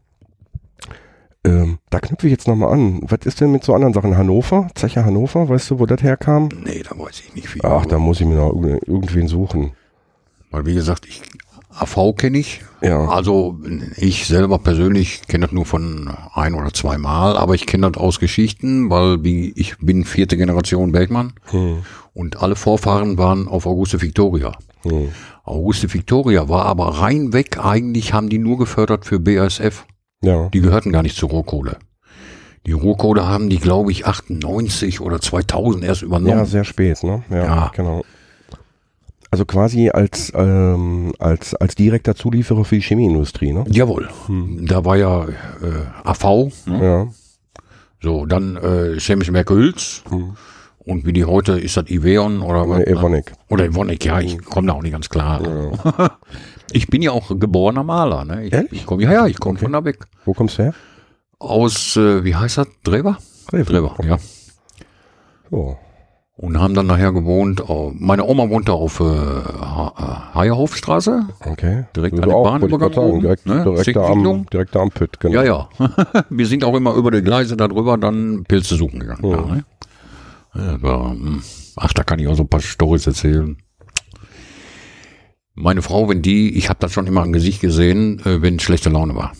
Ähm, 1.46 1.78
da 1.90 2.00
knüpfe 2.00 2.26
ich 2.26 2.32
jetzt 2.32 2.48
nochmal 2.48 2.72
an. 2.72 3.00
Was 3.02 3.20
ist 3.24 3.40
denn 3.40 3.52
mit 3.52 3.64
so 3.64 3.72
anderen 3.74 3.94
Sachen? 3.94 4.16
Hannover? 4.16 4.68
Zeche 4.74 5.04
Hannover? 5.04 5.48
Weißt 5.48 5.70
du, 5.70 5.78
wo 5.78 5.86
das 5.86 6.02
herkam? 6.02 6.48
Nee, 6.64 6.82
da 6.82 6.98
weiß 6.98 7.22
ich 7.26 7.34
nicht 7.34 7.48
viel. 7.48 7.62
Ach, 7.64 7.86
da 7.86 7.98
muss 7.98 8.20
ich 8.20 8.26
mir 8.26 8.34
noch 8.36 8.52
irgend- 8.54 8.86
irgendwen 8.88 9.28
suchen. 9.28 9.72
Weil 10.50 10.66
wie 10.66 10.74
gesagt, 10.74 11.06
ich 11.06 11.22
AV 11.78 12.14
kenne 12.16 12.38
ich. 12.38 12.62
Ja. 12.80 13.06
Also 13.08 13.58
ich 13.96 14.26
selber 14.26 14.58
persönlich 14.58 15.22
kenne 15.28 15.44
das 15.46 15.52
nur 15.52 15.66
von 15.66 16.10
ein 16.34 16.54
oder 16.54 16.72
zwei 16.72 16.96
Mal, 16.96 17.36
aber 17.36 17.54
ich 17.54 17.66
kenne 17.66 17.90
das 17.90 18.00
aus 18.02 18.18
Geschichten, 18.18 18.88
weil 18.88 19.22
wie 19.24 19.52
ich 19.56 19.76
bin 19.78 20.04
vierte 20.04 20.36
Generation 20.38 20.92
Bergmann 20.92 21.34
Hm, 21.50 21.78
und 22.14 22.42
alle 22.42 22.56
Vorfahren 22.56 23.18
waren 23.18 23.46
auf 23.46 23.66
Auguste 23.66 24.00
Victoria. 24.00 24.52
hm. 24.84 25.08
Auguste 25.44 25.92
Victoria 25.92 26.48
war 26.48 26.64
aber 26.64 27.00
rein 27.00 27.32
weg, 27.34 27.58
eigentlich 27.62 28.14
haben 28.14 28.30
die 28.30 28.38
nur 28.38 28.56
gefördert 28.58 29.04
für 29.04 29.20
BASF. 29.20 29.84
Ja. 30.22 30.48
Die 30.48 30.60
gehörten 30.60 30.92
gar 30.92 31.02
nicht 31.02 31.16
zur 31.16 31.28
Rohkohle. 31.30 31.76
Die 32.66 32.72
Rohkohle 32.72 33.28
haben 33.28 33.48
die, 33.48 33.58
glaube 33.58 33.92
ich, 33.92 34.06
98 34.06 35.00
oder 35.00 35.20
2000 35.20 35.84
erst 35.84 36.02
übernommen. 36.02 36.38
Ja, 36.38 36.44
sehr 36.46 36.64
spät, 36.64 37.02
ne? 37.04 37.22
Ja, 37.30 37.44
Ja. 37.44 37.72
genau. 37.74 38.02
Also 39.30 39.44
quasi 39.44 39.90
als, 39.90 40.32
ähm, 40.34 41.12
als, 41.18 41.54
als 41.54 41.74
direkter 41.74 42.14
Zulieferer 42.14 42.64
für 42.64 42.76
die 42.76 42.80
Chemieindustrie, 42.82 43.52
ne? 43.52 43.64
Jawohl. 43.68 44.08
Da 44.62 44.84
war 44.84 44.96
ja 44.96 45.24
äh, 45.26 45.28
AV, 46.04 46.50
ne? 46.66 46.84
Ja. 46.84 47.06
so, 48.00 48.24
dann 48.24 48.56
äh, 48.56 48.98
Chemische 48.98 49.32
Werke 49.32 49.54
Hüls 49.54 50.02
und 50.78 51.04
wie 51.06 51.12
die 51.12 51.24
heute 51.24 51.58
ist 51.58 51.76
das 51.76 51.90
Iveon 51.90 52.40
oder 52.40 52.68
was? 52.68 52.80
Äh, 52.80 52.92
Evonik. 52.92 53.32
Oder 53.48 53.64
Evonik, 53.66 54.04
ja, 54.04 54.20
ich 54.20 54.38
komme 54.44 54.68
da 54.68 54.74
auch 54.74 54.82
nicht 54.82 54.92
ganz 54.92 55.08
klar. 55.08 55.40
ich 56.72 56.88
bin 56.88 57.02
ja 57.02 57.12
auch 57.12 57.28
geborener 57.38 57.82
Maler, 57.84 58.24
ne? 58.24 58.44
Ich, 58.44 58.52
Ehrlich? 58.52 58.72
ich 58.72 58.86
komme 58.86 59.02
ja, 59.04 59.12
ja, 59.12 59.26
ich 59.26 59.38
komme 59.38 59.58
von 59.58 59.72
da 59.72 59.84
weg. 59.84 59.98
Wo 60.24 60.32
kommst 60.32 60.58
du 60.58 60.64
her? 60.64 60.74
Aus, 61.38 61.96
äh, 61.96 62.24
wie 62.24 62.34
heißt 62.34 62.58
das? 62.58 62.68
Drewer? 62.82 63.18
Drewer, 63.50 63.94
ja. 64.04 64.18
So. 65.50 65.76
Und 66.38 66.60
haben 66.60 66.74
dann 66.74 66.86
nachher 66.86 67.12
gewohnt, 67.12 67.66
oh, 67.66 67.92
meine 67.94 68.24
Oma 68.24 68.50
wohnte 68.50 68.72
auf 68.72 69.00
äh, 69.00 69.04
Ha- 69.04 69.94
äh, 70.34 70.38
Heierhofstraße. 70.38 71.26
Okay. 71.46 71.84
Direkt 71.96 72.14
Also 72.20 72.28
an 72.30 72.34
auch, 72.36 72.44
Bahnübergang 72.44 72.92
oben, 72.94 73.20
direkt, 73.22 73.46
ne? 73.46 73.64
direkt, 73.64 73.96
da 73.96 74.06
am, 74.06 74.46
direkt 74.52 74.74
da 74.74 74.80
am 74.80 74.90
Pütt, 74.90 75.18
genau. 75.18 75.34
Ja, 75.34 75.44
ja. 75.44 75.68
Wir 76.28 76.46
sind 76.46 76.62
auch 76.64 76.74
immer 76.74 76.92
über 76.94 77.10
die 77.10 77.22
Gleise 77.22 77.56
darüber 77.56 77.96
dann 77.96 78.44
Pilze 78.46 78.74
suchen 78.76 79.00
gegangen. 79.00 79.24
Oh. 79.24 79.32
Ja, 79.32 79.46
ne? 79.46 79.64
Aber, 80.74 81.10
hm, 81.10 81.42
ach, 81.76 81.92
da 81.94 82.02
kann 82.02 82.18
ich 82.18 82.28
auch 82.28 82.34
so 82.34 82.42
ein 82.42 82.48
paar 82.48 82.60
Storys 82.60 83.06
erzählen. 83.06 83.56
Meine 85.56 85.82
Frau, 85.82 86.08
wenn 86.08 86.22
die, 86.22 86.56
ich 86.56 86.68
habe 86.68 86.78
das 86.80 86.92
schon 86.92 87.06
immer 87.06 87.22
am 87.22 87.32
Gesicht 87.32 87.60
gesehen, 87.60 88.20
äh, 88.20 88.42
wenn 88.42 88.60
schlechte 88.60 88.90
Laune 88.90 89.16
war, 89.16 89.32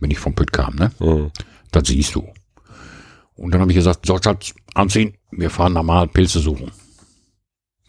wenn 0.00 0.10
ich 0.10 0.18
vom 0.18 0.34
Pütt 0.34 0.52
kam, 0.52 0.76
ne? 0.76 0.92
Mhm. 1.00 1.30
Das 1.70 1.88
siehst 1.88 2.14
du. 2.14 2.28
Und 3.34 3.52
dann 3.52 3.60
habe 3.62 3.72
ich 3.72 3.76
gesagt, 3.76 4.06
so 4.06 4.18
Schatz, 4.22 4.54
anziehen, 4.74 5.14
wir 5.30 5.48
fahren 5.48 5.72
normal 5.72 6.08
Pilze 6.08 6.40
suchen. 6.40 6.70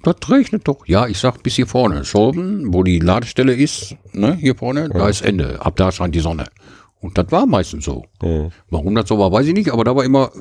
Das 0.02 0.16
regnet 0.30 0.68
doch. 0.68 0.86
Ja, 0.88 1.08
ich 1.08 1.18
sag 1.18 1.44
bis 1.44 1.56
hier 1.56 1.68
vorne. 1.68 2.04
Scholben, 2.04 2.74
wo 2.74 2.84
die 2.84 3.00
Ladestelle 3.00 3.54
ist, 3.54 3.96
ne, 4.14 4.36
hier 4.36 4.56
vorne, 4.56 4.90
da 4.90 5.08
ist 5.08 5.22
Ende. 5.22 5.62
Ab 5.62 5.76
da 5.76 5.92
scheint 5.92 6.16
die 6.16 6.20
Sonne. 6.20 6.46
Und 7.00 7.18
das 7.18 7.32
war 7.32 7.46
meistens 7.46 7.86
so. 7.86 8.06
Mhm. 8.22 8.52
Warum 8.70 8.96
das 8.96 9.10
so 9.10 9.20
war, 9.20 9.32
weiß 9.32 9.48
ich 9.48 9.54
nicht, 9.54 9.72
aber 9.72 9.84
da 9.84 9.96
war 9.96 10.06
immer 10.06 10.32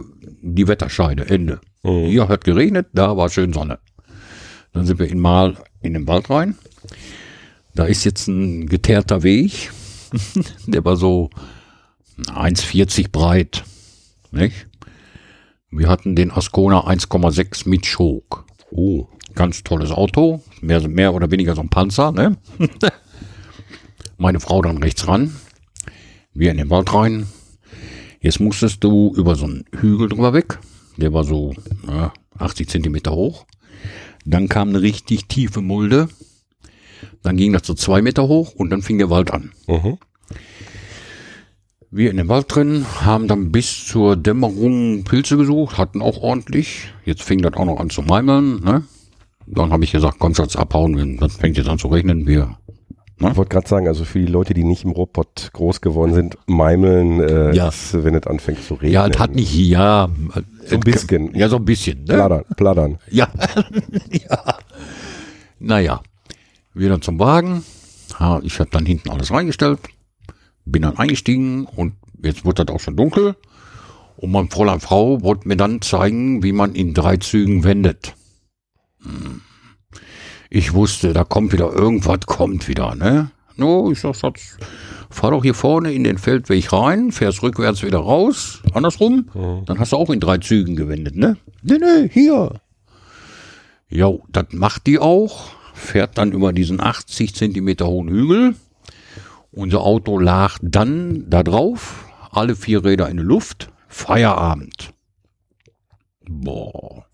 die 0.43 0.66
Wetterscheide, 0.69 1.28
Ende. 1.28 1.60
Mhm. 1.82 2.06
Hier 2.06 2.28
hat 2.28 2.44
geregnet, 2.44 2.86
da 2.93 3.16
war 3.16 3.28
schön 3.28 3.52
Sonne. 3.52 3.81
Dann 4.73 4.86
sind 4.86 4.98
wir 4.98 5.09
in 5.09 5.19
Mal 5.19 5.56
in 5.81 5.94
den 5.94 6.06
Wald 6.06 6.31
rein. 6.31 6.56
Da 7.74 7.85
ist 7.85 8.05
jetzt 8.05 8.28
ein 8.28 8.66
geteerter 8.66 9.23
Weg. 9.23 9.70
Der 10.66 10.85
war 10.85 10.97
so 10.97 11.31
1,40 12.19 13.11
breit. 13.11 13.65
Nicht? 14.31 14.66
Wir 15.70 15.89
hatten 15.89 16.15
den 16.15 16.31
Ascona 16.31 16.86
1,6 16.86 17.69
mit 17.69 17.86
Schok. 17.86 18.44
Oh. 18.70 19.07
Ganz 19.35 19.65
tolles 19.65 19.90
Auto. 19.90 20.43
Mehr, 20.61 20.86
mehr 20.89 21.15
oder 21.15 21.31
weniger 21.31 21.55
so 21.55 21.62
ein 21.62 21.70
Panzer, 21.70 22.12
ne? 22.12 22.36
Meine 24.19 24.40
Frau 24.40 24.61
dann 24.61 24.78
rechts 24.78 25.09
ran. 25.09 25.35
Wir 26.35 26.51
in 26.51 26.59
den 26.59 26.70
Wald 26.70 26.93
rein. 26.93 27.27
Jetzt 28.20 28.40
musstest 28.40 28.85
du 28.85 29.12
über 29.16 29.35
so 29.35 29.47
einen 29.47 29.65
Hügel 29.74 30.09
drüber 30.09 30.32
weg. 30.32 30.59
Der 30.97 31.12
war 31.12 31.24
so 31.24 31.55
ja, 31.86 32.12
80 32.39 32.69
Zentimeter 32.69 33.12
hoch. 33.12 33.47
Dann 34.24 34.49
kam 34.49 34.69
eine 34.69 34.82
richtig 34.82 35.27
tiefe 35.27 35.61
Mulde. 35.61 36.09
Dann 37.23 37.37
ging 37.37 37.53
das 37.53 37.66
so 37.66 37.74
zwei 37.74 38.03
Meter 38.03 38.29
hoch 38.29 38.55
und 38.55 38.70
dann 38.70 38.83
fing 38.83 38.99
der 38.99 39.11
Wald 39.11 39.33
an. 39.33 39.53
Mhm. 39.66 39.99
Wir 41.91 42.11
in 42.11 42.16
dem 42.16 42.29
Wald 42.29 42.47
drin 42.49 42.87
haben 43.03 43.29
dann 43.29 43.53
bis 43.53 43.85
zur 43.87 44.16
Dämmerung 44.16 45.05
Pilze 45.05 45.37
gesucht, 45.37 45.77
hatten 45.77 46.01
auch 46.01 46.19
ordentlich. 46.23 46.89
Jetzt 47.05 47.23
fing 47.23 47.43
das 47.43 47.53
auch 47.55 47.66
noch 47.66 47.79
an 47.81 47.91
zu 47.91 48.01
meimeln. 48.03 48.61
Ne? 48.65 48.85
Dann 49.47 49.73
habe 49.73 49.85
ich 49.85 49.93
gesagt, 49.93 50.16
komm 50.19 50.35
Schatz, 50.35 50.57
abhauen, 50.57 50.97
wenn- 50.97 51.19
das 51.19 51.37
fängt 51.37 51.59
jetzt 51.59 51.69
an 51.69 51.79
zu 51.79 51.89
regnen. 51.89 52.27
Wir, 52.27 52.57
Ich 53.20 53.37
wollte 53.37 53.51
gerade 53.51 53.69
sagen, 53.69 53.87
also 53.89 54.05
für 54.05 54.19
die 54.20 54.27
Leute, 54.27 54.53
die 54.55 54.65
nicht 54.65 54.85
im 54.85 54.91
Ruhrpott 54.91 55.51
groß 55.53 55.81
geworden 55.83 56.12
sind, 56.15 56.39
Meimeln, 56.47 57.20
äh, 57.20 57.55
Ja. 57.55 57.69
ist, 57.69 58.03
wenn 58.03 58.15
es 58.16 58.27
anfängt 58.27 58.65
zu 58.65 58.74
regnen. 58.74 58.93
ja, 58.93 59.07
es 59.07 59.19
hat 59.19 59.35
nicht, 59.35 59.55
ja. 59.55 60.09
So 60.66 60.74
ein 60.77 60.81
bisschen. 60.81 61.33
Ja, 61.35 61.49
so 61.49 61.57
ein 61.57 61.65
bisschen. 61.65 61.99
Ne? 62.05 62.15
Plattern, 62.15 62.45
plattern. 62.57 62.99
Ja. 63.11 63.29
ja. 64.11 64.57
Naja, 65.61 66.01
dann 66.74 67.03
zum 67.03 67.19
Wagen. 67.19 67.65
Ich 68.43 68.61
habe 68.61 68.70
dann 68.70 68.86
hinten 68.86 69.11
alles 69.11 69.31
reingestellt, 69.31 69.81
bin 70.65 70.82
dann 70.82 70.97
eingestiegen 70.97 71.66
und 71.66 71.94
jetzt 72.23 72.44
wurde 72.44 72.65
das 72.65 72.74
auch 72.74 72.81
schon 72.81 72.97
dunkel. 72.97 73.36
Und 74.16 74.31
mein 74.31 74.51
Fräulein 74.51 74.81
Frau 74.81 75.23
wollte 75.23 75.49
mir 75.49 75.57
dann 75.57 75.81
zeigen, 75.82 76.43
wie 76.43 76.53
man 76.53 76.74
in 76.74 76.94
drei 76.94 77.16
Zügen 77.16 77.65
wendet. 77.65 78.15
Hm. 79.03 79.40
Ich 80.51 80.74
wusste, 80.74 81.12
da 81.12 81.24
kommt 81.24 81.53
wieder 81.53 81.73
irgendwas, 81.73 82.20
kommt 82.27 82.69
wieder, 82.69 82.94
ne? 82.94 83.31
No, 83.57 83.90
ich 83.90 84.01
sag, 84.01 84.15
Schatz, 84.15 84.59
fahr 85.11 85.31
doch 85.31 85.43
hier 85.43 85.55
vorne 85.55 85.93
in 85.93 86.05
den 86.05 86.19
Feldweg 86.19 86.73
rein, 86.73 87.11
fährst 87.11 87.43
rückwärts 87.43 87.82
wieder 87.82 87.99
raus, 87.99 88.62
andersrum, 88.74 89.31
dann 89.66 89.78
hast 89.78 89.93
du 89.93 89.97
auch 89.97 90.11
in 90.11 90.20
drei 90.20 90.39
Zügen 90.39 90.77
gewendet, 90.77 91.16
ne? 91.16 91.36
Nee, 91.62 91.78
nee, 91.78 92.09
hier. 92.09 92.61
Jo, 93.89 94.24
das 94.31 94.47
macht 94.53 94.86
die 94.86 94.99
auch, 94.99 95.51
fährt 95.74 96.19
dann 96.19 96.32
über 96.32 96.53
diesen 96.53 96.81
80 96.81 97.35
Zentimeter 97.35 97.86
hohen 97.86 98.09
Hügel 98.09 98.55
Unser 99.51 99.81
Auto 99.82 100.19
lag 100.19 100.59
dann 100.62 101.24
da 101.28 101.43
drauf, 101.43 102.05
alle 102.31 102.57
vier 102.57 102.85
Räder 102.85 103.09
in 103.09 103.16
der 103.19 103.27
Luft, 103.27 103.70
Feierabend. 103.89 104.93
Boah, 106.28 107.05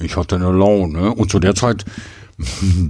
ich 0.00 0.16
hatte 0.16 0.36
eine 0.36 0.50
Laune. 0.50 1.14
Und 1.14 1.30
zu 1.30 1.38
der 1.38 1.54
Zeit, 1.54 1.84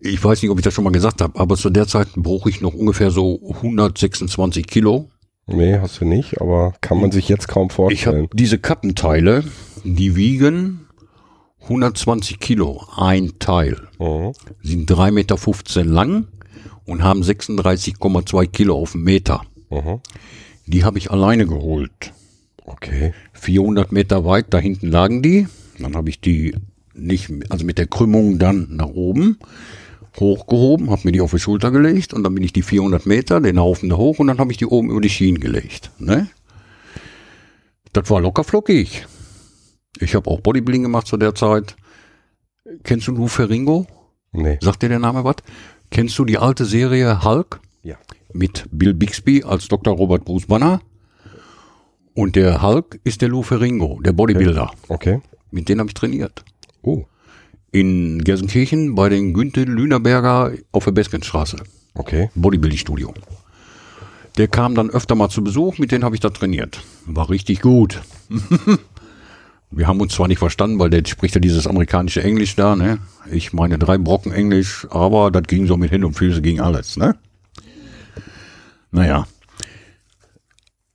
ich 0.00 0.22
weiß 0.22 0.42
nicht, 0.42 0.50
ob 0.50 0.58
ich 0.58 0.64
das 0.64 0.74
schon 0.74 0.84
mal 0.84 0.90
gesagt 0.92 1.20
habe, 1.20 1.38
aber 1.38 1.56
zu 1.56 1.70
der 1.70 1.86
Zeit 1.86 2.08
brauche 2.16 2.48
ich 2.50 2.60
noch 2.60 2.74
ungefähr 2.74 3.10
so 3.10 3.40
126 3.56 4.66
Kilo. 4.66 5.08
Nee, 5.46 5.78
hast 5.80 6.00
du 6.00 6.04
nicht, 6.04 6.40
aber 6.40 6.74
kann 6.80 7.00
man 7.00 7.10
sich 7.10 7.28
jetzt 7.28 7.48
kaum 7.48 7.68
Ich 7.68 7.72
vorstellen. 7.74 8.24
habe 8.24 8.36
diese 8.36 8.58
Kappenteile, 8.58 9.44
die 9.82 10.14
wiegen 10.14 10.87
120 11.68 12.40
Kilo, 12.40 12.86
ein 12.96 13.38
Teil. 13.38 13.88
Mhm. 13.98 14.32
Sind 14.62 14.90
3,15 14.90 15.12
Meter 15.12 15.84
lang 15.84 16.28
und 16.84 17.02
haben 17.02 17.22
36,2 17.22 18.46
Kilo 18.46 18.76
auf 18.76 18.92
den 18.92 19.02
Meter. 19.02 19.42
Mhm. 19.70 20.00
Die 20.66 20.84
habe 20.84 20.98
ich 20.98 21.10
alleine 21.10 21.46
geholt. 21.46 22.12
Okay. 22.64 23.12
400 23.32 23.92
Meter 23.92 24.24
weit, 24.24 24.46
da 24.50 24.58
hinten 24.58 24.88
lagen 24.88 25.22
die. 25.22 25.46
Dann 25.78 25.94
habe 25.94 26.10
ich 26.10 26.20
die 26.20 26.54
nicht, 26.94 27.30
also 27.48 27.64
mit 27.64 27.78
der 27.78 27.86
Krümmung 27.86 28.38
dann 28.38 28.68
nach 28.70 28.88
oben 28.88 29.38
hochgehoben, 30.18 30.90
habe 30.90 31.02
mir 31.04 31.12
die 31.12 31.20
auf 31.20 31.30
die 31.30 31.38
Schulter 31.38 31.70
gelegt 31.70 32.12
und 32.12 32.24
dann 32.24 32.34
bin 32.34 32.42
ich 32.42 32.52
die 32.52 32.62
400 32.62 33.06
Meter, 33.06 33.40
den 33.40 33.60
Haufen 33.60 33.88
da 33.88 33.96
hoch 33.96 34.18
und 34.18 34.26
dann 34.26 34.38
habe 34.38 34.50
ich 34.50 34.58
die 34.58 34.66
oben 34.66 34.90
über 34.90 35.00
die 35.00 35.10
Schienen 35.10 35.40
gelegt. 35.40 35.90
Ne? 35.98 36.28
Das 37.92 38.10
war 38.10 38.20
locker 38.20 38.44
flockig. 38.44 39.06
Ich 40.00 40.14
habe 40.14 40.30
auch 40.30 40.40
Bodybuilding 40.40 40.82
gemacht 40.82 41.06
zu 41.06 41.16
der 41.16 41.34
Zeit. 41.34 41.76
Kennst 42.84 43.08
du 43.08 43.12
Lou 43.12 43.28
Ferringo? 43.28 43.86
Nee. 44.32 44.58
Sagt 44.60 44.82
dir 44.82 44.88
der 44.88 44.98
Name 44.98 45.24
was? 45.24 45.36
Kennst 45.90 46.18
du 46.18 46.24
die 46.24 46.38
alte 46.38 46.64
Serie 46.64 47.24
Hulk? 47.24 47.60
Ja. 47.82 47.96
Mit 48.32 48.66
Bill 48.70 48.94
Bixby 48.94 49.42
als 49.42 49.68
Dr. 49.68 49.94
Robert 49.94 50.24
Bruce 50.24 50.46
Banner. 50.46 50.80
Und 52.14 52.36
der 52.36 52.62
Hulk 52.62 53.00
ist 53.04 53.22
der 53.22 53.28
Lou 53.28 53.42
Ferringo, 53.42 54.00
der 54.04 54.12
Bodybuilder. 54.12 54.72
Okay. 54.88 55.20
Mit 55.50 55.68
denen 55.68 55.80
habe 55.80 55.88
ich 55.88 55.94
trainiert. 55.94 56.44
Oh. 56.82 57.04
In 57.70 58.22
Gelsenkirchen 58.24 58.94
bei 58.94 59.08
den 59.08 59.32
Günther 59.34 59.64
Lünerberger 59.64 60.52
auf 60.72 60.84
der 60.84 60.92
Beskenstraße. 60.92 61.58
Okay. 61.94 62.30
Bodybuilding-Studio. 62.34 63.14
Der 64.36 64.48
kam 64.48 64.74
dann 64.74 64.90
öfter 64.90 65.14
mal 65.14 65.28
zu 65.28 65.42
Besuch, 65.42 65.78
mit 65.78 65.90
denen 65.90 66.04
habe 66.04 66.14
ich 66.14 66.20
da 66.20 66.30
trainiert. 66.30 66.82
War 67.06 67.30
richtig 67.30 67.60
gut. 67.60 68.02
Wir 69.70 69.86
haben 69.86 70.00
uns 70.00 70.14
zwar 70.14 70.28
nicht 70.28 70.38
verstanden, 70.38 70.78
weil 70.78 70.90
der 70.90 71.02
spricht 71.06 71.34
ja 71.34 71.40
dieses 71.40 71.66
amerikanische 71.66 72.22
Englisch 72.22 72.56
da, 72.56 72.74
ne? 72.74 72.98
Ich 73.30 73.52
meine 73.52 73.78
drei 73.78 73.98
Brocken 73.98 74.32
Englisch, 74.32 74.86
aber 74.90 75.30
das 75.30 75.42
ging 75.42 75.66
so 75.66 75.76
mit 75.76 75.90
Hände 75.90 76.06
und 76.06 76.14
Füße 76.14 76.40
ging 76.40 76.60
alles, 76.60 76.96
ne? 76.96 77.16
Naja. 78.90 79.26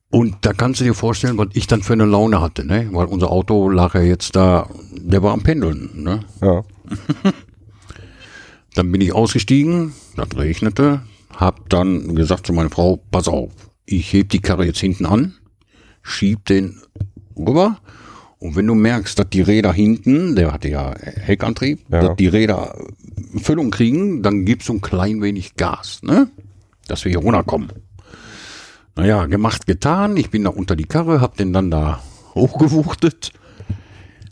Und 0.10 0.38
da 0.42 0.54
kannst 0.54 0.80
du 0.80 0.86
dir 0.86 0.94
vorstellen, 0.94 1.38
was 1.38 1.50
ich 1.54 1.68
dann 1.68 1.84
für 1.84 1.94
eine 1.94 2.06
Laune 2.06 2.42
hatte, 2.42 2.66
ne? 2.66 2.90
Weil 2.92 3.06
unser 3.06 3.32
Auto 3.32 3.70
lag 3.70 3.94
ja 3.94 4.02
jetzt 4.02 4.36
da, 4.36 4.70
der 4.92 5.22
war 5.22 5.34
am 5.34 5.44
Pendeln, 5.44 6.04
ne? 6.04 6.26
Ja. 6.42 6.64
Dann 8.76 8.92
bin 8.92 9.02
ich 9.02 9.14
ausgestiegen, 9.14 9.94
das 10.16 10.36
regnete, 10.36 11.04
hab 11.30 11.70
dann 11.70 12.16
gesagt 12.16 12.48
zu 12.48 12.54
meiner 12.54 12.72
Frau, 12.72 12.98
pass 13.12 13.28
auf, 13.28 13.52
ich 13.86 14.12
heb 14.14 14.30
die 14.30 14.42
Karre 14.42 14.66
jetzt 14.66 14.80
hinten 14.80 15.06
an, 15.06 15.36
schieb 16.02 16.46
den 16.46 16.82
rüber 17.38 17.78
und 18.44 18.56
wenn 18.58 18.68
du 18.68 18.76
merkst, 18.76 19.18
dass 19.18 19.30
die 19.30 19.42
Räder 19.42 19.72
hinten, 19.72 20.36
der 20.36 20.52
hatte 20.52 20.68
ja 20.70 20.94
Heckantrieb, 21.00 21.80
Ja. 21.90 22.02
dass 22.02 22.16
die 22.18 22.28
Räder 22.28 22.76
Füllung 23.42 23.72
kriegen, 23.72 24.22
dann 24.22 24.44
gibst 24.46 24.68
du 24.70 24.74
ein 24.74 24.82
klein 24.82 25.22
wenig 25.22 25.56
Gas, 25.56 26.02
ne? 26.04 26.28
Dass 26.88 27.06
wir 27.06 27.10
hier 27.12 27.20
runterkommen. 27.20 27.72
Naja, 28.96 29.26
gemacht, 29.28 29.66
getan. 29.66 30.18
Ich 30.18 30.30
bin 30.30 30.44
da 30.44 30.50
unter 30.50 30.76
die 30.76 30.84
Karre, 30.84 31.22
hab 31.22 31.38
den 31.38 31.54
dann 31.54 31.72
da 31.72 32.04
hochgewuchtet, 32.36 33.32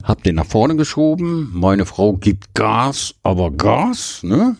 hab 0.04 0.22
den 0.24 0.36
nach 0.36 0.46
vorne 0.46 0.76
geschoben. 0.76 1.50
Meine 1.54 1.86
Frau 1.86 2.14
gibt 2.14 2.54
Gas, 2.54 3.16
aber 3.24 3.50
Gas, 3.52 4.22
ne? 4.24 4.58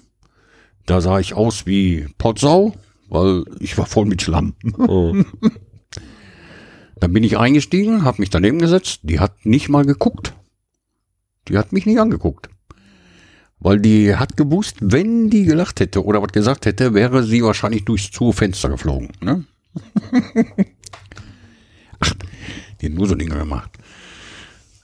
Da 0.86 1.02
sah 1.02 1.20
ich 1.20 1.34
aus 1.34 1.66
wie 1.68 2.08
Potsau, 2.18 2.74
weil 3.10 3.44
ich 3.60 3.78
war 3.78 3.86
voll 3.86 4.06
mit 4.06 4.22
Schlamm. 4.22 4.54
Mhm. 4.64 5.26
Dann 7.02 7.12
bin 7.14 7.24
ich 7.24 7.38
eingestiegen, 7.38 8.06
hab 8.06 8.20
mich 8.20 8.30
daneben 8.30 8.60
gesetzt. 8.60 9.00
Die 9.02 9.20
hat 9.20 9.44
nicht 9.44 9.70
mal 9.70 9.86
geguckt. 9.86 10.36
Die 11.48 11.58
hat 11.58 11.74
mich 11.74 11.88
nicht 11.88 12.00
angeguckt. 12.00 12.50
Weil 13.60 13.80
die 13.80 14.16
hat 14.16 14.38
gewusst, 14.38 14.78
wenn 14.82 15.32
die 15.32 15.44
gelacht 15.44 15.80
hätte 15.80 16.06
oder 16.06 16.22
was 16.22 16.32
gesagt 16.32 16.68
hätte, 16.68 16.94
wäre 16.94 17.24
sie 17.24 17.44
wahrscheinlich 17.44 17.86
durchs 17.86 18.12
Zufenster 18.12 18.70
geflogen. 18.70 19.10
Ne? 19.20 19.46
Ach, 22.00 22.14
die 22.80 22.86
hat 22.86 22.94
nur 22.94 23.08
so 23.08 23.16
Dinge 23.16 23.36
gemacht. 23.36 23.72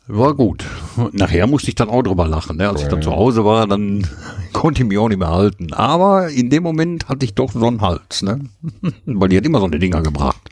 War 0.08 0.34
gut. 0.34 0.66
Nachher 1.12 1.46
musste 1.46 1.70
ich 1.70 1.76
dann 1.76 1.90
auch 1.90 2.02
drüber 2.02 2.28
lachen. 2.28 2.58
Ne? 2.58 2.68
Als 2.68 2.82
ich 2.82 2.88
dann 2.88 3.04
zu 3.04 3.12
Hause 3.12 3.46
war, 3.46 3.68
dann 3.68 4.08
konnte 4.54 4.82
ich 4.82 4.88
mich 4.88 4.98
auch 4.98 5.10
nicht 5.10 5.20
mehr 5.20 5.30
halten. 5.30 5.72
Aber 5.72 6.30
in 6.30 6.50
dem 6.50 6.64
Moment 6.64 7.10
hatte 7.10 7.26
ich 7.26 7.36
doch 7.36 7.52
so 7.52 7.68
einen 7.68 7.82
Hals. 7.82 8.24
Ne? 8.24 8.42
Weil 9.06 9.30
die 9.30 9.38
hat 9.38 9.46
immer 9.46 9.60
so 9.60 9.66
eine 9.66 9.78
Dinger 9.78 10.02
gebracht. 10.02 10.50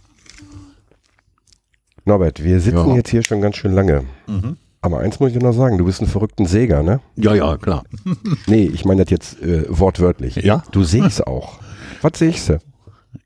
Norbert, 2.05 2.43
wir 2.43 2.59
sitzen 2.59 2.77
Ja. 2.77 2.83
Mhm. 2.85 2.95
jetzt 2.95 3.09
hier 3.09 3.23
schon 3.23 3.41
ganz 3.41 3.57
schön 3.57 3.73
lange. 3.73 4.03
Aber 4.81 4.99
eins 4.99 5.19
muss 5.19 5.31
ich 5.31 5.37
dir 5.37 5.43
noch 5.43 5.53
sagen, 5.53 5.77
du 5.79 5.85
bist 5.85 6.01
ein 6.01 6.07
verrückten 6.07 6.45
Säger, 6.45 6.83
ne? 6.83 6.99
Ja, 7.15 7.33
ja, 7.33 7.57
klar. 7.57 7.83
Nee, 8.47 8.69
ich 8.71 8.85
meine 8.85 9.03
das 9.03 9.09
jetzt 9.11 9.41
äh, 9.41 9.65
wortwörtlich. 9.69 10.35
Ja? 10.35 10.63
Du 10.71 10.83
sägst 10.83 11.25
auch. 11.25 11.59
Was 12.03 12.19
sägst 12.19 12.49
du? 12.49 12.59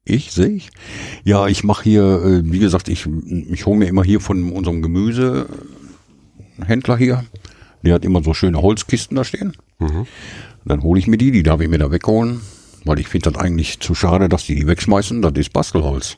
Ich 0.05 0.31
sehe 0.31 0.47
ich. 0.49 0.69
Ja, 1.25 1.47
ich 1.47 1.63
mache 1.65 1.83
hier, 1.83 2.03
äh, 2.23 2.41
wie 2.51 2.59
gesagt, 2.59 2.87
ich, 2.87 3.05
ich 3.27 3.65
hole 3.65 3.77
mir 3.77 3.87
immer 3.87 4.03
hier 4.03 4.21
von 4.21 4.51
unserem 4.53 4.81
Gemüsehändler 4.81 6.97
hier. 6.97 7.25
Der 7.83 7.95
hat 7.95 8.05
immer 8.05 8.23
so 8.23 8.33
schöne 8.33 8.61
Holzkisten 8.61 9.15
da 9.17 9.23
stehen. 9.23 9.53
Dann 10.65 10.83
hole 10.83 10.99
ich 10.99 11.07
mir 11.07 11.17
die, 11.17 11.31
die 11.31 11.43
darf 11.43 11.61
ich 11.61 11.69
mir 11.69 11.77
da 11.77 11.91
wegholen, 11.91 12.41
weil 12.85 12.99
ich 12.99 13.07
finde 13.07 13.31
das 13.31 13.41
eigentlich 13.41 13.79
zu 13.79 13.95
schade, 13.95 14.27
dass 14.29 14.45
die 14.45 14.55
die 14.55 14.67
wegschmeißen. 14.67 15.21
Das 15.21 15.33
ist 15.35 15.53
Bastelholz. 15.53 16.17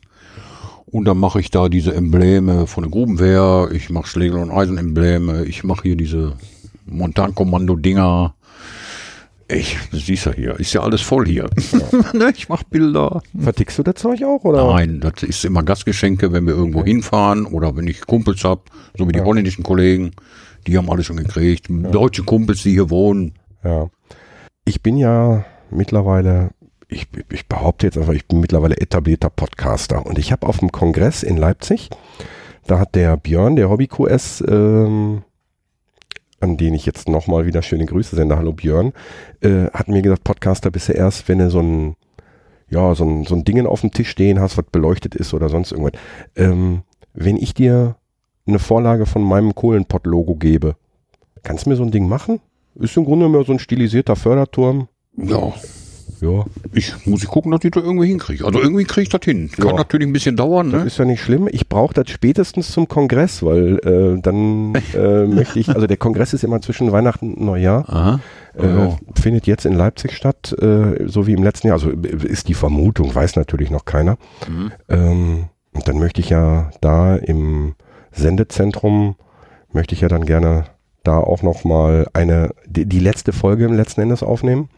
Und 0.92 1.06
dann 1.06 1.18
mache 1.18 1.40
ich 1.40 1.52
da 1.52 1.70
diese 1.70 1.94
Embleme 1.94 2.68
von 2.68 2.84
der 2.84 2.92
Grubenwehr. 2.92 3.70
Ich 3.74 3.90
mache 3.90 4.08
Schlägel- 4.08 4.42
und 4.42 4.52
Eisenembleme. 4.52 5.46
Ich 5.46 5.64
mache 5.64 5.84
hier 5.84 5.96
diese 5.96 6.34
Montankommando-Dinger. 6.86 8.36
Ich, 9.48 9.78
siehst 9.92 10.26
du 10.26 10.32
hier, 10.32 10.58
ist 10.60 10.74
ja 10.74 10.82
alles 10.82 11.02
voll 11.02 11.28
hier. 11.28 11.50
Ne, 12.14 12.32
ich 12.36 12.48
mache 12.48 12.66
Bilder. 12.70 13.22
Vertickst 13.38 13.78
du 13.80 13.84
das 13.84 13.96
Zeug 13.96 14.24
auch? 14.24 14.44
Oder? 14.44 14.66
Nein, 14.74 15.00
das 15.02 15.24
ist 15.24 15.44
immer 15.44 15.64
Gastgeschenke, 15.64 16.32
wenn 16.32 16.46
wir 16.46 16.54
irgendwo 16.54 16.84
hinfahren 16.84 17.46
oder 17.46 17.76
wenn 17.76 17.88
ich 17.88 18.06
Kumpels 18.06 18.44
hab, 18.44 18.70
so 18.98 19.08
wie 19.08 19.12
die 19.12 19.22
holländischen 19.22 19.64
Kollegen, 19.64 20.12
die 20.68 20.78
haben 20.78 20.90
alles 20.90 21.06
schon 21.06 21.18
gekriegt. 21.18 21.68
Deutsche 21.70 22.24
Kumpels, 22.24 22.64
die 22.64 22.72
hier 22.72 22.90
wohnen. 22.90 23.34
Ja. 23.64 23.90
Ich 24.66 24.82
bin 24.82 24.98
ja 24.98 25.46
mittlerweile, 25.70 26.52
ich, 26.92 27.08
ich 27.32 27.48
behaupte 27.48 27.88
jetzt 27.88 27.98
einfach, 27.98 28.14
ich 28.14 28.28
bin 28.28 28.42
mittlerweile 28.42 28.78
etablierter 28.78 29.30
Podcaster. 29.30 30.06
Und 30.06 30.20
ich 30.20 30.32
habe 30.32 30.46
auf 30.46 30.60
dem 30.60 30.72
Kongress 30.72 31.24
in 31.24 31.38
Leipzig, 31.38 31.90
da 32.68 32.80
hat 32.80 32.96
der 32.96 33.18
Björn, 33.18 33.56
der 33.56 33.70
Hobby 33.70 33.88
QS, 33.88 34.44
ähm, 34.48 35.24
an 36.42 36.58
den 36.58 36.74
ich 36.74 36.86
jetzt 36.86 37.08
nochmal 37.08 37.46
wieder 37.46 37.62
schöne 37.62 37.86
Grüße 37.86 38.16
sende, 38.16 38.38
hallo 38.38 38.52
Björn, 38.52 38.94
äh, 39.42 39.68
hat 39.74 39.88
mir 39.88 40.02
gesagt, 40.02 40.24
Podcaster 40.24 40.70
bist 40.70 40.90
du 40.90 40.94
erst, 40.94 41.28
wenn 41.30 41.40
du 41.40 41.50
so 41.50 41.62
ein, 41.62 41.96
ja, 42.70 42.94
so 42.94 43.06
ein, 43.06 43.24
so 43.24 43.36
ein 43.36 43.46
Dingen 43.46 43.68
auf 43.68 43.82
dem 43.82 43.92
Tisch 43.92 44.10
stehen 44.10 44.40
hast, 44.40 44.58
was 44.58 44.66
beleuchtet 44.72 45.16
ist 45.16 45.34
oder 45.34 45.50
sonst 45.50 45.72
irgendwas. 45.72 46.00
Ähm, 46.36 46.82
wenn 47.14 47.38
ich 47.38 47.54
dir 47.54 47.96
eine 48.46 48.60
Vorlage 48.60 49.06
von 49.06 49.24
meinem 49.24 49.56
Kohlenpott-Logo 49.56 50.36
gebe, 50.36 50.76
kannst 51.44 51.66
du 51.66 51.70
mir 51.70 51.76
so 51.78 51.84
ein 51.84 51.92
Ding 51.92 52.08
machen? 52.08 52.42
Ist 52.76 52.98
im 52.98 53.06
Grunde 53.06 53.28
immer 53.28 53.44
so 53.44 53.54
ein 53.54 53.60
stilisierter 53.60 54.16
Förderturm. 54.16 54.88
Ja, 55.18 55.54
Ja. 56.22 56.46
ich 56.74 56.94
muss 57.06 57.24
ich 57.24 57.28
gucken, 57.30 57.52
dass 57.52 57.64
ich 57.64 57.72
das 57.72 57.84
irgendwie 57.84 58.08
hinkriege. 58.08 58.46
Also 58.46 58.62
irgendwie 58.62 58.84
kriege 58.84 59.02
ich 59.04 59.10
das 59.10 59.22
hin. 59.26 59.50
Kann 59.52 59.68
Ja. 59.70 59.74
natürlich 59.74 60.08
ein 60.08 60.14
bisschen 60.14 60.36
dauern, 60.36 60.70
ne? 60.70 60.84
Ist 60.86 60.98
ja 61.00 61.06
nicht 61.06 61.22
schlimm. 61.22 61.50
Ich 61.52 61.68
brauche 61.68 61.94
das 61.94 62.10
spätestens 62.10 62.72
zum 62.72 62.88
Kongress, 62.88 63.44
weil 63.44 63.80
äh, 63.80 64.22
dann 64.22 64.74
äh, 64.96 65.26
möchte 65.26 65.60
ich, 65.60 65.70
also 65.70 65.88
der 65.88 65.98
Kongress 65.98 66.34
ist 66.34 66.44
immer 66.44 66.62
zwischen 66.62 66.92
Weihnachten 66.92 67.34
und 67.34 67.42
Neujahr, 67.46 67.90
Aha. 67.90 68.20
äh, 68.58 68.66
Ja. 68.68 68.98
findet 69.20 69.48
jetzt 69.48 69.66
in 69.66 69.74
Leipzig 69.74 70.14
statt, 70.16 70.56
äh, 70.62 71.08
so 71.08 71.26
wie 71.28 71.34
im 71.34 71.44
letzten 71.44 71.68
Jahr. 71.68 71.76
Also 71.76 71.90
äh, 71.92 72.28
ist 72.28 72.48
die 72.48 72.54
Vermutung, 72.54 73.14
weiß 73.16 73.36
natürlich 73.36 73.72
noch 73.72 73.86
keiner. 73.86 74.18
Mhm. 74.48 74.72
Ähm, 74.90 75.46
und 75.74 75.88
dann 75.88 75.98
möchte 76.00 76.22
ich 76.22 76.30
ja 76.30 76.70
da 76.82 77.16
im 77.16 77.76
Sendezentrum, 78.12 79.16
möchte 79.74 79.96
ich 79.96 80.02
ja 80.02 80.08
dann 80.08 80.26
gerne 80.26 80.66
da 81.04 81.18
auch 81.18 81.42
noch 81.42 81.64
mal 81.64 82.08
eine, 82.14 82.52
die, 82.68 82.86
die 82.86 83.00
letzte 83.00 83.34
Folge 83.34 83.66
im 83.66 83.74
letzten 83.74 84.02
Endes 84.02 84.22
aufnehmen. 84.22 84.70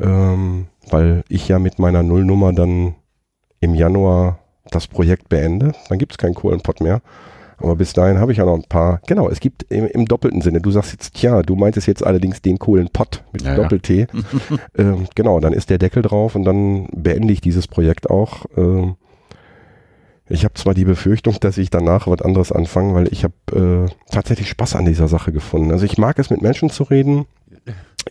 Ähm, 0.00 0.66
weil 0.90 1.24
ich 1.28 1.48
ja 1.48 1.58
mit 1.58 1.78
meiner 1.78 2.02
Nullnummer 2.02 2.52
dann 2.52 2.94
im 3.60 3.74
Januar 3.74 4.38
das 4.70 4.86
Projekt 4.86 5.28
beende. 5.28 5.72
Dann 5.88 5.98
gibt 5.98 6.12
es 6.12 6.18
keinen 6.18 6.34
Kohlenpott 6.34 6.80
mehr. 6.80 7.00
Aber 7.58 7.76
bis 7.76 7.92
dahin 7.92 8.18
habe 8.18 8.32
ich 8.32 8.38
ja 8.38 8.44
noch 8.44 8.54
ein 8.54 8.64
paar. 8.64 9.00
Genau, 9.06 9.28
es 9.28 9.40
gibt 9.40 9.62
im, 9.64 9.86
im, 9.86 10.06
doppelten 10.06 10.40
Sinne. 10.40 10.60
Du 10.60 10.70
sagst 10.70 10.92
jetzt, 10.92 11.14
tja, 11.14 11.42
du 11.42 11.54
meintest 11.54 11.86
jetzt 11.86 12.04
allerdings 12.04 12.42
den 12.42 12.58
Kohlenpott 12.58 13.22
mit 13.32 13.42
ja, 13.42 13.54
Doppel-T. 13.54 14.06
Ja. 14.12 14.58
ähm, 14.76 15.06
genau, 15.14 15.40
dann 15.40 15.52
ist 15.52 15.70
der 15.70 15.78
Deckel 15.78 16.02
drauf 16.02 16.34
und 16.34 16.44
dann 16.44 16.88
beende 16.92 17.32
ich 17.32 17.40
dieses 17.40 17.68
Projekt 17.68 18.10
auch. 18.10 18.44
Ähm, 18.56 18.96
ich 20.28 20.44
habe 20.44 20.54
zwar 20.54 20.74
die 20.74 20.86
Befürchtung, 20.86 21.36
dass 21.40 21.58
ich 21.58 21.70
danach 21.70 22.06
was 22.06 22.22
anderes 22.22 22.50
anfange, 22.50 22.94
weil 22.94 23.12
ich 23.12 23.24
habe 23.24 23.88
äh, 23.88 24.10
tatsächlich 24.10 24.48
Spaß 24.48 24.74
an 24.74 24.86
dieser 24.86 25.06
Sache 25.06 25.32
gefunden. 25.32 25.70
Also 25.70 25.84
ich 25.84 25.98
mag 25.98 26.18
es 26.18 26.30
mit 26.30 26.40
Menschen 26.42 26.70
zu 26.70 26.84
reden. 26.84 27.26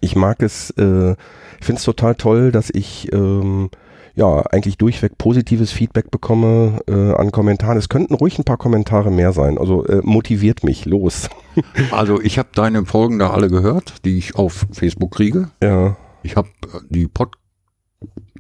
Ich 0.02 0.16
mag 0.16 0.42
es, 0.42 0.72
äh, 0.72 1.12
ich 1.12 1.66
finde 1.66 1.80
es 1.80 1.84
total 1.84 2.16
toll, 2.16 2.52
dass 2.52 2.70
ich 2.70 3.12
ähm, 3.14 3.70
ja, 4.16 4.42
eigentlich 4.52 4.78
durchweg 4.78 5.18
positives 5.18 5.72
Feedback 5.72 6.12
bekomme 6.12 6.82
äh, 6.88 7.14
an 7.14 7.32
Kommentaren. 7.32 7.78
Es 7.78 7.90
könnten 7.90 8.14
ruhig 8.14 8.38
ein 8.38 8.44
paar 8.44 8.58
Kommentare 8.58 9.10
mehr 9.10 9.34
sein. 9.34 9.58
Also 9.58 9.86
äh, 9.86 10.02
motiviert 10.04 10.64
mich, 10.64 10.86
los. 10.86 11.30
also 11.92 12.22
ich 12.22 12.38
habe 12.38 12.50
deine 12.54 12.86
Folgen 12.86 13.18
da 13.18 13.32
alle 13.32 13.50
gehört, 13.50 14.06
die 14.06 14.18
ich 14.18 14.36
auf 14.36 14.68
Facebook 14.72 15.16
kriege. 15.16 15.50
Ja. 15.64 15.98
Ich 16.22 16.36
habe 16.36 16.50
äh, 16.66 16.80
die 16.90 17.08
Pod 17.08 17.32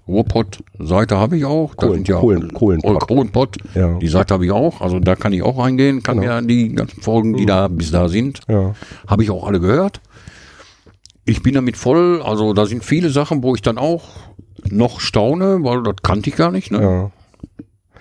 Ruhrpott-Seite 0.07 1.17
habe 1.17 1.38
ich 1.38 1.45
auch. 1.45 1.75
Da 1.75 1.88
Kohlen, 1.88 1.99
sind 1.99 2.07
ja 2.09 2.19
Kohlen, 2.19 2.53
Kohlenpott. 2.53 3.07
Kohlenpott. 3.07 3.57
Ja. 3.73 3.97
Die 3.99 4.07
Seite 4.09 4.34
habe 4.34 4.45
ich 4.45 4.51
auch. 4.51 4.81
Also 4.81 4.99
da 4.99 5.15
kann 5.15 5.31
ich 5.31 5.43
auch 5.43 5.57
reingehen, 5.57 6.03
kann 6.03 6.19
genau. 6.19 6.41
mir 6.41 6.47
die 6.47 6.75
ganzen 6.75 7.01
Folgen, 7.01 7.35
die 7.35 7.43
mhm. 7.43 7.47
da 7.47 7.67
bis 7.69 7.91
da 7.91 8.09
sind, 8.09 8.41
ja. 8.49 8.75
habe 9.07 9.23
ich 9.23 9.31
auch 9.31 9.47
alle 9.47 9.61
gehört. 9.61 10.01
Ich 11.25 11.41
bin 11.41 11.53
damit 11.53 11.77
voll, 11.77 12.21
also 12.21 12.53
da 12.53 12.65
sind 12.65 12.83
viele 12.83 13.09
Sachen, 13.09 13.43
wo 13.43 13.55
ich 13.55 13.61
dann 13.61 13.77
auch 13.77 14.03
noch 14.69 14.99
staune, 14.99 15.63
weil 15.63 15.83
das 15.83 15.95
kannte 16.03 16.29
ich 16.29 16.35
gar 16.35 16.51
nicht. 16.51 16.71
Ne? 16.71 16.81
Ja. 16.81 17.11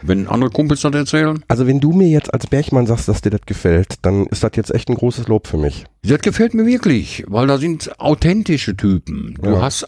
Wenn 0.05 0.27
andere 0.27 0.51
Kumpels 0.51 0.81
das 0.81 0.93
erzählen. 0.93 1.45
Also 1.47 1.69
wenn 1.69 1.79
du 1.79 1.93
mir 1.93 2.09
jetzt 2.09 2.35
als 2.35 2.49
Bergmann 2.49 2.87
sagst, 2.87 3.07
dass 3.07 3.21
dir 3.21 3.31
das 3.31 3.43
gefällt, 3.47 3.95
dann 4.03 4.27
ist 4.27 4.43
das 4.43 4.51
jetzt 4.57 4.75
echt 4.75 4.89
ein 4.89 4.97
großes 4.97 5.29
Lob 5.29 5.47
für 5.47 5.57
mich. 5.57 5.85
Das 6.03 6.19
gefällt 6.19 6.55
mir 6.55 6.67
wirklich, 6.67 7.25
weil 7.29 7.47
da 7.47 7.59
sind 7.59 8.01
authentische 8.01 8.77
Typen. 8.77 9.39
Du 9.41 9.51
ja. 9.51 9.63
hast, 9.63 9.87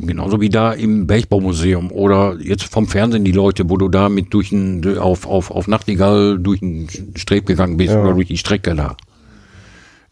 genauso 0.00 0.40
wie 0.40 0.50
da 0.50 0.72
im 0.72 1.08
Bergbaumuseum 1.08 1.90
oder 1.90 2.36
jetzt 2.40 2.72
vom 2.72 2.86
Fernsehen 2.86 3.24
die 3.24 3.32
Leute, 3.32 3.68
wo 3.68 3.76
du 3.76 3.88
da 3.88 4.08
mit 4.08 4.32
durch 4.32 4.52
ein, 4.52 4.98
auf, 4.98 5.26
auf, 5.26 5.50
auf 5.50 5.66
Nachtigall 5.66 6.38
durch 6.38 6.60
den 6.60 6.86
Streb 7.16 7.46
gegangen 7.46 7.76
bist 7.76 7.92
ja. 7.92 8.00
oder 8.00 8.14
durch 8.14 8.28
die 8.28 8.38
Strecke 8.38 8.76
da 8.76 8.96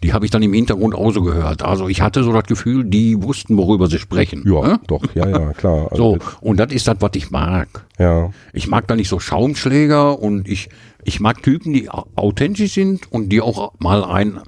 die 0.02 0.12
habe 0.12 0.24
ich 0.24 0.30
dann 0.30 0.42
im 0.42 0.52
Hintergrund 0.52 0.94
auch 0.94 1.10
so 1.10 1.22
gehört. 1.22 1.62
Also 1.62 1.88
ich 1.88 2.00
hatte 2.00 2.22
so 2.22 2.32
das 2.32 2.44
Gefühl, 2.44 2.84
die 2.84 3.20
wussten, 3.22 3.56
worüber 3.56 3.88
sie 3.88 3.98
sprechen. 3.98 4.44
Ja, 4.46 4.60
ne? 4.60 4.80
doch, 4.86 5.02
ja, 5.14 5.28
ja, 5.28 5.52
klar. 5.52 5.88
Also 5.90 6.18
so, 6.18 6.18
und 6.40 6.58
das 6.58 6.72
ist 6.72 6.86
das, 6.86 6.96
was 7.00 7.10
ich 7.14 7.30
mag. 7.30 7.86
Ja. 7.98 8.30
Ich 8.52 8.68
mag 8.68 8.86
da 8.86 8.94
nicht 8.94 9.08
so 9.08 9.18
Schaumschläger 9.18 10.18
und 10.20 10.48
ich, 10.48 10.68
ich 11.02 11.18
mag 11.18 11.42
Typen, 11.42 11.72
die 11.72 11.88
authentisch 11.90 12.74
sind 12.74 13.10
und 13.10 13.30
die 13.30 13.40
auch 13.40 13.74
mal 13.78 14.04
ein 14.04 14.40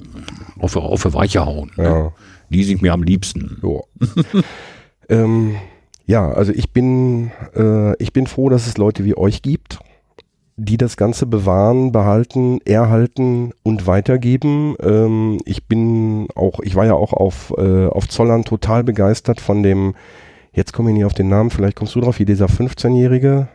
auf, 0.58 0.76
auf 0.76 1.04
eine 1.04 1.14
Weiche 1.14 1.44
hauen. 1.44 1.72
Ne? 1.76 1.84
Ja. 1.84 2.12
Die 2.50 2.64
sind 2.64 2.82
mir 2.82 2.92
am 2.92 3.02
liebsten. 3.02 3.60
Ja. 3.62 4.42
ähm, 5.08 5.56
ja, 6.06 6.30
also 6.30 6.52
ich 6.52 6.72
bin, 6.72 7.32
äh, 7.56 7.96
ich 8.02 8.12
bin 8.12 8.26
froh, 8.26 8.50
dass 8.50 8.66
es 8.66 8.78
Leute 8.78 9.04
wie 9.04 9.16
euch 9.16 9.42
gibt 9.42 9.80
die 10.64 10.76
das 10.76 10.96
Ganze 10.96 11.26
bewahren, 11.26 11.90
behalten, 11.90 12.60
erhalten 12.64 13.52
und 13.62 13.86
weitergeben. 13.86 14.76
Ähm, 14.82 15.40
ich 15.46 15.66
bin 15.66 16.28
auch, 16.34 16.60
ich 16.60 16.74
war 16.74 16.84
ja 16.84 16.94
auch 16.94 17.12
auf, 17.12 17.54
äh, 17.56 17.86
auf 17.86 18.08
Zollern 18.08 18.44
total 18.44 18.84
begeistert 18.84 19.40
von 19.40 19.62
dem, 19.62 19.94
jetzt 20.52 20.72
komme 20.72 20.90
ich 20.90 20.96
nicht 20.96 21.06
auf 21.06 21.14
den 21.14 21.28
Namen, 21.28 21.50
vielleicht 21.50 21.76
kommst 21.76 21.94
du 21.94 22.00
drauf, 22.00 22.18
wie 22.18 22.26
dieser 22.26 22.46
15-Jährige. 22.46 23.48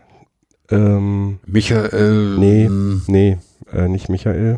Ähm, 0.72 1.40
Michael. 1.46 2.38
Nee, 2.40 2.70
nee, 3.08 3.38
äh, 3.72 3.88
nicht 3.88 4.10
Michael. 4.10 4.58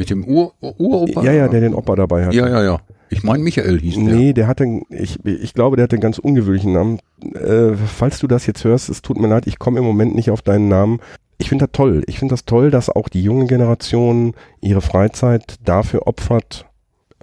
Mit 0.00 0.08
dem 0.08 0.24
Ur 0.24 0.54
Uropa? 0.60 1.22
Ja, 1.22 1.30
ja, 1.32 1.46
der 1.46 1.60
den 1.60 1.74
Opa 1.74 1.94
dabei 1.94 2.24
hat. 2.24 2.32
Ja, 2.32 2.48
ja, 2.48 2.64
ja. 2.64 2.80
Ich 3.10 3.22
meine, 3.22 3.42
Michael 3.42 3.78
hieß 3.78 3.96
der. 3.96 4.02
Nee, 4.04 4.32
der 4.32 4.46
hatte, 4.46 4.64
ich, 4.88 5.22
ich 5.26 5.52
glaube, 5.52 5.76
der 5.76 5.82
hatte 5.82 5.96
einen 5.96 6.00
ganz 6.00 6.18
ungewöhnlichen 6.18 6.72
Namen. 6.72 7.00
Äh, 7.34 7.74
falls 7.74 8.18
du 8.18 8.26
das 8.26 8.46
jetzt 8.46 8.64
hörst, 8.64 8.88
es 8.88 9.02
tut 9.02 9.18
mir 9.18 9.28
leid, 9.28 9.46
ich 9.46 9.58
komme 9.58 9.78
im 9.78 9.84
Moment 9.84 10.14
nicht 10.14 10.30
auf 10.30 10.40
deinen 10.40 10.68
Namen. 10.68 11.00
Ich 11.36 11.50
finde 11.50 11.66
das 11.66 11.72
toll. 11.72 12.02
Ich 12.06 12.18
finde 12.18 12.32
das 12.32 12.46
toll, 12.46 12.70
dass 12.70 12.88
auch 12.88 13.10
die 13.10 13.22
junge 13.22 13.44
Generation 13.44 14.32
ihre 14.62 14.80
Freizeit 14.80 15.56
dafür 15.62 16.06
opfert, 16.06 16.64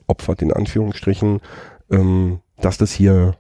opfert 0.06 0.44
in 0.44 0.54
Anführungsstrichen, 0.54 1.40
ähm, 1.90 2.42
dass 2.62 2.78
das 2.78 2.92
hier 2.92 3.38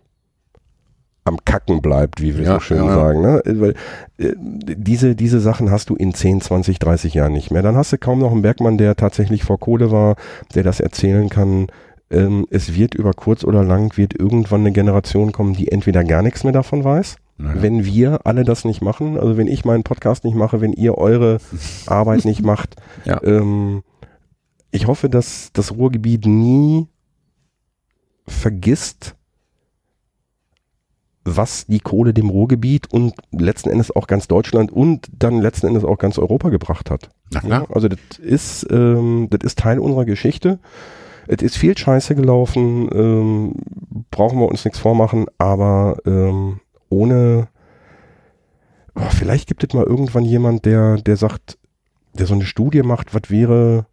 am 1.27 1.37
Kacken 1.45 1.81
bleibt, 1.81 2.21
wie 2.21 2.37
wir 2.37 2.45
ja, 2.45 2.53
so 2.55 2.59
schön 2.59 2.85
ja, 2.85 2.95
sagen. 2.95 3.21
Ne? 3.21 3.41
Weil 3.45 3.73
äh, 4.17 4.33
diese, 4.37 5.15
diese 5.15 5.39
Sachen 5.39 5.71
hast 5.71 5.89
du 5.89 5.95
in 5.95 6.13
10, 6.13 6.41
20, 6.41 6.79
30 6.79 7.13
Jahren 7.13 7.33
nicht 7.33 7.51
mehr. 7.51 7.61
Dann 7.61 7.75
hast 7.75 7.93
du 7.93 7.97
kaum 7.97 8.19
noch 8.19 8.31
einen 8.31 8.41
Bergmann, 8.41 8.77
der 8.77 8.95
tatsächlich 8.95 9.43
vor 9.43 9.59
Kohle 9.59 9.91
war, 9.91 10.15
der 10.55 10.63
das 10.63 10.79
erzählen 10.79 11.29
kann, 11.29 11.67
ähm, 12.09 12.47
es 12.49 12.73
wird 12.73 12.95
über 12.95 13.13
kurz 13.13 13.43
oder 13.43 13.63
lang, 13.63 13.97
wird 13.97 14.17
irgendwann 14.17 14.61
eine 14.61 14.71
Generation 14.71 15.31
kommen, 15.31 15.53
die 15.53 15.71
entweder 15.71 16.03
gar 16.03 16.21
nichts 16.21 16.43
mehr 16.43 16.53
davon 16.53 16.83
weiß, 16.83 17.17
naja. 17.37 17.61
wenn 17.61 17.83
wir 17.83 18.25
alle 18.25 18.45
das 18.45 18.63
nicht 18.63 18.81
machen, 18.81 19.19
also 19.19 19.35
wenn 19.35 19.47
ich 19.47 19.65
meinen 19.65 19.83
Podcast 19.83 20.23
nicht 20.23 20.35
mache, 20.35 20.61
wenn 20.61 20.71
ihr 20.71 20.97
eure 20.97 21.39
Arbeit 21.85 22.23
nicht 22.25 22.43
macht. 22.43 22.75
Ja. 23.03 23.21
Ähm, 23.23 23.83
ich 24.71 24.87
hoffe, 24.87 25.09
dass 25.09 25.51
das 25.51 25.73
Ruhrgebiet 25.73 26.25
nie 26.25 26.87
vergisst, 28.25 29.16
was 31.27 31.65
die 31.67 31.79
Kohle 31.79 32.13
dem 32.13 32.29
Ruhrgebiet 32.29 32.91
und 32.91 33.13
letzten 33.31 33.69
Endes 33.69 33.93
auch 33.93 34.07
ganz 34.07 34.27
Deutschland 34.27 34.71
und 34.71 35.07
dann 35.11 35.41
letzten 35.41 35.67
Endes 35.67 35.83
auch 35.83 35.97
ganz 35.97 36.17
Europa 36.17 36.49
gebracht 36.49 36.89
hat. 36.89 37.09
Ja, 37.43 37.65
also 37.69 37.89
das 37.89 37.99
ist, 38.19 38.65
ähm, 38.71 39.27
das 39.29 39.41
ist 39.43 39.59
Teil 39.59 39.79
unserer 39.79 40.05
Geschichte. 40.05 40.59
Es 41.27 41.41
ist 41.41 41.57
viel 41.57 41.77
Scheiße 41.77 42.15
gelaufen, 42.15 42.89
ähm, 42.93 43.55
brauchen 44.09 44.39
wir 44.39 44.47
uns 44.47 44.63
nichts 44.63 44.79
vormachen, 44.79 45.25
aber 45.37 45.97
ähm, 46.05 46.61
ohne, 46.89 47.49
oh, 48.95 49.09
vielleicht 49.09 49.47
gibt 49.47 49.63
es 49.65 49.73
mal 49.73 49.83
irgendwann 49.83 50.23
jemand, 50.23 50.65
der, 50.65 50.95
der 50.95 51.17
sagt, 51.17 51.57
der 52.13 52.27
so 52.27 52.33
eine 52.33 52.45
Studie 52.45 52.81
macht, 52.81 53.13
was 53.13 53.29
wäre 53.29 53.85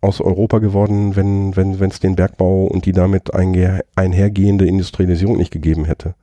aus 0.00 0.20
Europa 0.20 0.58
geworden, 0.58 1.16
wenn 1.16 1.56
wenn 1.56 1.78
wenn 1.78 1.90
es 1.90 2.00
den 2.00 2.16
Bergbau 2.16 2.64
und 2.66 2.86
die 2.86 2.92
damit 2.92 3.32
einhergehende 3.34 4.66
Industrialisierung 4.66 5.36
nicht 5.36 5.52
gegeben 5.52 5.84
hätte. 5.84 6.14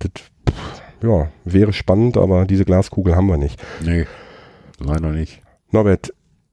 Das 0.00 0.10
ja, 1.02 1.28
wäre 1.44 1.72
spannend, 1.72 2.16
aber 2.16 2.44
diese 2.44 2.64
Glaskugel 2.64 3.16
haben 3.16 3.28
wir 3.28 3.38
nicht. 3.38 3.62
Nee, 3.82 4.06
leider 4.78 5.10
nicht. 5.12 5.40
Norbert, 5.70 6.12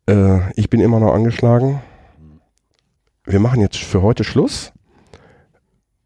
äh, 0.10 0.52
ich 0.54 0.70
bin 0.70 0.80
immer 0.80 1.00
noch 1.00 1.14
angeschlagen 1.14 1.82
wir 3.28 3.40
machen 3.40 3.62
jetzt 3.62 3.78
für 3.78 4.02
heute 4.02 4.24
Schluss. 4.24 4.72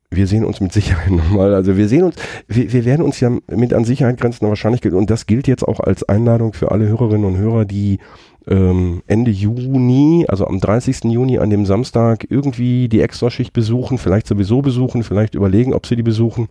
Wir 0.09 0.27
sehen 0.27 0.43
uns 0.43 0.59
mit 0.59 0.73
Sicherheit 0.73 1.11
nochmal. 1.11 1.53
Also 1.53 1.77
wir 1.77 1.87
sehen 1.87 2.03
uns, 2.03 2.15
wir, 2.47 2.73
wir 2.73 2.83
werden 2.83 3.03
uns 3.03 3.19
ja 3.19 3.31
mit 3.49 3.73
an 3.73 3.85
Sicherheit 3.85 4.19
grenzender 4.19 4.49
Wahrscheinlichkeit, 4.49 4.93
und 4.93 5.09
das 5.09 5.25
gilt 5.25 5.47
jetzt 5.47 5.65
auch 5.65 5.79
als 5.79 6.03
Einladung 6.03 6.53
für 6.53 6.71
alle 6.71 6.87
Hörerinnen 6.87 7.25
und 7.25 7.37
Hörer, 7.37 7.65
die 7.65 7.99
ähm, 8.47 9.03
Ende 9.07 9.31
Juni, 9.31 10.25
also 10.27 10.47
am 10.47 10.59
30. 10.59 11.03
Juni 11.05 11.37
an 11.37 11.51
dem 11.51 11.65
Samstag 11.65 12.25
irgendwie 12.29 12.89
die 12.89 13.01
Extraschicht 13.01 13.53
besuchen, 13.53 13.99
vielleicht 13.99 14.27
sowieso 14.27 14.61
besuchen, 14.61 15.03
vielleicht 15.03 15.35
überlegen, 15.35 15.73
ob 15.73 15.85
sie 15.85 15.95
die 15.95 16.03
besuchen. 16.03 16.49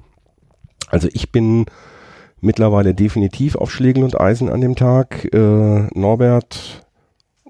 Also 0.91 1.09
ich 1.13 1.33
bin 1.33 1.67
mittlerweile 2.41 2.95
definitiv 2.95 3.55
auf 3.57 3.71
Schlegel 3.71 4.05
und 4.05 4.21
Eisen 4.21 4.51
an 4.51 4.61
dem 4.61 4.77
Tag. 4.77 5.33
Äh, 5.33 5.87
Norbert 5.95 6.85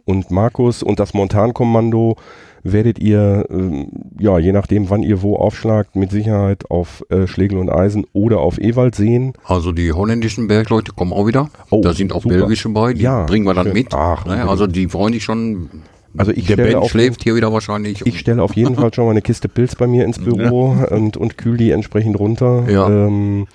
und 0.04 0.30
Markus 0.30 0.82
und 0.82 1.00
das 1.00 1.14
Montankommando 1.14 2.16
werdet 2.62 2.98
ihr, 2.98 3.46
äh, 3.50 3.86
ja, 4.18 4.38
je 4.38 4.52
nachdem, 4.52 4.90
wann 4.90 5.02
ihr 5.02 5.22
wo 5.22 5.36
aufschlagt, 5.36 5.96
mit 5.96 6.10
Sicherheit 6.10 6.70
auf 6.70 7.02
äh, 7.08 7.26
Schlegel 7.26 7.58
und 7.58 7.70
Eisen 7.70 8.04
oder 8.12 8.40
auf 8.40 8.58
Ewald 8.58 8.94
sehen. 8.94 9.32
Also 9.44 9.72
die 9.72 9.92
holländischen 9.92 10.46
Bergleute 10.46 10.92
kommen 10.92 11.12
auch 11.12 11.26
wieder. 11.26 11.48
Oh, 11.70 11.80
da 11.82 11.94
sind 11.94 12.12
auch 12.12 12.22
super. 12.22 12.36
belgische 12.36 12.68
bei, 12.68 12.92
die 12.92 13.02
ja, 13.02 13.24
bringen 13.24 13.46
wir 13.46 13.54
dann 13.54 13.66
schön. 13.66 13.74
mit. 13.74 13.94
Ach, 13.94 14.26
ne? 14.26 14.48
Also 14.48 14.66
die 14.66 14.88
freuen 14.88 15.14
sich 15.14 15.24
schon. 15.24 15.70
Also 16.16 16.32
ich 16.32 16.46
der 16.46 16.56
Ben 16.56 16.74
auf, 16.74 16.90
schläft 16.90 17.22
hier 17.22 17.34
wieder 17.34 17.52
wahrscheinlich. 17.52 18.04
Ich 18.06 18.18
stelle 18.18 18.42
auf 18.42 18.54
jeden 18.56 18.74
Fall 18.76 18.92
schon 18.92 19.04
mal 19.04 19.12
eine 19.12 19.22
Kiste 19.22 19.48
Pilz 19.48 19.74
bei 19.76 19.86
mir 19.86 20.04
ins 20.04 20.18
Büro 20.18 20.76
ja. 20.78 20.88
und, 20.88 21.16
und 21.16 21.38
kühl 21.38 21.56
die 21.56 21.70
entsprechend 21.70 22.18
runter. 22.18 22.68
Ja. 22.68 22.88
Ähm, 22.88 23.46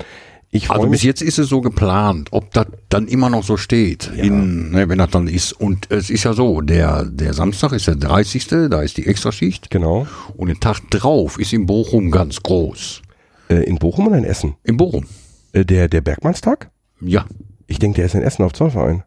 ich 0.56 0.69
also 0.69 0.88
bis 0.88 1.03
jetzt 1.03 1.22
ist 1.22 1.38
es 1.38 1.49
so 1.49 1.60
geplant, 1.60 2.30
ob 2.32 2.53
das 2.53 2.68
dann 2.88 3.10
immer 3.10 3.30
noch 3.30 3.44
so 3.44 3.57
steht, 3.57 4.10
ja. 4.15 4.23
in, 4.23 4.72
ne, 4.72 4.88
wenn 4.88 4.99
das 4.99 5.10
dann 5.10 5.27
ist. 5.27 5.52
Und 5.52 5.91
es 5.91 6.10
ist 6.10 6.23
ja 6.23 6.32
so, 6.32 6.61
der, 6.61 7.03
der 7.03 7.34
Samstag 7.34 7.73
ist 7.73 7.88
der 7.88 7.95
30. 7.95 8.48
Da 8.69 8.82
ist 8.82 8.95
die 8.95 9.06
Extraschicht. 9.06 9.69
Genau. 9.69 10.07
Und 10.38 10.48
den 10.48 10.61
Tag 10.61 10.80
drauf 10.91 11.38
ist 11.40 11.52
in 11.52 11.65
Bochum 11.65 12.10
ganz 12.10 12.41
groß. 12.41 13.02
Äh, 13.49 13.64
in 13.64 13.77
Bochum 13.80 14.07
oder 14.07 14.18
in 14.18 14.23
Essen? 14.23 14.56
In 14.64 14.77
Bochum. 14.77 15.06
Äh, 15.52 15.65
der, 15.65 15.90
der 15.90 15.99
Bergmannstag? 15.99 16.72
Ja. 17.02 17.26
Ich 17.68 17.80
denke, 17.80 17.98
der 17.98 18.06
ist 18.06 18.15
in 18.15 18.22
Essen 18.22 18.44
auf 18.44 18.53
Zollverein. 18.53 19.03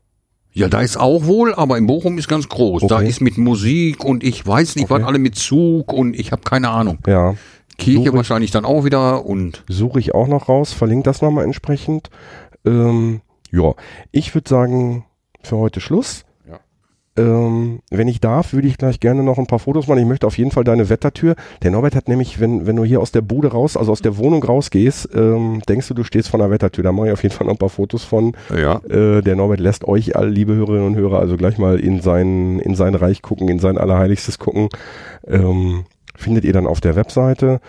Ja, 0.52 0.68
da 0.68 0.80
ist 0.80 0.96
auch 0.96 1.26
wohl, 1.26 1.54
aber 1.54 1.78
in 1.78 1.86
Bochum 1.86 2.18
ist 2.18 2.28
ganz 2.28 2.48
groß. 2.48 2.82
Okay. 2.82 2.94
Da 2.94 3.00
ist 3.00 3.20
mit 3.20 3.38
Musik 3.38 4.04
und 4.04 4.24
ich 4.24 4.44
weiß 4.46 4.76
nicht, 4.76 4.90
okay. 4.90 5.02
was 5.02 5.06
alle 5.06 5.18
mit 5.18 5.36
Zug 5.36 5.92
und 5.92 6.18
ich 6.18 6.32
habe 6.32 6.42
keine 6.42 6.70
Ahnung. 6.70 6.98
Ja. 7.06 7.34
Kirche 7.76 8.12
wahrscheinlich 8.12 8.50
dann 8.50 8.64
auch 8.64 8.84
wieder 8.84 9.24
und. 9.24 9.64
Suche 9.68 10.00
ich 10.00 10.14
auch 10.14 10.26
noch 10.26 10.48
raus, 10.48 10.72
verlinke 10.72 11.04
das 11.04 11.22
nochmal 11.22 11.44
entsprechend. 11.44 12.10
Ähm, 12.66 13.20
ja, 13.52 13.74
ich 14.10 14.34
würde 14.34 14.48
sagen, 14.48 15.04
für 15.42 15.56
heute 15.56 15.80
Schluss. 15.80 16.24
Ähm, 17.18 17.80
wenn 17.90 18.08
ich 18.08 18.20
darf, 18.20 18.52
würde 18.52 18.68
ich 18.68 18.78
gleich 18.78 19.00
gerne 19.00 19.22
noch 19.22 19.38
ein 19.38 19.46
paar 19.46 19.58
Fotos 19.58 19.88
machen. 19.88 19.98
Ich 19.98 20.06
möchte 20.06 20.26
auf 20.26 20.38
jeden 20.38 20.50
Fall 20.52 20.64
deine 20.64 20.88
Wettertür. 20.88 21.34
Der 21.62 21.70
Norbert 21.70 21.96
hat 21.96 22.08
nämlich, 22.08 22.38
wenn, 22.38 22.66
wenn 22.66 22.76
du 22.76 22.84
hier 22.84 23.00
aus 23.00 23.10
der 23.10 23.22
Bude 23.22 23.48
raus, 23.48 23.76
also 23.76 23.90
aus 23.90 24.02
der 24.02 24.16
Wohnung 24.16 24.42
rausgehst, 24.42 25.08
ähm, 25.14 25.60
denkst 25.68 25.88
du, 25.88 25.94
du 25.94 26.04
stehst 26.04 26.28
vor 26.28 26.40
einer 26.40 26.50
Wettertür. 26.50 26.84
Da 26.84 26.92
mache 26.92 27.08
ich 27.08 27.12
auf 27.12 27.22
jeden 27.22 27.34
Fall 27.34 27.46
noch 27.46 27.54
ein 27.54 27.58
paar 27.58 27.68
Fotos 27.68 28.04
von. 28.04 28.36
Ja. 28.56 28.80
Äh, 28.88 29.22
der 29.22 29.36
Norbert 29.36 29.60
lässt 29.60 29.84
euch 29.84 30.16
alle, 30.16 30.30
liebe 30.30 30.54
Hörerinnen 30.54 30.86
und 30.86 30.96
Hörer, 30.96 31.18
also 31.18 31.36
gleich 31.36 31.58
mal 31.58 31.80
in 31.80 32.00
sein, 32.00 32.60
in 32.60 32.74
sein 32.74 32.94
Reich 32.94 33.20
gucken, 33.20 33.48
in 33.48 33.58
sein 33.58 33.78
Allerheiligstes 33.78 34.38
gucken. 34.38 34.68
Ähm, 35.26 35.84
findet 36.14 36.44
ihr 36.44 36.52
dann 36.52 36.66
auf 36.66 36.80
der 36.80 36.94
Webseite. 36.96 37.60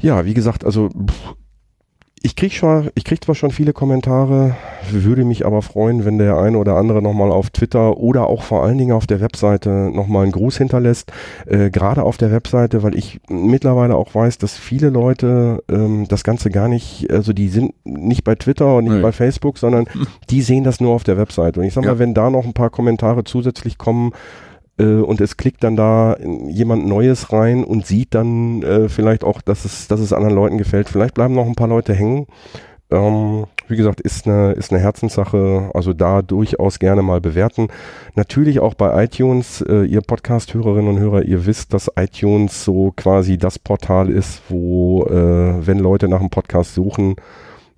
Ja, 0.00 0.24
wie 0.24 0.34
gesagt, 0.34 0.64
also 0.64 0.88
pff, 0.88 1.34
ich 2.22 2.36
krieg 2.36 2.52
schon, 2.52 2.90
ich 2.94 3.04
krieg 3.04 3.24
zwar 3.24 3.34
schon 3.34 3.50
viele 3.50 3.72
Kommentare, 3.72 4.54
würde 4.90 5.24
mich 5.24 5.46
aber 5.46 5.62
freuen, 5.62 6.04
wenn 6.04 6.18
der 6.18 6.36
eine 6.36 6.58
oder 6.58 6.76
andere 6.76 7.00
nochmal 7.00 7.30
auf 7.32 7.48
Twitter 7.48 7.96
oder 7.96 8.26
auch 8.26 8.42
vor 8.42 8.62
allen 8.62 8.76
Dingen 8.76 8.92
auf 8.92 9.06
der 9.06 9.20
Webseite 9.22 9.90
nochmal 9.94 10.24
einen 10.24 10.32
Gruß 10.32 10.58
hinterlässt. 10.58 11.12
Äh, 11.46 11.70
Gerade 11.70 12.02
auf 12.02 12.18
der 12.18 12.30
Webseite, 12.30 12.82
weil 12.82 12.94
ich 12.94 13.20
mittlerweile 13.30 13.96
auch 13.96 14.14
weiß, 14.14 14.36
dass 14.36 14.54
viele 14.58 14.90
Leute 14.90 15.62
ähm, 15.70 16.06
das 16.08 16.22
Ganze 16.22 16.50
gar 16.50 16.68
nicht, 16.68 17.10
also 17.10 17.32
die 17.32 17.48
sind 17.48 17.72
nicht 17.84 18.22
bei 18.24 18.34
Twitter 18.34 18.76
und 18.76 18.84
nicht 18.84 18.96
Nee. 18.96 19.02
bei 19.02 19.12
Facebook, 19.12 19.56
sondern 19.56 19.86
die 20.30 20.42
sehen 20.42 20.64
das 20.64 20.78
nur 20.80 20.92
auf 20.94 21.04
der 21.04 21.16
Webseite. 21.16 21.60
Und 21.60 21.66
ich 21.66 21.72
sag 21.72 21.84
Ja. 21.84 21.92
mal, 21.92 21.98
wenn 21.98 22.12
da 22.12 22.28
noch 22.28 22.44
ein 22.44 22.52
paar 22.52 22.70
Kommentare 22.70 23.24
zusätzlich 23.24 23.78
kommen, 23.78 24.12
und 24.84 25.20
es 25.20 25.36
klickt 25.36 25.64
dann 25.64 25.76
da 25.76 26.16
jemand 26.48 26.86
Neues 26.86 27.32
rein 27.32 27.64
und 27.64 27.86
sieht 27.86 28.14
dann 28.14 28.62
äh, 28.62 28.88
vielleicht 28.88 29.24
auch, 29.24 29.40
dass 29.40 29.64
es, 29.64 29.88
dass 29.88 30.00
es 30.00 30.12
anderen 30.12 30.34
Leuten 30.34 30.58
gefällt. 30.58 30.88
Vielleicht 30.88 31.14
bleiben 31.14 31.34
noch 31.34 31.46
ein 31.46 31.54
paar 31.54 31.68
Leute 31.68 31.94
hängen. 31.94 32.26
Ähm, 32.90 33.46
wie 33.68 33.76
gesagt, 33.76 34.00
ist 34.00 34.26
eine, 34.26 34.52
ist 34.52 34.72
eine 34.72 34.80
Herzenssache, 34.80 35.70
also 35.74 35.92
da 35.92 36.22
durchaus 36.22 36.80
gerne 36.80 37.02
mal 37.02 37.20
bewerten. 37.20 37.68
Natürlich 38.16 38.58
auch 38.58 38.74
bei 38.74 39.04
iTunes, 39.04 39.62
äh, 39.62 39.84
ihr 39.84 40.00
Podcast-Hörerinnen 40.00 40.96
und 40.96 40.98
Hörer, 40.98 41.22
ihr 41.22 41.46
wisst, 41.46 41.72
dass 41.72 41.90
iTunes 41.96 42.64
so 42.64 42.92
quasi 42.96 43.38
das 43.38 43.60
Portal 43.60 44.10
ist, 44.10 44.42
wo, 44.48 45.04
äh, 45.04 45.66
wenn 45.66 45.78
Leute 45.78 46.08
nach 46.08 46.18
einem 46.20 46.30
Podcast 46.30 46.74
suchen, 46.74 47.14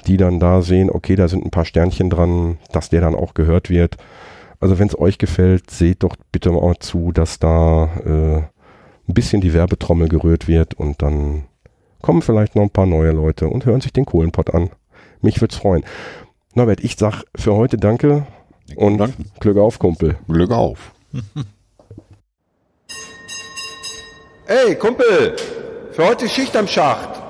die 0.06 0.16
dann 0.16 0.40
da 0.40 0.62
sehen, 0.62 0.90
okay, 0.90 1.14
da 1.14 1.28
sind 1.28 1.44
ein 1.44 1.50
paar 1.50 1.66
Sternchen 1.66 2.08
dran, 2.08 2.56
dass 2.72 2.88
der 2.88 3.02
dann 3.02 3.14
auch 3.14 3.34
gehört 3.34 3.68
wird. 3.68 3.98
Also 4.62 4.78
wenn 4.78 4.86
es 4.86 4.97
euch 4.97 5.18
gefällt, 5.18 5.70
seht 5.70 6.05
doch 6.05 6.14
bitte 6.30 6.52
mal 6.52 6.76
zu, 6.78 7.10
dass 7.10 7.40
da 7.40 7.90
äh, 8.06 8.36
ein 8.36 9.14
bisschen 9.14 9.40
die 9.40 9.55
Werbetrommel 9.55 10.09
gerührt 10.09 10.47
wird 10.47 10.74
und 10.74 11.02
dann 11.02 11.47
kommen 12.01 12.22
vielleicht 12.22 12.55
noch 12.55 12.62
ein 12.62 12.70
paar 12.70 12.86
neue 12.86 13.10
Leute 13.10 13.48
und 13.48 13.66
hören 13.66 13.80
sich 13.80 13.93
den 13.93 14.05
Kohlenpott 14.05 14.55
an. 14.55 14.70
Mich 15.20 15.40
würd's 15.40 15.56
freuen. 15.56 15.82
Norbert, 16.55 16.78
ich 16.84 16.94
sag 16.97 17.24
für 17.34 17.55
heute 17.55 17.76
danke 17.76 18.24
und 18.76 18.98
Dank. 18.98 19.14
Glück 19.40 19.56
auf, 19.56 19.80
Kumpel. 19.80 20.16
Glück 20.28 20.52
auf. 20.52 20.93
Ey, 24.47 24.76
Kumpel, 24.76 25.34
für 25.90 26.06
heute 26.06 26.28
Schicht 26.28 26.56
am 26.56 26.68
Schacht. 26.68 27.21